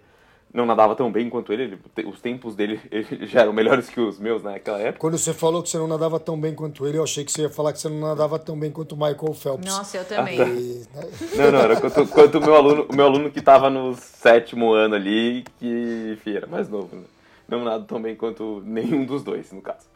não 0.53 0.65
nadava 0.65 0.97
tão 0.97 1.13
bem 1.13 1.29
quanto 1.29 1.53
ele, 1.53 1.79
ele 1.97 2.09
os 2.09 2.21
tempos 2.21 2.55
dele 2.55 2.81
já 3.23 3.43
eram 3.43 3.53
melhores 3.53 3.89
que 3.89 4.01
os 4.01 4.19
meus 4.19 4.43
naquela 4.43 4.79
época. 4.79 4.99
Quando 4.99 5.19
você 5.19 5.35
falou 5.35 5.63
que 5.63 5.69
você 5.69 5.79
não 5.79 5.87
nadava 5.87 6.19
tão 6.19 6.41
bem 6.41 6.55
quanto 6.55 6.87
ele, 6.87 6.99
eu 6.99 7.03
achei 7.03 7.25
que 7.25 7.31
você 7.31 7.43
ia 7.43 7.51
falar 7.51 7.73
que 7.73 7.81
você 7.81 7.89
não 7.89 8.01
nadava 8.01 8.39
tão 8.39 8.59
bem 8.59 8.71
quanto 8.71 8.93
o 8.93 8.97
Michael 8.97 9.35
Phelps. 9.35 9.71
Nossa, 9.71 9.99
eu 9.99 10.05
também. 10.05 10.39
E, 10.49 10.87
né? 10.95 11.11
Não, 11.37 11.53
não, 11.53 11.61
era 11.61 11.81
quanto, 11.81 12.07
quanto 12.07 12.39
o 12.39 12.41
meu 12.41 12.55
aluno, 12.55 12.87
o 12.91 12.95
meu 12.95 13.05
aluno 13.05 13.31
que 13.31 13.39
estava 13.39 13.69
no 13.69 13.95
sétimo 13.95 14.73
ano 14.73 14.95
ali, 14.95 15.45
que 15.59 16.15
enfim, 16.15 16.37
era 16.37 16.47
mais 16.47 16.69
novo, 16.69 16.97
né? 16.97 17.03
Não 17.47 17.65
nada 17.65 17.85
tão 17.85 18.01
bem 18.01 18.17
quanto 18.17 18.63
nenhum 18.65 19.05
dos 19.05 19.23
dois, 19.23 19.53
no 19.53 19.61
caso. 19.61 19.87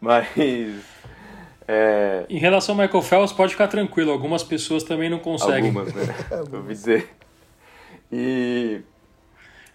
Mas. 0.00 0.82
É... 1.68 2.24
Em 2.28 2.38
relação 2.38 2.74
ao 2.74 2.80
Michael 2.80 3.02
Phelps, 3.02 3.32
pode 3.32 3.52
ficar 3.52 3.68
tranquilo, 3.68 4.10
algumas 4.10 4.42
pessoas 4.42 4.82
também 4.82 5.10
não 5.10 5.18
conseguem. 5.18 5.68
Algumas, 5.68 5.94
né? 5.94 6.14
Eu 6.30 6.58
ouvi 6.58 6.72
dizer. 6.72 7.08
E 8.10 8.80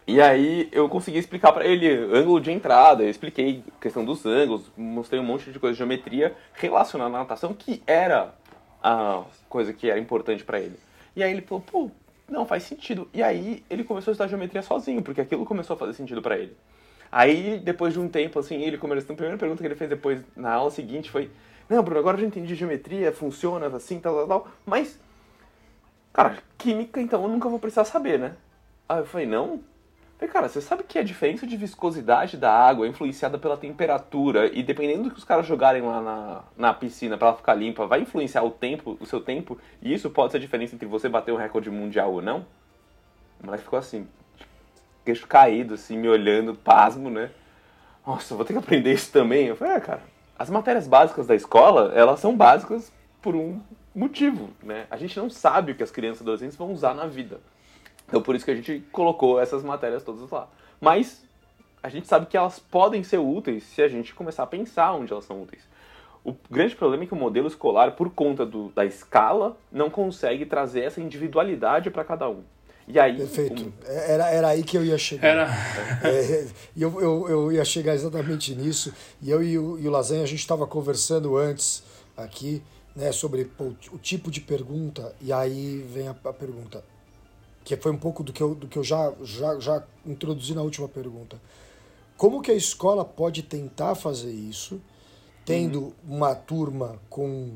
e 0.07 0.21
aí 0.21 0.69
eu 0.71 0.87
consegui 0.87 1.17
explicar 1.17 1.51
para 1.51 1.65
ele 1.65 1.87
ângulo 1.87 2.39
de 2.39 2.51
entrada, 2.51 3.03
eu 3.03 3.09
expliquei 3.09 3.63
questão 3.81 4.05
dos 4.05 4.25
ângulos, 4.25 4.71
mostrei 4.77 5.19
um 5.19 5.23
monte 5.23 5.51
de 5.51 5.59
coisa 5.59 5.73
de 5.73 5.79
geometria 5.79 6.35
relacionada 6.53 7.15
à 7.15 7.19
natação, 7.19 7.53
que 7.53 7.81
era 7.87 8.35
a 8.83 9.23
coisa 9.49 9.73
que 9.73 9.89
era 9.89 9.99
importante 9.99 10.43
para 10.43 10.59
ele. 10.59 10.77
E 11.15 11.23
aí 11.23 11.31
ele 11.31 11.41
falou, 11.41 11.63
pô, 11.65 11.91
não, 12.29 12.45
faz 12.45 12.63
sentido. 12.63 13.07
E 13.13 13.23
aí 13.23 13.63
ele 13.67 13.83
começou 13.83 14.11
a 14.11 14.13
estudar 14.13 14.27
geometria 14.27 14.61
sozinho, 14.61 15.01
porque 15.01 15.21
aquilo 15.21 15.45
começou 15.45 15.75
a 15.75 15.77
fazer 15.77 15.93
sentido 15.93 16.21
para 16.21 16.37
ele. 16.37 16.55
Aí, 17.11 17.59
depois 17.63 17.93
de 17.93 17.99
um 17.99 18.09
tempo, 18.09 18.37
assim, 18.39 18.61
ele 18.61 18.77
começou, 18.77 19.13
a 19.13 19.15
primeira 19.15 19.37
pergunta 19.37 19.61
que 19.61 19.67
ele 19.67 19.75
fez 19.75 19.89
depois, 19.89 20.21
na 20.35 20.53
aula 20.53 20.69
seguinte, 20.69 21.09
foi, 21.09 21.31
não, 21.69 21.81
Bruno, 21.81 21.99
agora 21.99 22.17
eu 22.17 22.21
já 22.21 22.27
entendi 22.27 22.55
geometria, 22.55 23.11
funciona 23.11 23.67
assim, 23.67 23.99
tal, 23.99 24.15
tal, 24.15 24.27
tal, 24.27 24.47
mas, 24.65 24.99
cara, 26.11 26.37
química, 26.57 26.99
então 26.99 27.23
eu 27.23 27.29
nunca 27.29 27.47
vou 27.47 27.57
precisar 27.57 27.85
saber, 27.85 28.19
né? 28.19 28.35
Aí 28.89 28.99
eu 28.99 29.05
falei, 29.05 29.25
não, 29.25 29.61
Falei, 30.17 30.31
cara, 30.31 30.47
você 30.47 30.61
sabe 30.61 30.83
que 30.83 30.97
a 30.97 31.03
diferença 31.03 31.45
de 31.45 31.57
viscosidade 31.57 32.37
da 32.37 32.51
água 32.51 32.85
é 32.85 32.89
influenciada 32.89 33.37
pela 33.37 33.57
temperatura 33.57 34.47
e 34.53 34.63
dependendo 34.63 35.03
do 35.03 35.11
que 35.11 35.17
os 35.17 35.25
caras 35.25 35.45
jogarem 35.45 35.81
lá 35.81 36.01
na, 36.01 36.43
na 36.55 36.73
piscina 36.73 37.17
para 37.17 37.27
ela 37.27 37.37
ficar 37.37 37.53
limpa, 37.53 37.85
vai 37.85 37.99
influenciar 37.99 38.43
o 38.43 38.49
tempo, 38.49 38.97
o 39.01 39.05
seu 39.05 39.19
tempo, 39.19 39.59
e 39.81 39.93
isso 39.93 40.09
pode 40.09 40.31
ser 40.31 40.37
a 40.37 40.41
diferença 40.41 40.73
entre 40.73 40.87
você 40.87 41.09
bater 41.09 41.33
um 41.33 41.37
recorde 41.37 41.69
mundial 41.69 42.13
ou 42.13 42.21
não? 42.21 42.45
Moleque 43.43 43.63
ficou 43.63 43.77
assim, 43.77 44.07
queixo 45.03 45.27
caído, 45.27 45.73
assim, 45.73 45.97
me 45.97 46.07
olhando, 46.07 46.55
pasmo, 46.55 47.09
né? 47.09 47.29
Nossa, 48.07 48.35
vou 48.35 48.45
ter 48.45 48.53
que 48.53 48.59
aprender 48.59 48.93
isso 48.93 49.11
também. 49.11 49.47
Eu 49.47 49.57
falei, 49.57 49.75
é, 49.75 49.79
cara, 49.81 50.01
as 50.39 50.49
matérias 50.49 50.87
básicas 50.87 51.27
da 51.27 51.35
escola, 51.35 51.91
elas 51.93 52.21
são 52.21 52.35
básicas 52.37 52.89
por 53.21 53.35
um 53.35 53.59
motivo, 53.93 54.49
né? 54.63 54.85
A 54.89 54.95
gente 54.95 55.17
não 55.19 55.29
sabe 55.29 55.73
o 55.73 55.75
que 55.75 55.83
as 55.83 55.91
crianças 55.91 56.21
e 56.21 56.23
adolescentes 56.23 56.55
vão 56.55 56.71
usar 56.71 56.93
na 56.93 57.05
vida. 57.05 57.39
Então 58.07 58.21
por 58.21 58.35
isso 58.35 58.45
que 58.45 58.51
a 58.51 58.55
gente 58.55 58.83
colocou 58.91 59.39
essas 59.39 59.63
matérias 59.63 60.03
todas 60.03 60.29
lá. 60.29 60.47
Mas 60.79 61.23
a 61.81 61.89
gente 61.89 62.07
sabe 62.07 62.25
que 62.25 62.37
elas 62.37 62.59
podem 62.59 63.03
ser 63.03 63.17
úteis 63.17 63.63
se 63.63 63.81
a 63.81 63.87
gente 63.87 64.13
começar 64.13 64.43
a 64.43 64.47
pensar 64.47 64.93
onde 64.93 65.11
elas 65.11 65.25
são 65.25 65.41
úteis. 65.41 65.63
O 66.23 66.35
grande 66.49 66.75
problema 66.75 67.03
é 67.03 67.07
que 67.07 67.13
o 67.13 67.17
modelo 67.17 67.47
escolar, 67.47 67.91
por 67.91 68.09
conta 68.09 68.43
do, 68.45 68.69
da 68.69 68.83
escala, 68.83 69.55
não 69.71 69.91
consegue 69.91 70.43
trazer 70.45 70.81
essa 70.81 70.99
individualidade 70.99 71.91
para 71.91 72.03
cada 72.03 72.27
um. 72.27 72.41
E 72.87 72.99
aí, 72.99 73.15
Perfeito. 73.17 73.63
um- 73.63 73.71
Era, 73.85 74.29
era 74.31 74.47
aí 74.49 74.63
que 74.63 74.75
eu 74.77 74.83
ia 74.83 74.97
chegar. 74.97 75.27
Era. 75.27 75.49
É, 76.03 76.47
e 76.75 76.81
eu, 76.81 76.99
eu, 77.01 77.29
eu 77.29 77.51
ia 77.51 77.63
chegar 77.65 77.93
exatamente 77.93 78.55
nisso. 78.55 78.91
E 79.21 79.29
eu 79.29 79.43
e 79.43 79.57
o, 79.57 79.77
e 79.79 79.87
o 79.87 79.91
Lasanha, 79.91 80.23
a 80.23 80.27
gente 80.27 80.39
estava 80.39 80.65
conversando 80.67 81.35
antes 81.37 81.83
aqui, 82.17 82.61
né, 82.95 83.11
sobre 83.11 83.45
pô, 83.45 83.73
o 83.91 83.97
tipo 83.99 84.31
de 84.31 84.41
pergunta. 84.41 85.15
E 85.21 85.31
aí 85.31 85.85
vem 85.93 86.07
a, 86.07 86.11
a 86.11 86.33
pergunta, 86.33 86.83
que 87.65 87.75
foi 87.75 87.91
um 87.91 87.97
pouco 87.97 88.23
do 88.23 88.31
que 88.31 88.41
eu, 88.41 88.53
do 88.53 88.67
que 88.67 88.77
eu 88.77 88.83
já, 88.83 89.11
já, 89.23 89.59
já 89.59 89.83
introduzi 90.05 90.53
na 90.53 90.61
última 90.61 90.87
pergunta. 90.87 91.41
Como 92.15 92.41
que 92.41 92.51
a 92.51 92.53
escola 92.53 93.03
pode 93.03 93.41
tentar 93.41 93.95
fazer 93.95 94.31
isso, 94.31 94.79
tendo 95.43 95.93
uma 96.07 96.35
turma 96.35 96.99
com 97.09 97.53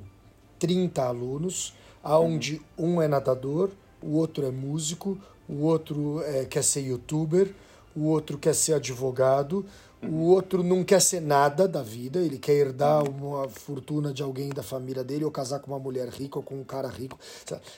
30 0.57 1.03
alunos, 1.03 1.73
aonde 2.03 2.59
um 2.77 2.99
é 2.99 3.07
nadador, 3.07 3.69
o 4.01 4.17
outro 4.17 4.45
é 4.45 4.51
músico, 4.51 5.17
o 5.47 5.63
outro 5.63 6.21
é, 6.23 6.43
quer 6.43 6.63
ser 6.63 6.81
youtuber, 6.81 7.53
o 7.99 8.05
outro 8.05 8.37
quer 8.37 8.55
ser 8.55 8.73
advogado, 8.73 9.65
o 10.01 10.29
outro 10.29 10.63
não 10.63 10.83
quer 10.83 11.01
ser 11.01 11.21
nada 11.21 11.67
da 11.67 11.83
vida, 11.83 12.19
ele 12.19 12.39
quer 12.39 12.53
herdar 12.53 13.03
uma 13.03 13.49
fortuna 13.49 14.13
de 14.13 14.23
alguém 14.23 14.49
da 14.49 14.63
família 14.63 15.03
dele 15.03 15.25
ou 15.25 15.31
casar 15.31 15.59
com 15.59 15.71
uma 15.71 15.79
mulher 15.79 16.07
rica 16.07 16.39
ou 16.39 16.43
com 16.43 16.55
um 16.55 16.63
cara 16.63 16.87
rico. 16.87 17.19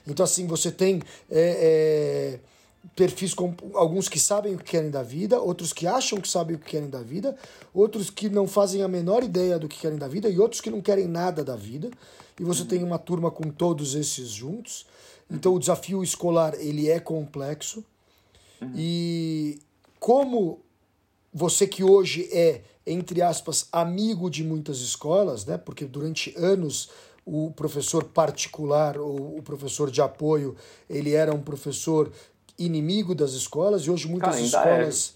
Então, 0.08 0.24
assim, 0.24 0.46
você 0.46 0.72
tem 0.72 1.02
é, 1.32 2.38
é, 2.38 2.40
perfis 2.96 3.34
com 3.34 3.56
alguns 3.74 4.08
que 4.08 4.20
sabem 4.20 4.54
o 4.54 4.60
que 4.60 4.66
querem 4.66 4.92
da 4.92 5.02
vida, 5.02 5.42
outros 5.42 5.74
que 5.74 5.88
acham 5.88 6.22
que 6.22 6.30
sabem 6.30 6.56
o 6.56 6.60
que 6.60 6.70
querem 6.70 6.90
da 6.90 7.02
vida, 7.02 7.36
outros 7.74 8.12
que 8.12 8.30
não 8.30 8.48
fazem 8.48 8.84
a 8.84 8.88
menor 8.88 9.24
ideia 9.24 9.58
do 9.58 9.68
que 9.68 9.80
querem 9.80 9.98
da 9.98 10.08
vida 10.08 10.30
e 10.30 10.40
outros 10.40 10.62
que 10.62 10.70
não 10.70 10.82
querem 10.82 11.08
nada 11.08 11.44
da 11.44 11.56
vida. 11.56 11.90
E 12.40 12.44
você 12.44 12.64
tem 12.66 12.84
uma 12.84 13.00
turma 13.00 13.32
com 13.32 13.50
todos 13.50 13.96
esses 13.96 14.30
juntos. 14.30 14.86
Então 15.30 15.56
o 15.56 15.60
desafio 15.60 16.04
escolar 16.04 16.54
ele 16.60 16.88
é 16.88 17.00
complexo. 17.00 17.84
E 18.76 19.60
como 20.02 20.60
você 21.32 21.68
que 21.68 21.84
hoje 21.84 22.28
é, 22.34 22.64
entre 22.88 23.22
aspas, 23.22 23.68
amigo 23.72 24.32
de 24.32 24.44
muitas 24.44 24.80
escolas, 24.80 25.46
né? 25.46 25.60
Porque 25.60 25.86
durante 25.86 26.34
anos 26.36 26.90
o 27.24 27.52
professor 27.52 28.06
particular 28.06 28.98
ou 28.98 29.38
o 29.38 29.44
professor 29.44 29.92
de 29.92 30.02
apoio, 30.02 30.56
ele 30.90 31.14
era 31.14 31.32
um 31.32 31.44
professor 31.44 32.12
inimigo 32.58 33.14
das 33.14 33.34
escolas 33.34 33.84
e 33.84 33.92
hoje 33.92 34.08
muitas 34.08 34.32
Cara, 34.32 34.42
é. 34.42 34.88
escolas 34.88 35.14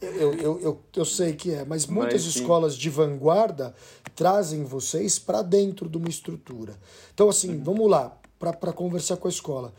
eu, 0.00 0.34
eu, 0.34 0.60
eu, 0.60 0.80
eu 0.94 1.04
sei 1.04 1.32
que 1.32 1.52
é, 1.52 1.64
mas 1.64 1.84
muitas 1.84 2.22
sim. 2.22 2.28
escolas 2.28 2.76
de 2.76 2.88
vanguarda 2.88 3.74
trazem 4.14 4.62
vocês 4.62 5.18
para 5.18 5.42
dentro 5.42 5.88
de 5.88 5.98
uma 5.98 6.08
estrutura. 6.08 6.78
Então, 7.12 7.28
assim, 7.28 7.60
vamos 7.60 7.90
lá, 7.90 8.16
para 8.38 8.72
conversar 8.72 9.16
com 9.16 9.26
a 9.26 9.30
escola. 9.30 9.74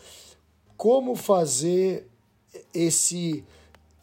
Como 0.75 1.15
fazer 1.15 2.09
esse 2.73 3.45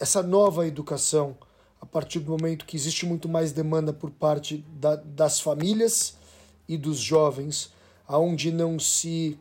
essa 0.02 0.20
nova 0.20 0.66
educação 0.66 1.36
a 1.80 1.86
partir 1.86 2.18
do 2.18 2.32
momento 2.32 2.66
que 2.66 2.76
existe 2.76 3.06
muito 3.06 3.28
mais 3.28 3.52
demanda 3.52 3.92
por 3.92 4.10
parte 4.10 4.64
da, 4.74 4.96
das 4.96 5.38
famílias 5.38 6.16
e 6.68 6.76
dos 6.76 6.98
jovens, 6.98 7.72
aonde 8.04 8.50
não 8.50 8.80
se 8.80 9.38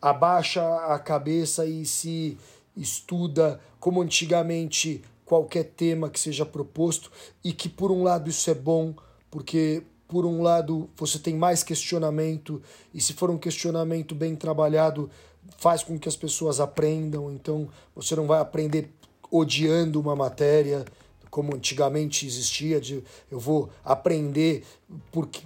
abaixa 0.00 0.62
a 0.92 0.98
cabeça 0.98 1.64
e 1.64 1.86
se 1.86 2.36
estuda 2.76 3.58
como 3.80 4.02
antigamente 4.02 5.02
qualquer 5.24 5.64
tema 5.64 6.10
que 6.10 6.20
seja 6.20 6.44
proposto 6.44 7.10
e 7.42 7.50
que 7.50 7.70
por 7.70 7.90
um 7.90 8.02
lado 8.02 8.28
isso 8.28 8.50
é 8.50 8.54
bom 8.54 8.94
porque 9.30 9.82
por 10.06 10.26
um 10.26 10.42
lado 10.42 10.90
você 10.94 11.18
tem 11.18 11.34
mais 11.34 11.62
questionamento 11.62 12.60
e 12.92 13.00
se 13.00 13.14
for 13.14 13.30
um 13.30 13.38
questionamento 13.38 14.14
bem 14.14 14.36
trabalhado 14.36 15.08
faz 15.56 15.82
com 15.82 15.98
que 15.98 16.08
as 16.08 16.16
pessoas 16.16 16.60
aprendam. 16.60 17.32
Então 17.32 17.68
você 17.94 18.14
não 18.14 18.26
vai 18.26 18.38
aprender 18.40 18.92
odiando 19.32 19.98
uma 19.98 20.14
matéria 20.14 20.84
como 21.30 21.56
antigamente 21.56 22.26
existia, 22.26 22.78
de 22.78 23.02
eu 23.30 23.40
vou 23.40 23.70
aprender 23.82 24.64
porque 25.10 25.40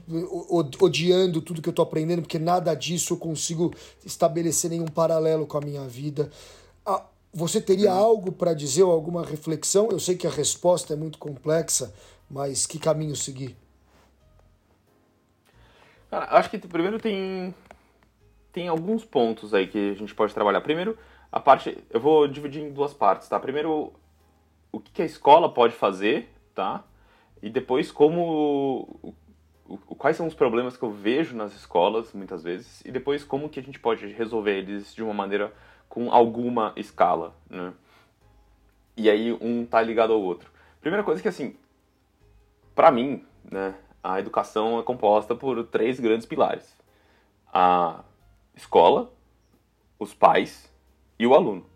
odiando 0.80 1.40
tudo 1.40 1.62
que 1.62 1.68
eu 1.68 1.70
estou 1.70 1.84
aprendendo, 1.84 2.22
porque 2.22 2.40
nada 2.40 2.74
disso 2.74 3.14
eu 3.14 3.16
consigo 3.16 3.72
estabelecer 4.04 4.68
nenhum 4.68 4.88
paralelo 4.88 5.46
com 5.46 5.56
a 5.56 5.60
minha 5.60 5.86
vida. 5.86 6.28
Ah, 6.84 7.04
Você 7.32 7.60
teria 7.60 7.92
algo 7.92 8.32
para 8.32 8.52
dizer 8.52 8.82
ou 8.82 8.90
alguma 8.90 9.24
reflexão? 9.24 9.88
Eu 9.92 10.00
sei 10.00 10.16
que 10.16 10.26
a 10.26 10.30
resposta 10.30 10.92
é 10.92 10.96
muito 10.96 11.18
complexa, 11.18 11.94
mas 12.28 12.66
que 12.66 12.80
caminho 12.80 13.14
seguir? 13.14 13.56
Cara, 16.10 16.26
acho 16.36 16.50
que 16.50 16.58
primeiro 16.58 16.98
tem 16.98 17.54
tem 18.52 18.68
alguns 18.68 19.04
pontos 19.04 19.52
aí 19.52 19.68
que 19.68 19.90
a 19.90 19.94
gente 19.94 20.14
pode 20.14 20.32
trabalhar. 20.32 20.62
Primeiro, 20.62 20.98
a 21.36 21.40
parte, 21.40 21.76
eu 21.90 22.00
vou 22.00 22.26
dividir 22.26 22.62
em 22.62 22.72
duas 22.72 22.94
partes, 22.94 23.28
tá? 23.28 23.38
Primeiro, 23.38 23.92
o 24.72 24.80
que 24.80 25.02
a 25.02 25.04
escola 25.04 25.52
pode 25.52 25.74
fazer, 25.74 26.30
tá? 26.54 26.82
E 27.42 27.50
depois 27.50 27.92
como 27.92 29.14
quais 29.98 30.16
são 30.16 30.26
os 30.26 30.32
problemas 30.32 30.78
que 30.78 30.82
eu 30.82 30.90
vejo 30.90 31.36
nas 31.36 31.54
escolas 31.54 32.14
muitas 32.14 32.42
vezes 32.42 32.80
e 32.86 32.90
depois 32.90 33.22
como 33.22 33.50
que 33.50 33.60
a 33.60 33.62
gente 33.62 33.78
pode 33.78 34.06
resolver 34.06 34.56
eles 34.56 34.94
de 34.94 35.02
uma 35.02 35.12
maneira 35.12 35.52
com 35.90 36.10
alguma 36.10 36.72
escala, 36.74 37.34
né? 37.50 37.74
E 38.96 39.10
aí 39.10 39.30
um 39.38 39.66
tá 39.66 39.82
ligado 39.82 40.14
ao 40.14 40.22
outro. 40.22 40.50
Primeira 40.80 41.04
coisa 41.04 41.20
que 41.20 41.28
assim, 41.28 41.54
para 42.74 42.90
mim, 42.90 43.26
né, 43.44 43.74
a 44.02 44.18
educação 44.18 44.78
é 44.78 44.82
composta 44.82 45.34
por 45.34 45.62
três 45.66 46.00
grandes 46.00 46.24
pilares: 46.24 46.74
a 47.52 48.02
escola, 48.54 49.12
os 49.98 50.14
pais 50.14 50.74
e 51.18 51.26
o 51.26 51.34
aluno. 51.34 51.66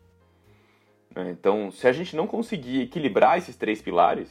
né? 1.14 1.30
Então, 1.30 1.70
se 1.70 1.86
a 1.86 1.92
gente 1.92 2.16
não 2.16 2.26
conseguir 2.26 2.82
equilibrar 2.82 3.38
esses 3.38 3.56
três 3.56 3.80
pilares, 3.82 4.28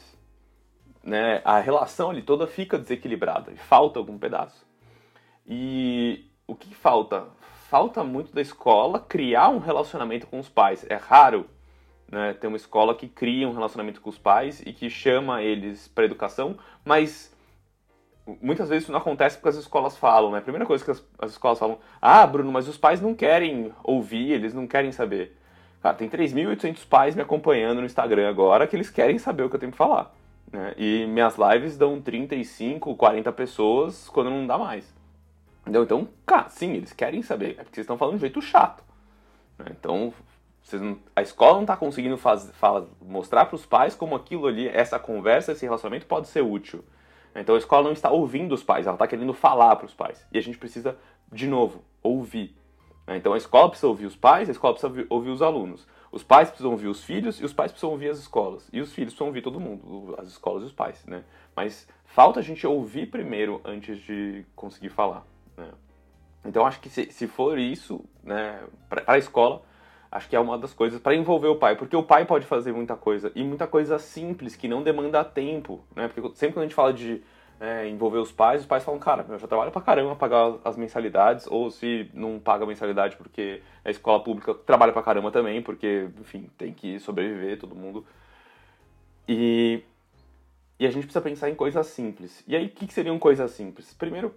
né, 1.03 1.41
a 1.43 1.60
relação 1.60 2.10
ali 2.10 2.22
toda 2.22 2.45
fica 2.45 2.78
desequilibrada 2.78 3.53
falta 3.55 3.99
algum 3.99 4.18
pedaço. 4.18 4.66
E 5.47 6.26
o 6.45 6.55
que 6.55 6.74
falta? 6.76 7.28
Falta 7.70 8.03
muito 8.03 8.34
da 8.34 8.41
escola 8.41 8.99
criar 8.99 9.49
um 9.49 9.60
relacionamento 9.60 10.28
com 10.28 10.39
os 10.39 10.49
pais. 10.49 10.86
É 10.89 10.95
raro 10.95 11.45
né, 12.12 12.34
ter 12.34 12.47
uma 12.47 12.57
escola 12.57 12.95
que 12.95 13.07
cria 13.07 13.47
um 13.47 13.53
relacionamento 13.53 14.01
com 14.01 14.10
os 14.10 14.18
pais 14.18 14.62
e 14.66 14.74
que 14.74 14.89
chama 14.89 15.41
eles 15.43 15.88
para 15.88 16.05
educação, 16.05 16.57
mas 16.84 17.36
muitas 18.41 18.69
vezes 18.69 18.84
isso 18.84 18.91
não 18.91 18.99
acontece 18.99 19.38
porque 19.38 19.49
as 19.49 19.55
escolas 19.55 19.97
falam, 19.97 20.32
né? 20.32 20.39
A 20.39 20.41
primeira 20.41 20.65
coisa 20.65 20.84
que 20.84 20.91
as, 20.91 21.03
as 21.19 21.32
escolas 21.32 21.57
falam, 21.59 21.80
ah, 22.01 22.25
Bruno, 22.27 22.51
mas 22.51 22.67
os 22.67 22.77
pais 22.77 23.01
não 23.01 23.13
querem 23.15 23.71
ouvir, 23.84 24.32
eles 24.32 24.53
não 24.53 24.67
querem 24.67 24.91
saber. 24.91 25.38
Cara, 25.82 25.95
tem 25.95 26.09
3.800 26.09 26.86
pais 26.88 27.15
me 27.15 27.21
acompanhando 27.21 27.80
no 27.80 27.86
Instagram 27.86 28.30
agora 28.30 28.67
que 28.67 28.75
eles 28.75 28.89
querem 28.89 29.17
saber 29.17 29.43
o 29.43 29.49
que 29.49 29.55
eu 29.55 29.59
tenho 29.59 29.71
que 29.71 29.77
falar. 29.77 30.13
Né? 30.51 30.73
E 30.77 31.05
minhas 31.07 31.36
lives 31.38 31.77
dão 31.77 32.01
35, 32.01 32.95
40 32.95 33.32
pessoas 33.32 34.09
quando 34.09 34.30
não 34.30 34.45
dá 34.45 34.57
mais. 34.57 34.93
Entendeu? 35.61 35.84
Então, 35.84 36.07
cara, 36.25 36.49
sim, 36.49 36.73
eles 36.73 36.91
querem 36.91 37.21
saber. 37.21 37.51
É 37.51 37.63
porque 37.63 37.75
vocês 37.75 37.84
estão 37.86 37.97
falando 37.97 38.13
de 38.13 38.17
um 38.17 38.21
jeito 38.21 38.41
chato. 38.41 38.84
né? 39.57 39.67
Então, 39.71 40.13
não- 40.73 40.97
a 41.15 41.21
escola 41.21 41.53
não 41.55 41.61
está 41.61 41.75
conseguindo 41.77 42.17
faz, 42.17 42.49
fala- 42.53 42.88
mostrar 43.01 43.45
para 43.45 43.55
os 43.55 43.65
pais 43.65 43.95
como 43.95 44.15
aquilo 44.15 44.47
ali, 44.47 44.67
essa 44.67 44.99
conversa, 44.99 45.51
esse 45.51 45.65
relacionamento 45.65 46.05
pode 46.05 46.27
ser 46.27 46.41
útil. 46.41 46.84
Então 47.36 47.55
a 47.55 47.57
escola 47.57 47.84
não 47.84 47.91
está 47.91 48.09
ouvindo 48.09 48.53
os 48.53 48.63
pais, 48.63 48.86
ela 48.86 48.95
está 48.95 49.07
querendo 49.07 49.34
falar 49.34 49.75
para 49.75 49.86
os 49.86 49.93
pais. 49.93 50.25
E 50.32 50.38
a 50.38 50.41
gente 50.41 50.57
precisa, 50.57 50.97
de 51.32 51.47
novo, 51.47 51.84
ouvir. 52.01 52.55
né? 53.07 53.17
Então 53.17 53.34
a 53.34 53.38
escola 53.38 53.69
precisa 53.69 53.88
ouvir 53.88 54.05
os 54.05 54.15
pais, 54.15 54.49
a 54.49 54.51
escola 54.51 54.73
precisa 54.73 55.05
ouvir 55.09 55.30
os 55.30 55.41
alunos. 55.41 55.88
Os 56.11 56.23
pais 56.23 56.49
precisam 56.49 56.71
ouvir 56.71 56.88
os 56.88 57.03
filhos 57.03 57.39
e 57.39 57.45
os 57.45 57.53
pais 57.53 57.71
precisam 57.71 57.91
ouvir 57.91 58.09
as 58.09 58.17
escolas. 58.17 58.67
E 58.73 58.82
os 58.82 58.91
filhos 58.91 59.13
precisam 59.13 59.27
ouvir 59.27 59.41
todo 59.41 59.59
mundo, 59.59 60.15
as 60.17 60.27
escolas 60.27 60.63
e 60.63 60.65
os 60.65 60.73
pais. 60.73 61.05
Né? 61.05 61.23
Mas 61.55 61.88
falta 62.05 62.39
a 62.39 62.43
gente 62.43 62.65
ouvir 62.65 63.11
primeiro 63.11 63.61
antes 63.63 63.99
de 63.99 64.43
conseguir 64.55 64.89
falar. 64.89 65.23
Né? 65.55 65.69
Então 66.43 66.65
acho 66.65 66.80
que 66.80 66.89
se, 66.89 67.11
se 67.11 67.27
for 67.27 67.59
isso, 67.59 68.03
né, 68.23 68.63
para 68.89 69.03
a 69.05 69.17
escola, 69.17 69.61
acho 70.12 70.28
que 70.28 70.36
é 70.36 70.39
uma 70.39 70.57
das 70.57 70.74
coisas 70.74 70.99
para 70.99 71.16
envolver 71.16 71.47
o 71.47 71.55
pai, 71.55 71.76
porque 71.76 71.95
o 71.95 72.03
pai 72.03 72.26
pode 72.26 72.45
fazer 72.45 72.72
muita 72.72 72.95
coisa 72.95 73.32
e 73.36 73.43
muita 73.43 73.68
coisa 73.68 73.99
simples 73.99 74.55
que 74.55 74.68
não 74.68 74.82
demanda 74.82 75.24
tempo, 75.24 75.84
né? 75.95 76.07
Porque 76.07 76.36
sempre 76.36 76.53
quando 76.55 76.64
a 76.64 76.68
gente 76.68 76.76
fala 76.76 76.93
de 76.93 77.22
é, 77.60 77.88
envolver 77.88 78.18
os 78.18 78.32
pais, 78.32 78.62
os 78.62 78.68
pais 78.68 78.84
falam, 78.84 78.99
cara, 78.99 79.26
eu 79.28 79.38
já 79.38 79.47
trabalho 79.47 79.72
pra 79.72 79.82
caramba 79.82 80.16
pagar 80.16 80.55
as 80.64 80.78
mensalidades, 80.78 81.45
ou 81.47 81.70
se 81.70 82.10
não 82.14 82.39
paga 82.39 82.64
a 82.64 82.68
mensalidade 82.68 83.18
porque 83.18 83.62
é 83.84 83.91
escola 83.91 84.24
pública, 84.24 84.53
trabalha 84.53 84.93
pra 84.93 85.03
caramba 85.03 85.32
também, 85.32 85.62
porque, 85.62 86.10
enfim, 86.20 86.49
tem 86.57 86.74
que 86.74 86.99
sobreviver 86.99 87.60
todo 87.60 87.76
mundo. 87.76 88.05
E, 89.28 89.84
e 90.80 90.88
a 90.88 90.91
gente 90.91 91.03
precisa 91.03 91.22
pensar 91.22 91.49
em 91.49 91.55
coisas 91.55 91.86
simples. 91.88 92.43
E 92.47 92.55
aí, 92.55 92.66
o 92.66 92.70
que, 92.70 92.88
que 92.88 92.93
seriam 92.93 93.20
coisas 93.20 93.51
simples? 93.51 93.93
Primeiro, 93.93 94.34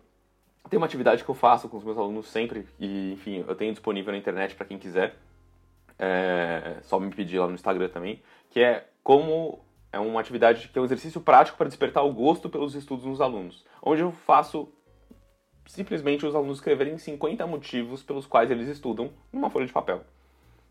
tem 0.69 0.77
uma 0.77 0.87
atividade 0.87 1.25
que 1.25 1.31
eu 1.31 1.35
faço 1.35 1.69
com 1.69 1.77
os 1.77 1.85
meus 1.85 1.97
alunos 1.97 2.27
sempre, 2.27 2.67
e 2.79 3.13
enfim, 3.13 3.45
eu 3.47 3.55
tenho 3.55 3.73
disponível 3.73 4.13
na 4.13 4.19
internet 4.19 4.55
para 4.55 4.67
quem 4.67 4.79
quiser. 4.79 5.15
É 6.05 6.79
só 6.83 6.99
me 6.99 7.15
pedir 7.15 7.39
lá 7.39 7.47
no 7.47 7.55
Instagram 7.55 7.89
também, 7.89 8.21
que 8.51 8.59
é 8.59 8.89
como 9.05 9.61
é 9.93 10.01
uma 10.01 10.21
atividade 10.21 10.69
que 10.69 10.77
é 10.77 10.83
um 10.83 10.85
exercício 10.85 11.21
prático 11.21 11.57
para 11.57 11.69
despertar 11.69 12.05
o 12.05 12.13
gosto 12.13 12.51
pelos 12.51 12.75
estudos 12.75 13.05
nos 13.05 13.21
alunos, 13.21 13.65
onde 13.81 14.03
eu 14.03 14.11
faço 14.11 14.69
simplesmente 15.67 16.27
os 16.27 16.35
alunos 16.35 16.59
escreverem 16.59 16.99
50 16.99 17.47
motivos 17.47 18.03
pelos 18.03 18.27
quais 18.27 18.51
eles 18.51 18.69
estudam 18.69 19.13
numa 19.33 19.49
folha 19.49 19.67
de 19.67 19.73
papel. 19.73 20.03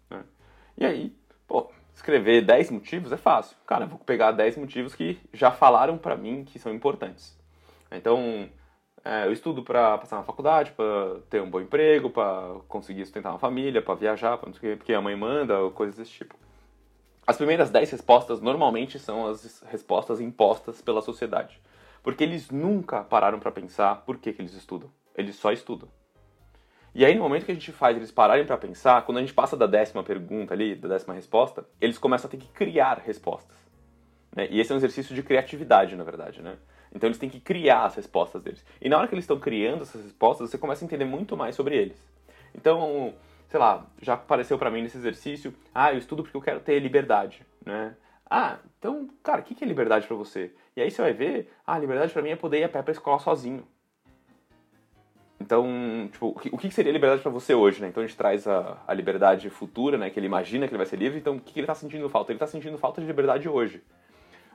né? 0.10 0.24
E 0.78 0.86
aí, 0.86 1.16
pô, 1.48 1.72
escrever 1.94 2.42
10 2.42 2.72
motivos 2.72 3.12
é 3.14 3.18
fácil. 3.18 3.56
Cara, 3.66 3.86
vou 3.86 4.00
pegar 4.00 4.32
10 4.32 4.58
motivos 4.58 4.94
que 4.94 5.18
já 5.32 5.50
falaram 5.50 5.98
para 5.98 6.18
mim 6.18 6.44
que 6.44 6.60
são 6.60 6.74
importantes. 6.74 7.40
Então, 7.90 8.50
é, 9.04 9.26
eu 9.26 9.32
estudo 9.32 9.64
para 9.64 9.98
passar 9.98 10.18
na 10.18 10.24
faculdade, 10.24 10.72
para 10.72 11.20
ter 11.30 11.42
um 11.42 11.50
bom 11.50 11.60
emprego, 11.60 12.10
para 12.10 12.56
conseguir 12.68 13.04
sustentar 13.06 13.32
uma 13.32 13.40
família, 13.40 13.82
para 13.82 13.96
viajar, 13.96 14.38
pra 14.38 14.48
não 14.48 14.54
sei 14.54 14.60
o 14.60 14.74
quê, 14.74 14.78
porque 14.78 14.94
a 14.94 15.02
mãe 15.02 15.16
manda, 15.16 15.70
coisas 15.72 15.96
desse 15.96 16.12
tipo. 16.12 16.36
As 17.26 17.38
primeiras 17.38 17.70
10 17.70 17.92
respostas 17.92 18.42
normalmente 18.42 19.00
são 19.00 19.28
as 19.28 19.64
respostas 19.70 20.20
impostas 20.20 20.82
pela 20.82 21.02
sociedade. 21.02 21.60
Porque 22.04 22.24
eles 22.24 22.50
nunca 22.50 23.04
pararam 23.04 23.40
para 23.40 23.52
pensar 23.52 24.04
por 24.06 24.18
que, 24.18 24.34
que 24.34 24.42
eles 24.42 24.54
estudam. 24.54 24.90
Eles 25.16 25.36
só 25.36 25.52
estudam. 25.52 25.88
E 26.94 27.06
aí, 27.06 27.16
no 27.16 27.22
momento 27.22 27.46
que 27.46 27.52
a 27.52 27.56
gente 27.56 27.72
faz 27.72 27.96
eles 27.96 28.12
pararem 28.12 28.46
para 28.46 28.58
pensar, 28.58 29.04
quando 29.06 29.20
a 29.20 29.22
gente 29.22 29.34
passa 29.34 29.56
da 29.56 29.66
décima 29.66 30.04
pergunta 30.04 30.54
ali, 30.54 30.76
da 30.76 30.90
décima 30.90 31.14
resposta, 31.14 31.66
eles 31.80 31.98
começam 31.98 32.28
a 32.28 32.32
ter 32.32 32.38
que 32.38 32.50
criar 32.50 33.00
respostas. 33.00 33.56
Né? 34.36 34.48
E 34.50 34.60
esse 34.60 34.72
é 34.72 34.76
um 34.76 34.78
exercício 34.78 35.16
de 35.16 35.24
criatividade, 35.24 35.96
na 35.96 36.04
verdade, 36.04 36.42
né? 36.42 36.58
Então 36.94 37.08
eles 37.08 37.18
têm 37.18 37.30
que 37.30 37.40
criar 37.40 37.86
as 37.86 37.96
respostas 37.96 38.42
deles. 38.42 38.66
E 38.82 38.90
na 38.90 38.98
hora 38.98 39.08
que 39.08 39.14
eles 39.14 39.24
estão 39.24 39.40
criando 39.40 39.84
essas 39.84 40.04
respostas, 40.04 40.50
você 40.50 40.58
começa 40.58 40.84
a 40.84 40.86
entender 40.86 41.06
muito 41.06 41.38
mais 41.38 41.56
sobre 41.56 41.76
eles. 41.76 41.98
Então, 42.54 43.14
sei 43.48 43.60
lá, 43.60 43.86
já 44.02 44.14
apareceu 44.14 44.58
para 44.58 44.70
mim 44.70 44.82
nesse 44.82 44.98
exercício, 44.98 45.54
ah, 45.74 45.94
eu 45.94 45.98
estudo 45.98 46.24
porque 46.24 46.36
eu 46.36 46.42
quero 46.42 46.60
ter 46.60 46.80
liberdade, 46.80 47.46
né? 47.66 47.96
Ah, 48.30 48.60
então, 48.80 49.10
cara, 49.24 49.42
o 49.42 49.44
que 49.44 49.62
é 49.64 49.68
liberdade 49.68 50.08
para 50.08 50.16
você? 50.16 50.54
E 50.76 50.82
aí 50.82 50.90
você 50.90 51.02
vai 51.02 51.14
ver, 51.14 51.52
ah, 51.68 51.78
liberdade 51.78 52.14
para 52.14 52.22
mim 52.22 52.30
é 52.30 52.36
poder 52.36 52.60
ir 52.60 52.64
a 52.64 52.70
pé 52.70 52.82
pra 52.82 52.92
escola 52.92 53.20
sozinho. 53.20 53.68
Então, 55.42 56.08
tipo, 56.12 56.40
o 56.52 56.58
que 56.58 56.72
seria 56.72 56.92
liberdade 56.92 57.22
para 57.22 57.32
você 57.32 57.54
hoje, 57.54 57.82
né? 57.82 57.88
Então 57.88 58.04
a 58.04 58.06
gente 58.06 58.16
traz 58.16 58.48
a, 58.48 58.78
a, 58.88 58.94
liberdade 58.94 59.50
futura, 59.50 59.98
né? 59.98 60.10
Que 60.10 60.20
ele 60.20 60.28
imagina 60.28 60.68
que 60.68 60.72
ele 60.72 60.78
vai 60.78 60.86
ser 60.86 60.98
livre. 60.98 61.20
Então, 61.20 61.36
o 61.36 61.40
que, 61.42 61.52
que 61.52 61.60
ele 61.60 61.68
tá 61.68 61.76
sentindo 61.76 62.08
falta? 62.10 62.32
Ele 62.32 62.40
tá 62.40 62.48
sentindo 62.48 62.78
falta 62.78 63.02
de 63.02 63.08
liberdade 63.08 63.50
hoje. 63.50 63.82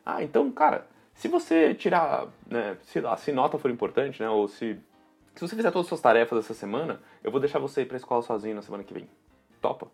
Ah, 0.05 0.23
então, 0.23 0.51
cara, 0.51 0.87
se 1.17 1.29
você 1.29 1.75
tirar, 1.75 2.27
né, 2.47 2.77
se, 2.83 3.01
lá, 3.01 3.17
se 3.17 3.33
nota 3.33 3.59
for 3.59 3.71
importante, 3.71 4.23
né, 4.23 4.29
ou 4.29 4.47
se, 4.47 4.79
se 5.35 5.41
você 5.41 5.57
fizer 5.57 5.71
todas 5.71 5.87
as 5.87 5.89
suas 5.89 6.01
tarefas 6.01 6.45
essa 6.45 6.53
semana, 6.53 7.01
eu 7.25 7.31
vou 7.31 7.41
deixar 7.41 7.59
você 7.59 7.83
ir 7.83 7.87
pra 7.87 7.97
escola 7.97 8.21
sozinho 8.23 8.55
na 8.55 8.61
semana 8.61 8.85
que 8.85 8.93
vem. 8.93 9.09
Topa? 9.61 9.89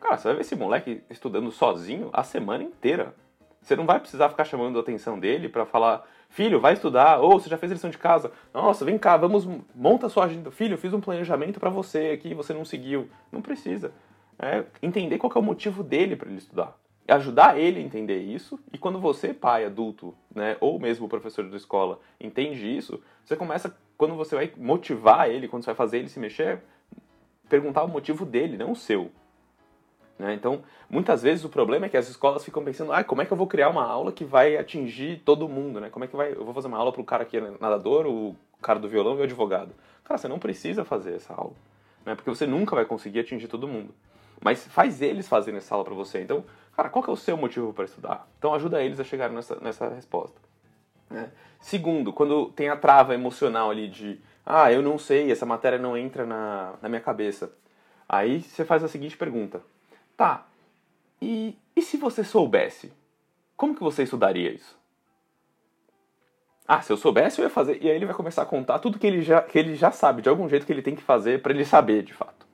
Cara, 0.00 0.16
você 0.16 0.28
vai 0.28 0.36
ver 0.36 0.40
esse 0.42 0.54
moleque 0.54 1.02
estudando 1.10 1.50
sozinho 1.50 2.08
a 2.12 2.22
semana 2.22 2.62
inteira. 2.62 3.14
Você 3.60 3.74
não 3.74 3.84
vai 3.84 3.98
precisar 3.98 4.28
ficar 4.28 4.44
chamando 4.44 4.78
a 4.78 4.82
atenção 4.82 5.18
dele 5.18 5.48
para 5.48 5.66
falar, 5.66 6.06
filho, 6.28 6.60
vai 6.60 6.74
estudar, 6.74 7.18
ou 7.18 7.40
você 7.40 7.48
já 7.48 7.58
fez 7.58 7.72
lição 7.72 7.90
de 7.90 7.98
casa. 7.98 8.30
Nossa, 8.52 8.84
vem 8.84 8.96
cá, 8.96 9.16
vamos, 9.16 9.48
monta 9.74 10.06
a 10.06 10.10
sua 10.10 10.26
agenda. 10.26 10.52
Filho, 10.52 10.78
fiz 10.78 10.92
um 10.92 11.00
planejamento 11.00 11.58
para 11.58 11.70
você 11.70 12.10
aqui, 12.10 12.32
você 12.32 12.54
não 12.54 12.64
seguiu. 12.64 13.08
Não 13.32 13.42
precisa. 13.42 13.92
É 14.38 14.64
entender 14.80 15.18
qual 15.18 15.32
é 15.34 15.38
o 15.38 15.42
motivo 15.42 15.82
dele 15.82 16.14
para 16.14 16.28
ele 16.28 16.38
estudar 16.38 16.76
ajudar 17.08 17.58
ele 17.58 17.80
a 17.80 17.82
entender 17.82 18.18
isso, 18.18 18.58
e 18.72 18.78
quando 18.78 18.98
você, 18.98 19.34
pai, 19.34 19.64
adulto, 19.64 20.14
né, 20.34 20.56
ou 20.60 20.78
mesmo 20.78 21.08
professor 21.08 21.44
da 21.44 21.56
escola, 21.56 22.00
entende 22.20 22.76
isso, 22.76 23.00
você 23.24 23.36
começa, 23.36 23.76
quando 23.96 24.14
você 24.14 24.34
vai 24.34 24.52
motivar 24.56 25.28
ele, 25.28 25.48
quando 25.48 25.62
você 25.62 25.70
vai 25.70 25.74
fazer 25.74 25.98
ele 25.98 26.08
se 26.08 26.18
mexer, 26.18 26.60
perguntar 27.48 27.84
o 27.84 27.88
motivo 27.88 28.24
dele, 28.24 28.56
não 28.56 28.72
o 28.72 28.76
seu. 28.76 29.10
Né? 30.18 30.34
Então, 30.34 30.62
muitas 30.88 31.22
vezes 31.22 31.44
o 31.44 31.48
problema 31.48 31.86
é 31.86 31.88
que 31.88 31.96
as 31.96 32.08
escolas 32.08 32.44
ficam 32.44 32.64
pensando, 32.64 32.92
ah, 32.92 33.02
como 33.02 33.20
é 33.22 33.26
que 33.26 33.32
eu 33.32 33.36
vou 33.36 33.46
criar 33.46 33.68
uma 33.68 33.84
aula 33.84 34.12
que 34.12 34.24
vai 34.24 34.56
atingir 34.56 35.20
todo 35.24 35.48
mundo, 35.48 35.80
né? 35.80 35.90
Como 35.90 36.04
é 36.04 36.08
que 36.08 36.16
vai, 36.16 36.32
eu 36.32 36.44
vou 36.44 36.54
fazer 36.54 36.68
uma 36.68 36.78
aula 36.78 36.92
para 36.92 37.00
o 37.00 37.04
cara 37.04 37.24
que 37.24 37.36
é 37.36 37.40
nadador, 37.60 38.06
o 38.06 38.36
cara 38.62 38.78
do 38.78 38.88
violão 38.88 39.16
e 39.16 39.20
o 39.20 39.22
advogado? 39.24 39.74
Cara, 40.04 40.16
você 40.16 40.28
não 40.28 40.38
precisa 40.38 40.84
fazer 40.84 41.14
essa 41.14 41.34
aula, 41.34 41.54
né? 42.06 42.14
Porque 42.14 42.30
você 42.30 42.46
nunca 42.46 42.76
vai 42.76 42.84
conseguir 42.84 43.20
atingir 43.20 43.48
todo 43.48 43.66
mundo. 43.66 43.92
Mas 44.40 44.66
faz 44.66 45.02
eles 45.02 45.26
fazerem 45.26 45.58
essa 45.58 45.74
aula 45.74 45.84
para 45.84 45.94
você. 45.94 46.20
Então, 46.20 46.44
Cara, 46.76 46.88
qual 46.88 47.02
que 47.02 47.10
é 47.10 47.12
o 47.12 47.16
seu 47.16 47.36
motivo 47.36 47.72
para 47.72 47.84
estudar? 47.84 48.28
Então 48.38 48.54
ajuda 48.54 48.82
eles 48.82 48.98
a 48.98 49.04
chegar 49.04 49.30
nessa, 49.30 49.56
nessa 49.60 49.88
resposta. 49.88 50.40
Né? 51.08 51.30
Segundo, 51.60 52.12
quando 52.12 52.50
tem 52.50 52.68
a 52.68 52.76
trava 52.76 53.14
emocional 53.14 53.70
ali 53.70 53.88
de 53.88 54.20
ah, 54.44 54.70
eu 54.70 54.82
não 54.82 54.98
sei, 54.98 55.30
essa 55.30 55.46
matéria 55.46 55.78
não 55.78 55.96
entra 55.96 56.26
na, 56.26 56.74
na 56.82 56.88
minha 56.88 57.00
cabeça. 57.00 57.52
Aí 58.08 58.42
você 58.42 58.64
faz 58.64 58.84
a 58.84 58.88
seguinte 58.88 59.16
pergunta. 59.16 59.62
Tá, 60.16 60.46
e, 61.20 61.56
e 61.74 61.80
se 61.80 61.96
você 61.96 62.22
soubesse? 62.22 62.92
Como 63.56 63.74
que 63.74 63.82
você 63.82 64.02
estudaria 64.02 64.52
isso? 64.52 64.78
Ah, 66.66 66.80
se 66.80 66.92
eu 66.92 66.96
soubesse, 66.96 67.40
eu 67.40 67.44
ia 67.44 67.50
fazer. 67.50 67.82
E 67.82 67.88
aí 67.88 67.96
ele 67.96 68.06
vai 68.06 68.14
começar 68.14 68.42
a 68.42 68.46
contar 68.46 68.78
tudo 68.78 68.98
que 68.98 69.06
ele 69.06 69.22
já, 69.22 69.40
que 69.40 69.58
ele 69.58 69.74
já 69.74 69.90
sabe, 69.90 70.22
de 70.22 70.28
algum 70.28 70.48
jeito 70.48 70.66
que 70.66 70.72
ele 70.72 70.82
tem 70.82 70.94
que 70.94 71.02
fazer 71.02 71.40
para 71.40 71.52
ele 71.52 71.64
saber, 71.64 72.02
de 72.02 72.12
fato. 72.12 72.46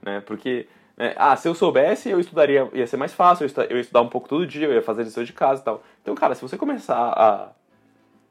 Né? 0.00 0.20
Porque 0.20 0.68
é, 0.96 1.14
ah, 1.16 1.36
se 1.36 1.48
eu 1.48 1.54
soubesse, 1.54 2.10
eu 2.10 2.20
estudaria, 2.20 2.68
ia 2.72 2.86
ser 2.86 2.96
mais 2.96 3.12
fácil, 3.12 3.46
eu 3.46 3.76
ia 3.76 3.80
estudar 3.80 4.02
um 4.02 4.08
pouco 4.08 4.28
todo 4.28 4.46
dia, 4.46 4.66
eu 4.66 4.74
ia 4.74 4.82
fazer 4.82 5.02
lições 5.02 5.26
de 5.26 5.32
casa 5.32 5.60
e 5.60 5.64
tal. 5.64 5.82
Então, 6.02 6.14
cara, 6.14 6.34
se 6.34 6.42
você 6.42 6.56
começar 6.56 7.12
a 7.16 7.52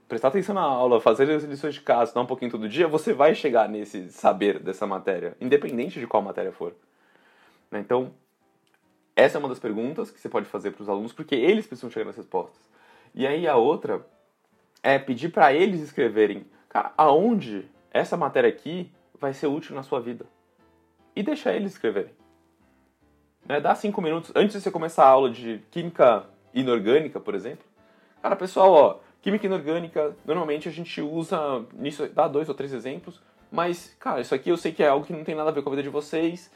prestar 0.07 0.28
atenção 0.28 0.53
na 0.53 0.62
aula, 0.62 1.01
fazer 1.01 1.30
as 1.32 1.43
lições 1.43 1.74
de 1.74 1.82
casa, 1.82 2.05
estudar 2.05 2.22
um 2.22 2.28
pouquinho 2.28 2.51
todo 2.51 2.68
dia, 2.70 2.88
você 2.88 3.14
vai 3.14 3.34
chegar 3.34 3.68
nesse 3.68 4.09
saber 4.09 4.59
dessa 4.59 4.86
matéria, 4.86 5.36
independente 5.39 5.99
de 5.99 6.05
qual 6.05 6.22
matéria 6.22 6.51
for. 6.51 6.74
Né, 7.72 7.80
então, 7.80 8.14
essa 9.16 9.38
é 9.38 9.39
uma 9.39 9.49
das 9.49 9.59
perguntas 9.59 10.12
que 10.12 10.20
você 10.20 10.30
pode 10.30 10.45
fazer 10.47 10.72
para 10.72 10.84
os 10.84 10.89
alunos, 10.89 11.14
porque 11.14 11.36
eles 11.36 11.66
precisam 11.66 11.89
chegar 11.89 12.05
nas 12.05 12.18
respostas. 12.18 12.62
E 13.14 13.26
aí 13.26 13.47
a 13.47 13.55
outra 13.55 14.05
é 14.84 14.99
pedir 14.99 15.30
para 15.30 15.53
eles 15.53 15.82
escreverem, 15.82 16.45
cara, 16.70 16.93
aonde 16.97 17.66
essa 17.91 18.16
matéria 18.16 18.49
aqui 18.49 18.91
vai 19.20 19.34
ser 19.34 19.47
útil 19.47 19.76
na 19.76 19.84
sua 19.84 19.99
vida. 19.99 20.26
E 21.16 21.22
deixar 21.22 21.53
eles 21.53 21.74
escreverem. 21.74 22.20
Né? 23.52 23.60
Dá 23.60 23.76
cinco 23.76 24.02
minutos 24.02 24.32
antes 24.34 24.56
de 24.56 24.62
você 24.62 24.72
começar 24.72 25.04
a 25.04 25.10
aula 25.10 25.30
de 25.30 25.60
química 25.72 26.24
inorgânica, 26.54 27.20
por 27.20 27.36
exemplo. 27.36 27.66
Cara, 28.22 28.34
pessoal, 28.34 28.72
ó, 28.72 28.99
química 29.22 29.45
inorgânica, 29.45 30.16
normalmente 30.24 30.70
a 30.70 30.72
gente 30.72 31.02
usa 31.02 31.66
nisso, 31.74 32.08
dá 32.08 32.30
dois 32.30 32.47
ou 32.47 32.56
três 32.56 32.72
exemplos, 32.72 33.22
mas, 33.52 33.93
cara, 33.99 34.22
isso 34.22 34.34
aqui 34.34 34.49
eu 34.49 34.56
sei 34.56 34.72
que 34.72 34.82
é 34.82 34.88
algo 34.88 35.06
que 35.06 35.12
não 35.12 35.26
tem 35.26 35.36
nada 35.36 35.49
a 35.49 35.52
ver 35.52 35.62
com 35.64 35.68
a 35.68 35.72
vida 35.72 35.84
de 35.84 35.89
vocês. 35.89 36.49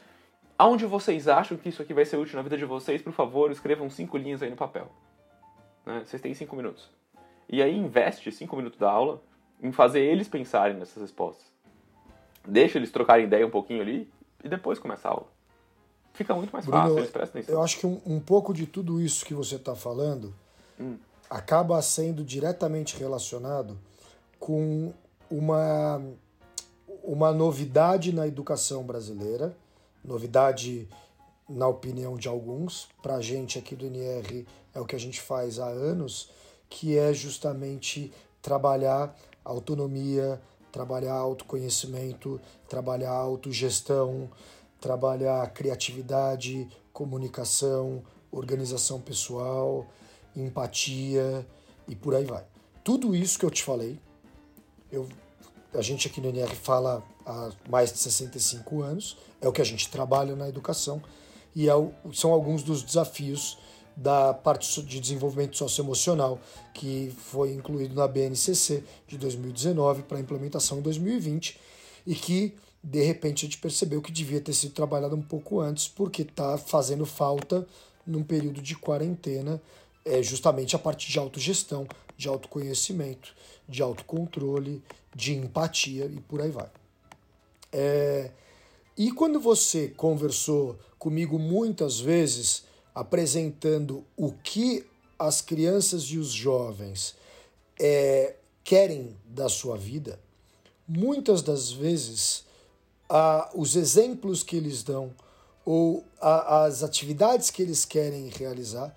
Aonde 0.58 0.86
vocês 0.86 1.28
acham 1.28 1.58
que 1.58 1.68
isso 1.68 1.82
aqui 1.82 1.92
vai 1.92 2.06
ser 2.06 2.16
útil 2.16 2.36
na 2.36 2.42
vida 2.42 2.56
de 2.56 2.64
vocês, 2.64 3.02
por 3.02 3.12
favor, 3.12 3.50
escrevam 3.50 3.90
cinco 3.90 4.16
linhas 4.16 4.42
aí 4.42 4.48
no 4.48 4.56
papel. 4.56 4.90
Né? 5.84 6.00
Vocês 6.02 6.22
têm 6.22 6.32
cinco 6.32 6.56
minutos. 6.56 6.88
E 7.46 7.62
aí 7.62 7.76
investe 7.76 8.32
cinco 8.32 8.56
minutos 8.56 8.78
da 8.78 8.90
aula 8.90 9.20
em 9.62 9.70
fazer 9.70 10.00
eles 10.00 10.28
pensarem 10.28 10.78
nessas 10.78 11.02
respostas. 11.02 11.52
Deixa 12.48 12.78
eles 12.78 12.90
trocarem 12.90 13.26
ideia 13.26 13.46
um 13.46 13.50
pouquinho 13.50 13.82
ali 13.82 14.10
e 14.42 14.48
depois 14.48 14.78
começa 14.78 15.08
a 15.08 15.10
aula 15.10 15.35
fica 16.16 16.34
muito 16.34 16.52
mais 16.52 16.64
Bruno, 16.64 16.82
fácil, 16.82 16.98
eles 16.98 17.10
prestam 17.10 17.42
Eu 17.46 17.62
acho 17.62 17.78
que 17.78 17.86
um, 17.86 18.00
um, 18.06 18.20
pouco 18.20 18.52
de 18.52 18.66
tudo 18.66 19.00
isso 19.00 19.24
que 19.24 19.34
você 19.34 19.56
está 19.56 19.74
falando 19.74 20.34
hum. 20.80 20.96
acaba 21.28 21.80
sendo 21.82 22.24
diretamente 22.24 22.96
relacionado 22.96 23.78
com 24.38 24.92
uma, 25.30 26.02
uma 27.02 27.32
novidade 27.32 28.12
na 28.12 28.26
educação 28.26 28.82
brasileira, 28.84 29.56
novidade 30.04 30.88
na 31.48 31.68
opinião 31.68 32.16
de 32.16 32.28
alguns, 32.28 32.88
para 33.02 33.16
a 33.16 33.20
gente 33.20 33.58
aqui 33.58 33.76
do 33.76 33.86
NR 33.86 34.46
é 34.74 34.80
o 34.80 34.84
que 34.84 34.96
a 34.96 35.00
gente 35.00 35.20
faz 35.20 35.58
há 35.58 35.66
anos, 35.66 36.30
que 36.68 36.98
é 36.98 37.12
justamente 37.12 38.12
trabalhar 38.42 39.16
autonomia, 39.44 40.40
trabalhar 40.72 41.14
autoconhecimento, 41.14 42.40
trabalhar 42.68 43.12
autogestão, 43.12 44.28
trabalhar 44.80 45.48
criatividade, 45.52 46.68
comunicação, 46.92 48.02
organização 48.30 49.00
pessoal, 49.00 49.86
empatia 50.34 51.46
e 51.88 51.94
por 51.94 52.14
aí 52.14 52.24
vai. 52.24 52.44
Tudo 52.84 53.14
isso 53.14 53.38
que 53.38 53.44
eu 53.44 53.50
te 53.50 53.62
falei, 53.62 53.98
eu, 54.90 55.08
a 55.74 55.82
gente 55.82 56.06
aqui 56.06 56.20
no 56.20 56.28
NR 56.28 56.54
fala 56.54 57.02
há 57.24 57.50
mais 57.68 57.92
de 57.92 57.98
65 57.98 58.82
anos, 58.82 59.16
é 59.40 59.48
o 59.48 59.52
que 59.52 59.60
a 59.60 59.64
gente 59.64 59.90
trabalha 59.90 60.36
na 60.36 60.48
educação 60.48 61.02
e 61.54 61.68
é 61.68 61.74
o, 61.74 61.92
são 62.12 62.32
alguns 62.32 62.62
dos 62.62 62.82
desafios 62.82 63.58
da 63.96 64.34
parte 64.34 64.82
de 64.82 65.00
desenvolvimento 65.00 65.56
socioemocional 65.56 66.38
que 66.74 67.14
foi 67.16 67.54
incluído 67.54 67.94
na 67.94 68.06
BNCC 68.06 68.84
de 69.08 69.16
2019 69.16 70.02
para 70.02 70.20
implementação 70.20 70.78
em 70.78 70.82
2020 70.82 71.58
e 72.06 72.14
que 72.14 72.54
de 72.88 73.02
repente 73.02 73.44
a 73.44 73.48
gente 73.48 73.58
percebeu 73.58 74.00
que 74.00 74.12
devia 74.12 74.40
ter 74.40 74.52
sido 74.52 74.72
trabalhado 74.72 75.16
um 75.16 75.22
pouco 75.22 75.58
antes, 75.58 75.88
porque 75.88 76.22
está 76.22 76.56
fazendo 76.56 77.04
falta 77.04 77.66
num 78.06 78.22
período 78.22 78.62
de 78.62 78.76
quarentena, 78.76 79.60
é, 80.04 80.22
justamente 80.22 80.76
a 80.76 80.78
parte 80.78 81.10
de 81.10 81.18
autogestão, 81.18 81.84
de 82.16 82.28
autoconhecimento, 82.28 83.34
de 83.68 83.82
autocontrole, 83.82 84.80
de 85.12 85.34
empatia 85.34 86.04
e 86.04 86.20
por 86.20 86.40
aí 86.40 86.52
vai. 86.52 86.70
É, 87.72 88.30
e 88.96 89.10
quando 89.10 89.40
você 89.40 89.88
conversou 89.88 90.78
comigo 90.96 91.40
muitas 91.40 91.98
vezes, 91.98 92.66
apresentando 92.94 94.04
o 94.16 94.30
que 94.30 94.86
as 95.18 95.40
crianças 95.40 96.04
e 96.04 96.18
os 96.18 96.28
jovens 96.28 97.16
é, 97.80 98.36
querem 98.62 99.16
da 99.26 99.48
sua 99.48 99.76
vida, 99.76 100.20
muitas 100.86 101.42
das 101.42 101.72
vezes 101.72 102.45
ah, 103.08 103.50
os 103.54 103.76
exemplos 103.76 104.42
que 104.42 104.56
eles 104.56 104.82
dão, 104.82 105.12
ou 105.64 106.04
a, 106.20 106.64
as 106.64 106.82
atividades 106.82 107.50
que 107.50 107.62
eles 107.62 107.84
querem 107.84 108.28
realizar 108.28 108.96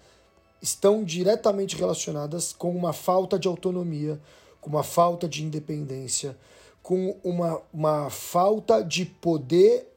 estão 0.61 1.03
diretamente 1.03 1.75
relacionadas 1.75 2.51
com 2.53 2.75
uma 2.75 2.93
falta 2.93 3.39
de 3.39 3.47
autonomia, 3.47 4.19
com 4.59 4.69
uma 4.69 4.83
falta 4.83 5.27
de 5.27 5.43
independência, 5.43 6.37
com 6.81 7.17
uma, 7.23 7.61
uma 7.73 8.09
falta 8.09 8.83
de 8.83 9.05
poder 9.05 9.87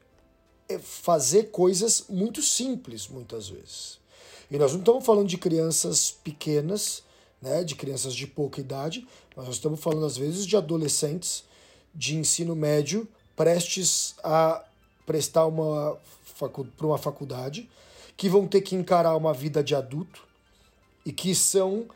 eh, 0.69 0.79
fazer 0.79 1.51
coisas 1.51 2.05
muito 2.09 2.41
simples, 2.41 3.07
muitas 3.07 3.49
vezes. 3.49 3.99
E 4.49 4.57
nós 4.57 4.71
não 4.71 4.79
estamos 4.79 5.05
falando 5.05 5.27
de 5.27 5.37
crianças 5.37 6.11
pequenas, 6.11 7.03
né, 7.41 7.63
de 7.63 7.75
crianças 7.75 8.13
de 8.13 8.25
pouca 8.25 8.61
idade, 8.61 9.07
mas 9.35 9.45
nós 9.45 9.55
estamos 9.55 9.79
falando, 9.79 10.05
às 10.05 10.15
vezes, 10.15 10.45
de 10.45 10.55
adolescentes 10.55 11.43
de 11.93 12.15
ensino 12.15 12.55
médio 12.55 13.07
prestes 13.35 14.15
a 14.23 14.63
prestar 15.05 15.45
uma 15.45 15.97
para 16.77 16.87
uma 16.87 16.97
faculdade, 16.97 17.69
que 18.17 18.27
vão 18.27 18.47
ter 18.47 18.61
que 18.61 18.75
encarar 18.75 19.15
uma 19.15 19.33
vida 19.33 19.63
de 19.63 19.75
adulto 19.75 20.25
e 21.05 21.11
que 21.11 21.33
são 21.33 21.87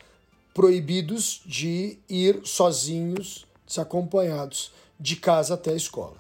proibidos 0.53 1.41
de 1.45 1.99
ir 2.09 2.41
sozinhos, 2.45 3.45
desacompanhados 3.65 4.71
de 4.99 5.15
casa 5.15 5.53
até 5.53 5.71
a 5.71 5.75
escola. 5.75 6.17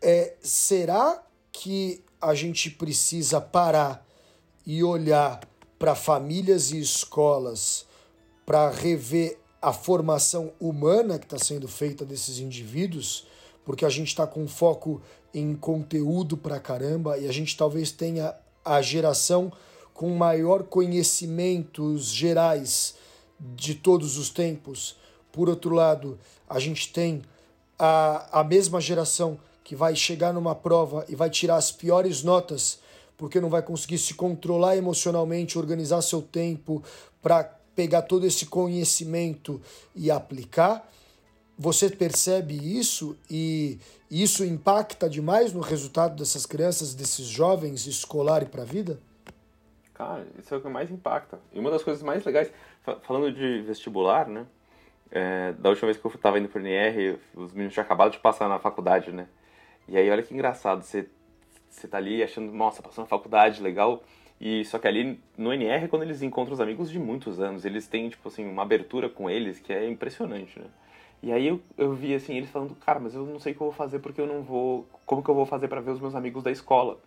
É, 0.00 0.34
será 0.40 1.22
que 1.50 2.02
a 2.20 2.34
gente 2.34 2.70
precisa 2.70 3.40
parar 3.40 4.06
e 4.64 4.82
olhar 4.84 5.40
para 5.78 5.94
famílias 5.94 6.70
e 6.70 6.78
escolas 6.78 7.86
para 8.46 8.70
rever 8.70 9.38
a 9.60 9.72
formação 9.72 10.52
humana 10.60 11.18
que 11.18 11.24
está 11.24 11.38
sendo 11.38 11.66
feita 11.66 12.04
desses 12.04 12.38
indivíduos? 12.38 13.26
Porque 13.68 13.84
a 13.84 13.90
gente 13.90 14.08
está 14.08 14.26
com 14.26 14.48
foco 14.48 15.02
em 15.34 15.54
conteúdo 15.54 16.38
para 16.38 16.58
caramba 16.58 17.18
e 17.18 17.28
a 17.28 17.32
gente 17.32 17.54
talvez 17.54 17.92
tenha 17.92 18.34
a 18.64 18.80
geração 18.80 19.52
com 19.92 20.08
maior 20.16 20.62
conhecimentos 20.62 22.06
gerais 22.06 22.94
de 23.38 23.74
todos 23.74 24.16
os 24.16 24.30
tempos. 24.30 24.96
Por 25.30 25.50
outro 25.50 25.74
lado, 25.74 26.18
a 26.48 26.58
gente 26.58 26.90
tem 26.90 27.20
a, 27.78 28.40
a 28.40 28.42
mesma 28.42 28.80
geração 28.80 29.38
que 29.62 29.76
vai 29.76 29.94
chegar 29.94 30.32
numa 30.32 30.54
prova 30.54 31.04
e 31.06 31.14
vai 31.14 31.28
tirar 31.28 31.56
as 31.56 31.70
piores 31.70 32.22
notas 32.22 32.78
porque 33.18 33.38
não 33.38 33.50
vai 33.50 33.60
conseguir 33.60 33.98
se 33.98 34.14
controlar 34.14 34.78
emocionalmente, 34.78 35.58
organizar 35.58 36.00
seu 36.00 36.22
tempo 36.22 36.82
para 37.20 37.44
pegar 37.76 38.00
todo 38.00 38.24
esse 38.24 38.46
conhecimento 38.46 39.60
e 39.94 40.10
aplicar. 40.10 40.90
Você 41.58 41.90
percebe 41.90 42.54
isso 42.54 43.18
e 43.28 43.80
isso 44.08 44.44
impacta 44.44 45.10
demais 45.10 45.52
no 45.52 45.60
resultado 45.60 46.14
dessas 46.14 46.46
crianças, 46.46 46.94
desses 46.94 47.26
jovens 47.26 47.84
escolar 47.88 48.44
e 48.44 48.46
para 48.46 48.62
a 48.62 48.64
vida? 48.64 49.00
Cara, 49.92 50.24
isso 50.38 50.54
é 50.54 50.56
o 50.56 50.60
que 50.60 50.68
mais 50.68 50.88
impacta. 50.88 51.40
E 51.52 51.58
uma 51.58 51.68
das 51.68 51.82
coisas 51.82 52.00
mais 52.00 52.24
legais, 52.24 52.52
falando 53.02 53.32
de 53.32 53.60
vestibular, 53.62 54.28
né? 54.28 54.46
É, 55.10 55.52
da 55.54 55.70
última 55.70 55.86
vez 55.86 55.98
que 55.98 56.06
eu 56.06 56.12
estava 56.14 56.38
indo 56.38 56.48
para 56.48 56.62
o 56.62 56.64
NR, 56.64 57.18
os 57.34 57.52
meninos 57.52 57.74
tinham 57.74 57.84
acabado 57.84 58.12
de 58.12 58.20
passar 58.20 58.48
na 58.48 58.60
faculdade, 58.60 59.10
né? 59.10 59.26
E 59.88 59.96
aí, 59.96 60.08
olha 60.08 60.22
que 60.22 60.32
engraçado, 60.32 60.82
você, 60.82 61.08
você 61.68 61.88
tá 61.88 61.96
ali 61.96 62.22
achando, 62.22 62.52
nossa, 62.52 62.80
passou 62.80 63.02
na 63.02 63.08
faculdade, 63.08 63.60
legal. 63.60 64.04
E 64.40 64.64
só 64.66 64.78
que 64.78 64.86
ali 64.86 65.18
no 65.36 65.52
NR, 65.52 65.88
quando 65.88 66.02
eles 66.02 66.22
encontram 66.22 66.54
os 66.54 66.60
amigos 66.60 66.88
de 66.88 67.00
muitos 67.00 67.40
anos, 67.40 67.64
eles 67.64 67.88
têm, 67.88 68.08
tipo 68.08 68.28
assim, 68.28 68.46
uma 68.48 68.62
abertura 68.62 69.08
com 69.08 69.28
eles 69.28 69.58
que 69.58 69.72
é 69.72 69.88
impressionante, 69.88 70.56
né? 70.60 70.66
E 71.22 71.32
aí 71.32 71.48
eu, 71.48 71.60
eu 71.76 71.94
vi, 71.94 72.14
assim, 72.14 72.36
eles 72.36 72.50
falando, 72.50 72.74
cara, 72.76 73.00
mas 73.00 73.14
eu 73.14 73.26
não 73.26 73.40
sei 73.40 73.52
o 73.52 73.56
que 73.56 73.60
eu 73.60 73.66
vou 73.66 73.74
fazer 73.74 73.98
porque 73.98 74.20
eu 74.20 74.26
não 74.26 74.42
vou... 74.42 74.86
Como 75.04 75.22
que 75.22 75.28
eu 75.28 75.34
vou 75.34 75.46
fazer 75.46 75.68
para 75.68 75.80
ver 75.80 75.90
os 75.90 76.00
meus 76.00 76.14
amigos 76.14 76.44
da 76.44 76.50
escola? 76.50 76.98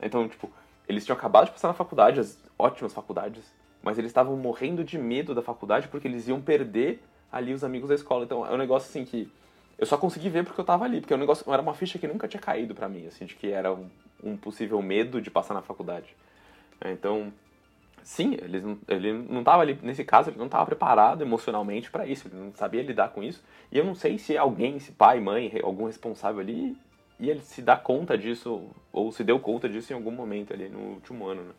Então, 0.00 0.28
tipo, 0.28 0.50
eles 0.88 1.04
tinham 1.04 1.16
acabado 1.16 1.46
de 1.46 1.52
passar 1.52 1.68
na 1.68 1.74
faculdade, 1.74 2.20
as 2.20 2.38
ótimas 2.58 2.92
faculdades, 2.92 3.42
mas 3.82 3.98
eles 3.98 4.10
estavam 4.10 4.36
morrendo 4.36 4.84
de 4.84 4.98
medo 4.98 5.34
da 5.34 5.42
faculdade 5.42 5.88
porque 5.88 6.06
eles 6.06 6.28
iam 6.28 6.40
perder 6.40 7.02
ali 7.32 7.54
os 7.54 7.64
amigos 7.64 7.88
da 7.88 7.94
escola. 7.94 8.24
Então, 8.24 8.46
é 8.46 8.52
um 8.52 8.58
negócio, 8.58 8.88
assim, 8.88 9.04
que 9.04 9.30
eu 9.78 9.86
só 9.86 9.96
consegui 9.96 10.28
ver 10.28 10.44
porque 10.44 10.60
eu 10.60 10.64
tava 10.64 10.84
ali, 10.84 11.00
porque 11.00 11.12
o 11.12 11.16
é 11.16 11.18
negócio 11.18 11.50
era 11.52 11.60
uma 11.60 11.74
ficha 11.74 11.98
que 11.98 12.06
nunca 12.06 12.26
tinha 12.26 12.40
caído 12.40 12.74
para 12.74 12.88
mim, 12.88 13.06
assim, 13.06 13.26
de 13.26 13.34
que 13.34 13.50
era 13.50 13.72
um, 13.72 13.88
um, 14.22 14.36
possível 14.36 14.80
medo 14.80 15.20
de 15.20 15.30
passar 15.30 15.54
na 15.54 15.62
faculdade. 15.62 16.16
É, 16.80 16.92
então, 16.92 17.32
sim, 18.06 18.34
ele 18.40 18.60
não, 18.60 18.78
ele 18.86 19.12
não 19.12 19.42
tava 19.42 19.62
ali, 19.62 19.76
nesse 19.82 20.04
caso, 20.04 20.30
ele 20.30 20.38
não 20.38 20.46
estava 20.46 20.64
preparado 20.64 21.22
emocionalmente 21.22 21.90
para 21.90 22.06
isso, 22.06 22.28
ele 22.28 22.36
não 22.36 22.54
sabia 22.54 22.80
lidar 22.80 23.08
com 23.08 23.20
isso. 23.20 23.42
E 23.70 23.76
eu 23.76 23.84
não 23.84 23.96
sei 23.96 24.16
se 24.16 24.38
alguém, 24.38 24.78
se 24.78 24.92
pai, 24.92 25.18
mãe, 25.18 25.52
algum 25.60 25.86
responsável 25.86 26.40
ali, 26.40 26.78
e 27.18 27.28
ele 27.28 27.40
se 27.40 27.60
dá 27.60 27.76
conta 27.76 28.16
disso, 28.16 28.70
ou 28.92 29.10
se 29.10 29.24
deu 29.24 29.40
conta 29.40 29.68
disso 29.68 29.92
em 29.92 29.96
algum 29.96 30.12
momento 30.12 30.52
ali 30.52 30.68
no 30.68 30.78
último 30.78 31.26
ano, 31.26 31.42
né? 31.42 31.52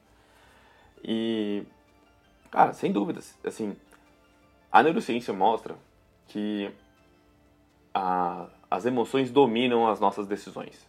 E, 1.03 1.63
cara, 2.49 2.71
sem 2.71 2.93
dúvidas, 2.93 3.37
assim, 3.43 3.75
a 4.71 4.81
neurociência 4.81 5.33
mostra 5.33 5.75
que 6.29 6.71
a, 7.93 8.47
as 8.71 8.85
emoções 8.85 9.29
dominam 9.29 9.85
as 9.85 9.99
nossas 9.99 10.25
decisões. 10.25 10.87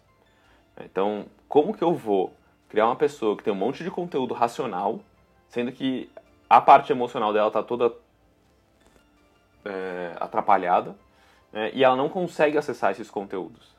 Então, 0.84 1.26
como 1.48 1.74
que 1.76 1.82
eu 1.82 1.94
vou 1.94 2.32
criar 2.68 2.86
uma 2.86 2.96
pessoa 2.96 3.36
que 3.36 3.42
tem 3.42 3.52
um 3.52 3.56
monte 3.56 3.82
de 3.82 3.90
conteúdo 3.90 4.34
racional, 4.34 5.00
sendo 5.48 5.72
que 5.72 6.10
a 6.48 6.60
parte 6.60 6.92
emocional 6.92 7.32
dela 7.32 7.48
está 7.48 7.62
toda 7.62 7.92
é, 9.64 10.12
atrapalhada 10.20 10.94
né, 11.52 11.70
e 11.74 11.84
ela 11.84 11.96
não 11.96 12.08
consegue 12.08 12.56
acessar 12.56 12.92
esses 12.92 13.10
conteúdos? 13.10 13.76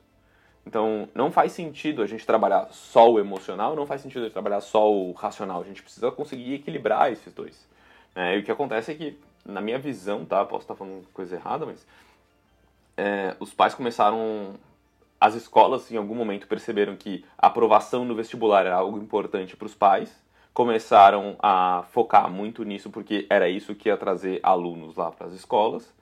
Então, 0.66 1.08
não 1.14 1.30
faz 1.30 1.52
sentido 1.52 2.02
a 2.02 2.06
gente 2.06 2.26
trabalhar 2.26 2.68
só 2.70 3.10
o 3.10 3.18
emocional, 3.18 3.74
não 3.74 3.86
faz 3.86 4.02
sentido 4.02 4.20
a 4.20 4.24
gente 4.24 4.32
trabalhar 4.32 4.60
só 4.60 4.92
o 4.92 5.12
racional. 5.12 5.62
A 5.62 5.64
gente 5.64 5.82
precisa 5.82 6.10
conseguir 6.10 6.54
equilibrar 6.54 7.10
esses 7.10 7.32
dois. 7.32 7.66
É, 8.14 8.36
e 8.36 8.40
o 8.40 8.44
que 8.44 8.52
acontece 8.52 8.92
é 8.92 8.94
que, 8.94 9.18
na 9.44 9.60
minha 9.60 9.78
visão, 9.78 10.24
tá? 10.24 10.44
Posso 10.44 10.64
estar 10.64 10.74
falando 10.74 11.06
coisa 11.12 11.36
errada, 11.36 11.64
mas 11.64 11.86
é, 12.96 13.34
os 13.40 13.52
pais 13.52 13.74
começaram. 13.74 14.54
As 15.20 15.34
escolas, 15.34 15.90
em 15.90 15.96
algum 15.96 16.14
momento, 16.14 16.46
perceberam 16.46 16.96
que 16.96 17.24
a 17.36 17.48
aprovação 17.48 18.04
no 18.06 18.14
vestibular 18.14 18.64
era 18.64 18.76
algo 18.76 18.96
importante 18.96 19.54
para 19.54 19.66
os 19.66 19.74
pais, 19.74 20.10
começaram 20.52 21.36
a 21.40 21.84
focar 21.90 22.30
muito 22.30 22.64
nisso 22.64 22.90
porque 22.90 23.26
era 23.30 23.48
isso 23.48 23.74
que 23.74 23.88
ia 23.88 23.96
trazer 23.96 24.40
alunos 24.42 24.96
lá 24.96 25.10
para 25.10 25.26
as 25.26 25.32
escolas. 25.32 25.92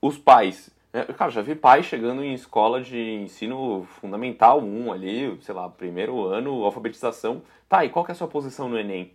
Os 0.00 0.18
pais. 0.18 0.70
Né, 0.92 1.04
cara, 1.04 1.30
já 1.30 1.42
vi 1.42 1.54
pais 1.54 1.86
chegando 1.86 2.22
em 2.22 2.34
escola 2.34 2.80
de 2.80 2.98
ensino 2.98 3.84
fundamental 4.00 4.60
1 4.60 4.92
ali, 4.92 5.38
sei 5.42 5.54
lá, 5.54 5.68
primeiro 5.68 6.24
ano, 6.24 6.64
alfabetização. 6.64 7.42
Tá, 7.68 7.84
e 7.84 7.90
qual 7.90 8.04
que 8.04 8.10
é 8.10 8.14
a 8.14 8.16
sua 8.16 8.28
posição 8.28 8.68
no 8.68 8.78
Enem? 8.78 9.12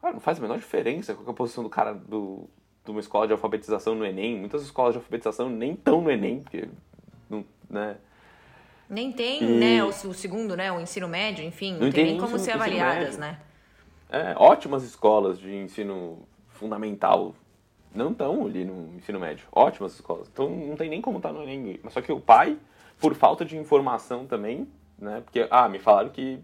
Cara, 0.00 0.14
não 0.14 0.20
faz 0.20 0.38
a 0.38 0.42
menor 0.42 0.58
diferença 0.58 1.14
qual 1.14 1.26
é 1.26 1.30
a 1.30 1.34
posição 1.34 1.62
do 1.62 1.70
cara 1.70 1.94
do, 1.94 2.48
de 2.84 2.90
uma 2.90 3.00
escola 3.00 3.26
de 3.26 3.32
alfabetização 3.32 3.94
no 3.94 4.04
Enem. 4.04 4.36
Muitas 4.36 4.62
escolas 4.62 4.94
de 4.94 4.98
alfabetização 4.98 5.48
nem 5.48 5.72
estão 5.72 6.00
no 6.00 6.10
Enem, 6.10 6.40
porque. 6.40 6.68
Não, 7.30 7.44
né? 7.70 7.96
Nem 8.90 9.10
tem, 9.10 9.42
e... 9.42 9.46
né, 9.46 9.82
o, 9.82 9.88
o, 9.88 10.12
segundo, 10.12 10.54
né, 10.54 10.70
o 10.70 10.78
ensino 10.78 11.08
médio, 11.08 11.42
enfim, 11.42 11.72
não, 11.72 11.86
não 11.86 11.90
tem, 11.90 12.04
nem 12.04 12.18
como 12.18 12.38
ser 12.38 12.50
avaliadas, 12.50 13.16
né? 13.16 13.38
É, 14.12 14.34
ótimas 14.36 14.84
escolas 14.84 15.38
de 15.38 15.50
ensino 15.50 16.18
fundamental 16.48 17.34
não 17.94 18.12
estão 18.12 18.44
ali 18.44 18.62
no 18.62 18.94
ensino 18.94 19.18
médio. 19.18 19.46
Ótimas 19.50 19.94
escolas. 19.94 20.28
Então 20.30 20.50
não 20.50 20.76
tem 20.76 20.90
nem 20.90 21.00
como 21.00 21.16
estar 21.16 21.30
tá 21.30 21.34
no 21.34 21.42
Enem. 21.48 21.80
Mas 21.82 21.94
só 21.94 22.02
que 22.02 22.12
o 22.12 22.20
pai, 22.20 22.58
por 23.00 23.14
falta 23.14 23.42
de 23.42 23.56
informação 23.56 24.26
também, 24.26 24.68
né, 24.98 25.22
porque, 25.24 25.48
ah, 25.50 25.66
me 25.66 25.78
falaram 25.78 26.10
que 26.10 26.38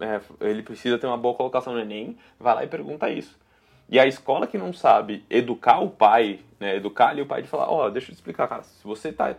é, 0.00 0.18
ele 0.40 0.62
precisa 0.62 0.98
ter 0.98 1.06
uma 1.06 1.18
boa 1.18 1.34
colocação 1.34 1.74
no 1.74 1.78
Enem, 1.78 2.16
vai 2.40 2.54
lá 2.54 2.64
e 2.64 2.66
pergunta 2.66 3.10
isso. 3.10 3.38
E 3.86 4.00
a 4.00 4.06
escola 4.06 4.46
que 4.46 4.56
não 4.56 4.72
sabe 4.72 5.26
educar 5.28 5.78
o 5.80 5.90
pai, 5.90 6.40
né, 6.58 6.76
educar 6.76 7.08
ali 7.08 7.20
o 7.20 7.26
pai 7.26 7.42
de 7.42 7.48
falar, 7.48 7.68
ó, 7.68 7.86
oh, 7.86 7.90
deixa 7.90 8.10
eu 8.10 8.14
te 8.14 8.18
explicar, 8.18 8.48
cara, 8.48 8.62
se 8.62 8.82
você 8.82 9.10
está 9.10 9.36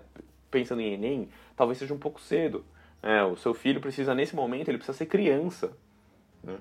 pensando 0.52 0.82
em 0.82 0.94
Enem, 0.94 1.30
talvez 1.56 1.80
seja 1.80 1.96
um 1.96 2.00
pouco 2.00 2.22
cedo. 2.22 2.64
É, 3.02 3.24
o 3.24 3.36
seu 3.36 3.56
filho 3.56 3.82
precisa, 3.82 4.14
nesse 4.14 4.36
momento, 4.36 4.70
ele 4.70 4.78
precisa 4.78 4.96
ser 4.96 5.08
criança. 5.08 5.76
Né? 6.44 6.58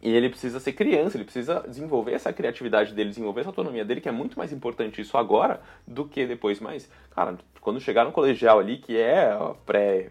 E 0.00 0.10
ele 0.10 0.28
precisa 0.28 0.60
ser 0.60 0.72
criança, 0.72 1.16
ele 1.16 1.24
precisa 1.24 1.64
desenvolver 1.66 2.12
essa 2.12 2.32
criatividade 2.32 2.94
dele, 2.94 3.10
desenvolver 3.10 3.40
essa 3.40 3.50
autonomia 3.50 3.84
dele, 3.84 4.00
que 4.00 4.08
é 4.08 4.12
muito 4.12 4.38
mais 4.38 4.52
importante 4.52 5.00
isso 5.00 5.16
agora 5.18 5.60
do 5.86 6.04
que 6.04 6.24
depois. 6.26 6.60
Mas, 6.60 6.88
cara, 7.10 7.36
quando 7.60 7.80
chegar 7.80 8.04
no 8.04 8.12
colegial 8.12 8.60
ali, 8.60 8.78
que 8.78 8.96
é 8.96 9.32
a 9.32 9.54
pré, 9.66 10.10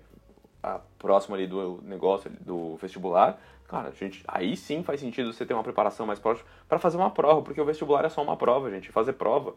a 0.62 0.80
próxima 1.00 1.38
ali 1.38 1.48
do 1.48 1.82
negócio, 1.84 2.30
do 2.42 2.76
vestibular, 2.76 3.40
Cara, 3.68 3.92
gente, 3.92 4.24
aí 4.28 4.56
sim 4.56 4.82
faz 4.82 5.02
sentido 5.02 5.34
você 5.34 5.46
ter 5.46 5.54
uma 5.54 5.64
preparação 5.64 6.06
mais 6.06 6.20
próxima 6.20 6.48
para 6.70 6.80
fazer 6.80 6.96
uma 6.96 7.12
prova, 7.12 7.42
porque 7.42 7.60
o 7.60 7.66
vestibular 7.66 8.06
é 8.06 8.10
só 8.10 8.24
uma 8.24 8.38
prova, 8.38 8.72
gente. 8.72 8.92
Fazer 8.94 9.14
prova 9.14 9.56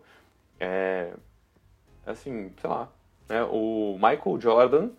é. 0.58 1.12
Assim, 2.04 2.52
sei 2.60 2.68
lá. 2.68 2.88
Né? 3.28 3.44
O 3.44 3.94
Michael 3.94 4.40
Jordan, 4.40 4.90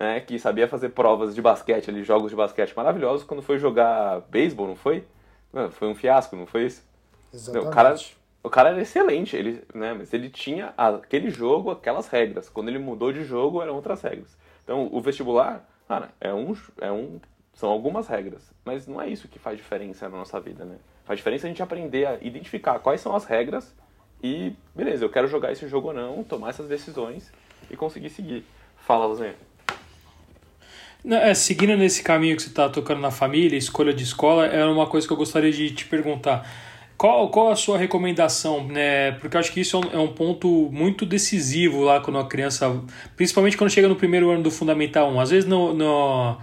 né, 0.00 0.20
que 0.20 0.38
sabia 0.38 0.66
fazer 0.66 0.88
provas 0.88 1.34
de 1.34 1.42
basquete 1.42 1.90
ali, 1.90 2.02
jogos 2.02 2.30
de 2.30 2.36
basquete 2.36 2.74
maravilhosos, 2.74 3.24
quando 3.24 3.42
foi 3.42 3.58
jogar 3.58 4.20
beisebol, 4.30 4.66
não 4.66 4.76
foi? 4.76 5.04
Foi 5.72 5.88
um 5.88 5.94
fiasco, 5.94 6.34
não 6.34 6.46
foi 6.46 6.66
isso? 6.66 6.82
Exatamente. 7.32 7.68
O 7.68 7.70
cara, 7.70 7.94
o 8.42 8.50
cara 8.50 8.68
era 8.70 8.80
excelente, 8.80 9.36
ele, 9.36 9.62
né, 9.74 9.92
mas 9.92 10.14
ele 10.14 10.30
tinha 10.30 10.72
aquele 10.76 11.30
jogo, 11.30 11.70
aquelas 11.70 12.08
regras. 12.08 12.48
Quando 12.48 12.68
ele 12.68 12.78
mudou 12.78 13.12
de 13.12 13.22
jogo, 13.22 13.60
eram 13.60 13.74
outras 13.74 14.00
regras. 14.00 14.36
Então, 14.64 14.88
o 14.90 15.00
vestibular 15.00 15.68
Cara, 15.90 16.08
é 16.20 16.32
um, 16.32 16.56
é 16.80 16.92
um, 16.92 17.18
são 17.52 17.68
algumas 17.68 18.06
regras, 18.06 18.54
mas 18.64 18.86
não 18.86 19.02
é 19.02 19.08
isso 19.08 19.26
que 19.26 19.40
faz 19.40 19.56
diferença 19.56 20.08
na 20.08 20.18
nossa 20.18 20.38
vida, 20.38 20.64
né? 20.64 20.76
Faz 21.04 21.18
diferença 21.18 21.48
a 21.48 21.50
gente 21.50 21.60
aprender 21.60 22.06
a 22.06 22.14
identificar 22.22 22.78
quais 22.78 23.00
são 23.00 23.12
as 23.12 23.24
regras 23.24 23.74
e, 24.22 24.54
beleza, 24.72 25.04
eu 25.04 25.10
quero 25.10 25.26
jogar 25.26 25.50
esse 25.50 25.66
jogo 25.66 25.88
ou 25.88 25.92
não, 25.92 26.22
tomar 26.22 26.50
essas 26.50 26.68
decisões 26.68 27.32
e 27.68 27.76
conseguir 27.76 28.08
seguir. 28.10 28.44
Fala, 28.76 29.04
Luzinha. 29.04 29.34
É, 31.04 31.32
seguindo 31.32 31.76
nesse 31.76 32.02
caminho 32.02 32.36
que 32.36 32.42
você 32.42 32.48
está 32.48 32.68
tocando 32.68 33.00
na 33.00 33.10
família, 33.10 33.56
escolha 33.56 33.92
de 33.92 34.02
escola, 34.02 34.46
era 34.46 34.70
uma 34.70 34.86
coisa 34.86 35.06
que 35.06 35.12
eu 35.12 35.16
gostaria 35.16 35.50
de 35.50 35.70
te 35.70 35.86
perguntar. 35.86 36.46
Qual, 37.00 37.30
qual 37.30 37.50
a 37.50 37.56
sua 37.56 37.78
recomendação? 37.78 38.66
Né? 38.66 39.12
Porque 39.12 39.34
eu 39.34 39.40
acho 39.40 39.50
que 39.52 39.60
isso 39.60 39.74
é 39.74 39.80
um, 39.80 39.92
é 39.94 39.98
um, 39.98 40.08
ponto 40.08 40.68
muito 40.70 41.06
decisivo 41.06 41.80
lá 41.80 41.98
quando 42.00 42.18
a 42.18 42.26
criança, 42.26 42.78
principalmente 43.16 43.56
quando 43.56 43.70
chega 43.70 43.88
no 43.88 43.96
primeiro 43.96 44.30
ano 44.30 44.42
do 44.42 44.50
Fundamental 44.50 45.10
1. 45.10 45.20
Às 45.20 45.30
vezes 45.30 45.48
no, 45.48 45.72
no, 45.72 46.36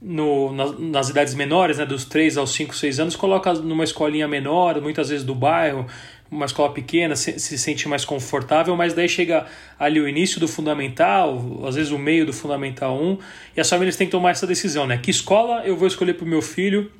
no 0.00 0.52
nas, 0.52 0.78
nas, 0.80 1.08
idades 1.08 1.34
menores, 1.34 1.78
né, 1.78 1.86
dos 1.86 2.04
3 2.04 2.36
aos 2.36 2.52
5, 2.52 2.74
6 2.74 2.98
anos, 2.98 3.14
coloca 3.14 3.52
numa 3.54 3.84
escolinha 3.84 4.26
menor, 4.26 4.80
muitas 4.80 5.08
vezes 5.08 5.24
do 5.24 5.36
bairro, 5.36 5.86
uma 6.32 6.46
escola 6.46 6.72
pequena, 6.72 7.14
se, 7.14 7.38
se 7.38 7.58
sente 7.58 7.86
mais 7.86 8.06
confortável, 8.06 8.74
mas 8.74 8.94
daí 8.94 9.08
chega 9.08 9.46
ali 9.78 10.00
o 10.00 10.08
início 10.08 10.40
do 10.40 10.48
fundamental, 10.48 11.62
às 11.66 11.74
vezes 11.74 11.92
o 11.92 11.98
meio 11.98 12.24
do 12.24 12.32
fundamental 12.32 12.98
1, 12.98 13.18
e 13.54 13.60
as 13.60 13.68
famílias 13.68 13.96
têm 13.96 14.06
que 14.06 14.10
tomar 14.10 14.30
essa 14.30 14.46
decisão, 14.46 14.86
né? 14.86 14.96
Que 14.96 15.10
escola 15.10 15.62
eu 15.64 15.76
vou 15.76 15.86
escolher 15.86 16.14
para 16.14 16.24
o 16.24 16.28
meu 16.28 16.40
filho? 16.40 16.90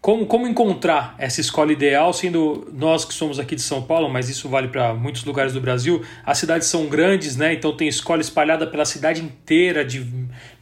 Como, 0.00 0.26
como 0.26 0.46
encontrar 0.46 1.16
essa 1.18 1.40
escola 1.40 1.72
ideal, 1.72 2.12
sendo 2.12 2.70
nós 2.72 3.04
que 3.04 3.12
somos 3.12 3.40
aqui 3.40 3.56
de 3.56 3.62
São 3.62 3.82
Paulo, 3.82 4.08
mas 4.08 4.28
isso 4.28 4.48
vale 4.48 4.68
para 4.68 4.94
muitos 4.94 5.24
lugares 5.24 5.54
do 5.54 5.60
Brasil, 5.60 6.04
as 6.24 6.38
cidades 6.38 6.68
são 6.68 6.86
grandes, 6.86 7.34
né? 7.34 7.54
Então 7.54 7.74
tem 7.74 7.88
escola 7.88 8.20
espalhada 8.20 8.66
pela 8.66 8.84
cidade 8.84 9.22
inteira, 9.22 9.84
de 9.84 10.06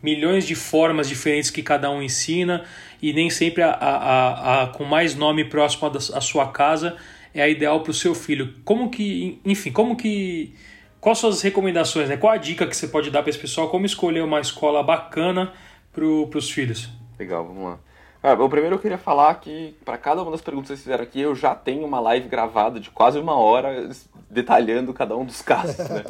milhões 0.01 0.47
de 0.47 0.55
formas 0.55 1.09
diferentes 1.09 1.51
que 1.51 1.62
cada 1.62 1.91
um 1.91 2.01
ensina, 2.01 2.64
e 3.03 3.12
nem 3.12 3.29
sempre 3.29 3.62
a, 3.62 3.71
a, 3.71 3.97
a, 3.97 4.62
a 4.62 4.67
com 4.69 4.85
mais 4.85 5.17
nome 5.17 5.45
próximo 5.45 5.91
à 6.14 6.21
sua 6.21 6.47
casa 6.47 6.97
é 7.37 7.43
a 7.43 7.49
ideal 7.49 7.80
para 7.80 7.91
o 7.91 7.95
seu 7.95 8.14
filho. 8.14 8.55
Como 8.64 8.91
que, 8.91 9.41
enfim, 9.45 9.70
como 9.70 9.97
que 9.97 10.55
quais 11.01 11.18
suas 11.18 11.43
recomendações, 11.43 12.09
né? 12.09 12.16
Qual 12.16 12.32
a 12.32 12.37
dica 12.37 12.66
que 12.66 12.76
você 12.76 12.89
pode 12.89 13.11
dar 13.11 13.22
para 13.22 13.30
esse 13.30 13.39
pessoal 13.39 13.68
como 13.68 13.87
escolher 13.87 14.22
uma 14.22 14.41
escola 14.41 14.82
bacana 14.82 15.53
para 15.93 16.05
os 16.05 16.51
filhos? 16.51 16.89
Legal, 17.18 17.47
vamos 17.47 17.62
lá. 17.62 17.78
Ah, 18.22 18.34
bom, 18.34 18.49
primeiro 18.49 18.74
eu 18.74 18.80
queria 18.80 18.99
falar 18.99 19.34
que 19.37 19.76
para 19.84 19.97
cada 19.97 20.22
uma 20.22 20.32
das 20.32 20.41
perguntas 20.41 20.68
que 20.68 20.74
vocês 20.74 20.82
fizeram 20.82 21.05
aqui, 21.05 21.20
eu 21.20 21.34
já 21.34 21.55
tenho 21.55 21.87
uma 21.87 22.01
live 22.01 22.28
gravada 22.28 22.80
de 22.80 22.91
quase 22.91 23.18
uma 23.18 23.37
hora 23.37 23.89
detalhando 24.28 24.93
cada 24.93 25.16
um 25.16 25.24
dos 25.24 25.41
casos, 25.43 25.78
né? 25.89 26.03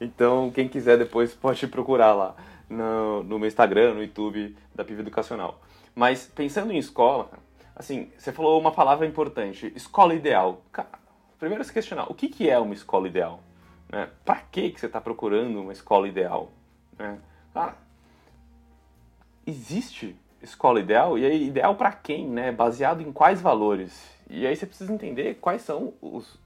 Então, 0.00 0.50
quem 0.50 0.68
quiser 0.68 0.98
depois 0.98 1.32
pode 1.32 1.66
procurar 1.68 2.12
lá 2.12 2.34
no, 2.68 3.22
no 3.22 3.38
meu 3.38 3.48
Instagram, 3.48 3.94
no 3.94 4.02
YouTube 4.02 4.54
da 4.74 4.84
PIV 4.84 5.00
Educacional. 5.00 5.60
Mas 5.94 6.30
pensando 6.34 6.72
em 6.72 6.78
escola, 6.78 7.30
Assim, 7.74 8.10
você 8.16 8.32
falou 8.32 8.60
uma 8.60 8.72
palavra 8.72 9.06
importante, 9.06 9.72
escola 9.74 10.14
ideal. 10.14 10.62
primeiro 11.38 11.64
se 11.64 11.72
questionar, 11.72 12.10
o 12.10 12.14
que, 12.14 12.28
que 12.28 12.48
é 12.48 12.58
uma 12.58 12.74
escola 12.74 13.08
ideal? 13.08 13.40
Né? 13.88 14.08
Para 14.24 14.36
que, 14.36 14.70
que 14.70 14.80
você 14.80 14.86
está 14.86 15.00
procurando 15.00 15.60
uma 15.60 15.72
escola 15.72 16.06
ideal? 16.06 16.50
Né? 16.98 17.18
Ah, 17.54 17.74
existe 19.46 20.16
escola 20.42 20.80
ideal? 20.80 21.18
E 21.18 21.24
aí, 21.24 21.46
ideal 21.46 21.74
para 21.74 21.92
quem? 21.92 22.28
Né? 22.28 22.52
Baseado 22.52 23.00
em 23.00 23.12
quais 23.12 23.40
valores? 23.40 24.10
E 24.28 24.46
aí 24.46 24.54
você 24.54 24.66
precisa 24.66 24.92
entender 24.92 25.38
quais 25.40 25.62
são 25.62 25.94
os... 26.00 26.40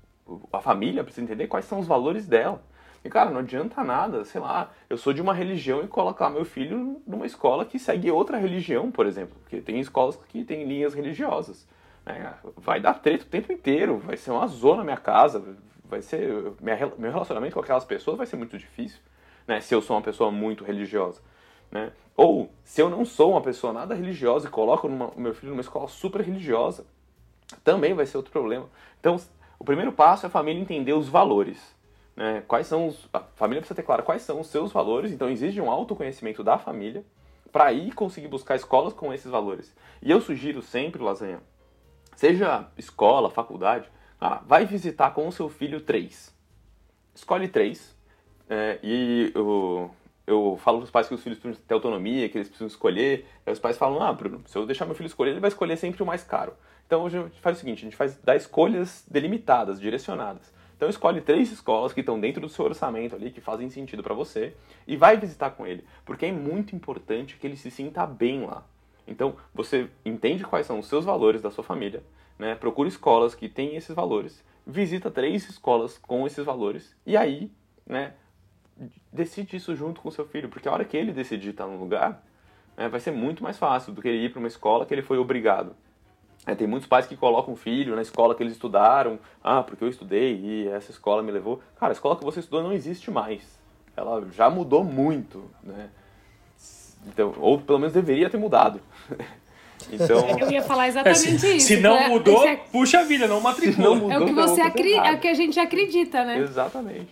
A 0.53 0.61
família 0.61 1.05
precisa 1.05 1.25
entender 1.25 1.47
quais 1.47 1.67
são 1.67 1.79
os 1.79 1.87
valores 1.87 2.27
dela. 2.27 2.63
E, 3.07 3.09
cara, 3.09 3.31
não 3.31 3.39
adianta 3.39 3.85
nada, 3.85 4.25
sei 4.25 4.41
lá, 4.41 4.73
eu 4.91 4.99
sou 4.99 5.13
de 5.13 5.23
uma 5.23 5.33
religião 5.33 5.81
e 5.81 5.87
colocar 5.87 6.29
meu 6.29 6.45
filho 6.45 7.01
numa 7.07 7.25
escola 7.25 7.65
que 7.65 7.79
segue 7.79 8.11
outra 8.11 8.37
religião, 8.37 8.91
por 8.91 9.07
exemplo. 9.07 9.37
Porque 9.43 9.61
tem 9.61 9.79
escolas 9.79 10.17
que 10.29 10.45
têm 10.45 10.65
linhas 10.65 10.93
religiosas. 10.93 11.69
Né? 12.05 12.35
Vai 12.57 12.81
dar 12.81 12.95
treta 12.95 13.25
o 13.25 13.29
tempo 13.29 13.53
inteiro, 13.53 13.99
vai 13.99 14.17
ser 14.17 14.33
uma 14.33 14.49
zona 14.49 14.79
na 14.79 14.85
minha 14.85 14.97
casa, 14.97 15.57
vai 15.85 16.03
ser. 16.03 16.53
Meu 16.99 17.13
relacionamento 17.13 17.55
com 17.55 17.61
aquelas 17.61 17.85
pessoas 17.85 18.17
vai 18.17 18.27
ser 18.27 18.35
muito 18.35 18.59
difícil, 18.59 18.99
né? 19.47 19.61
Se 19.61 19.73
eu 19.73 19.81
sou 19.81 19.95
uma 19.97 20.03
pessoa 20.03 20.33
muito 20.33 20.65
religiosa. 20.65 21.21
Né? 21.71 21.93
Ou 22.17 22.51
se 22.65 22.83
eu 22.83 22.91
não 22.91 23.05
sou 23.05 23.33
uma 23.33 23.41
pessoa 23.41 23.73
nada 23.73 23.95
religiosa 23.95 24.49
e 24.49 24.51
coloco 24.51 24.89
o 24.89 25.21
meu 25.21 25.33
filho 25.33 25.51
numa 25.51 25.61
escola 25.61 25.87
super 25.87 26.23
religiosa, 26.23 26.85
também 27.63 27.95
vai 27.95 28.05
ser 28.05 28.17
outro 28.17 28.33
problema. 28.33 28.67
Então, 28.99 29.17
o 29.61 29.65
primeiro 29.65 29.93
passo 29.93 30.27
é 30.27 30.29
a 30.29 30.31
família 30.31 30.61
entender 30.61 30.93
os 30.93 31.09
valores 31.09 31.76
né, 32.17 32.43
quais 32.49 32.67
são 32.67 32.89
os, 32.89 33.09
a 33.13 33.21
família 33.21 33.61
precisa 33.61 33.77
ter 33.77 33.83
claro 33.83 34.03
quais 34.03 34.23
são 34.23 34.41
os 34.41 34.47
seus 34.47 34.73
valores, 34.73 35.13
então 35.13 35.29
exige 35.29 35.61
um 35.61 35.71
autoconhecimento 35.71 36.43
da 36.43 36.57
família 36.57 37.05
para 37.53 37.73
ir 37.73 37.93
conseguir 37.93 38.29
buscar 38.29 38.57
escolas 38.57 38.93
com 38.93 39.13
esses 39.13 39.31
valores. 39.31 39.75
E 40.03 40.11
eu 40.11 40.21
sugiro 40.21 40.63
sempre, 40.63 41.03
Lasanha, 41.03 41.41
seja 42.15 42.67
escola, 42.77 43.31
faculdade, 43.31 43.89
ah, 44.21 44.43
vai 44.47 44.65
visitar 44.65 45.11
com 45.11 45.29
o 45.29 45.33
seu 45.33 45.49
filho 45.49 45.81
três. 45.81 46.35
Escolhe 47.15 47.49
três 47.49 47.95
é, 48.49 48.79
e 48.83 49.33
eu, 49.35 49.91
eu 50.27 50.59
falo 50.63 50.79
para 50.79 50.85
os 50.85 50.91
pais 50.91 51.09
que 51.09 51.15
os 51.15 51.23
filhos 51.23 51.39
precisam 51.39 51.65
ter 51.67 51.75
autonomia, 51.75 52.29
que 52.29 52.39
eles 52.39 52.49
precisam 52.49 52.67
escolher. 52.67 53.27
Aí 53.45 53.53
os 53.53 53.59
pais 53.59 53.77
falam, 53.77 54.03
ah, 54.03 54.13
Bruno, 54.13 54.43
se 54.47 54.57
eu 54.57 54.67
deixar 54.67 54.87
meu 54.87 54.95
filho 54.95 55.07
escolher, 55.07 55.33
ele 55.33 55.41
vai 55.41 55.49
escolher 55.49 55.77
sempre 55.77 56.03
o 56.03 56.07
mais 56.07 56.23
caro. 56.23 56.55
Então 56.87 57.03
hoje 57.03 57.19
a 57.19 57.23
gente 57.23 57.41
faz 57.41 57.57
o 57.57 57.61
seguinte, 57.61 57.79
a 57.81 57.85
gente 57.85 57.97
faz 57.97 58.17
dá 58.19 58.37
escolhas 58.37 59.05
delimitadas, 59.11 59.81
direcionadas. 59.81 60.53
Então 60.77 60.89
escolhe 60.89 61.21
três 61.21 61.51
escolas 61.51 61.93
que 61.93 62.01
estão 62.01 62.21
dentro 62.21 62.41
do 62.41 62.49
seu 62.49 62.65
orçamento 62.65 63.15
ali, 63.17 63.31
que 63.31 63.41
fazem 63.41 63.71
sentido 63.71 64.03
para 64.03 64.15
você, 64.15 64.55
e 64.87 64.97
vai 64.97 65.17
visitar 65.17 65.51
com 65.51 65.67
ele, 65.67 65.85
porque 66.05 66.27
é 66.27 66.33
muito 66.33 66.77
importante 66.77 67.37
que 67.37 67.47
ele 67.47 67.57
se 67.57 67.71
sinta 67.71 68.07
bem 68.07 68.45
lá. 68.45 68.65
Então 69.09 69.37
você 69.55 69.89
entende 70.05 70.45
quais 70.45 70.67
são 70.67 70.79
os 70.79 70.87
seus 70.87 71.05
valores 71.05 71.41
da 71.41 71.51
sua 71.51 71.65
família, 71.65 72.03
né? 72.39 72.55
Procura 72.55 72.89
escolas 72.89 73.35
que 73.35 73.49
têm 73.49 73.75
esses 73.77 73.95
valores, 73.95 74.45
visita 74.67 75.11
três 75.11 75.49
escolas 75.49 75.97
com 75.97 76.27
esses 76.27 76.45
valores 76.45 76.95
e 77.07 77.17
aí, 77.17 77.51
né? 77.87 78.13
Decide 79.11 79.57
isso 79.57 79.75
junto 79.75 80.03
com 80.03 80.11
seu 80.11 80.27
filho, 80.27 80.51
porque 80.51 80.69
a 80.69 80.73
hora 80.73 80.85
que 80.85 80.97
ele 80.97 81.11
decidir 81.11 81.51
estar 81.51 81.67
num 81.67 81.79
lugar, 81.79 82.23
né, 82.77 82.91
vai 82.91 83.01
ser 83.01 83.11
muito 83.11 83.43
mais 83.43 83.57
fácil 83.57 83.95
do 83.95 84.03
que 84.03 84.09
ele 84.09 84.27
ir 84.27 84.31
para 84.31 84.39
uma 84.39 84.49
escola 84.49 84.85
que 84.85 84.93
ele 84.93 85.01
foi 85.01 85.17
obrigado. 85.17 85.75
É, 86.47 86.55
tem 86.55 86.69
muitos 86.69 86.89
pais 86.89 87.07
que 87.07 87.17
colocam 87.17 87.55
o 87.55 87.57
filho 87.57 87.97
na 87.97 88.03
escola 88.03 88.35
que 88.35 88.43
eles 88.43 88.53
estudaram. 88.53 89.19
Ah, 89.43 89.65
porque 89.65 89.83
eu 89.83 89.89
estudei 89.89 90.37
e 90.37 90.69
essa 90.69 90.93
escola 90.93 91.23
me 91.23 91.33
levou. 91.33 91.61
Cara, 91.79 91.91
a 91.91 91.95
escola 91.95 92.15
que 92.15 92.25
você 92.25 92.39
estudou 92.39 92.63
não 92.63 92.73
existe 92.73 93.11
mais. 93.11 93.43
Ela 93.97 94.25
já 94.33 94.49
mudou 94.49 94.85
muito, 94.85 95.45
né? 95.63 95.89
Então, 97.09 97.35
ou 97.39 97.59
pelo 97.61 97.81
menos 97.81 97.93
deveria 97.93 98.31
ter 98.31 98.39
mudado. 98.39 98.81
Então, 99.93 100.27
eu 100.41 100.51
ia 100.51 100.63
falar 100.63 100.89
exatamente 100.89 101.47
é, 101.47 101.57
isso. 101.57 101.69
Se 101.69 101.77
não 101.77 102.09
mudou, 102.09 102.45
é... 102.49 102.57
puxa 102.57 103.05
vida, 103.05 103.29
não 103.29 103.41
matricula. 103.41 103.89
Não 103.89 103.95
mudou, 103.95 104.11
é 104.11 104.19
o 104.19 104.27
que 104.27 104.33
você 104.33 104.61
acredita, 104.61 105.07
é 105.07 105.13
o 105.13 105.21
que 105.21 105.29
a 105.29 105.35
gente 105.35 105.61
acredita, 105.61 106.25
né? 106.25 106.39
Exatamente. 106.39 107.09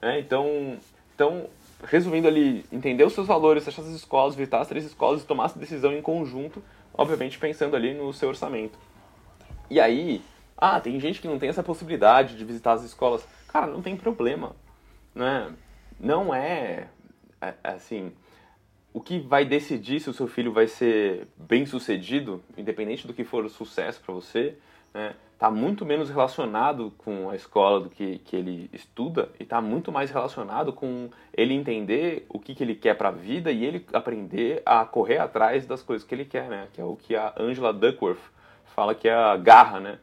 É, 0.00 0.20
então, 0.20 0.78
então, 1.14 1.46
resumindo 1.84 2.26
ali, 2.26 2.64
entender 2.72 3.04
os 3.04 3.12
seus 3.12 3.26
valores, 3.26 3.66
achar 3.66 3.82
as 3.82 3.88
escolas, 3.88 4.34
visitar 4.34 4.60
as 4.60 4.68
três 4.68 4.84
escolas 4.86 5.22
e 5.22 5.26
tomar 5.26 5.46
essa 5.46 5.58
decisão 5.58 5.92
em 5.92 6.00
conjunto 6.00 6.62
obviamente 6.96 7.38
pensando 7.38 7.76
ali 7.76 7.92
no 7.92 8.12
seu 8.12 8.28
orçamento. 8.28 8.78
E 9.68 9.80
aí, 9.80 10.22
ah, 10.56 10.80
tem 10.80 10.98
gente 11.00 11.20
que 11.20 11.28
não 11.28 11.38
tem 11.38 11.48
essa 11.48 11.62
possibilidade 11.62 12.36
de 12.36 12.44
visitar 12.44 12.72
as 12.72 12.84
escolas. 12.84 13.26
Cara, 13.48 13.66
não 13.66 13.82
tem 13.82 13.96
problema, 13.96 14.54
né? 15.14 15.52
Não 15.98 16.34
é, 16.34 16.88
é 17.40 17.54
assim, 17.62 18.12
o 18.92 19.00
que 19.00 19.18
vai 19.18 19.44
decidir 19.44 20.00
se 20.00 20.08
o 20.08 20.12
seu 20.12 20.28
filho 20.28 20.52
vai 20.52 20.68
ser 20.68 21.26
bem 21.36 21.66
sucedido, 21.66 22.42
independente 22.56 23.06
do 23.06 23.12
que 23.12 23.24
for 23.24 23.44
o 23.44 23.50
sucesso 23.50 24.00
para 24.00 24.14
você, 24.14 24.56
né? 24.92 25.14
Tá 25.44 25.50
muito 25.50 25.84
menos 25.84 26.08
relacionado 26.08 26.90
com 26.96 27.28
a 27.28 27.36
escola 27.36 27.78
do 27.78 27.90
que, 27.90 28.16
que 28.20 28.34
ele 28.34 28.70
estuda 28.72 29.28
e 29.38 29.44
tá 29.44 29.60
muito 29.60 29.92
mais 29.92 30.10
relacionado 30.10 30.72
com 30.72 31.10
ele 31.34 31.52
entender 31.52 32.24
o 32.30 32.38
que, 32.38 32.54
que 32.54 32.64
ele 32.64 32.74
quer 32.74 32.94
para 32.94 33.10
a 33.10 33.12
vida 33.12 33.52
e 33.52 33.62
ele 33.62 33.84
aprender 33.92 34.62
a 34.64 34.86
correr 34.86 35.18
atrás 35.18 35.66
das 35.66 35.82
coisas 35.82 36.08
que 36.08 36.14
ele 36.14 36.24
quer, 36.24 36.48
né? 36.48 36.68
Que 36.72 36.80
é 36.80 36.84
o 36.84 36.96
que 36.96 37.14
a 37.14 37.34
Angela 37.38 37.74
Duckworth 37.74 38.22
fala 38.74 38.94
que 38.94 39.06
é 39.06 39.12
a 39.12 39.36
garra, 39.36 39.80
né? 39.80 39.98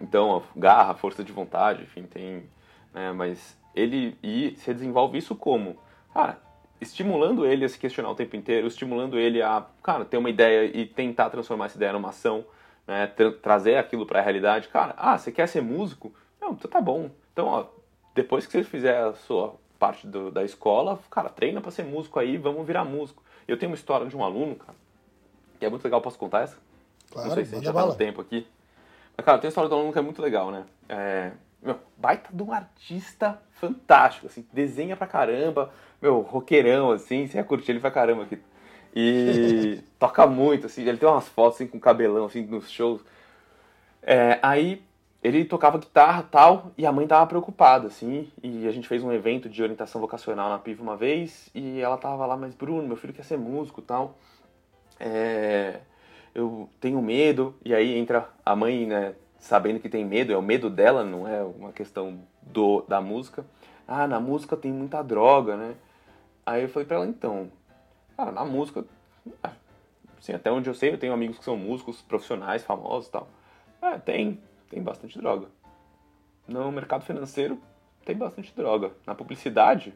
Então, 0.00 0.40
garra, 0.54 0.94
força 0.94 1.24
de 1.24 1.32
vontade, 1.32 1.82
enfim, 1.82 2.04
tem, 2.04 2.44
né? 2.92 3.10
Mas 3.10 3.58
ele 3.74 4.16
e 4.22 4.54
se 4.58 4.72
desenvolve 4.72 5.18
isso 5.18 5.34
como, 5.34 5.76
cara, 6.12 6.38
estimulando 6.80 7.44
ele 7.44 7.64
a 7.64 7.68
se 7.68 7.76
questionar 7.76 8.10
o 8.12 8.14
tempo 8.14 8.36
inteiro, 8.36 8.68
estimulando 8.68 9.18
ele 9.18 9.42
a, 9.42 9.66
cara, 9.82 10.04
ter 10.04 10.16
uma 10.16 10.30
ideia 10.30 10.64
e 10.72 10.86
tentar 10.86 11.28
transformar 11.28 11.66
essa 11.66 11.76
ideia 11.76 11.92
numa 11.92 12.10
ação 12.10 12.44
né, 12.86 13.06
tra 13.06 13.32
trazer 13.32 13.76
aquilo 13.76 14.06
para 14.06 14.18
a 14.20 14.22
realidade. 14.22 14.68
Cara, 14.68 14.94
ah, 14.96 15.18
você 15.18 15.32
quer 15.32 15.48
ser 15.48 15.62
músico? 15.62 16.12
Não, 16.40 16.52
então 16.52 16.70
tá 16.70 16.80
bom. 16.80 17.10
Então, 17.32 17.46
ó, 17.46 17.66
depois 18.14 18.46
que 18.46 18.52
você 18.52 18.64
fizer 18.64 18.96
a 18.96 19.14
sua 19.14 19.54
parte 19.78 20.06
do, 20.06 20.30
da 20.30 20.44
escola, 20.44 20.98
cara, 21.10 21.28
treina 21.28 21.60
para 21.60 21.70
ser 21.70 21.84
músico 21.84 22.18
aí, 22.18 22.36
vamos 22.36 22.66
virar 22.66 22.84
músico. 22.84 23.22
Eu 23.46 23.58
tenho 23.58 23.70
uma 23.70 23.76
história 23.76 24.06
de 24.06 24.16
um 24.16 24.22
aluno, 24.22 24.54
cara, 24.54 24.74
que 25.58 25.66
é 25.66 25.70
muito 25.70 25.84
legal, 25.84 26.00
posso 26.00 26.18
contar 26.18 26.42
essa? 26.42 26.56
Claro, 27.10 27.28
Não 27.28 27.34
sei 27.34 27.44
se 27.44 27.54
a 27.54 27.58
gente 27.58 27.66
já 27.66 27.72
tá 27.72 27.86
no 27.86 27.94
tempo 27.94 28.20
aqui. 28.20 28.46
Mas, 29.16 29.24
cara, 29.24 29.38
tem 29.38 29.48
uma 29.48 29.50
história 29.50 29.68
de 29.68 29.74
um 29.74 29.78
aluno 29.78 29.92
que 29.92 29.98
é 29.98 30.02
muito 30.02 30.22
legal, 30.22 30.50
né? 30.50 30.64
É, 30.88 31.32
meu, 31.62 31.78
baita 31.96 32.30
de 32.32 32.42
um 32.42 32.52
artista 32.52 33.40
fantástico, 33.52 34.26
assim, 34.26 34.46
desenha 34.52 34.96
pra 34.96 35.06
caramba, 35.06 35.72
meu, 36.00 36.20
roqueirão, 36.20 36.90
assim, 36.90 37.26
você 37.26 37.38
ia 37.38 37.44
curtir 37.44 37.72
ele 37.72 37.80
pra 37.80 37.90
caramba 37.90 38.24
aqui. 38.24 38.38
E 38.94 39.80
toca 39.98 40.26
muito, 40.26 40.66
assim, 40.66 40.82
ele 40.82 40.98
tem 40.98 41.08
umas 41.08 41.28
fotos 41.28 41.56
assim, 41.56 41.66
com 41.66 41.80
cabelão 41.80 42.26
assim, 42.26 42.42
nos 42.42 42.70
shows. 42.70 43.00
É, 44.02 44.38
aí 44.42 44.82
ele 45.24 45.44
tocava 45.44 45.78
guitarra 45.78 46.22
tal, 46.22 46.72
e 46.76 46.84
a 46.84 46.92
mãe 46.92 47.06
tava 47.06 47.26
preocupada, 47.26 47.86
assim, 47.86 48.30
e 48.42 48.68
a 48.68 48.70
gente 48.70 48.86
fez 48.86 49.02
um 49.02 49.10
evento 49.10 49.48
de 49.48 49.62
orientação 49.62 49.98
vocacional 49.98 50.50
na 50.50 50.58
PIV 50.58 50.82
uma 50.82 50.98
vez, 50.98 51.48
e 51.54 51.80
ela 51.80 51.96
tava 51.96 52.26
lá, 52.26 52.36
mas 52.36 52.54
Bruno, 52.54 52.86
meu 52.86 52.96
filho 52.96 53.14
quer 53.14 53.24
ser 53.24 53.38
músico 53.38 53.80
tal. 53.80 54.18
É, 55.00 55.80
eu 56.34 56.68
tenho 56.78 57.00
medo, 57.00 57.54
e 57.64 57.74
aí 57.74 57.96
entra 57.96 58.28
a 58.44 58.54
mãe, 58.54 58.86
né, 58.86 59.14
sabendo 59.38 59.80
que 59.80 59.88
tem 59.88 60.04
medo, 60.04 60.30
é 60.30 60.36
o 60.36 60.42
medo 60.42 60.68
dela, 60.68 61.02
não 61.02 61.26
é 61.26 61.42
uma 61.42 61.72
questão 61.72 62.18
do, 62.42 62.82
da 62.86 63.00
música. 63.00 63.46
Ah, 63.88 64.06
na 64.06 64.20
música 64.20 64.56
tem 64.58 64.72
muita 64.72 65.02
droga, 65.02 65.56
né? 65.56 65.74
Aí 66.44 66.62
eu 66.62 66.68
falei 66.68 66.86
pra 66.86 66.96
ela, 66.96 67.06
então, 67.06 67.50
cara, 68.16 68.32
na 68.32 68.44
música, 68.44 68.84
assim, 70.18 70.32
até 70.32 70.50
onde 70.50 70.68
eu 70.68 70.74
sei, 70.74 70.92
eu 70.92 70.98
tenho 70.98 71.12
amigos 71.12 71.38
que 71.38 71.44
são 71.44 71.56
músicos 71.56 72.02
profissionais, 72.02 72.64
famosos 72.64 73.08
e 73.08 73.12
tal. 73.12 73.28
É, 73.82 73.98
tem, 73.98 74.40
tem 74.70 74.82
bastante 74.82 75.18
droga. 75.18 75.48
No 76.46 76.70
mercado 76.70 77.04
financeiro, 77.04 77.58
tem 78.04 78.16
bastante 78.16 78.54
droga. 78.54 78.92
Na 79.06 79.14
publicidade, 79.14 79.94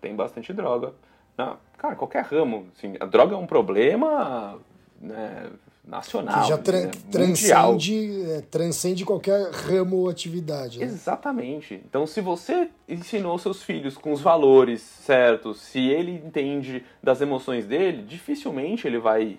tem 0.00 0.14
bastante 0.14 0.52
droga. 0.52 0.94
Na, 1.36 1.56
cara, 1.78 1.96
qualquer 1.96 2.24
ramo, 2.24 2.68
assim, 2.76 2.94
a 3.00 3.06
droga 3.06 3.34
é 3.34 3.38
um 3.38 3.46
problema 3.46 4.58
né, 5.00 5.50
nacional. 5.84 6.42
Que 6.42 6.48
já 6.48 6.58
tra 6.58 6.80
né, 6.80 6.90
transcende, 7.10 8.30
é, 8.30 8.40
transcende 8.42 9.04
qualquer 9.04 9.50
ramo 9.50 9.96
ou 9.96 10.08
atividade. 10.08 10.78
Né? 10.78 10.84
Exatamente. 10.84 11.82
Então, 11.84 12.06
se 12.06 12.20
você 12.20 12.70
ensinou 12.88 13.38
seus 13.38 13.62
filhos 13.62 13.96
com 13.96 14.12
os 14.12 14.20
valores 14.20 14.80
certos, 14.80 15.60
se 15.60 15.80
ele 15.88 16.12
entende 16.12 16.84
das 17.02 17.20
emoções 17.20 17.66
dele, 17.66 18.02
dificilmente 18.02 18.86
ele 18.86 18.98
vai 18.98 19.38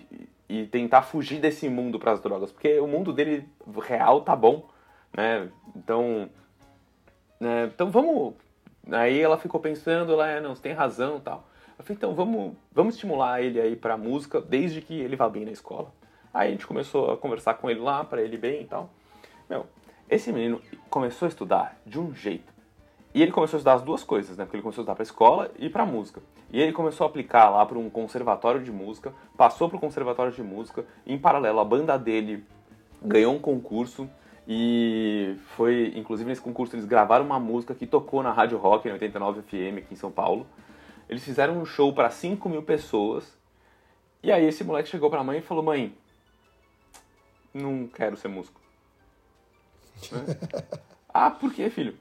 e 0.49 0.67
tentar 0.67 1.01
fugir 1.01 1.39
desse 1.39 1.69
mundo 1.69 1.97
para 1.97 2.11
as 2.11 2.19
drogas, 2.19 2.51
porque 2.51 2.79
o 2.79 2.85
mundo 2.85 3.13
dele 3.13 3.47
real 3.81 4.21
tá 4.21 4.35
bom, 4.35 4.69
né? 5.15 5.49
Então, 5.75 6.29
né? 7.39 7.71
então 7.73 7.89
vamos. 7.89 8.33
Aí 8.91 9.19
ela 9.19 9.37
ficou 9.37 9.59
pensando, 9.59 10.11
ela, 10.11 10.27
é, 10.27 10.41
não, 10.41 10.53
você 10.53 10.61
tem 10.61 10.73
razão, 10.73 11.19
tal. 11.19 11.47
Eu 11.79 11.83
falei, 11.83 11.97
então 11.97 12.13
vamos, 12.13 12.53
vamos 12.71 12.95
estimular 12.95 13.41
ele 13.41 13.59
aí 13.59 13.75
para 13.75 13.97
música 13.97 14.41
desde 14.41 14.81
que 14.81 14.93
ele 14.93 15.15
vá 15.15 15.27
bem 15.29 15.45
na 15.45 15.51
escola. 15.51 15.91
Aí 16.33 16.49
a 16.49 16.51
gente 16.51 16.65
começou 16.65 17.11
a 17.11 17.17
conversar 17.17 17.53
com 17.55 17.69
ele 17.69 17.79
lá, 17.79 18.03
para 18.03 18.21
ele 18.21 18.37
bem 18.37 18.63
e 18.63 18.65
tal. 18.65 18.89
Meu, 19.49 19.67
esse 20.09 20.31
menino 20.31 20.59
começou 20.89 21.27
a 21.27 21.29
estudar 21.29 21.77
de 21.85 21.99
um 21.99 22.13
jeito. 22.13 22.51
E 23.13 23.21
ele 23.21 23.31
começou 23.31 23.57
a 23.57 23.59
estudar 23.59 23.73
as 23.75 23.83
duas 23.83 24.03
coisas, 24.03 24.35
né? 24.37 24.43
Porque 24.43 24.57
ele 24.57 24.63
começou 24.63 24.81
a 24.81 24.83
estudar 24.83 24.95
para 24.95 25.03
escola 25.03 25.51
e 25.59 25.69
para 25.69 25.85
música. 25.85 26.21
E 26.51 26.59
ele 26.59 26.71
começou 26.71 27.05
a 27.05 27.09
aplicar 27.09 27.49
lá 27.49 27.63
para 27.65 27.77
um 27.77 27.89
conservatório 27.89 28.63
de 28.63 28.71
música, 28.71 29.13
passou 29.37 29.69
para 29.69 29.77
o 29.77 29.79
conservatório 29.79 30.31
de 30.31 30.41
música, 30.41 30.85
em 31.05 31.17
paralelo 31.17 31.59
a 31.59 31.65
banda 31.65 31.97
dele 31.97 32.43
ganhou 33.01 33.33
um 33.33 33.39
concurso 33.39 34.09
e 34.47 35.35
foi, 35.55 35.93
inclusive 35.95 36.29
nesse 36.29 36.41
concurso 36.41 36.75
eles 36.75 36.85
gravaram 36.85 37.25
uma 37.25 37.39
música 37.39 37.75
que 37.75 37.85
tocou 37.85 38.23
na 38.23 38.31
Rádio 38.31 38.57
Rock, 38.57 38.87
em 38.87 38.91
89 38.91 39.41
FM 39.41 39.77
aqui 39.77 39.93
em 39.93 39.95
São 39.95 40.11
Paulo. 40.11 40.47
Eles 41.07 41.23
fizeram 41.23 41.57
um 41.59 41.65
show 41.65 41.93
para 41.93 42.09
5 42.09 42.47
mil 42.49 42.63
pessoas. 42.63 43.37
E 44.21 44.31
aí 44.31 44.45
esse 44.45 44.63
moleque 44.63 44.89
chegou 44.89 45.09
para 45.09 45.21
a 45.21 45.23
mãe 45.23 45.39
e 45.39 45.41
falou: 45.41 45.63
"Mãe, 45.63 45.95
não 47.53 47.87
quero 47.87 48.17
ser 48.17 48.27
músico. 48.27 48.59
Né? 50.11 50.25
ah, 51.13 51.31
por 51.31 51.53
que, 51.53 51.69
filho? 51.69 51.97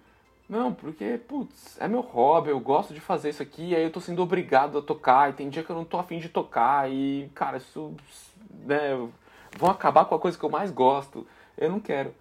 Não, 0.48 0.74
porque, 0.74 1.18
putz, 1.28 1.80
é 1.80 1.86
meu 1.86 2.00
hobby, 2.00 2.50
eu 2.50 2.61
gosto 2.61 2.92
de 2.92 3.00
fazer 3.00 3.30
isso 3.30 3.42
aqui, 3.42 3.74
aí 3.74 3.82
eu 3.82 3.90
tô 3.90 4.00
sendo 4.00 4.22
obrigado 4.22 4.76
a 4.76 4.82
tocar, 4.82 5.30
e 5.30 5.32
tem 5.34 5.48
dia 5.48 5.62
que 5.62 5.70
eu 5.70 5.76
não 5.76 5.84
tô 5.84 5.98
afim 5.98 6.18
de 6.18 6.28
tocar, 6.28 6.90
e, 6.90 7.30
cara, 7.34 7.59
isso, 7.59 7.94
né, 8.50 8.90
vão 9.57 9.70
acabar 9.70 10.05
com 10.05 10.14
a 10.14 10.18
coisa 10.18 10.36
que 10.36 10.44
eu 10.44 10.50
mais 10.50 10.70
gosto, 10.70 11.26
eu 11.57 11.70
não 11.70 11.80
quero. 11.80 12.14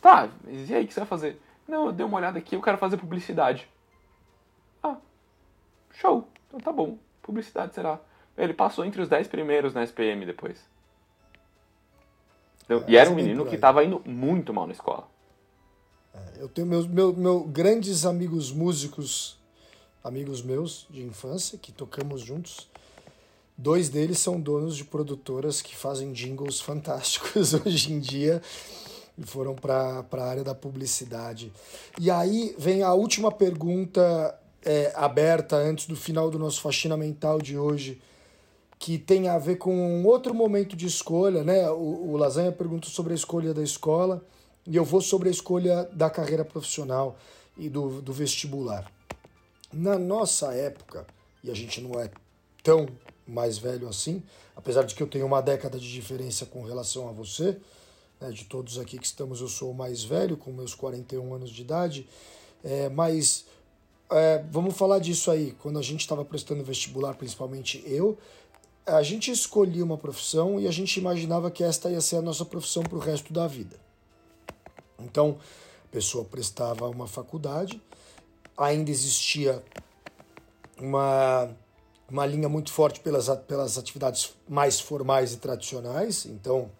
Tá, 0.00 0.28
e 0.46 0.74
aí, 0.74 0.84
o 0.84 0.86
que 0.86 0.92
você 0.92 1.00
vai 1.00 1.08
fazer? 1.08 1.40
Não, 1.66 1.86
eu 1.86 1.92
dei 1.92 2.04
uma 2.04 2.18
olhada 2.18 2.38
aqui, 2.38 2.54
eu 2.54 2.62
quero 2.62 2.78
fazer 2.78 2.98
publicidade. 2.98 3.68
Ah, 4.82 4.96
show, 5.92 6.28
então 6.46 6.60
tá 6.60 6.70
bom, 6.70 6.98
publicidade 7.22 7.74
será. 7.74 7.98
Ele 8.36 8.54
passou 8.54 8.84
entre 8.84 9.00
os 9.00 9.08
10 9.08 9.28
primeiros 9.28 9.74
na 9.74 9.82
SPM 9.82 10.24
depois. 10.24 10.71
Então, 12.64 12.84
e 12.86 12.96
era 12.96 13.10
um 13.10 13.14
menino 13.14 13.44
que 13.46 13.54
estava 13.54 13.84
indo 13.84 14.00
muito 14.04 14.52
mal 14.52 14.66
na 14.66 14.72
escola. 14.72 15.08
É, 16.14 16.42
eu 16.42 16.48
tenho 16.48 16.66
meus 16.66 16.86
meu, 16.86 17.12
meu, 17.14 17.40
grandes 17.40 18.04
amigos 18.04 18.52
músicos, 18.52 19.38
amigos 20.02 20.42
meus 20.42 20.86
de 20.90 21.02
infância, 21.02 21.58
que 21.58 21.72
tocamos 21.72 22.20
juntos. 22.20 22.68
Dois 23.56 23.88
deles 23.88 24.18
são 24.18 24.40
donos 24.40 24.76
de 24.76 24.84
produtoras 24.84 25.60
que 25.60 25.76
fazem 25.76 26.12
jingles 26.12 26.60
fantásticos 26.60 27.54
hoje 27.66 27.92
em 27.92 28.00
dia 28.00 28.40
e 29.16 29.24
foram 29.24 29.54
para 29.54 30.04
a 30.10 30.24
área 30.24 30.42
da 30.42 30.54
publicidade. 30.54 31.52
E 32.00 32.10
aí 32.10 32.54
vem 32.58 32.82
a 32.82 32.92
última 32.94 33.30
pergunta 33.30 34.38
é, 34.64 34.92
aberta 34.96 35.56
antes 35.56 35.86
do 35.86 35.96
final 35.96 36.30
do 36.30 36.38
nosso 36.38 36.60
faxina 36.60 36.96
mental 36.96 37.40
de 37.40 37.58
hoje 37.58 38.00
que 38.82 38.98
tem 38.98 39.28
a 39.28 39.38
ver 39.38 39.58
com 39.58 39.72
um 39.72 40.04
outro 40.04 40.34
momento 40.34 40.74
de 40.74 40.86
escolha, 40.86 41.44
né? 41.44 41.70
O, 41.70 42.10
o 42.10 42.16
Lasanha 42.16 42.50
perguntou 42.50 42.90
sobre 42.90 43.12
a 43.12 43.14
escolha 43.14 43.54
da 43.54 43.62
escola 43.62 44.26
e 44.66 44.74
eu 44.74 44.84
vou 44.84 45.00
sobre 45.00 45.28
a 45.28 45.30
escolha 45.30 45.84
da 45.92 46.10
carreira 46.10 46.44
profissional 46.44 47.16
e 47.56 47.68
do, 47.68 48.02
do 48.02 48.12
vestibular. 48.12 48.90
Na 49.72 49.96
nossa 49.96 50.52
época, 50.52 51.06
e 51.44 51.50
a 51.52 51.54
gente 51.54 51.80
não 51.80 52.00
é 52.00 52.10
tão 52.60 52.88
mais 53.24 53.56
velho 53.56 53.88
assim, 53.88 54.20
apesar 54.56 54.82
de 54.82 54.96
que 54.96 55.02
eu 55.04 55.06
tenho 55.06 55.26
uma 55.26 55.40
década 55.40 55.78
de 55.78 55.88
diferença 55.88 56.44
com 56.44 56.64
relação 56.64 57.08
a 57.08 57.12
você, 57.12 57.56
né, 58.20 58.32
de 58.32 58.46
todos 58.46 58.80
aqui 58.80 58.98
que 58.98 59.06
estamos, 59.06 59.40
eu 59.40 59.48
sou 59.48 59.70
o 59.70 59.74
mais 59.74 60.02
velho, 60.02 60.36
com 60.36 60.50
meus 60.50 60.74
41 60.74 61.32
anos 61.32 61.50
de 61.50 61.62
idade, 61.62 62.08
é, 62.64 62.88
mas 62.88 63.44
é, 64.10 64.44
vamos 64.50 64.76
falar 64.76 64.98
disso 64.98 65.30
aí. 65.30 65.52
Quando 65.62 65.78
a 65.78 65.82
gente 65.82 66.00
estava 66.00 66.24
prestando 66.24 66.64
vestibular, 66.64 67.14
principalmente 67.14 67.80
eu, 67.86 68.18
a 68.86 69.02
gente 69.02 69.30
escolhia 69.30 69.84
uma 69.84 69.96
profissão 69.96 70.58
e 70.58 70.66
a 70.66 70.70
gente 70.70 70.96
imaginava 70.98 71.50
que 71.50 71.62
esta 71.62 71.90
ia 71.90 72.00
ser 72.00 72.16
a 72.16 72.22
nossa 72.22 72.44
profissão 72.44 72.82
para 72.82 72.96
o 72.96 73.00
resto 73.00 73.32
da 73.32 73.46
vida. 73.46 73.76
Então, 74.98 75.38
a 75.84 75.88
pessoa 75.88 76.24
prestava 76.24 76.88
uma 76.88 77.06
faculdade, 77.06 77.80
ainda 78.56 78.90
existia 78.90 79.62
uma, 80.78 81.50
uma 82.08 82.26
linha 82.26 82.48
muito 82.48 82.72
forte 82.72 83.00
pelas, 83.00 83.28
pelas 83.46 83.78
atividades 83.78 84.32
mais 84.48 84.80
formais 84.80 85.32
e 85.32 85.36
tradicionais, 85.36 86.26
então, 86.26 86.70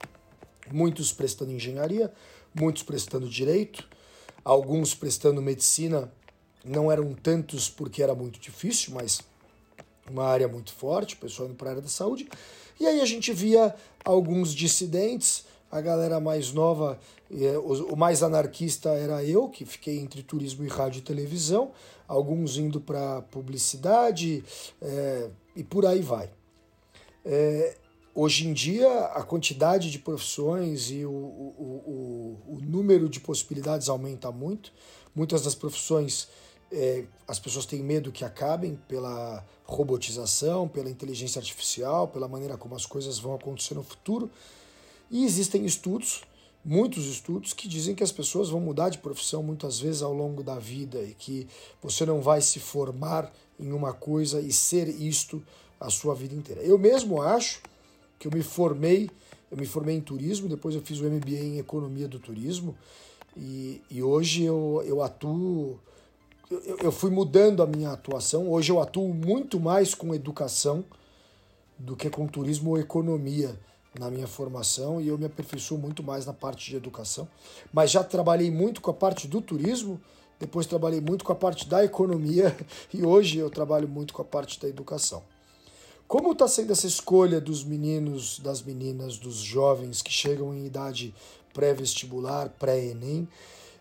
muitos 0.70 1.12
prestando 1.12 1.52
engenharia, 1.52 2.12
muitos 2.54 2.82
prestando 2.82 3.28
direito, 3.28 3.88
alguns 4.44 4.94
prestando 4.94 5.40
medicina, 5.40 6.12
não 6.64 6.90
eram 6.90 7.12
tantos 7.14 7.68
porque 7.68 8.02
era 8.02 8.14
muito 8.14 8.38
difícil, 8.38 8.94
mas 8.94 9.20
uma 10.10 10.24
área 10.24 10.48
muito 10.48 10.72
forte, 10.72 11.14
o 11.14 11.18
pessoal 11.18 11.48
indo 11.48 11.56
para 11.56 11.68
a 11.68 11.70
área 11.72 11.82
da 11.82 11.88
saúde. 11.88 12.28
E 12.80 12.86
aí 12.86 13.00
a 13.00 13.04
gente 13.04 13.32
via 13.32 13.74
alguns 14.04 14.54
dissidentes, 14.54 15.44
a 15.70 15.80
galera 15.80 16.20
mais 16.20 16.52
nova, 16.52 16.98
é, 17.30 17.56
o 17.58 17.96
mais 17.96 18.22
anarquista 18.22 18.90
era 18.90 19.24
eu, 19.24 19.48
que 19.48 19.64
fiquei 19.64 19.98
entre 19.98 20.22
turismo 20.22 20.64
e 20.64 20.68
rádio 20.68 20.98
e 20.98 21.02
televisão, 21.02 21.72
alguns 22.06 22.58
indo 22.58 22.80
para 22.80 23.22
publicidade 23.22 24.44
é, 24.80 25.30
e 25.56 25.64
por 25.64 25.86
aí 25.86 26.02
vai. 26.02 26.30
É, 27.24 27.76
hoje 28.14 28.46
em 28.46 28.52
dia, 28.52 29.06
a 29.06 29.22
quantidade 29.22 29.90
de 29.90 29.98
profissões 29.98 30.90
e 30.90 31.04
o, 31.04 31.10
o, 31.10 32.38
o, 32.46 32.54
o 32.56 32.60
número 32.60 33.08
de 33.08 33.20
possibilidades 33.20 33.88
aumenta 33.88 34.30
muito. 34.30 34.72
Muitas 35.14 35.42
das 35.42 35.54
profissões 35.54 36.28
é, 36.72 37.04
as 37.28 37.38
pessoas 37.38 37.66
têm 37.66 37.82
medo 37.82 38.10
que 38.10 38.24
acabem 38.24 38.78
pela 38.88 39.44
robotização, 39.64 40.66
pela 40.66 40.90
inteligência 40.90 41.38
artificial, 41.38 42.08
pela 42.08 42.26
maneira 42.26 42.56
como 42.56 42.74
as 42.74 42.86
coisas 42.86 43.18
vão 43.18 43.34
acontecer 43.34 43.74
no 43.74 43.82
futuro. 43.82 44.30
E 45.10 45.24
existem 45.24 45.64
estudos, 45.66 46.22
muitos 46.64 47.06
estudos, 47.06 47.52
que 47.52 47.68
dizem 47.68 47.94
que 47.94 48.02
as 48.02 48.10
pessoas 48.10 48.48
vão 48.48 48.60
mudar 48.60 48.88
de 48.88 48.98
profissão 48.98 49.42
muitas 49.42 49.78
vezes 49.78 50.02
ao 50.02 50.12
longo 50.12 50.42
da 50.42 50.58
vida 50.58 51.02
e 51.02 51.12
que 51.12 51.46
você 51.82 52.06
não 52.06 52.22
vai 52.22 52.40
se 52.40 52.58
formar 52.58 53.30
em 53.60 53.72
uma 53.72 53.92
coisa 53.92 54.40
e 54.40 54.52
ser 54.52 54.88
isto 54.88 55.42
a 55.78 55.90
sua 55.90 56.14
vida 56.14 56.34
inteira. 56.34 56.62
Eu 56.62 56.78
mesmo 56.78 57.20
acho 57.20 57.60
que 58.18 58.26
eu 58.26 58.32
me 58.32 58.42
formei, 58.42 59.10
eu 59.50 59.56
me 59.56 59.66
formei 59.66 59.96
em 59.96 60.00
turismo, 60.00 60.48
depois 60.48 60.74
eu 60.74 60.80
fiz 60.80 61.00
o 61.00 61.04
MBA 61.04 61.30
em 61.30 61.58
economia 61.58 62.08
do 62.08 62.18
turismo 62.18 62.76
e, 63.36 63.82
e 63.90 64.02
hoje 64.02 64.44
eu, 64.44 64.82
eu 64.86 65.02
atuo 65.02 65.78
eu, 66.64 66.76
eu 66.84 66.92
fui 66.92 67.10
mudando 67.10 67.62
a 67.62 67.66
minha 67.66 67.90
atuação. 67.90 68.50
Hoje 68.50 68.70
eu 68.70 68.80
atuo 68.80 69.12
muito 69.14 69.58
mais 69.58 69.94
com 69.94 70.14
educação 70.14 70.84
do 71.78 71.96
que 71.96 72.10
com 72.10 72.26
turismo 72.26 72.70
ou 72.70 72.78
economia 72.78 73.58
na 73.98 74.10
minha 74.10 74.26
formação 74.26 75.00
e 75.00 75.08
eu 75.08 75.18
me 75.18 75.26
aperfeiçoo 75.26 75.78
muito 75.78 76.02
mais 76.02 76.26
na 76.26 76.32
parte 76.32 76.70
de 76.70 76.76
educação. 76.76 77.28
Mas 77.72 77.90
já 77.90 78.04
trabalhei 78.04 78.50
muito 78.50 78.80
com 78.80 78.90
a 78.90 78.94
parte 78.94 79.26
do 79.26 79.40
turismo, 79.40 80.00
depois 80.38 80.66
trabalhei 80.66 81.00
muito 81.00 81.24
com 81.24 81.32
a 81.32 81.36
parte 81.36 81.68
da 81.68 81.84
economia 81.84 82.56
e 82.92 83.04
hoje 83.04 83.38
eu 83.38 83.50
trabalho 83.50 83.88
muito 83.88 84.12
com 84.12 84.22
a 84.22 84.24
parte 84.24 84.60
da 84.60 84.68
educação. 84.68 85.22
Como 86.06 86.32
está 86.32 86.46
sendo 86.46 86.72
essa 86.72 86.86
escolha 86.86 87.40
dos 87.40 87.64
meninos, 87.64 88.38
das 88.38 88.62
meninas, 88.62 89.16
dos 89.16 89.36
jovens 89.36 90.02
que 90.02 90.12
chegam 90.12 90.54
em 90.54 90.66
idade 90.66 91.14
pré-vestibular, 91.54 92.50
pré-ENEM? 92.58 93.26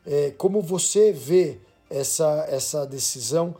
É, 0.05 0.31
como 0.31 0.61
você 0.61 1.11
vê 1.11 1.59
essa, 1.91 2.45
essa 2.49 2.85
decisão 2.85 3.55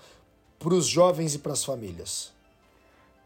para 0.57 0.73
os 0.73 0.87
jovens 0.87 1.35
e 1.35 1.39
para 1.39 1.53
as 1.53 1.63
famílias? 1.63 2.33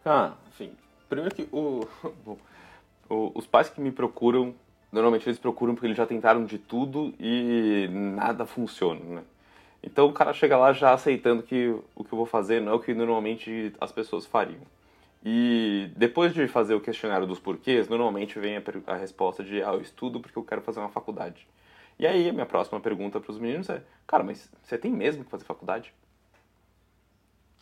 Ah, 0.06 0.34
enfim, 0.50 0.72
primeiro 1.10 1.36
que 1.36 1.48
o, 1.52 1.88
o, 3.10 3.32
os 3.36 3.46
pais 3.46 3.70
que 3.70 3.82
me 3.82 3.92
procuram, 3.92 4.54
normalmente 4.92 5.28
eles 5.28 5.40
procuram 5.40 5.74
porque 5.74 5.88
eles 5.88 5.98
já 5.98 6.06
tentaram 6.06 6.46
de 6.46 6.58
tudo 6.58 7.14
e 7.20 7.88
nada 7.92 8.46
funciona, 8.46 9.02
né? 9.04 9.24
Então 9.84 10.08
o 10.08 10.14
cara 10.14 10.34
chega 10.34 10.58
lá 10.58 10.74
já 10.74 10.94
aceitando 10.94 11.44
que 11.44 11.76
o 11.96 12.04
que 12.04 12.12
eu 12.12 12.18
vou 12.18 12.26
fazer 12.26 12.60
não 12.60 12.72
é 12.72 12.76
o 12.76 12.80
que 12.80 12.94
normalmente 12.94 13.72
as 13.80 13.92
pessoas 13.92 14.26
fariam. 14.26 14.62
E 15.24 15.92
depois 15.96 16.34
de 16.34 16.48
fazer 16.48 16.74
o 16.74 16.82
questionário 16.82 17.28
dos 17.28 17.40
porquês, 17.40 17.88
normalmente 17.88 18.40
vem 18.40 18.58
a, 18.58 18.62
a 18.88 18.96
resposta 18.96 19.44
de 19.44 19.62
ah, 19.62 19.74
eu 19.74 19.82
estudo 19.82 20.20
porque 20.20 20.38
eu 20.38 20.44
quero 20.44 20.62
fazer 20.62 20.80
uma 20.80 20.90
faculdade. 20.90 21.48
E 21.98 22.06
aí 22.06 22.30
a 22.30 22.34
minha 22.34 22.46
próxima 22.46 22.80
pergunta 22.80 23.20
para 23.20 23.32
os 23.32 23.40
meninos 23.40 23.70
é, 23.70 23.84
cara, 24.06 24.24
mas 24.24 24.52
você 24.62 24.78
tem 24.78 24.92
mesmo 24.92 25.24
que 25.24 25.30
fazer 25.30 25.46
faculdade? 25.46 25.94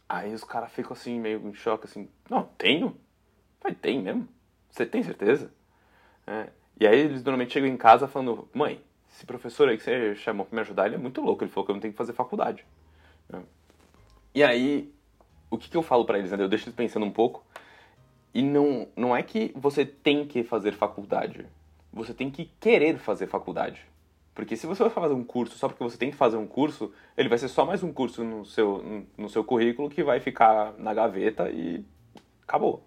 Aí 0.09 0.34
os 0.34 0.43
caras 0.43 0.71
ficam 0.71 0.93
assim, 0.93 1.19
meio 1.19 1.47
em 1.47 1.53
choque, 1.53 1.86
assim, 1.86 2.09
não, 2.29 2.43
tenho? 2.57 2.95
Falei, 3.59 3.75
tem 3.75 4.01
mesmo? 4.01 4.27
Você 4.69 4.86
tem 4.86 5.03
certeza? 5.03 5.51
É. 6.25 6.49
E 6.79 6.88
aí 6.88 6.99
eles 6.99 7.23
normalmente 7.23 7.53
chegam 7.53 7.69
em 7.69 7.77
casa 7.77 8.07
falando, 8.07 8.47
mãe, 8.53 8.81
esse 9.11 9.25
professor 9.25 9.69
aí 9.69 9.77
que 9.77 9.84
você 9.84 10.15
chamou 10.15 10.45
para 10.45 10.55
me 10.55 10.61
ajudar, 10.61 10.88
ele 10.88 10.95
é 10.95 10.99
muito 10.99 11.21
louco, 11.21 11.43
ele 11.43 11.51
falou 11.51 11.65
que 11.65 11.71
eu 11.71 11.75
não 11.75 11.81
tenho 11.81 11.93
que 11.93 11.97
fazer 11.97 12.13
faculdade. 12.13 12.65
É. 13.31 13.39
E 14.36 14.43
aí 14.43 14.93
o 15.53 15.57
que, 15.57 15.69
que 15.69 15.77
eu 15.77 15.84
falo 15.84 16.03
para 16.03 16.17
eles, 16.17 16.31
né? 16.31 16.43
Eu 16.43 16.49
deixo 16.49 16.65
eles 16.65 16.75
pensando 16.75 17.05
um 17.05 17.11
pouco. 17.11 17.45
E 18.34 18.41
não, 18.41 18.88
não 18.95 19.15
é 19.15 19.21
que 19.21 19.51
você 19.55 19.86
tem 19.86 20.25
que 20.25 20.43
fazer 20.43 20.73
faculdade. 20.73 21.45
Você 21.91 22.11
tem 22.11 22.31
que 22.31 22.45
querer 22.59 22.97
fazer 22.97 23.27
faculdade. 23.27 23.86
Porque 24.34 24.57
se 24.57 24.65
você 24.65 24.81
vai 24.81 24.91
fazer 24.91 25.13
um 25.13 25.23
curso 25.23 25.57
só 25.57 25.67
porque 25.67 25.84
você 25.84 25.97
tem 25.97 26.09
que 26.09 26.17
fazer 26.17 26.38
um 26.38 26.47
curso, 26.47 26.91
ele 27.15 27.29
vai 27.29 27.38
ser 27.38 27.47
só 27.47 27.65
mais 27.65 27.84
um 27.84 27.93
curso 27.93 28.23
no 28.23 28.43
seu, 28.45 29.05
no 29.15 29.29
seu 29.29 29.43
currículo 29.43 29.89
que 29.89 30.03
vai 30.03 30.19
ficar 30.19 30.73
na 30.77 30.93
gaveta 30.93 31.49
e 31.51 31.86
acabou. 32.41 32.84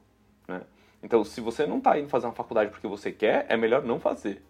Né? 0.48 0.62
Então, 1.02 1.22
se 1.22 1.40
você 1.40 1.64
não 1.64 1.78
está 1.78 1.98
indo 1.98 2.08
fazer 2.08 2.26
uma 2.26 2.32
faculdade 2.32 2.70
porque 2.70 2.88
você 2.88 3.12
quer, 3.12 3.46
é 3.48 3.56
melhor 3.56 3.84
não 3.84 4.00
fazer. 4.00 4.42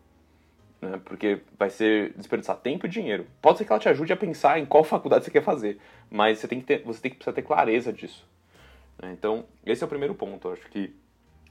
Né? 0.80 0.98
Porque 1.04 1.40
vai 1.58 1.68
ser 1.68 2.14
desperdiçar 2.14 2.56
tempo 2.56 2.86
e 2.86 2.88
dinheiro. 2.88 3.26
Pode 3.42 3.58
ser 3.58 3.66
que 3.66 3.72
ela 3.72 3.80
te 3.80 3.90
ajude 3.90 4.14
a 4.14 4.16
pensar 4.16 4.58
em 4.58 4.64
qual 4.64 4.82
faculdade 4.82 5.24
você 5.24 5.30
quer 5.30 5.42
fazer, 5.42 5.78
mas 6.10 6.38
você 6.38 6.48
tem 6.48 6.60
que 6.60 6.66
ter, 6.66 6.82
você 6.82 7.00
tem 7.00 7.10
que 7.10 7.18
precisar 7.18 7.34
ter 7.34 7.42
clareza 7.42 7.92
disso. 7.92 8.26
Né? 9.02 9.12
Então, 9.12 9.44
esse 9.66 9.82
é 9.82 9.86
o 9.86 9.88
primeiro 9.88 10.14
ponto. 10.14 10.48
Eu 10.48 10.52
acho 10.54 10.66
que 10.70 10.94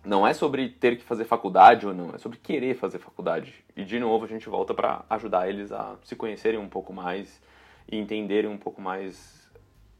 não 0.05 0.25
é 0.25 0.33
sobre 0.33 0.69
ter 0.69 0.97
que 0.97 1.03
fazer 1.03 1.25
faculdade 1.25 1.87
ou 1.87 1.93
não, 1.93 2.13
é 2.13 2.17
sobre 2.17 2.37
querer 2.37 2.75
fazer 2.75 2.99
faculdade. 2.99 3.53
E 3.75 3.83
de 3.83 3.99
novo 3.99 4.25
a 4.25 4.27
gente 4.27 4.47
volta 4.47 4.73
para 4.73 5.03
ajudar 5.09 5.49
eles 5.49 5.71
a 5.71 5.95
se 6.03 6.15
conhecerem 6.15 6.59
um 6.59 6.69
pouco 6.69 6.93
mais 6.93 7.41
e 7.91 7.97
entenderem 7.97 8.49
um 8.49 8.57
pouco 8.57 8.81
mais 8.81 9.49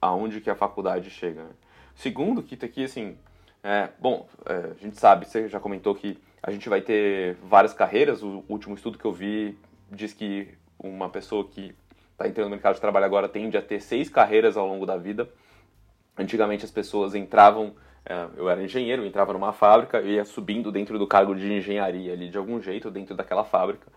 aonde 0.01 0.41
que 0.41 0.49
a 0.49 0.55
faculdade 0.55 1.09
chega. 1.09 1.43
Né? 1.43 1.49
Segundo, 1.95 2.43
que 2.43 2.63
aqui 2.63 2.83
assim, 2.83 3.17
é, 3.63 3.89
bom, 3.99 4.27
é, 4.45 4.71
a 4.71 4.83
gente 4.83 4.99
sabe, 4.99 5.25
você 5.25 5.47
já 5.47 5.59
comentou 5.59 5.95
que 5.95 6.17
a 6.43 6.51
gente 6.51 6.69
vai 6.69 6.81
ter 6.81 7.35
várias 7.43 7.73
carreiras. 7.73 8.21
O 8.21 8.43
último 8.47 8.75
estudo 8.75 8.99
que 8.99 9.05
eu 9.05 9.11
vi 9.11 9.57
diz 9.91 10.13
que 10.13 10.49
uma 10.77 11.09
pessoa 11.09 11.47
que 11.47 11.73
está 12.11 12.27
entrando 12.27 12.45
no 12.45 12.51
mercado 12.51 12.75
de 12.75 12.81
trabalho 12.81 13.05
agora 13.05 13.27
tende 13.27 13.57
a 13.57 13.61
ter 13.61 13.81
seis 13.81 14.09
carreiras 14.09 14.55
ao 14.55 14.67
longo 14.67 14.85
da 14.85 14.97
vida. 14.97 15.27
Antigamente 16.17 16.63
as 16.63 16.71
pessoas 16.71 17.15
entravam, 17.15 17.75
eu 18.37 18.49
era 18.49 18.63
engenheiro, 18.63 19.01
eu 19.01 19.07
entrava 19.07 19.33
numa 19.33 19.51
fábrica 19.51 20.01
e 20.01 20.13
ia 20.13 20.25
subindo 20.25 20.71
dentro 20.71 20.99
do 20.99 21.07
cargo 21.07 21.33
de 21.33 21.51
engenharia 21.51 22.13
ali 22.13 22.29
de 22.29 22.37
algum 22.37 22.61
jeito 22.61 22.91
dentro 22.91 23.15
daquela 23.15 23.43
fábrica. 23.43 23.87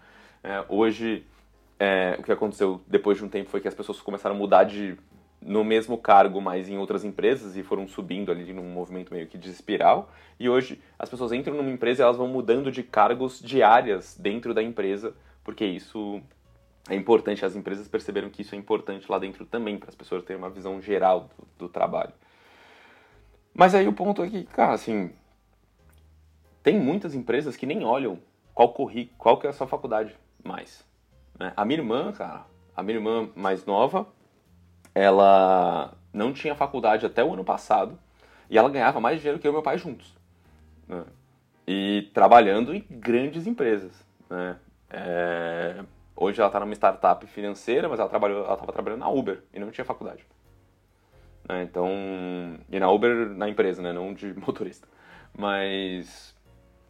É, 0.42 0.64
hoje, 0.68 1.26
é, 1.78 2.16
o 2.18 2.22
que 2.22 2.32
aconteceu 2.32 2.80
depois 2.86 3.18
de 3.18 3.24
um 3.24 3.28
tempo 3.28 3.50
foi 3.50 3.60
que 3.60 3.68
as 3.68 3.74
pessoas 3.74 4.00
começaram 4.00 4.34
a 4.34 4.38
mudar 4.38 4.64
de 4.64 4.96
no 5.40 5.62
mesmo 5.62 5.96
cargo, 5.96 6.40
mas 6.40 6.68
em 6.68 6.78
outras 6.78 7.04
empresas 7.04 7.56
e 7.56 7.62
foram 7.62 7.86
subindo 7.86 8.32
ali 8.32 8.52
num 8.52 8.64
movimento 8.64 9.12
meio 9.12 9.26
que 9.26 9.38
de 9.38 9.50
espiral. 9.50 10.10
E 10.38 10.48
hoje 10.48 10.80
as 10.98 11.08
pessoas 11.08 11.32
entram 11.32 11.56
numa 11.56 11.70
empresa 11.70 12.02
e 12.02 12.04
elas 12.04 12.16
vão 12.16 12.28
mudando 12.28 12.70
de 12.70 12.82
cargos 12.82 13.40
diárias 13.40 14.16
dentro 14.18 14.52
da 14.52 14.62
empresa, 14.62 15.14
porque 15.44 15.64
isso 15.64 16.20
é 16.88 16.94
importante, 16.94 17.44
as 17.44 17.54
empresas 17.54 17.86
perceberam 17.86 18.30
que 18.30 18.42
isso 18.42 18.54
é 18.54 18.58
importante 18.58 19.10
lá 19.10 19.18
dentro 19.18 19.44
também, 19.44 19.78
para 19.78 19.90
as 19.90 19.94
pessoas 19.94 20.24
terem 20.24 20.42
uma 20.42 20.50
visão 20.50 20.80
geral 20.80 21.28
do, 21.36 21.66
do, 21.66 21.68
trabalho. 21.68 22.12
Mas 23.58 23.74
aí 23.74 23.88
o 23.88 23.92
ponto 23.92 24.22
é 24.22 24.30
que, 24.30 24.44
cara, 24.44 24.72
assim, 24.72 25.10
tem 26.62 26.78
muitas 26.78 27.12
empresas 27.12 27.56
que 27.56 27.66
nem 27.66 27.84
olham 27.84 28.20
qual 28.54 28.72
corri, 28.72 29.12
qual 29.18 29.36
que 29.36 29.48
é 29.48 29.50
a 29.50 29.52
sua 29.52 29.66
faculdade 29.66 30.16
mais. 30.44 30.84
Né? 31.36 31.52
A 31.56 31.64
minha 31.64 31.80
irmã, 31.80 32.12
cara, 32.12 32.46
a 32.76 32.82
minha 32.84 32.96
irmã 32.96 33.28
mais 33.34 33.66
nova, 33.66 34.06
ela 34.94 35.92
não 36.12 36.32
tinha 36.32 36.54
faculdade 36.54 37.04
até 37.04 37.24
o 37.24 37.34
ano 37.34 37.44
passado 37.44 37.98
e 38.48 38.56
ela 38.56 38.70
ganhava 38.70 39.00
mais 39.00 39.18
dinheiro 39.18 39.40
que 39.40 39.46
eu 39.48 39.50
e 39.50 39.54
meu 39.54 39.62
pai 39.62 39.76
juntos. 39.76 40.16
Né? 40.86 41.04
E 41.66 42.10
trabalhando 42.14 42.72
em 42.72 42.84
grandes 42.88 43.44
empresas. 43.44 43.92
Né? 44.30 44.56
É, 44.88 45.84
Hoje 46.20 46.40
ela 46.40 46.48
está 46.48 46.58
numa 46.58 46.74
startup 46.74 47.24
financeira, 47.28 47.88
mas 47.88 48.00
ela 48.00 48.08
trabalhou, 48.08 48.44
ela 48.44 48.54
estava 48.54 48.72
trabalhando 48.72 49.00
na 49.00 49.08
Uber 49.08 49.40
e 49.54 49.60
não 49.60 49.70
tinha 49.70 49.84
faculdade. 49.84 50.26
Né? 51.48 51.62
Então, 51.62 51.88
e 52.70 52.78
na 52.78 52.90
Uber 52.90 53.30
na 53.30 53.48
empresa, 53.48 53.80
né? 53.80 53.92
Não 53.92 54.12
de 54.12 54.34
motorista. 54.38 54.86
Mas, 55.36 56.34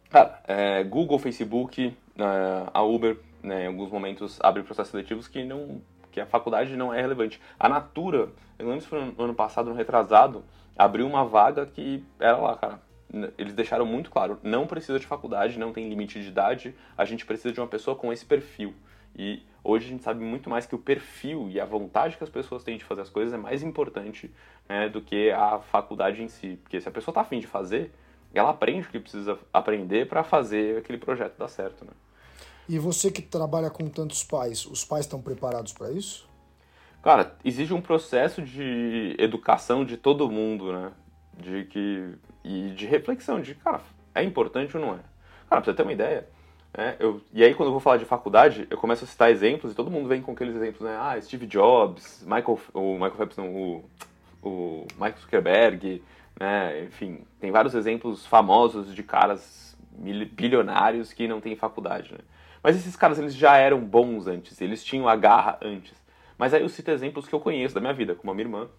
cara, 0.09 0.41
é, 0.47 0.83
Google, 0.83 1.17
Facebook, 1.19 1.95
é, 2.17 2.69
a 2.73 2.81
Uber, 2.81 3.17
né, 3.41 3.63
em 3.63 3.67
alguns 3.67 3.89
momentos 3.91 4.39
abre 4.41 4.63
processos 4.63 4.91
seletivos 4.91 5.27
que 5.27 5.43
não, 5.43 5.81
que 6.11 6.19
a 6.19 6.25
faculdade 6.25 6.75
não 6.75 6.93
é 6.93 7.01
relevante. 7.01 7.39
A 7.59 7.69
Natura, 7.69 8.29
eu 8.57 8.67
lembro 8.67 8.81
se 8.81 8.87
foi 8.87 8.99
no 8.99 9.23
ano 9.23 9.33
passado, 9.33 9.69
no 9.69 9.75
retrasado, 9.75 10.43
abriu 10.77 11.05
uma 11.05 11.25
vaga 11.25 11.65
que 11.65 12.03
era 12.19 12.37
lá, 12.37 12.57
cara. 12.57 12.81
Eles 13.37 13.55
deixaram 13.55 13.85
muito 13.85 14.11
claro, 14.11 14.39
não 14.43 14.67
precisa 14.67 14.99
de 14.99 15.07
faculdade, 15.07 15.57
não 15.57 15.73
tem 15.73 15.89
limite 15.89 16.21
de 16.21 16.27
idade, 16.27 16.75
a 16.95 17.05
gente 17.05 17.25
precisa 17.25 17.51
de 17.51 17.59
uma 17.59 17.67
pessoa 17.67 17.95
com 17.95 18.13
esse 18.13 18.23
perfil. 18.23 18.73
E 19.15 19.41
hoje 19.63 19.87
a 19.87 19.89
gente 19.89 20.03
sabe 20.03 20.23
muito 20.23 20.49
mais 20.49 20.65
que 20.65 20.75
o 20.75 20.79
perfil 20.79 21.49
e 21.49 21.59
a 21.59 21.65
vontade 21.65 22.17
que 22.17 22.23
as 22.23 22.29
pessoas 22.29 22.63
têm 22.63 22.77
de 22.77 22.83
fazer 22.83 23.01
as 23.01 23.09
coisas 23.09 23.33
é 23.33 23.37
mais 23.37 23.63
importante 23.63 24.31
né, 24.67 24.89
do 24.89 25.01
que 25.01 25.31
a 25.31 25.59
faculdade 25.59 26.21
em 26.21 26.27
si. 26.27 26.59
Porque 26.61 26.79
se 26.79 26.87
a 26.87 26.91
pessoa 26.91 27.11
está 27.11 27.21
afim 27.21 27.39
de 27.39 27.47
fazer, 27.47 27.91
ela 28.33 28.51
aprende 28.51 28.87
o 28.87 28.91
que 28.91 28.99
precisa 28.99 29.37
aprender 29.53 30.07
para 30.07 30.23
fazer 30.23 30.77
aquele 30.77 30.97
projeto 30.97 31.37
dar 31.37 31.47
certo. 31.47 31.85
Né? 31.85 31.91
E 32.67 32.77
você 32.77 33.09
que 33.09 33.21
trabalha 33.21 33.69
com 33.69 33.89
tantos 33.89 34.23
pais, 34.23 34.65
os 34.65 34.85
pais 34.85 35.05
estão 35.05 35.21
preparados 35.21 35.73
para 35.73 35.91
isso? 35.91 36.29
Cara, 37.01 37.35
exige 37.43 37.73
um 37.73 37.81
processo 37.81 38.41
de 38.41 39.15
educação 39.17 39.85
de 39.85 39.95
todo 39.95 40.29
mundo, 40.29 40.73
né? 40.73 40.91
De 41.37 41.63
que 41.65 42.13
e 42.43 42.69
de 42.71 42.85
reflexão 42.85 43.41
de, 43.41 43.55
cara, 43.55 43.81
é 44.13 44.23
importante 44.23 44.75
ou 44.75 44.83
não 44.83 44.93
é? 44.93 44.99
Cara, 45.49 45.61
pra 45.61 45.63
você 45.63 45.73
ter 45.73 45.83
uma 45.83 45.93
ideia, 45.93 46.27
é, 46.73 46.95
eu, 46.99 47.21
e 47.33 47.43
aí, 47.43 47.53
quando 47.55 47.67
eu 47.67 47.71
vou 47.71 47.79
falar 47.79 47.97
de 47.97 48.05
faculdade, 48.05 48.67
eu 48.69 48.77
começo 48.77 49.03
a 49.03 49.07
citar 49.07 49.31
exemplos 49.31 49.71
e 49.71 49.75
todo 49.75 49.89
mundo 49.89 50.07
vem 50.07 50.21
com 50.21 50.31
aqueles 50.31 50.55
exemplos, 50.55 50.81
né? 50.81 50.95
Ah, 50.99 51.19
Steve 51.19 51.47
Jobs, 51.47 52.23
Michael, 52.23 52.59
o 52.73 52.93
Michael 52.93 53.15
Phelps, 53.15 53.37
não, 53.37 53.55
o, 53.55 53.85
o 54.43 54.87
Michael 54.93 55.17
Zuckerberg, 55.19 56.03
né? 56.39 56.83
Enfim, 56.83 57.21
tem 57.39 57.51
vários 57.51 57.73
exemplos 57.73 58.25
famosos 58.25 58.93
de 58.93 59.01
caras 59.01 59.75
bilionários 60.31 61.11
que 61.11 61.27
não 61.27 61.41
têm 61.41 61.55
faculdade, 61.55 62.13
né? 62.13 62.19
Mas 62.61 62.75
esses 62.75 62.95
caras, 62.95 63.17
eles 63.17 63.33
já 63.33 63.57
eram 63.57 63.79
bons 63.79 64.27
antes, 64.27 64.61
eles 64.61 64.83
tinham 64.83 65.07
a 65.07 65.15
garra 65.15 65.57
antes. 65.61 65.97
Mas 66.37 66.53
aí 66.53 66.61
eu 66.61 66.69
cito 66.69 66.91
exemplos 66.91 67.27
que 67.27 67.33
eu 67.33 67.39
conheço 67.39 67.73
da 67.73 67.81
minha 67.81 67.93
vida, 67.93 68.15
como 68.15 68.31
a 68.31 68.33
minha 68.33 68.45
irmã, 68.45 68.69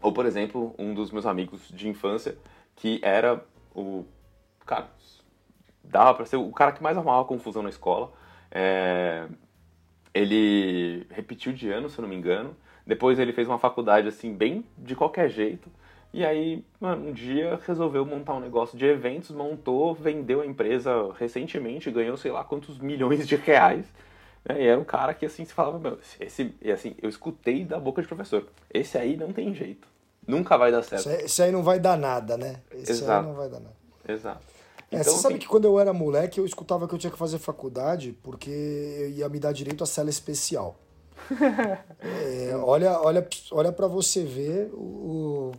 ou, 0.00 0.12
por 0.12 0.24
exemplo, 0.24 0.74
um 0.78 0.94
dos 0.94 1.10
meus 1.10 1.26
amigos 1.26 1.68
de 1.68 1.88
infância, 1.88 2.36
que 2.76 3.00
era 3.02 3.42
o... 3.74 4.04
Cara, 4.64 4.88
dava 5.84 6.14
para 6.14 6.26
ser 6.26 6.36
o 6.36 6.50
cara 6.50 6.72
que 6.72 6.82
mais 6.82 6.96
arrumava 6.96 7.24
confusão 7.24 7.62
na 7.62 7.68
escola. 7.68 8.12
É, 8.50 9.26
ele 10.12 11.06
repetiu 11.10 11.52
de 11.52 11.70
ano, 11.70 11.88
se 11.88 11.98
eu 11.98 12.02
não 12.02 12.08
me 12.08 12.16
engano. 12.16 12.56
Depois 12.86 13.18
ele 13.18 13.32
fez 13.32 13.48
uma 13.48 13.58
faculdade 13.58 14.06
assim, 14.08 14.32
bem 14.32 14.64
de 14.76 14.94
qualquer 14.94 15.28
jeito. 15.28 15.70
E 16.12 16.24
aí, 16.24 16.64
mano, 16.78 17.08
um 17.08 17.12
dia 17.12 17.58
resolveu 17.66 18.06
montar 18.06 18.34
um 18.34 18.40
negócio 18.40 18.78
de 18.78 18.84
eventos, 18.84 19.30
montou, 19.32 19.92
vendeu 19.92 20.42
a 20.42 20.46
empresa 20.46 21.12
recentemente, 21.18 21.90
ganhou 21.90 22.16
sei 22.16 22.30
lá 22.30 22.44
quantos 22.44 22.78
milhões 22.78 23.26
de 23.26 23.34
reais. 23.34 23.84
Né? 24.48 24.62
E 24.62 24.66
era 24.66 24.80
um 24.80 24.84
cara 24.84 25.12
que 25.12 25.26
assim 25.26 25.44
se 25.44 25.52
falava, 25.52 25.78
meu, 25.78 25.98
esse, 26.20 26.54
e 26.62 26.70
assim, 26.70 26.94
eu 27.02 27.08
escutei 27.08 27.64
da 27.64 27.80
boca 27.80 28.00
de 28.00 28.06
professor. 28.06 28.46
Esse 28.72 28.96
aí 28.96 29.16
não 29.16 29.32
tem 29.32 29.52
jeito. 29.54 29.88
Nunca 30.26 30.56
vai 30.56 30.70
dar 30.70 30.82
certo. 30.82 31.08
Esse 31.08 31.42
aí 31.42 31.50
não 31.50 31.64
vai 31.64 31.80
dar 31.80 31.98
nada, 31.98 32.36
né? 32.36 32.60
Esse 32.70 32.92
Exato. 32.92 33.12
aí 33.12 33.26
não 33.26 33.34
vai 33.34 33.48
dar 33.48 33.60
nada. 33.60 33.76
Exato. 34.06 34.53
É, 34.94 35.00
então, 35.00 35.12
você 35.12 35.22
sabe 35.22 35.34
assim 35.34 35.40
que 35.40 35.48
quando 35.48 35.64
eu 35.64 35.78
era 35.78 35.92
moleque, 35.92 36.38
eu 36.38 36.46
escutava 36.46 36.86
que 36.86 36.94
eu 36.94 36.98
tinha 36.98 37.10
que 37.10 37.18
fazer 37.18 37.38
faculdade 37.38 38.16
porque 38.22 38.50
eu 38.50 39.10
ia 39.10 39.28
me 39.28 39.38
dar 39.38 39.52
direito 39.52 39.82
a 39.82 39.86
cela 39.86 40.10
especial. 40.10 40.78
é, 42.00 42.54
olha 42.56 43.00
olha, 43.00 43.26
olha 43.52 43.72
para 43.72 43.86
você 43.86 44.24
ver 44.24 44.70
o, 44.74 45.52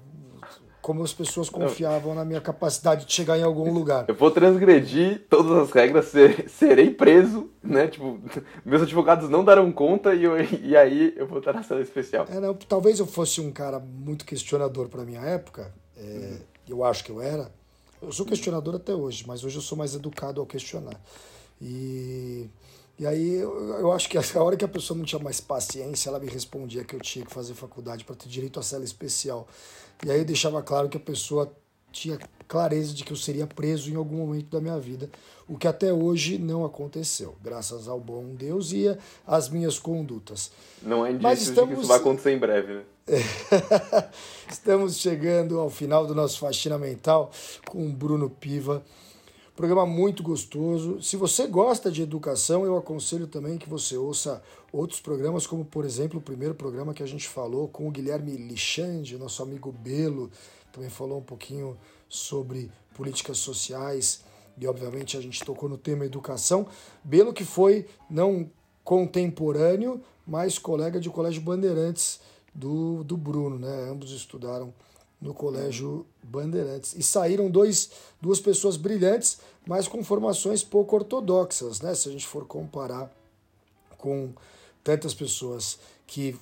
como 0.85 1.01
as 1.01 1.11
pessoas 1.11 1.49
confiavam 1.49 2.13
na 2.13 2.23
minha 2.23 2.39
capacidade 2.39 3.05
de 3.07 3.13
chegar 3.13 3.39
em 3.39 3.43
algum 3.43 3.71
lugar. 3.73 4.05
Eu 4.07 4.13
vou 4.13 4.29
transgredir 4.29 5.25
todas 5.27 5.51
as 5.57 5.71
regras, 5.71 6.05
ser, 6.05 6.47
serei 6.47 6.91
preso, 6.91 7.49
né? 7.63 7.87
Tipo, 7.87 8.19
meus 8.63 8.83
advogados 8.83 9.27
não 9.27 9.43
darão 9.43 9.71
conta 9.71 10.13
e, 10.13 10.23
eu, 10.23 10.33
e 10.39 10.77
aí 10.77 11.11
eu 11.17 11.25
vou 11.25 11.39
estar 11.39 11.53
na 11.53 11.63
sala 11.63 11.81
especial. 11.81 12.27
É, 12.29 12.39
não, 12.39 12.53
talvez 12.53 12.99
eu 12.99 13.07
fosse 13.07 13.41
um 13.41 13.51
cara 13.51 13.79
muito 13.79 14.25
questionador 14.25 14.87
para 14.87 15.03
minha 15.03 15.21
época, 15.21 15.73
é, 15.97 16.01
uhum. 16.01 16.37
eu 16.69 16.83
acho 16.83 17.03
que 17.03 17.11
eu 17.11 17.19
era. 17.19 17.49
Eu 18.05 18.11
sou 18.11 18.25
questionador 18.25 18.75
até 18.75 18.93
hoje, 18.93 19.25
mas 19.27 19.43
hoje 19.43 19.57
eu 19.57 19.61
sou 19.61 19.77
mais 19.77 19.95
educado 19.95 20.39
ao 20.39 20.45
questionar. 20.45 20.99
E, 21.59 22.47
e 22.99 23.05
aí 23.05 23.35
eu, 23.35 23.79
eu 23.79 23.91
acho 23.91 24.07
que 24.07 24.17
a 24.37 24.43
hora 24.43 24.55
que 24.55 24.63
a 24.65 24.67
pessoa 24.67 24.97
não 24.97 25.05
tinha 25.05 25.21
mais 25.21 25.41
paciência, 25.41 26.09
ela 26.09 26.19
me 26.19 26.27
respondia 26.27 26.83
que 26.83 26.95
eu 26.95 27.01
tinha 27.01 27.25
que 27.25 27.33
fazer 27.33 27.53
faculdade 27.53 28.03
para 28.03 28.15
ter 28.15 28.29
direito 28.29 28.59
à 28.59 28.63
cela 28.63 28.83
especial. 28.83 29.47
E 30.05 30.11
aí 30.11 30.19
eu 30.19 30.25
deixava 30.25 30.61
claro 30.61 30.87
que 30.87 30.97
a 30.97 30.99
pessoa 30.99 31.51
tinha 31.91 32.19
clareza 32.47 32.93
de 32.93 33.03
que 33.03 33.13
eu 33.13 33.17
seria 33.17 33.47
preso 33.47 33.89
em 33.89 33.95
algum 33.95 34.17
momento 34.17 34.47
da 34.49 34.59
minha 34.59 34.77
vida, 34.77 35.09
o 35.47 35.57
que 35.57 35.67
até 35.67 35.93
hoje 35.93 36.37
não 36.37 36.65
aconteceu, 36.65 37.35
graças 37.41 37.87
ao 37.87 37.99
bom 37.99 38.35
Deus 38.35 38.73
e 38.73 38.85
às 39.25 39.47
minhas 39.47 39.79
condutas. 39.79 40.51
Não 40.81 41.05
é 41.05 41.11
indício 41.11 41.49
estamos... 41.49 41.69
de 41.69 41.75
que 41.75 41.81
isso 41.81 41.87
vai 41.87 41.97
acontecer 41.97 42.31
em 42.31 42.37
breve, 42.37 42.73
né? 42.73 42.83
estamos 44.51 44.97
chegando 44.97 45.59
ao 45.59 45.69
final 45.69 46.07
do 46.07 46.15
nosso 46.15 46.39
Faxina 46.39 46.75
Mental 46.75 47.29
com 47.69 47.85
o 47.85 47.91
Bruno 47.91 48.31
Piva. 48.31 48.83
Programa 49.55 49.85
muito 49.85 50.23
gostoso. 50.23 50.99
Se 51.03 51.15
você 51.15 51.45
gosta 51.45 51.91
de 51.91 52.01
educação, 52.01 52.65
eu 52.65 52.75
aconselho 52.75 53.27
também 53.27 53.59
que 53.59 53.69
você 53.69 53.95
ouça 53.95 54.41
outros 54.73 54.99
programas, 54.99 55.45
como 55.45 55.63
por 55.63 55.85
exemplo 55.85 56.17
o 56.17 56.21
primeiro 56.21 56.55
programa 56.55 56.95
que 56.95 57.03
a 57.03 57.05
gente 57.05 57.27
falou 57.27 57.67
com 57.67 57.87
o 57.87 57.91
Guilherme 57.91 58.35
Lixande, 58.37 59.19
nosso 59.19 59.43
amigo 59.43 59.71
Belo, 59.71 60.31
também 60.73 60.89
falou 60.89 61.19
um 61.19 61.23
pouquinho 61.23 61.77
sobre 62.09 62.71
políticas 62.95 63.37
sociais 63.37 64.23
e 64.57 64.65
obviamente 64.65 65.15
a 65.15 65.21
gente 65.21 65.45
tocou 65.45 65.69
no 65.69 65.77
tema 65.77 66.07
educação. 66.07 66.65
Belo 67.03 67.33
que 67.33 67.45
foi 67.45 67.85
não 68.09 68.49
contemporâneo, 68.83 70.01
mas 70.25 70.57
colega 70.57 70.99
de 70.99 71.11
Colégio 71.11 71.43
Bandeirantes 71.43 72.19
do, 72.55 73.03
do 73.03 73.17
Bruno, 73.17 73.59
né? 73.59 73.89
Ambos 73.89 74.11
estudaram 74.11 74.73
no 75.21 75.33
Colégio 75.33 76.05
Bandeirantes. 76.23 76.95
E 76.95 77.03
saíram 77.03 77.49
dois, 77.49 77.91
duas 78.21 78.39
pessoas 78.39 78.77
brilhantes, 78.77 79.39
mas 79.67 79.87
com 79.87 80.03
formações 80.03 80.63
pouco 80.63 80.95
ortodoxas, 80.95 81.81
né? 81.81 81.93
Se 81.93 82.07
a 82.07 82.11
gente 82.11 82.25
for 82.25 82.45
comparar 82.45 83.11
com 83.97 84.29
tantas 84.83 85.13
pessoas 85.13 85.79
que 86.07 86.39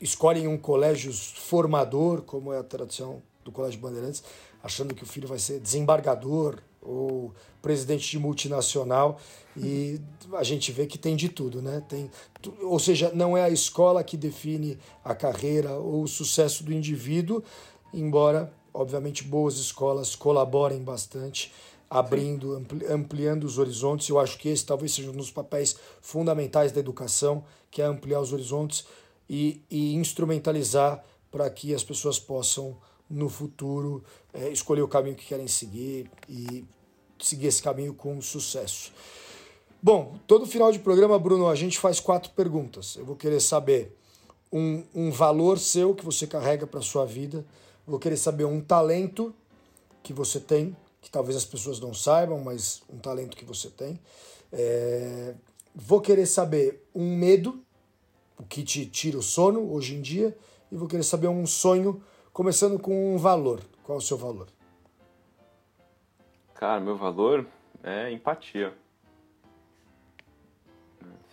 escolhem 0.00 0.46
um 0.46 0.58
colégio 0.58 1.12
formador, 1.12 2.22
como 2.22 2.52
é 2.52 2.58
a 2.58 2.62
tradição 2.62 3.22
do 3.44 3.50
Colégio 3.50 3.80
Bandeirantes, 3.80 4.22
achando 4.62 4.94
que 4.94 5.02
o 5.02 5.06
filho 5.06 5.28
vai 5.28 5.38
ser 5.38 5.60
desembargador 5.60 6.58
ou 6.82 7.32
presidente 7.62 8.10
de 8.10 8.18
multinacional 8.18 9.20
e 9.60 10.00
a 10.32 10.42
gente 10.42 10.70
vê 10.72 10.86
que 10.86 10.98
tem 10.98 11.16
de 11.16 11.28
tudo, 11.28 11.60
né? 11.60 11.82
Tem, 11.88 12.10
ou 12.62 12.78
seja, 12.78 13.10
não 13.14 13.36
é 13.36 13.42
a 13.42 13.50
escola 13.50 14.04
que 14.04 14.16
define 14.16 14.78
a 15.04 15.14
carreira 15.14 15.74
ou 15.74 16.02
o 16.02 16.08
sucesso 16.08 16.62
do 16.64 16.72
indivíduo, 16.72 17.42
embora, 17.92 18.52
obviamente, 18.72 19.24
boas 19.24 19.56
escolas 19.56 20.14
colaborem 20.14 20.82
bastante, 20.82 21.52
abrindo, 21.90 22.54
ampli, 22.54 22.86
ampliando 22.86 23.44
os 23.44 23.58
horizontes. 23.58 24.08
Eu 24.08 24.18
acho 24.18 24.38
que 24.38 24.48
esse 24.48 24.64
talvez 24.64 24.92
seja 24.92 25.10
um 25.10 25.16
dos 25.16 25.30
papéis 25.30 25.76
fundamentais 26.00 26.72
da 26.72 26.80
educação, 26.80 27.44
que 27.70 27.80
é 27.80 27.84
ampliar 27.84 28.20
os 28.20 28.32
horizontes 28.32 28.86
e, 29.28 29.62
e 29.70 29.94
instrumentalizar 29.94 31.04
para 31.30 31.48
que 31.50 31.74
as 31.74 31.84
pessoas 31.84 32.18
possam, 32.18 32.76
no 33.10 33.28
futuro, 33.30 34.04
é, 34.34 34.50
escolher 34.50 34.82
o 34.82 34.88
caminho 34.88 35.16
que 35.16 35.24
querem 35.24 35.48
seguir 35.48 36.10
e 36.28 36.64
seguir 37.18 37.46
esse 37.46 37.62
caminho 37.62 37.94
com 37.94 38.20
sucesso. 38.20 38.92
Bom, 39.82 40.18
todo 40.26 40.46
final 40.46 40.72
de 40.72 40.78
programa, 40.78 41.18
Bruno, 41.18 41.48
a 41.48 41.54
gente 41.54 41.78
faz 41.78 42.00
quatro 42.00 42.32
perguntas. 42.32 42.96
Eu 42.96 43.04
vou 43.04 43.16
querer 43.16 43.40
saber 43.40 43.96
um, 44.52 44.82
um 44.94 45.10
valor 45.10 45.58
seu 45.58 45.94
que 45.94 46.04
você 46.04 46.26
carrega 46.26 46.66
para 46.66 46.80
sua 46.80 47.04
vida, 47.04 47.44
Vou 47.88 47.98
querer 47.98 48.18
saber 48.18 48.44
um 48.44 48.60
talento 48.60 49.34
que 50.02 50.12
você 50.12 50.38
tem, 50.38 50.76
que 51.00 51.10
talvez 51.10 51.38
as 51.38 51.46
pessoas 51.46 51.80
não 51.80 51.94
saibam, 51.94 52.38
mas 52.38 52.82
um 52.86 52.98
talento 52.98 53.34
que 53.34 53.46
você 53.46 53.70
tem. 53.70 53.98
É... 54.52 55.34
Vou 55.74 55.98
querer 55.98 56.26
saber 56.26 56.86
um 56.94 57.16
medo, 57.16 57.64
o 58.38 58.42
que 58.42 58.62
te 58.62 58.84
tira 58.84 59.16
o 59.16 59.22
sono 59.22 59.72
hoje 59.72 59.94
em 59.94 60.02
dia, 60.02 60.36
e 60.70 60.76
vou 60.76 60.86
querer 60.86 61.02
saber 61.02 61.28
um 61.28 61.46
sonho, 61.46 62.02
começando 62.30 62.78
com 62.78 63.14
um 63.14 63.16
valor. 63.16 63.62
Qual 63.82 63.96
é 63.96 63.98
o 63.98 64.04
seu 64.04 64.18
valor? 64.18 64.48
Cara, 66.56 66.78
meu 66.78 66.94
valor 66.94 67.46
é 67.82 68.12
empatia. 68.12 68.74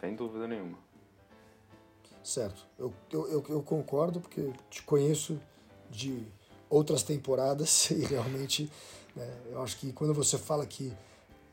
Sem 0.06 0.16
dúvida 0.16 0.48
nenhuma. 0.48 0.78
Certo. 2.24 2.66
Eu, 2.78 2.94
eu, 3.12 3.44
eu 3.50 3.64
concordo 3.64 4.20
porque 4.20 4.54
te 4.70 4.84
conheço 4.84 5.40
de 5.90 6.24
outras 6.70 7.02
temporadas 7.02 7.90
e 7.92 8.06
realmente 8.06 8.72
né, 9.16 9.28
eu 9.52 9.64
acho 9.64 9.78
que 9.78 9.92
quando 9.92 10.14
você 10.14 10.38
fala 10.38 10.66
que 10.66 10.94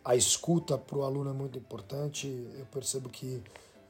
a 0.04 0.14
escuta 0.14 0.76
para 0.76 0.98
o 0.98 1.02
aluno 1.02 1.30
é 1.30 1.32
muito 1.32 1.58
importante, 1.58 2.26
eu 2.58 2.66
percebo 2.66 3.08
que 3.08 3.42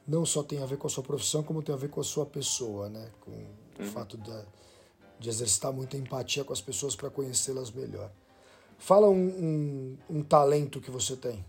não 0.06 0.24
só 0.24 0.42
tem 0.42 0.62
a 0.62 0.66
ver 0.66 0.76
com 0.76 0.86
a 0.86 0.90
sua 0.90 1.02
profissão, 1.02 1.42
como 1.42 1.62
tem 1.62 1.74
a 1.74 1.78
ver 1.78 1.88
com 1.88 2.00
a 2.00 2.04
sua 2.04 2.26
pessoa, 2.26 2.88
né? 2.88 3.10
com 3.20 3.30
uhum. 3.30 3.46
o 3.80 3.84
fato 3.84 4.16
de, 4.16 4.44
de 5.18 5.28
exercitar 5.28 5.72
muita 5.72 5.96
empatia 5.96 6.44
com 6.44 6.52
as 6.52 6.60
pessoas 6.60 6.94
para 6.94 7.10
conhecê-las 7.10 7.70
melhor. 7.70 8.10
Fala 8.78 9.08
um, 9.08 9.26
um, 9.26 9.98
um, 10.18 10.22
talento 10.22 10.80
que 10.80 10.90
você 10.90 11.16
tem. 11.16 11.44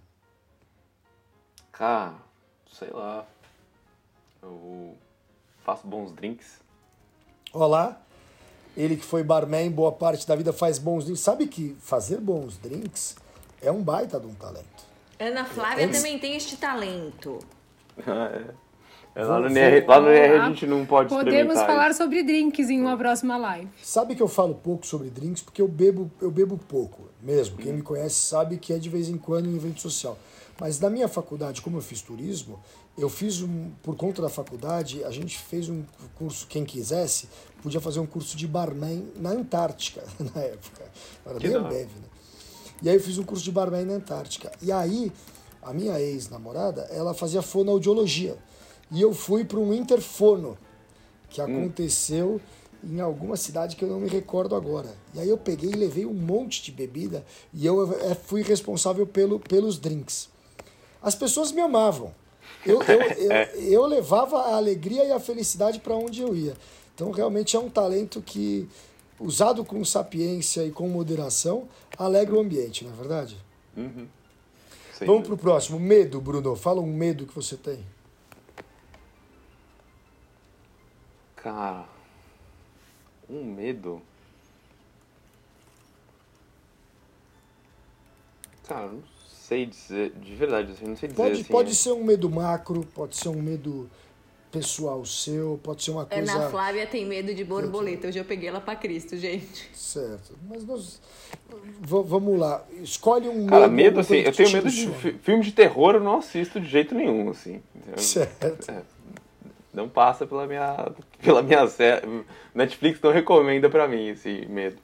Cara, 1.72 2.16
sei 2.74 2.90
lá. 2.92 3.26
Eu 4.42 4.96
faço 5.64 5.88
bons 5.88 6.12
drinks. 6.12 6.60
Olá. 7.54 8.00
Ele 8.76 8.98
que 8.98 9.06
foi 9.06 9.24
barman 9.24 9.70
boa 9.70 9.92
parte 9.92 10.28
da 10.28 10.36
vida 10.36 10.52
faz 10.52 10.80
bons 10.80 11.06
drinks. 11.06 11.22
Sabe 11.22 11.48
que 11.48 11.78
fazer 11.80 12.20
bons 12.20 12.58
drinks 12.58 13.16
é 13.62 13.72
um 13.72 13.84
baita 13.84 14.20
de 14.20 14.26
um 14.26 14.34
talento. 14.34 14.84
Ana 15.20 15.46
Flávia 15.46 15.86
Antes... 15.86 16.02
também 16.02 16.18
tem 16.18 16.36
este 16.36 16.58
talento. 16.58 17.40
Ah, 18.06 18.32
é. 18.50 18.64
É, 19.16 19.24
lá, 19.24 19.40
no 19.40 19.46
NR, 19.46 19.86
lá 19.86 20.02
no 20.02 20.10
NR 20.10 20.40
a 20.40 20.50
gente 20.50 20.66
não 20.66 20.88
pode 20.88 21.10
Podemos 21.10 21.54
falar 21.54 21.92
isso. 21.92 22.00
sobre 22.00 22.24
drinks 22.24 22.68
em 22.72 22.82
uma 22.82 22.98
próxima 22.98 23.38
live. 23.38 23.70
Sabe 23.84 24.16
que 24.16 24.24
eu 24.24 24.28
falo 24.28 24.56
pouco 24.56 24.88
sobre 24.88 25.12
drinks 25.12 25.44
porque 25.44 25.62
eu 25.62 25.68
bebo, 25.68 26.10
eu 26.20 26.32
bebo 26.32 26.58
pouco 26.58 27.08
mesmo. 27.22 27.58
Quem 27.58 27.74
me 27.74 27.84
conhece 27.84 28.16
sabe 28.16 28.58
que 28.58 28.74
é 28.74 28.80
de 28.80 28.90
vez 28.90 29.10
em 29.10 29.18
quando 29.20 29.48
em 29.48 29.56
evento 29.56 29.80
social. 29.82 30.18
Mas 30.60 30.80
na 30.80 30.90
minha 30.90 31.08
faculdade, 31.08 31.62
como 31.62 31.78
eu 31.78 31.82
fiz 31.82 32.02
turismo, 32.02 32.60
eu 32.98 33.10
fiz 33.10 33.42
um, 33.42 33.72
por 33.82 33.96
conta 33.96 34.22
da 34.22 34.30
faculdade, 34.30 35.04
a 35.04 35.12
gente 35.12 35.38
fez 35.38 35.68
um 35.68 35.84
curso, 36.16 36.48
quem 36.48 36.64
quisesse, 36.64 37.28
podia 37.62 37.82
fazer 37.82 38.00
um 38.00 38.06
curso 38.06 38.38
de 38.38 38.48
barman 38.48 39.12
na 39.16 39.32
Antártica, 39.32 40.04
na 40.34 40.42
época. 40.42 40.84
Era 41.26 41.40
bem 41.40 41.54
Ambev, 41.54 41.90
né? 41.90 42.08
E 42.82 42.90
aí 42.90 42.96
eu 42.96 43.02
fiz 43.02 43.18
um 43.18 43.24
curso 43.24 43.44
de 43.44 43.52
barman 43.52 43.86
na 43.86 43.94
Antártica. 43.94 44.52
E 44.62 44.72
aí, 44.72 45.12
a 45.62 45.74
minha 45.74 46.00
ex-namorada, 46.00 46.82
ela 46.92 47.14
fazia 47.14 47.42
fonoaudiologia. 47.42 48.38
E 48.92 49.02
eu 49.02 49.14
fui 49.14 49.44
para 49.44 49.58
um 49.58 49.74
interfono, 49.74 50.58
que 51.30 51.42
hum. 51.42 51.46
aconteceu 51.46 52.42
em 52.84 53.00
alguma 53.00 53.38
cidade 53.38 53.76
que 53.76 53.84
eu 53.84 53.90
não 53.90 54.00
me 54.00 54.10
recordo 54.10 54.56
agora. 54.56 54.94
E 55.14 55.20
aí 55.20 55.30
eu 55.30 55.38
peguei 55.38 55.72
e 55.72 55.76
levei 55.76 56.06
um 56.06 56.14
monte 56.14 56.62
de 56.62 56.72
bebida 56.72 57.26
e 57.54 57.66
eu 57.66 57.92
é, 58.02 58.14
fui 58.14 58.44
responsável 58.44 59.08
pelo, 59.08 59.40
pelos 59.40 59.80
drinks. 59.80 60.33
As 61.04 61.14
pessoas 61.14 61.52
me 61.52 61.62
amavam. 61.62 62.16
Eu, 62.66 62.82
eu, 62.82 63.02
eu, 63.02 63.32
é. 63.32 63.52
eu 63.58 63.86
levava 63.86 64.38
a 64.38 64.56
alegria 64.56 65.04
e 65.04 65.12
a 65.12 65.20
felicidade 65.20 65.80
para 65.80 65.96
onde 65.96 66.22
eu 66.22 66.34
ia. 66.34 66.56
Então, 66.96 67.12
realmente 67.12 67.56
é 67.56 67.60
um 67.60 67.70
talento 67.70 68.22
que, 68.22 68.70
usado 69.20 69.66
com 69.66 69.84
sapiência 69.84 70.66
e 70.66 70.72
com 70.72 70.88
moderação, 70.88 71.68
alegra 71.98 72.36
o 72.36 72.40
ambiente, 72.40 72.86
não 72.86 72.94
é 72.94 72.96
verdade? 72.96 73.38
Uhum. 73.76 74.08
Vamos 75.06 75.26
para 75.26 75.34
o 75.34 75.38
próximo. 75.38 75.80
Medo, 75.80 76.22
Bruno. 76.22 76.56
Fala 76.56 76.80
um 76.80 76.94
medo 76.94 77.26
que 77.26 77.36
você 77.36 77.58
tem. 77.58 77.84
Cara, 81.36 81.86
um 83.30 83.44
medo. 83.44 84.02
Cara, 88.66 88.88
não 88.88 89.04
sei 89.54 89.66
dizer, 89.66 90.14
de 90.20 90.36
verdade, 90.36 90.72
assim, 90.72 90.86
não 90.88 90.96
sei 90.96 91.10
dizer. 91.10 91.22
Pode, 91.22 91.34
assim, 91.34 91.44
pode 91.44 91.72
é... 91.72 91.74
ser 91.74 91.92
um 91.92 92.04
medo 92.04 92.30
macro, 92.30 92.86
pode 92.94 93.16
ser 93.16 93.30
um 93.30 93.42
medo 93.42 93.90
pessoal 94.52 95.04
seu, 95.06 95.60
pode 95.64 95.84
ser 95.84 95.92
uma 95.92 96.06
coisa. 96.06 96.32
Ana 96.32 96.50
Flávia 96.50 96.86
tem 96.86 97.06
medo 97.06 97.34
de 97.34 97.44
borboleta. 97.44 98.08
Hoje 98.08 98.20
eu 98.20 98.26
peguei 98.26 98.50
ela 98.50 98.62
para 98.62 98.76
Cristo, 98.76 99.18
gente. 99.18 99.70
Certo. 99.74 100.38
Mas 100.48 100.64
nós. 100.64 101.02
V 101.82 102.04
vamos 102.06 102.40
lá. 102.40 102.64
Escolhe 102.82 103.28
um 103.28 103.48
Cara, 103.48 103.68
medo. 103.68 103.98
medo 103.98 104.00
assim, 104.00 104.18
eu 104.18 104.32
tenho 104.32 104.52
medo 104.52 104.70
de 104.70 104.88
filme 105.24 105.44
de 105.44 105.52
terror, 105.52 105.96
eu 105.96 106.02
não 106.02 106.18
assisto 106.18 106.60
de 106.60 106.68
jeito 106.68 106.94
nenhum, 106.94 107.30
assim. 107.30 107.62
Certo. 107.98 108.72
É, 108.72 108.82
não 109.74 109.90
passa 109.90 110.26
pela 110.26 110.46
minha. 110.46 110.92
pela 111.22 111.42
minha 111.42 111.68
série. 111.68 112.24
Netflix 112.54 113.00
não 113.02 113.12
recomenda 113.12 113.70
para 113.70 113.88
mim 113.88 114.10
esse 114.10 114.46
medo. 114.48 114.78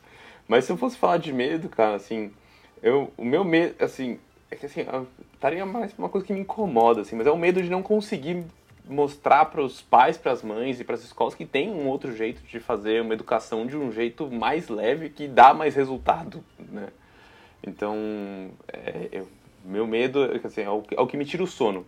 Mas 0.47 0.65
se 0.65 0.71
eu 0.71 0.77
fosse 0.77 0.97
falar 0.97 1.17
de 1.17 1.31
medo, 1.31 1.69
cara, 1.69 1.95
assim, 1.95 2.31
eu, 2.81 3.11
o 3.15 3.23
meu 3.23 3.43
medo, 3.43 3.75
assim, 3.83 4.17
é 4.51 4.55
que 4.55 4.65
assim, 4.65 4.85
estaria 5.33 5.65
mais 5.65 5.93
uma 5.97 6.09
coisa 6.09 6.25
que 6.25 6.33
me 6.33 6.39
incomoda, 6.39 7.01
assim, 7.01 7.15
mas 7.15 7.27
é 7.27 7.31
o 7.31 7.37
medo 7.37 7.61
de 7.61 7.69
não 7.69 7.83
conseguir 7.83 8.43
mostrar 8.87 9.45
para 9.45 9.61
os 9.61 9.81
pais, 9.81 10.17
para 10.17 10.31
as 10.31 10.41
mães 10.41 10.79
e 10.79 10.83
para 10.83 10.95
as 10.95 11.03
escolas 11.03 11.35
que 11.35 11.45
tem 11.45 11.69
um 11.69 11.87
outro 11.87 12.15
jeito 12.15 12.41
de 12.41 12.59
fazer 12.59 13.01
uma 13.01 13.13
educação 13.13 13.67
de 13.67 13.77
um 13.77 13.91
jeito 13.91 14.29
mais 14.31 14.67
leve 14.67 15.09
que 15.09 15.27
dá 15.27 15.53
mais 15.53 15.75
resultado, 15.75 16.43
né? 16.57 16.87
Então, 17.65 17.95
é, 18.67 19.09
eu, 19.11 19.27
meu 19.63 19.85
medo 19.85 20.23
assim, 20.43 20.61
é, 20.61 20.69
o, 20.69 20.83
é 20.91 21.01
o 21.01 21.05
que 21.05 21.17
me 21.17 21.25
tira 21.25 21.43
o 21.43 21.47
sono. 21.47 21.85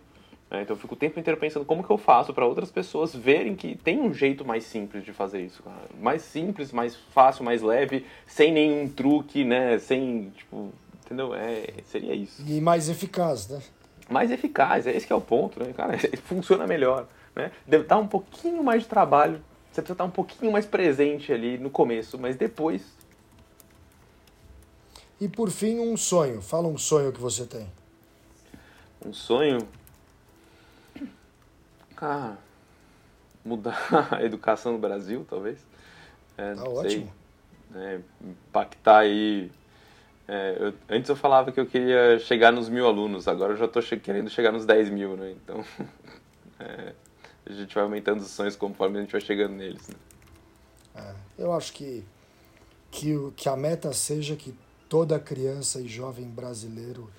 Né? 0.50 0.62
Então, 0.62 0.76
eu 0.76 0.80
fico 0.80 0.94
o 0.94 0.98
tempo 0.98 1.18
inteiro 1.18 1.40
pensando 1.40 1.64
como 1.64 1.82
que 1.82 1.90
eu 1.90 1.98
faço 1.98 2.32
para 2.32 2.46
outras 2.46 2.70
pessoas 2.70 3.14
verem 3.14 3.56
que 3.56 3.74
tem 3.74 4.00
um 4.00 4.12
jeito 4.12 4.44
mais 4.44 4.64
simples 4.64 5.02
de 5.02 5.12
fazer 5.12 5.40
isso, 5.40 5.62
cara. 5.62 5.88
mais 6.00 6.22
simples, 6.22 6.70
mais 6.72 6.94
fácil, 6.94 7.42
mais 7.42 7.62
leve, 7.62 8.04
sem 8.26 8.52
nenhum 8.52 8.86
truque, 8.88 9.44
né? 9.44 9.78
Sem 9.78 10.30
tipo, 10.36 10.70
entendeu? 11.12 11.34
É, 11.34 11.66
seria 11.84 12.14
isso. 12.14 12.42
E 12.46 12.60
mais 12.60 12.88
eficaz, 12.88 13.48
né? 13.48 13.62
mais 14.08 14.30
eficaz, 14.30 14.86
é 14.86 14.94
esse 14.94 15.06
que 15.06 15.12
é 15.12 15.16
o 15.16 15.20
ponto, 15.20 15.58
né? 15.62 15.72
Cara, 15.72 15.94
funciona 16.24 16.66
melhor, 16.66 17.08
né? 17.34 17.50
Deve 17.66 17.84
dar 17.84 17.98
um 17.98 18.06
pouquinho 18.06 18.62
mais 18.62 18.82
de 18.82 18.88
trabalho, 18.88 19.42
você 19.70 19.80
precisa 19.80 19.94
estar 19.94 20.04
um 20.04 20.10
pouquinho 20.10 20.52
mais 20.52 20.66
presente 20.66 21.32
ali 21.32 21.58
no 21.58 21.70
começo, 21.70 22.18
mas 22.18 22.36
depois... 22.36 22.82
E 25.20 25.28
por 25.28 25.50
fim, 25.50 25.78
um 25.78 25.96
sonho. 25.96 26.42
Fala 26.42 26.66
um 26.66 26.76
sonho 26.76 27.12
que 27.12 27.20
você 27.20 27.46
tem. 27.46 27.68
Um 29.06 29.12
sonho? 29.12 29.66
Cara, 31.94 32.36
mudar 33.44 34.08
a 34.10 34.24
educação 34.24 34.72
no 34.72 34.78
Brasil, 34.78 35.24
talvez. 35.30 35.58
É, 36.36 36.54
tá 36.54 36.68
ótimo. 36.68 37.12
Sei, 37.72 37.80
é, 37.80 38.00
impactar 38.20 38.98
aí 38.98 39.50
é, 40.28 40.56
eu, 40.58 40.74
antes 40.88 41.08
eu 41.08 41.16
falava 41.16 41.50
que 41.50 41.60
eu 41.60 41.66
queria 41.66 42.18
chegar 42.18 42.52
nos 42.52 42.68
mil 42.68 42.86
alunos, 42.86 43.26
agora 43.26 43.52
eu 43.52 43.56
já 43.56 43.64
estou 43.64 43.82
che 43.82 43.96
querendo 43.98 44.30
chegar 44.30 44.52
nos 44.52 44.64
10 44.64 44.90
mil, 44.90 45.16
né? 45.16 45.32
Então, 45.32 45.64
é, 46.60 46.92
a 47.46 47.52
gente 47.52 47.74
vai 47.74 47.84
aumentando 47.84 48.20
os 48.20 48.30
sonhos 48.30 48.56
conforme 48.56 48.98
a 48.98 49.00
gente 49.00 49.12
vai 49.12 49.20
chegando 49.20 49.54
neles, 49.54 49.88
né? 49.88 49.94
É, 50.94 51.14
eu 51.38 51.52
acho 51.52 51.72
que, 51.72 52.04
que, 52.90 53.14
que 53.36 53.48
a 53.48 53.56
meta 53.56 53.92
seja 53.92 54.36
que 54.36 54.54
toda 54.88 55.18
criança 55.18 55.80
e 55.80 55.88
jovem 55.88 56.28
brasileiro 56.28 57.10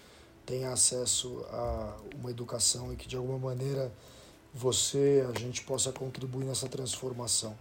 tenha 0.46 0.72
acesso 0.72 1.46
a 1.52 1.98
uma 2.16 2.30
educação 2.30 2.94
e 2.94 2.96
que 2.96 3.08
de 3.08 3.16
alguma 3.16 3.40
maneira 3.40 3.92
você, 4.54 5.26
a 5.28 5.40
gente 5.40 5.64
possa 5.64 5.92
contribuir 5.92 6.46
nessa 6.46 6.70
transformação. 6.70 7.58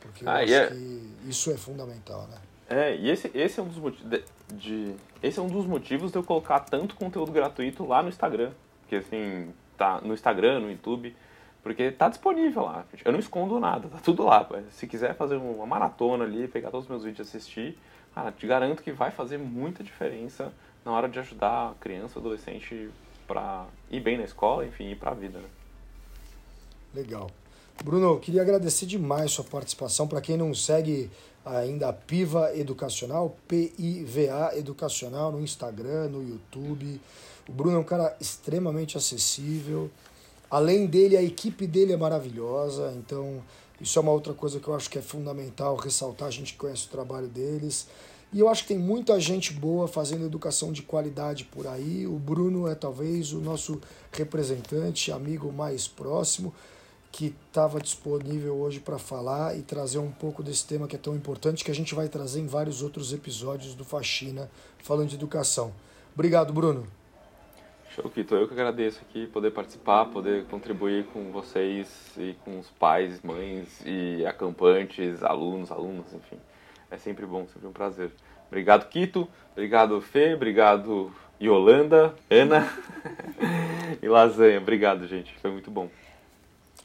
Porque 0.00 0.24
eu 0.24 0.30
ah, 0.30 0.38
acho 0.38 0.50
yeah. 0.50 0.74
que 0.74 1.28
isso 1.28 1.50
é 1.50 1.56
fundamental, 1.56 2.26
né? 2.28 2.38
É, 2.68 2.96
e 2.96 3.10
esse, 3.10 3.30
esse 3.34 3.60
é 3.60 3.62
um 3.62 3.68
dos 3.68 3.76
motivos 3.76 4.08
de, 4.08 4.24
de, 4.54 4.94
esse 5.22 5.38
é 5.38 5.42
um 5.42 5.48
dos 5.48 5.66
motivos 5.66 6.10
de 6.10 6.18
eu 6.18 6.24
colocar 6.24 6.60
tanto 6.60 6.94
conteúdo 6.94 7.30
gratuito 7.30 7.84
lá 7.86 8.02
no 8.02 8.08
Instagram, 8.08 8.50
que 8.88 8.96
assim, 8.96 9.52
tá 9.76 10.00
no 10.00 10.14
Instagram, 10.14 10.60
no 10.60 10.70
YouTube, 10.70 11.14
porque 11.62 11.90
tá 11.90 12.08
disponível 12.08 12.62
lá. 12.62 12.84
Eu 13.04 13.12
não 13.12 13.18
escondo 13.18 13.58
nada, 13.60 13.88
tá 13.88 13.98
tudo 13.98 14.24
lá. 14.24 14.48
Se 14.70 14.86
quiser 14.86 15.14
fazer 15.14 15.36
uma 15.36 15.66
maratona 15.66 16.24
ali, 16.24 16.48
pegar 16.48 16.70
todos 16.70 16.86
os 16.86 16.90
meus 16.90 17.04
vídeos 17.04 17.32
e 17.32 17.36
assistir, 17.36 17.78
ah, 18.14 18.32
te 18.32 18.46
garanto 18.46 18.82
que 18.82 18.92
vai 18.92 19.10
fazer 19.10 19.38
muita 19.38 19.82
diferença 19.84 20.52
na 20.84 20.92
hora 20.92 21.08
de 21.08 21.18
ajudar 21.18 21.70
a 21.70 21.74
criança, 21.80 22.18
adolescente 22.18 22.90
para 23.26 23.66
ir 23.90 24.00
bem 24.00 24.18
na 24.18 24.24
escola, 24.24 24.66
enfim, 24.66 24.90
ir 24.90 24.96
para 24.96 25.12
a 25.12 25.14
vida, 25.14 25.38
né? 25.38 25.48
Legal. 26.94 27.30
Bruno, 27.82 28.18
queria 28.20 28.42
agradecer 28.42 28.86
demais 28.86 29.32
sua 29.32 29.44
participação. 29.44 30.06
Para 30.06 30.20
quem 30.20 30.36
não 30.36 30.52
segue 30.54 31.10
ainda 31.44 31.88
a 31.88 31.92
Piva 31.92 32.56
Educacional, 32.56 33.36
P-I-V-A 33.48 34.56
Educacional, 34.56 35.32
no 35.32 35.40
Instagram, 35.40 36.08
no 36.08 36.22
YouTube. 36.22 37.00
O 37.48 37.52
Bruno 37.52 37.76
é 37.76 37.78
um 37.80 37.84
cara 37.84 38.16
extremamente 38.20 38.96
acessível. 38.96 39.90
Além 40.50 40.86
dele, 40.86 41.16
a 41.16 41.22
equipe 41.22 41.66
dele 41.66 41.92
é 41.92 41.96
maravilhosa, 41.96 42.92
então 42.96 43.42
isso 43.80 43.98
é 43.98 44.02
uma 44.02 44.12
outra 44.12 44.34
coisa 44.34 44.60
que 44.60 44.68
eu 44.68 44.74
acho 44.74 44.88
que 44.88 44.98
é 44.98 45.02
fundamental 45.02 45.76
ressaltar, 45.76 46.28
a 46.28 46.30
gente 46.30 46.54
conhece 46.54 46.86
o 46.86 46.90
trabalho 46.90 47.26
deles. 47.26 47.88
E 48.32 48.40
eu 48.40 48.48
acho 48.48 48.62
que 48.62 48.68
tem 48.68 48.78
muita 48.78 49.18
gente 49.20 49.52
boa 49.52 49.86
fazendo 49.86 50.24
educação 50.24 50.72
de 50.72 50.82
qualidade 50.82 51.44
por 51.44 51.66
aí. 51.66 52.06
O 52.06 52.18
Bruno 52.18 52.66
é 52.66 52.74
talvez 52.74 53.32
o 53.32 53.40
nosso 53.40 53.80
representante, 54.10 55.12
amigo 55.12 55.52
mais 55.52 55.86
próximo 55.86 56.54
que 57.12 57.34
estava 57.46 57.78
disponível 57.78 58.56
hoje 58.56 58.80
para 58.80 58.98
falar 58.98 59.56
e 59.56 59.62
trazer 59.62 59.98
um 59.98 60.10
pouco 60.10 60.42
desse 60.42 60.66
tema 60.66 60.88
que 60.88 60.96
é 60.96 60.98
tão 60.98 61.14
importante, 61.14 61.62
que 61.62 61.70
a 61.70 61.74
gente 61.74 61.94
vai 61.94 62.08
trazer 62.08 62.40
em 62.40 62.46
vários 62.46 62.82
outros 62.82 63.12
episódios 63.12 63.74
do 63.74 63.84
Faxina, 63.84 64.50
falando 64.78 65.10
de 65.10 65.16
educação. 65.16 65.74
Obrigado, 66.14 66.54
Bruno. 66.54 66.86
Show, 67.94 68.08
Kito. 68.08 68.34
Eu 68.34 68.48
que 68.48 68.54
agradeço 68.54 69.02
aqui 69.02 69.26
poder 69.26 69.50
participar, 69.50 70.06
poder 70.06 70.46
contribuir 70.46 71.04
com 71.12 71.30
vocês 71.30 71.86
e 72.16 72.34
com 72.42 72.58
os 72.58 72.70
pais, 72.70 73.20
mães 73.20 73.82
e 73.84 74.24
acampantes, 74.24 75.22
alunos, 75.22 75.70
alunos, 75.70 76.06
enfim. 76.14 76.38
É 76.90 76.96
sempre 76.96 77.26
bom, 77.26 77.46
sempre 77.52 77.68
um 77.68 77.72
prazer. 77.72 78.10
Obrigado, 78.48 78.88
Kito. 78.88 79.28
Obrigado, 79.52 80.00
Fê. 80.00 80.32
Obrigado, 80.32 81.12
Yolanda, 81.40 82.14
Ana 82.30 82.66
e 84.00 84.08
Lasanha. 84.08 84.58
Obrigado, 84.58 85.06
gente. 85.06 85.34
Foi 85.40 85.50
muito 85.50 85.70
bom. 85.70 85.90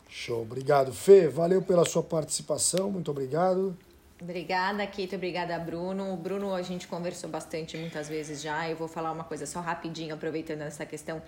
Show, 0.10 0.42
obrigado. 0.42 0.94
Fê, 0.94 1.28
valeu 1.28 1.62
pela 1.62 1.86
sua 1.86 2.04
participação, 2.04 2.92
muito 2.92 3.12
obrigado. 3.12 3.78
Obrigada, 4.20 4.86
Kito, 4.88 5.16
obrigada, 5.16 5.60
Bruno. 5.60 6.14
O 6.14 6.18
Bruno, 6.18 6.54
a 6.54 6.62
gente 6.64 6.88
conversou 6.88 7.30
bastante 7.30 7.78
muitas 7.78 8.10
vezes 8.10 8.42
já. 8.42 8.68
Eu 8.68 8.76
vou 8.76 8.88
falar 8.88 9.12
uma 9.12 9.24
coisa 9.24 9.46
só 9.46 9.60
rapidinho, 9.60 10.14
aproveitando 10.16 10.62
essa 10.62 10.86
questão 10.86 11.22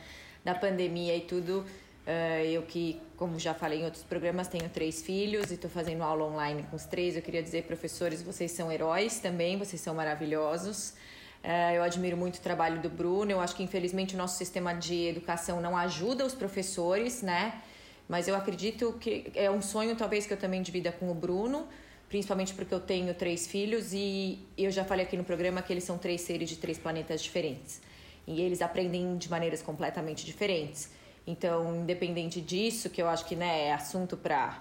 da 0.44 0.56
pandemia 0.56 1.16
e 1.16 1.22
tudo. 1.22 1.64
Uh, 2.08 2.44
eu 2.44 2.64
que, 2.64 3.00
como 3.16 3.38
já 3.38 3.54
falei 3.54 3.82
em 3.82 3.86
outros 3.86 4.02
programas, 4.02 4.48
tenho 4.48 4.68
três 4.70 5.04
filhos 5.04 5.52
e 5.52 5.54
estou 5.54 5.70
fazendo 5.70 6.02
aula 6.02 6.26
online 6.26 6.66
com 6.68 6.76
os 6.76 6.86
três. 6.86 7.16
Eu 7.16 7.22
queria 7.22 7.44
dizer, 7.44 7.66
professores, 7.66 8.24
vocês 8.24 8.52
são 8.52 8.72
heróis 8.72 9.20
também, 9.20 9.58
vocês 9.58 9.80
são 9.80 9.94
maravilhosos. 9.94 10.96
Uh, 11.44 11.76
eu 11.76 11.84
admiro 11.84 12.18
muito 12.18 12.38
o 12.38 12.42
trabalho 12.42 12.82
do 12.82 12.90
Bruno. 12.90 13.30
Eu 13.30 13.40
acho 13.40 13.56
que, 13.56 13.62
infelizmente, 13.62 14.16
o 14.16 14.18
nosso 14.18 14.36
sistema 14.36 14.74
de 14.74 15.10
educação 15.10 15.62
não 15.62 15.78
ajuda 15.78 16.26
os 16.26 16.34
professores, 16.34 17.22
né? 17.22 17.62
Mas 18.10 18.28
eu 18.28 18.36
acredito 18.36 18.94
que 19.00 19.32
é 19.36 19.52
um 19.52 19.62
sonho, 19.62 19.96
talvez, 19.96 20.26
que 20.26 20.34
eu 20.34 20.38
também 20.38 20.64
divida 20.64 20.92
com 20.92 21.12
o 21.12 21.14
Bruno, 21.14 21.68
principalmente 22.10 22.56
porque 22.56 22.74
eu 22.74 22.80
tenho 22.80 23.14
três 23.14 23.46
filhos 23.46 23.94
e 23.94 24.40
eu 24.58 24.72
já 24.72 24.84
falei 24.84 25.06
aqui 25.06 25.16
no 25.16 25.24
programa 25.24 25.62
que 25.62 25.72
eles 25.72 25.84
são 25.84 25.96
três 25.96 26.22
seres 26.22 26.50
de 26.50 26.56
três 26.56 26.80
planetas 26.80 27.22
diferentes. 27.22 27.80
E 28.26 28.42
eles 28.42 28.64
aprendem 28.64 29.16
de 29.16 29.30
maneiras 29.30 29.62
completamente 29.62 30.26
diferentes. 30.26 30.90
Então, 31.28 31.76
independente 31.76 32.42
disso, 32.42 32.90
que 32.90 33.00
eu 33.00 33.08
acho 33.08 33.26
que 33.26 33.36
né, 33.36 33.68
é 33.68 33.74
assunto 33.74 34.18
para, 34.18 34.60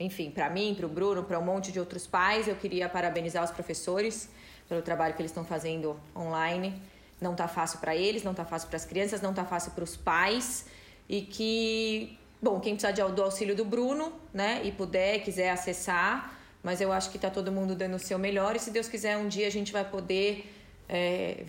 enfim, 0.00 0.32
para 0.32 0.50
mim, 0.50 0.74
para 0.74 0.86
o 0.86 0.88
Bruno, 0.88 1.22
para 1.22 1.38
um 1.38 1.44
monte 1.44 1.70
de 1.70 1.78
outros 1.78 2.04
pais, 2.04 2.48
eu 2.48 2.56
queria 2.56 2.88
parabenizar 2.88 3.44
os 3.44 3.52
professores 3.52 4.28
pelo 4.68 4.82
trabalho 4.82 5.14
que 5.14 5.22
eles 5.22 5.30
estão 5.30 5.44
fazendo 5.44 5.96
online. 6.16 6.82
Não 7.20 7.30
está 7.30 7.46
fácil 7.46 7.78
para 7.78 7.94
eles, 7.94 8.24
não 8.24 8.32
está 8.32 8.44
fácil 8.44 8.66
para 8.66 8.76
as 8.76 8.84
crianças, 8.84 9.22
não 9.22 9.30
está 9.30 9.44
fácil 9.44 9.70
para 9.70 9.84
os 9.84 9.96
pais 9.96 10.66
e 11.08 11.22
que 11.22 12.18
Bom, 12.40 12.60
quem 12.60 12.74
precisar 12.74 12.92
de, 12.92 13.02
do 13.14 13.22
auxílio 13.22 13.56
do 13.56 13.64
Bruno, 13.64 14.12
né, 14.32 14.60
e 14.64 14.70
puder, 14.70 15.20
quiser 15.22 15.50
acessar, 15.50 16.38
mas 16.62 16.80
eu 16.80 16.92
acho 16.92 17.10
que 17.10 17.16
está 17.16 17.28
todo 17.28 17.50
mundo 17.50 17.74
dando 17.74 17.96
o 17.96 17.98
seu 17.98 18.18
melhor 18.18 18.54
e 18.54 18.58
se 18.60 18.70
Deus 18.70 18.88
quiser 18.88 19.16
um 19.16 19.26
dia 19.26 19.46
a 19.46 19.50
gente 19.50 19.72
vai 19.72 19.84
poder 19.84 20.52
é, 20.88 21.44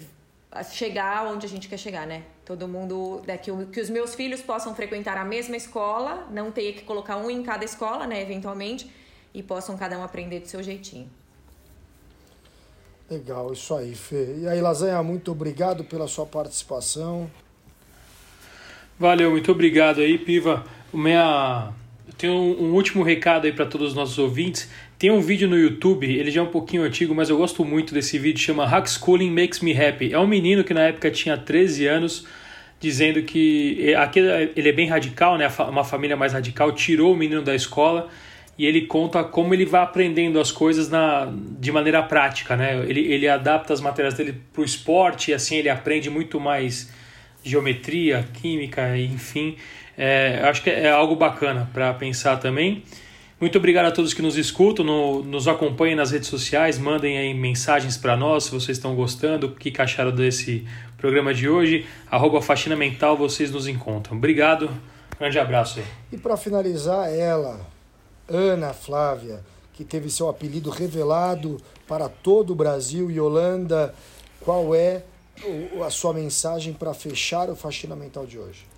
chegar 0.71 1.27
onde 1.27 1.45
a 1.45 1.49
gente 1.49 1.67
quer 1.67 1.77
chegar, 1.77 2.07
né? 2.07 2.23
Todo 2.43 2.67
mundo, 2.67 3.21
né, 3.27 3.37
que, 3.37 3.51
que 3.67 3.79
os 3.79 3.89
meus 3.89 4.15
filhos 4.15 4.41
possam 4.41 4.73
frequentar 4.73 5.15
a 5.17 5.23
mesma 5.23 5.55
escola, 5.55 6.27
não 6.31 6.51
ter 6.51 6.73
que 6.73 6.83
colocar 6.83 7.17
um 7.17 7.29
em 7.29 7.43
cada 7.43 7.63
escola, 7.63 8.07
né, 8.07 8.21
eventualmente, 8.21 8.91
e 9.31 9.43
possam 9.43 9.77
cada 9.77 9.97
um 9.97 10.03
aprender 10.03 10.39
do 10.39 10.47
seu 10.47 10.63
jeitinho. 10.63 11.09
Legal, 13.09 13.53
isso 13.53 13.75
aí, 13.75 13.93
Fê. 13.95 14.37
E 14.39 14.47
aí, 14.47 14.61
Lasanha, 14.61 15.01
muito 15.03 15.31
obrigado 15.31 15.83
pela 15.83 16.07
sua 16.07 16.25
participação. 16.25 17.29
Valeu, 18.99 19.31
muito 19.31 19.51
obrigado 19.51 20.01
aí, 20.01 20.17
Piva. 20.17 20.63
Minha... 20.93 21.71
Eu 22.07 22.13
tenho 22.17 22.33
um 22.33 22.73
último 22.73 23.03
recado 23.03 23.45
aí 23.45 23.53
para 23.53 23.65
todos 23.65 23.89
os 23.89 23.93
nossos 23.95 24.17
ouvintes. 24.17 24.69
Tem 24.97 25.11
um 25.11 25.21
vídeo 25.21 25.47
no 25.47 25.57
YouTube, 25.57 26.05
ele 26.05 26.29
já 26.31 26.41
é 26.41 26.43
um 26.43 26.47
pouquinho 26.47 26.83
antigo, 26.83 27.15
mas 27.15 27.29
eu 27.29 27.37
gosto 27.37 27.63
muito 27.63 27.93
desse 27.93 28.17
vídeo, 28.17 28.41
chama 28.41 28.67
Schooling 28.85 29.31
Makes 29.31 29.61
Me 29.61 29.71
Happy. 29.79 30.11
É 30.11 30.19
um 30.19 30.27
menino 30.27 30.63
que 30.63 30.73
na 30.73 30.81
época 30.81 31.09
tinha 31.09 31.37
13 31.37 31.87
anos, 31.87 32.25
dizendo 32.79 33.21
que 33.23 33.93
aqui 33.95 34.19
ele 34.55 34.67
é 34.67 34.71
bem 34.73 34.87
radical, 34.87 35.37
né? 35.37 35.47
Uma 35.69 35.83
família 35.83 36.17
mais 36.17 36.33
radical, 36.33 36.71
tirou 36.73 37.13
o 37.13 37.15
menino 37.15 37.41
da 37.41 37.55
escola 37.55 38.09
e 38.57 38.65
ele 38.65 38.81
conta 38.81 39.23
como 39.23 39.53
ele 39.53 39.65
vai 39.65 39.81
aprendendo 39.81 40.37
as 40.37 40.51
coisas 40.51 40.89
na, 40.89 41.31
de 41.57 41.71
maneira 41.71 42.03
prática, 42.03 42.57
né? 42.57 42.83
Ele, 42.85 42.99
ele 42.99 43.25
adapta 43.25 43.71
as 43.71 43.79
matérias 43.79 44.15
dele 44.15 44.35
para 44.51 44.61
o 44.61 44.65
esporte 44.65 45.31
e 45.31 45.33
assim 45.33 45.55
ele 45.55 45.69
aprende 45.69 46.09
muito 46.09 46.41
mais 46.41 46.91
geometria, 47.41 48.27
química, 48.33 48.97
enfim. 48.97 49.55
É, 50.01 50.39
acho 50.45 50.63
que 50.63 50.69
é 50.69 50.89
algo 50.89 51.13
bacana 51.13 51.69
para 51.73 51.93
pensar 51.93 52.37
também. 52.37 52.85
Muito 53.37 53.57
obrigado 53.57 53.87
a 53.87 53.91
todos 53.91 54.13
que 54.13 54.21
nos 54.21 54.37
escutam, 54.37 54.85
no, 54.85 55.21
nos 55.21 55.45
acompanhem 55.45 55.93
nas 55.93 56.11
redes 56.11 56.29
sociais, 56.29 56.77
mandem 56.77 57.17
aí 57.17 57.33
mensagens 57.33 57.97
para 57.97 58.15
nós 58.15 58.45
se 58.45 58.51
vocês 58.51 58.77
estão 58.77 58.95
gostando, 58.95 59.47
o 59.47 59.51
que 59.51 59.73
acharam 59.81 60.11
desse 60.11 60.65
programa 60.97 61.33
de 61.33 61.49
hoje. 61.49 61.85
Arroba 62.09 62.41
Faxina 62.41 62.77
Mental, 62.77 63.17
vocês 63.17 63.51
nos 63.51 63.67
encontram. 63.67 64.15
Obrigado, 64.15 64.69
grande 65.19 65.37
abraço 65.37 65.79
aí. 65.79 65.85
E 66.13 66.17
para 66.17 66.37
finalizar, 66.37 67.13
ela, 67.13 67.59
Ana 68.25 68.71
Flávia, 68.71 69.41
que 69.73 69.83
teve 69.83 70.09
seu 70.09 70.29
apelido 70.29 70.69
revelado 70.69 71.57
para 71.85 72.07
todo 72.07 72.51
o 72.51 72.55
Brasil. 72.55 73.11
Yolanda, 73.11 73.93
qual 74.39 74.73
é 74.73 75.03
a 75.85 75.89
sua 75.89 76.13
mensagem 76.13 76.71
para 76.71 76.93
fechar 76.93 77.49
o 77.49 77.55
Faxina 77.55 77.97
Mental 77.97 78.25
de 78.25 78.39
hoje? 78.39 78.69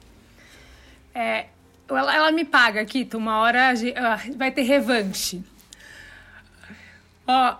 É, 1.13 1.45
ela, 1.89 2.15
ela 2.15 2.31
me 2.31 2.45
paga, 2.45 2.83
Kito, 2.85 3.17
uma 3.17 3.39
hora 3.39 3.73
vai 4.35 4.51
ter 4.51 4.63
revanche. 4.63 5.43
Ó, 7.27 7.55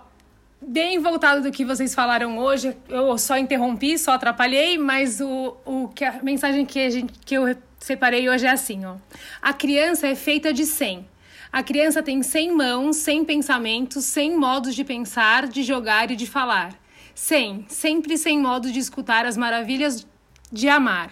bem 0.60 0.98
voltado 0.98 1.42
do 1.42 1.50
que 1.50 1.64
vocês 1.64 1.94
falaram 1.94 2.38
hoje, 2.38 2.76
eu 2.88 3.16
só 3.18 3.36
interrompi, 3.36 3.98
só 3.98 4.12
atrapalhei, 4.12 4.78
mas 4.78 5.20
o, 5.20 5.56
o 5.64 5.88
que 5.88 6.04
a 6.04 6.22
mensagem 6.22 6.64
que, 6.64 6.80
a 6.80 6.90
gente, 6.90 7.12
que 7.24 7.34
eu 7.34 7.56
separei 7.78 8.28
hoje 8.28 8.46
é 8.46 8.50
assim, 8.50 8.84
ó. 8.84 8.96
A 9.40 9.52
criança 9.52 10.06
é 10.06 10.14
feita 10.14 10.52
de 10.52 10.64
100. 10.64 11.10
A 11.52 11.62
criança 11.62 12.02
tem 12.02 12.22
100 12.22 12.52
mãos, 12.52 12.96
100 12.96 13.24
pensamentos, 13.26 14.04
100 14.06 14.38
modos 14.38 14.74
de 14.74 14.84
pensar, 14.84 15.46
de 15.46 15.62
jogar 15.62 16.10
e 16.10 16.16
de 16.16 16.26
falar. 16.26 16.74
100, 17.14 17.66
sempre 17.68 18.16
sem 18.16 18.38
modo 18.38 18.72
de 18.72 18.78
escutar 18.78 19.26
as 19.26 19.36
maravilhas 19.36 20.06
de 20.50 20.68
amar. 20.68 21.10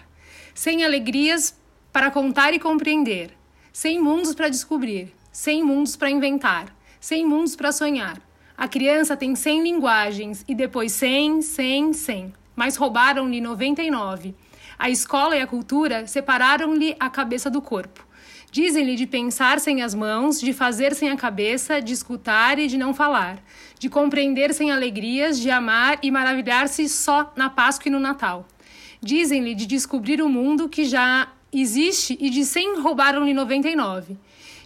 100 0.54 0.84
alegrias 0.84 1.59
para 1.92 2.10
contar 2.10 2.54
e 2.54 2.58
compreender. 2.58 3.30
100 3.72 4.00
mundos 4.00 4.34
para 4.34 4.48
descobrir. 4.48 5.12
100 5.32 5.64
mundos 5.64 5.96
para 5.96 6.10
inventar. 6.10 6.66
100 7.00 7.26
mundos 7.26 7.56
para 7.56 7.72
sonhar. 7.72 8.20
A 8.56 8.68
criança 8.68 9.16
tem 9.16 9.34
100 9.34 9.62
linguagens 9.62 10.44
e 10.46 10.54
depois 10.54 10.92
100, 10.92 11.42
100, 11.42 11.92
100. 11.92 12.32
Mas 12.54 12.76
roubaram-lhe 12.76 13.40
99. 13.40 14.34
A 14.78 14.90
escola 14.90 15.36
e 15.36 15.40
a 15.40 15.46
cultura 15.46 16.06
separaram-lhe 16.06 16.94
a 16.98 17.08
cabeça 17.08 17.50
do 17.50 17.62
corpo. 17.62 18.06
Dizem-lhe 18.52 18.96
de 18.96 19.06
pensar 19.06 19.60
sem 19.60 19.80
as 19.80 19.94
mãos, 19.94 20.40
de 20.40 20.52
fazer 20.52 20.94
sem 20.94 21.08
a 21.08 21.16
cabeça, 21.16 21.80
de 21.80 21.92
escutar 21.92 22.58
e 22.58 22.66
de 22.66 22.76
não 22.76 22.92
falar, 22.92 23.38
de 23.78 23.88
compreender 23.88 24.52
sem 24.52 24.72
alegrias, 24.72 25.38
de 25.38 25.50
amar 25.50 25.98
e 26.02 26.10
maravilhar-se 26.10 26.88
só 26.88 27.32
na 27.36 27.48
Páscoa 27.48 27.88
e 27.88 27.92
no 27.92 28.00
Natal. 28.00 28.46
Dizem-lhe 29.00 29.54
de 29.54 29.66
descobrir 29.66 30.20
o 30.20 30.28
mundo 30.28 30.68
que 30.68 30.84
já 30.84 31.28
existe 31.52 32.16
e 32.20 32.30
de 32.30 32.44
100 32.44 32.80
roubaram-lhe 32.80 33.34
99. 33.34 34.16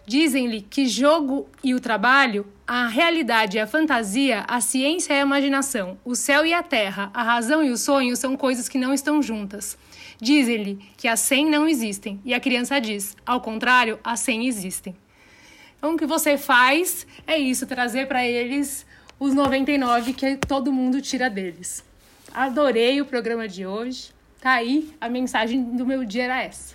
Dizem-lhe 0.07 0.61
que 0.61 0.87
jogo 0.87 1.49
e 1.63 1.75
o 1.75 1.81
trabalho, 1.81 2.47
a 2.67 2.87
realidade 2.87 3.57
e 3.57 3.61
a 3.61 3.67
fantasia, 3.67 4.45
a 4.47 4.61
ciência 4.61 5.15
e 5.15 5.19
a 5.19 5.23
imaginação, 5.23 5.99
o 6.05 6.15
céu 6.15 6.45
e 6.45 6.53
a 6.53 6.63
terra, 6.63 7.11
a 7.15 7.23
razão 7.23 7.63
e 7.65 7.71
o 7.71 7.77
sonho 7.77 8.15
são 8.15 8.37
coisas 8.37 8.69
que 8.69 8.77
não 8.77 8.93
estão 8.93 9.23
juntas. 9.23 9.79
Dizem-lhe 10.21 10.79
que 10.97 11.09
as 11.09 11.21
100 11.21 11.51
não 11.51 11.67
existem 11.67 12.21
e 12.25 12.35
a 12.35 12.41
criança 12.41 12.81
diz, 12.81 13.17
ao 13.25 13.41
contrário, 13.41 13.99
as 14.05 14.21
100 14.21 14.47
existem. 14.47 14.95
Então, 15.79 15.95
o 15.95 15.99
que 15.99 16.07
você 16.07 16.39
faz 16.39 17.07
é 17.27 17.37
isso, 17.37 17.67
trazer 17.67 18.07
para 18.07 18.27
eles 18.27 18.87
os 19.19 19.35
99 19.35 20.13
que 20.13 20.37
todo 20.37 20.73
mundo 20.73 21.01
tira 21.01 21.29
deles. 21.29 21.85
Adorei 22.33 23.01
o 23.01 23.07
programa 23.07 23.47
de 23.47 23.67
hoje. 23.67 24.14
Tá 24.45 24.57
aí, 24.57 24.95
a 25.01 25.09
mensagem 25.09 25.75
do 25.75 25.87
meu 25.87 26.05
dia 26.05 26.25
era 26.25 26.43
essa. 26.43 26.75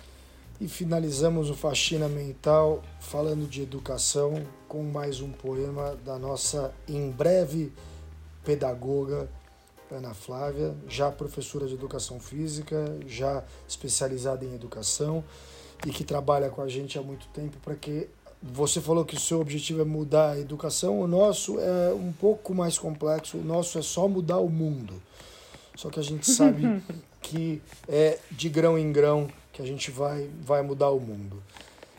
E 0.60 0.66
finalizamos 0.66 1.50
o 1.50 1.54
Faxina 1.54 2.08
Mental 2.08 2.82
falando 2.98 3.48
de 3.48 3.62
educação 3.62 4.42
com 4.66 4.82
mais 4.82 5.20
um 5.20 5.30
poema 5.30 5.96
da 6.04 6.18
nossa 6.18 6.74
em 6.88 7.12
breve 7.12 7.72
pedagoga 8.44 9.28
Ana 9.88 10.12
Flávia, 10.12 10.74
já 10.88 11.12
professora 11.12 11.68
de 11.68 11.74
educação 11.74 12.18
física, 12.18 12.98
já 13.06 13.44
especializada 13.68 14.44
em 14.44 14.52
educação 14.52 15.22
e 15.86 15.92
que 15.92 16.02
trabalha 16.02 16.50
com 16.50 16.62
a 16.62 16.68
gente 16.68 16.98
há 16.98 17.02
muito 17.02 17.28
tempo 17.28 17.56
para 17.62 17.76
que 17.76 18.08
você 18.42 18.80
falou 18.80 19.04
que 19.04 19.14
o 19.14 19.20
seu 19.20 19.40
objetivo 19.40 19.82
é 19.82 19.84
mudar 19.84 20.30
a 20.30 20.40
educação, 20.40 21.00
o 21.00 21.06
nosso 21.06 21.60
é 21.60 21.94
um 21.94 22.10
pouco 22.10 22.52
mais 22.52 22.76
complexo, 22.76 23.38
o 23.38 23.44
nosso 23.44 23.78
é 23.78 23.82
só 23.82 24.08
mudar 24.08 24.38
o 24.38 24.48
mundo. 24.48 25.00
Só 25.76 25.88
que 25.88 26.00
a 26.00 26.02
gente 26.02 26.28
sabe 26.28 26.82
que 27.20 27.60
é 27.88 28.18
de 28.30 28.48
grão 28.48 28.78
em 28.78 28.90
grão 28.92 29.28
que 29.52 29.62
a 29.62 29.66
gente 29.66 29.90
vai, 29.90 30.28
vai 30.42 30.62
mudar 30.62 30.90
o 30.90 31.00
mundo. 31.00 31.42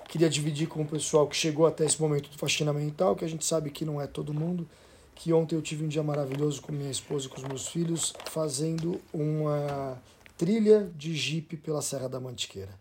Queria 0.07 0.29
dividir 0.29 0.67
com 0.67 0.81
o 0.81 0.87
pessoal 0.87 1.27
que 1.27 1.35
chegou 1.35 1.65
até 1.65 1.85
esse 1.85 2.01
momento 2.01 2.29
do 2.29 2.37
faxina 2.37 2.73
mental, 2.73 3.15
que 3.15 3.23
a 3.23 3.27
gente 3.27 3.45
sabe 3.45 3.69
que 3.69 3.85
não 3.85 4.01
é 4.01 4.07
todo 4.07 4.33
mundo, 4.33 4.67
que 5.15 5.31
ontem 5.31 5.55
eu 5.55 5.61
tive 5.61 5.85
um 5.85 5.87
dia 5.87 6.03
maravilhoso 6.03 6.61
com 6.61 6.71
minha 6.71 6.91
esposa 6.91 7.27
e 7.27 7.29
com 7.29 7.37
os 7.37 7.43
meus 7.43 7.67
filhos, 7.67 8.13
fazendo 8.25 8.99
uma 9.13 10.01
trilha 10.37 10.91
de 10.97 11.15
jipe 11.15 11.55
pela 11.55 11.81
Serra 11.81 12.09
da 12.09 12.19
Mantiqueira. 12.19 12.77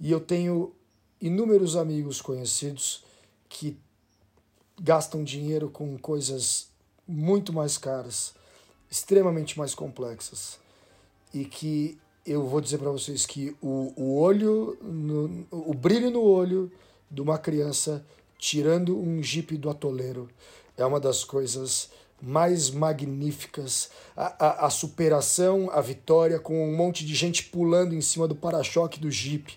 E 0.00 0.10
eu 0.10 0.18
tenho 0.18 0.72
inúmeros 1.20 1.76
amigos 1.76 2.20
conhecidos 2.20 3.04
que 3.48 3.76
gastam 4.80 5.22
dinheiro 5.22 5.70
com 5.70 5.96
coisas 5.98 6.68
muito 7.06 7.52
mais 7.52 7.78
caras, 7.78 8.34
extremamente 8.90 9.58
mais 9.58 9.74
complexas, 9.74 10.58
e 11.32 11.44
que 11.44 11.98
eu 12.24 12.44
vou 12.46 12.60
dizer 12.60 12.78
para 12.78 12.90
vocês 12.90 13.24
que 13.24 13.56
o, 13.62 13.92
o 13.96 14.18
olho, 14.18 14.76
no, 14.82 15.46
o 15.50 15.74
brilho 15.74 16.10
no 16.10 16.22
olho 16.22 16.70
de 17.10 17.20
uma 17.20 17.38
criança 17.38 18.04
tirando 18.38 18.98
um 18.98 19.22
jipe 19.22 19.56
do 19.56 19.70
atoleiro 19.70 20.28
é 20.76 20.84
uma 20.84 21.00
das 21.00 21.24
coisas 21.24 21.88
mais 22.20 22.70
magníficas. 22.70 23.90
A, 24.16 24.46
a, 24.46 24.66
a, 24.66 24.70
superação, 24.70 25.70
a 25.70 25.80
vitória, 25.80 26.38
com 26.38 26.68
um 26.68 26.74
monte 26.74 27.04
de 27.04 27.14
gente 27.14 27.44
pulando 27.44 27.94
em 27.94 28.00
cima 28.00 28.26
do 28.26 28.34
para-choque 28.34 28.98
do 28.98 29.10
Jeep 29.10 29.56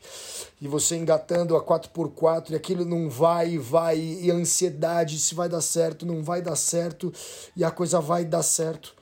e 0.61 0.67
você 0.67 0.97
engatando 0.97 1.55
a 1.55 1.63
4x4 1.63 2.51
e 2.51 2.55
aquilo 2.55 2.83
não 2.83 3.09
vai 3.09 3.57
vai, 3.57 3.97
e 3.97 4.29
a 4.29 4.33
ansiedade 4.33 5.19
se 5.19 5.33
vai 5.33 5.47
dar 5.47 5.61
certo, 5.61 6.05
não 6.05 6.21
vai 6.21 6.41
dar 6.41 6.57
certo 6.57 7.13
e 7.55 7.63
a 7.63 7.71
coisa 7.71 8.01
vai 8.01 8.25
dar 8.25 8.43
certo. 8.43 8.98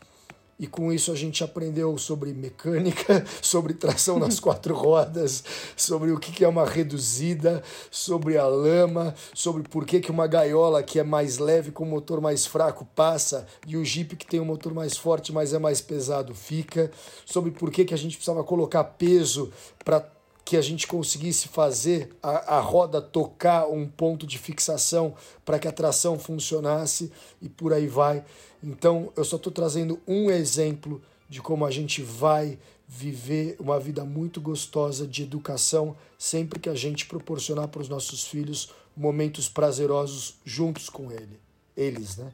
E 0.60 0.66
com 0.66 0.92
isso 0.92 1.12
a 1.12 1.16
gente 1.16 1.44
aprendeu 1.44 1.96
sobre 2.00 2.34
mecânica, 2.34 3.24
sobre 3.42 3.76
tração 3.76 4.18
nas 4.18 4.40
quatro 4.40 4.74
rodas, 4.74 5.44
sobre 5.76 6.12
o 6.12 6.20
que 6.20 6.44
é 6.44 6.48
uma 6.48 6.66
reduzida, 6.66 7.62
sobre 7.92 8.38
a 8.38 8.48
lama, 8.48 9.14
sobre 9.36 9.62
por 9.64 9.86
que, 9.86 10.00
que 10.00 10.10
uma 10.10 10.26
gaiola 10.26 10.82
que 10.82 11.00
é 11.00 11.04
mais 11.04 11.38
leve 11.38 11.72
com 11.72 11.86
motor 11.86 12.20
mais 12.20 12.46
fraco 12.46 12.88
passa 12.96 13.46
e 13.68 13.78
o 13.78 13.86
Jeep 13.86 14.16
que 14.16 14.26
tem 14.26 14.40
um 14.40 14.46
motor 14.46 14.74
mais 14.74 14.98
forte, 14.98 15.32
mas 15.32 15.54
é 15.54 15.60
mais 15.60 15.80
pesado 15.80 16.34
fica, 16.34 16.92
sobre 17.26 17.52
por 17.52 17.72
que, 17.72 17.86
que 17.86 17.94
a 17.94 17.98
gente 17.98 18.16
precisava 18.16 18.44
colocar 18.44 18.84
peso 18.84 19.52
para 19.86 20.10
que 20.48 20.56
a 20.56 20.62
gente 20.62 20.88
conseguisse 20.88 21.50
fazer 21.50 22.16
a, 22.24 22.56
a 22.56 22.60
roda 22.62 23.02
tocar 23.02 23.68
um 23.68 23.86
ponto 23.86 24.26
de 24.26 24.40
fixação 24.40 25.14
para 25.44 25.60
que 25.60 25.68
a 25.68 25.74
tração 25.74 26.18
funcionasse 26.18 27.12
e 27.42 27.50
por 27.50 27.74
aí 27.74 27.86
vai. 27.86 28.24
Então, 28.64 29.12
eu 29.16 29.24
só 29.24 29.36
estou 29.36 29.52
trazendo 29.52 30.00
um 30.08 30.30
exemplo 30.32 31.02
de 31.30 31.42
como 31.42 31.66
a 31.66 31.72
gente 31.72 32.02
vai 32.02 32.58
viver 32.88 33.58
uma 33.60 33.80
vida 33.80 34.06
muito 34.06 34.40
gostosa 34.40 35.06
de 35.06 35.24
educação 35.24 35.96
sempre 36.18 36.60
que 36.60 36.70
a 36.70 36.76
gente 36.76 37.06
proporcionar 37.06 37.68
para 37.68 37.82
os 37.82 37.90
nossos 37.90 38.26
filhos 38.26 38.72
momentos 38.96 39.50
prazerosos 39.50 40.36
juntos 40.46 40.90
com 40.90 41.12
ele, 41.12 41.40
eles, 41.76 42.18
né? 42.18 42.32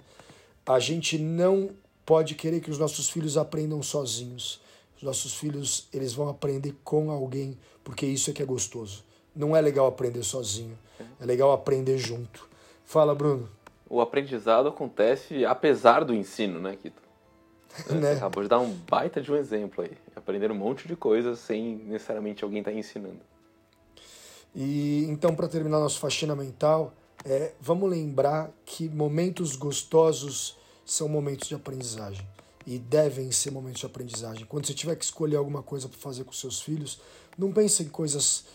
A 0.65 0.79
gente 0.79 1.17
não 1.17 1.71
pode 2.05 2.35
querer 2.35 2.61
que 2.61 2.71
os 2.71 2.77
nossos 2.77 3.09
filhos 3.09 3.35
aprendam 3.35 3.81
sozinhos. 3.83 4.61
Os 4.95 5.03
nossos 5.03 5.33
filhos, 5.33 5.87
eles 5.91 6.13
vão 6.13 6.29
aprender 6.29 6.73
com 6.83 7.11
alguém, 7.11 7.57
porque 7.83 8.05
isso 8.05 8.29
é 8.29 8.33
que 8.33 8.41
é 8.41 8.45
gostoso. 8.45 9.03
Não 9.35 9.55
é 9.55 9.59
legal 9.59 9.87
aprender 9.87 10.23
sozinho, 10.23 10.77
é 11.19 11.25
legal 11.25 11.51
aprender 11.51 11.97
junto. 11.97 12.47
Fala, 12.85 13.13
Bruno. 13.13 13.49
O 13.93 14.01
aprendizado 14.01 14.67
acontece 14.67 15.45
apesar 15.45 16.03
do 16.03 16.15
ensino, 16.15 16.59
né, 16.59 16.75
Kito? 16.75 16.99
Você 17.85 17.93
né? 17.93 18.13
acabou 18.13 18.41
de 18.41 18.49
dar 18.49 18.59
um 18.59 18.73
baita 18.89 19.21
de 19.21 19.31
um 19.31 19.35
exemplo 19.35 19.83
aí. 19.83 19.91
Aprender 20.15 20.49
um 20.49 20.55
monte 20.55 20.87
de 20.87 20.95
coisas 20.95 21.37
sem 21.37 21.75
necessariamente 21.75 22.43
alguém 22.43 22.61
estar 22.61 22.71
tá 22.71 22.75
ensinando. 22.77 23.19
E 24.55 25.05
então, 25.07 25.35
para 25.35 25.47
terminar 25.47 25.79
nosso 25.79 25.99
faxina 25.99 26.35
mental, 26.35 26.91
é, 27.23 27.51
vamos 27.61 27.87
lembrar 27.87 28.49
que 28.65 28.89
momentos 28.89 29.55
gostosos 29.55 30.57
são 30.83 31.07
momentos 31.07 31.47
de 31.47 31.53
aprendizagem 31.53 32.27
e 32.65 32.79
devem 32.79 33.31
ser 33.31 33.51
momentos 33.51 33.81
de 33.81 33.85
aprendizagem. 33.85 34.43
Quando 34.47 34.65
você 34.65 34.73
tiver 34.73 34.95
que 34.95 35.05
escolher 35.05 35.35
alguma 35.35 35.61
coisa 35.61 35.87
para 35.87 35.99
fazer 35.99 36.23
com 36.23 36.33
seus 36.33 36.63
filhos, 36.63 36.99
não 37.37 37.51
pense 37.51 37.83
em 37.83 37.89
coisas 37.89 38.45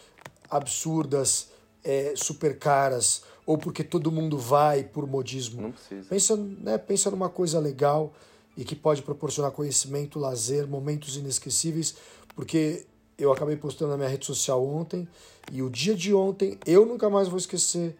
absurdas, 0.51 1.53
é, 1.85 2.15
super 2.17 2.59
caras, 2.59 3.23
ou 3.49 3.57
porque 3.57 3.83
todo 3.83 4.13
mundo 4.13 4.37
vai 4.37 4.85
por 4.85 5.07
modismo. 5.07 5.63
Não 5.63 5.73
precisa. 5.73 6.07
Pensa, 6.07 6.37
né, 6.37 6.77
pensa 6.77 7.11
numa 7.11 7.31
coisa 7.31 7.59
legal 7.59 8.13
e 8.55 8.63
que 8.63 8.77
pode 8.77 9.01
proporcionar 9.01 9.53
conhecimento, 9.53 10.19
lazer, 10.19 10.69
momentos 10.69 11.17
inesquecíveis, 11.17 11.95
porque 12.37 12.85
eu 13.17 13.33
acabei 13.33 13.57
postando 13.57 13.93
na 13.93 13.97
minha 13.97 14.09
rede 14.11 14.27
social 14.27 14.63
ontem 14.63 15.09
e 15.51 15.63
o 15.63 15.71
dia 15.71 15.95
de 15.95 16.13
ontem 16.13 16.59
eu 16.67 16.85
nunca 16.85 17.09
mais 17.09 17.27
vou 17.27 17.39
esquecer, 17.39 17.97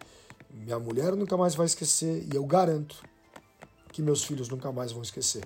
minha 0.53 0.77
mulher 0.77 1.15
nunca 1.15 1.35
mais 1.35 1.55
vai 1.55 1.65
esquecer 1.65 2.27
e 2.31 2.35
eu 2.35 2.45
garanto 2.45 3.03
que 3.91 4.03
meus 4.03 4.23
filhos 4.23 4.49
nunca 4.49 4.71
mais 4.71 4.91
vão 4.91 5.01
esquecer. 5.01 5.43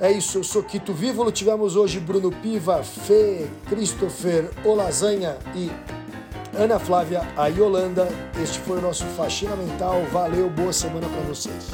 É 0.00 0.10
isso, 0.10 0.38
eu 0.38 0.44
sou 0.44 0.62
Quito 0.62 0.94
Vívolo. 0.94 1.30
Tivemos 1.30 1.76
hoje 1.76 2.00
Bruno 2.00 2.32
Piva, 2.40 2.82
Fê, 2.82 3.46
Christopher, 3.68 4.50
Olasanha 4.64 5.36
e 5.54 5.70
Ana 6.58 6.78
Flávia 6.78 7.22
Ayolanda, 7.36 8.08
este 8.42 8.58
foi 8.60 8.78
o 8.78 8.82
nosso 8.82 9.04
Faxina 9.16 9.54
Mental. 9.54 10.02
Valeu, 10.12 10.50
boa 10.50 10.72
semana 10.72 11.06
para 11.08 11.20
vocês. 11.22 11.70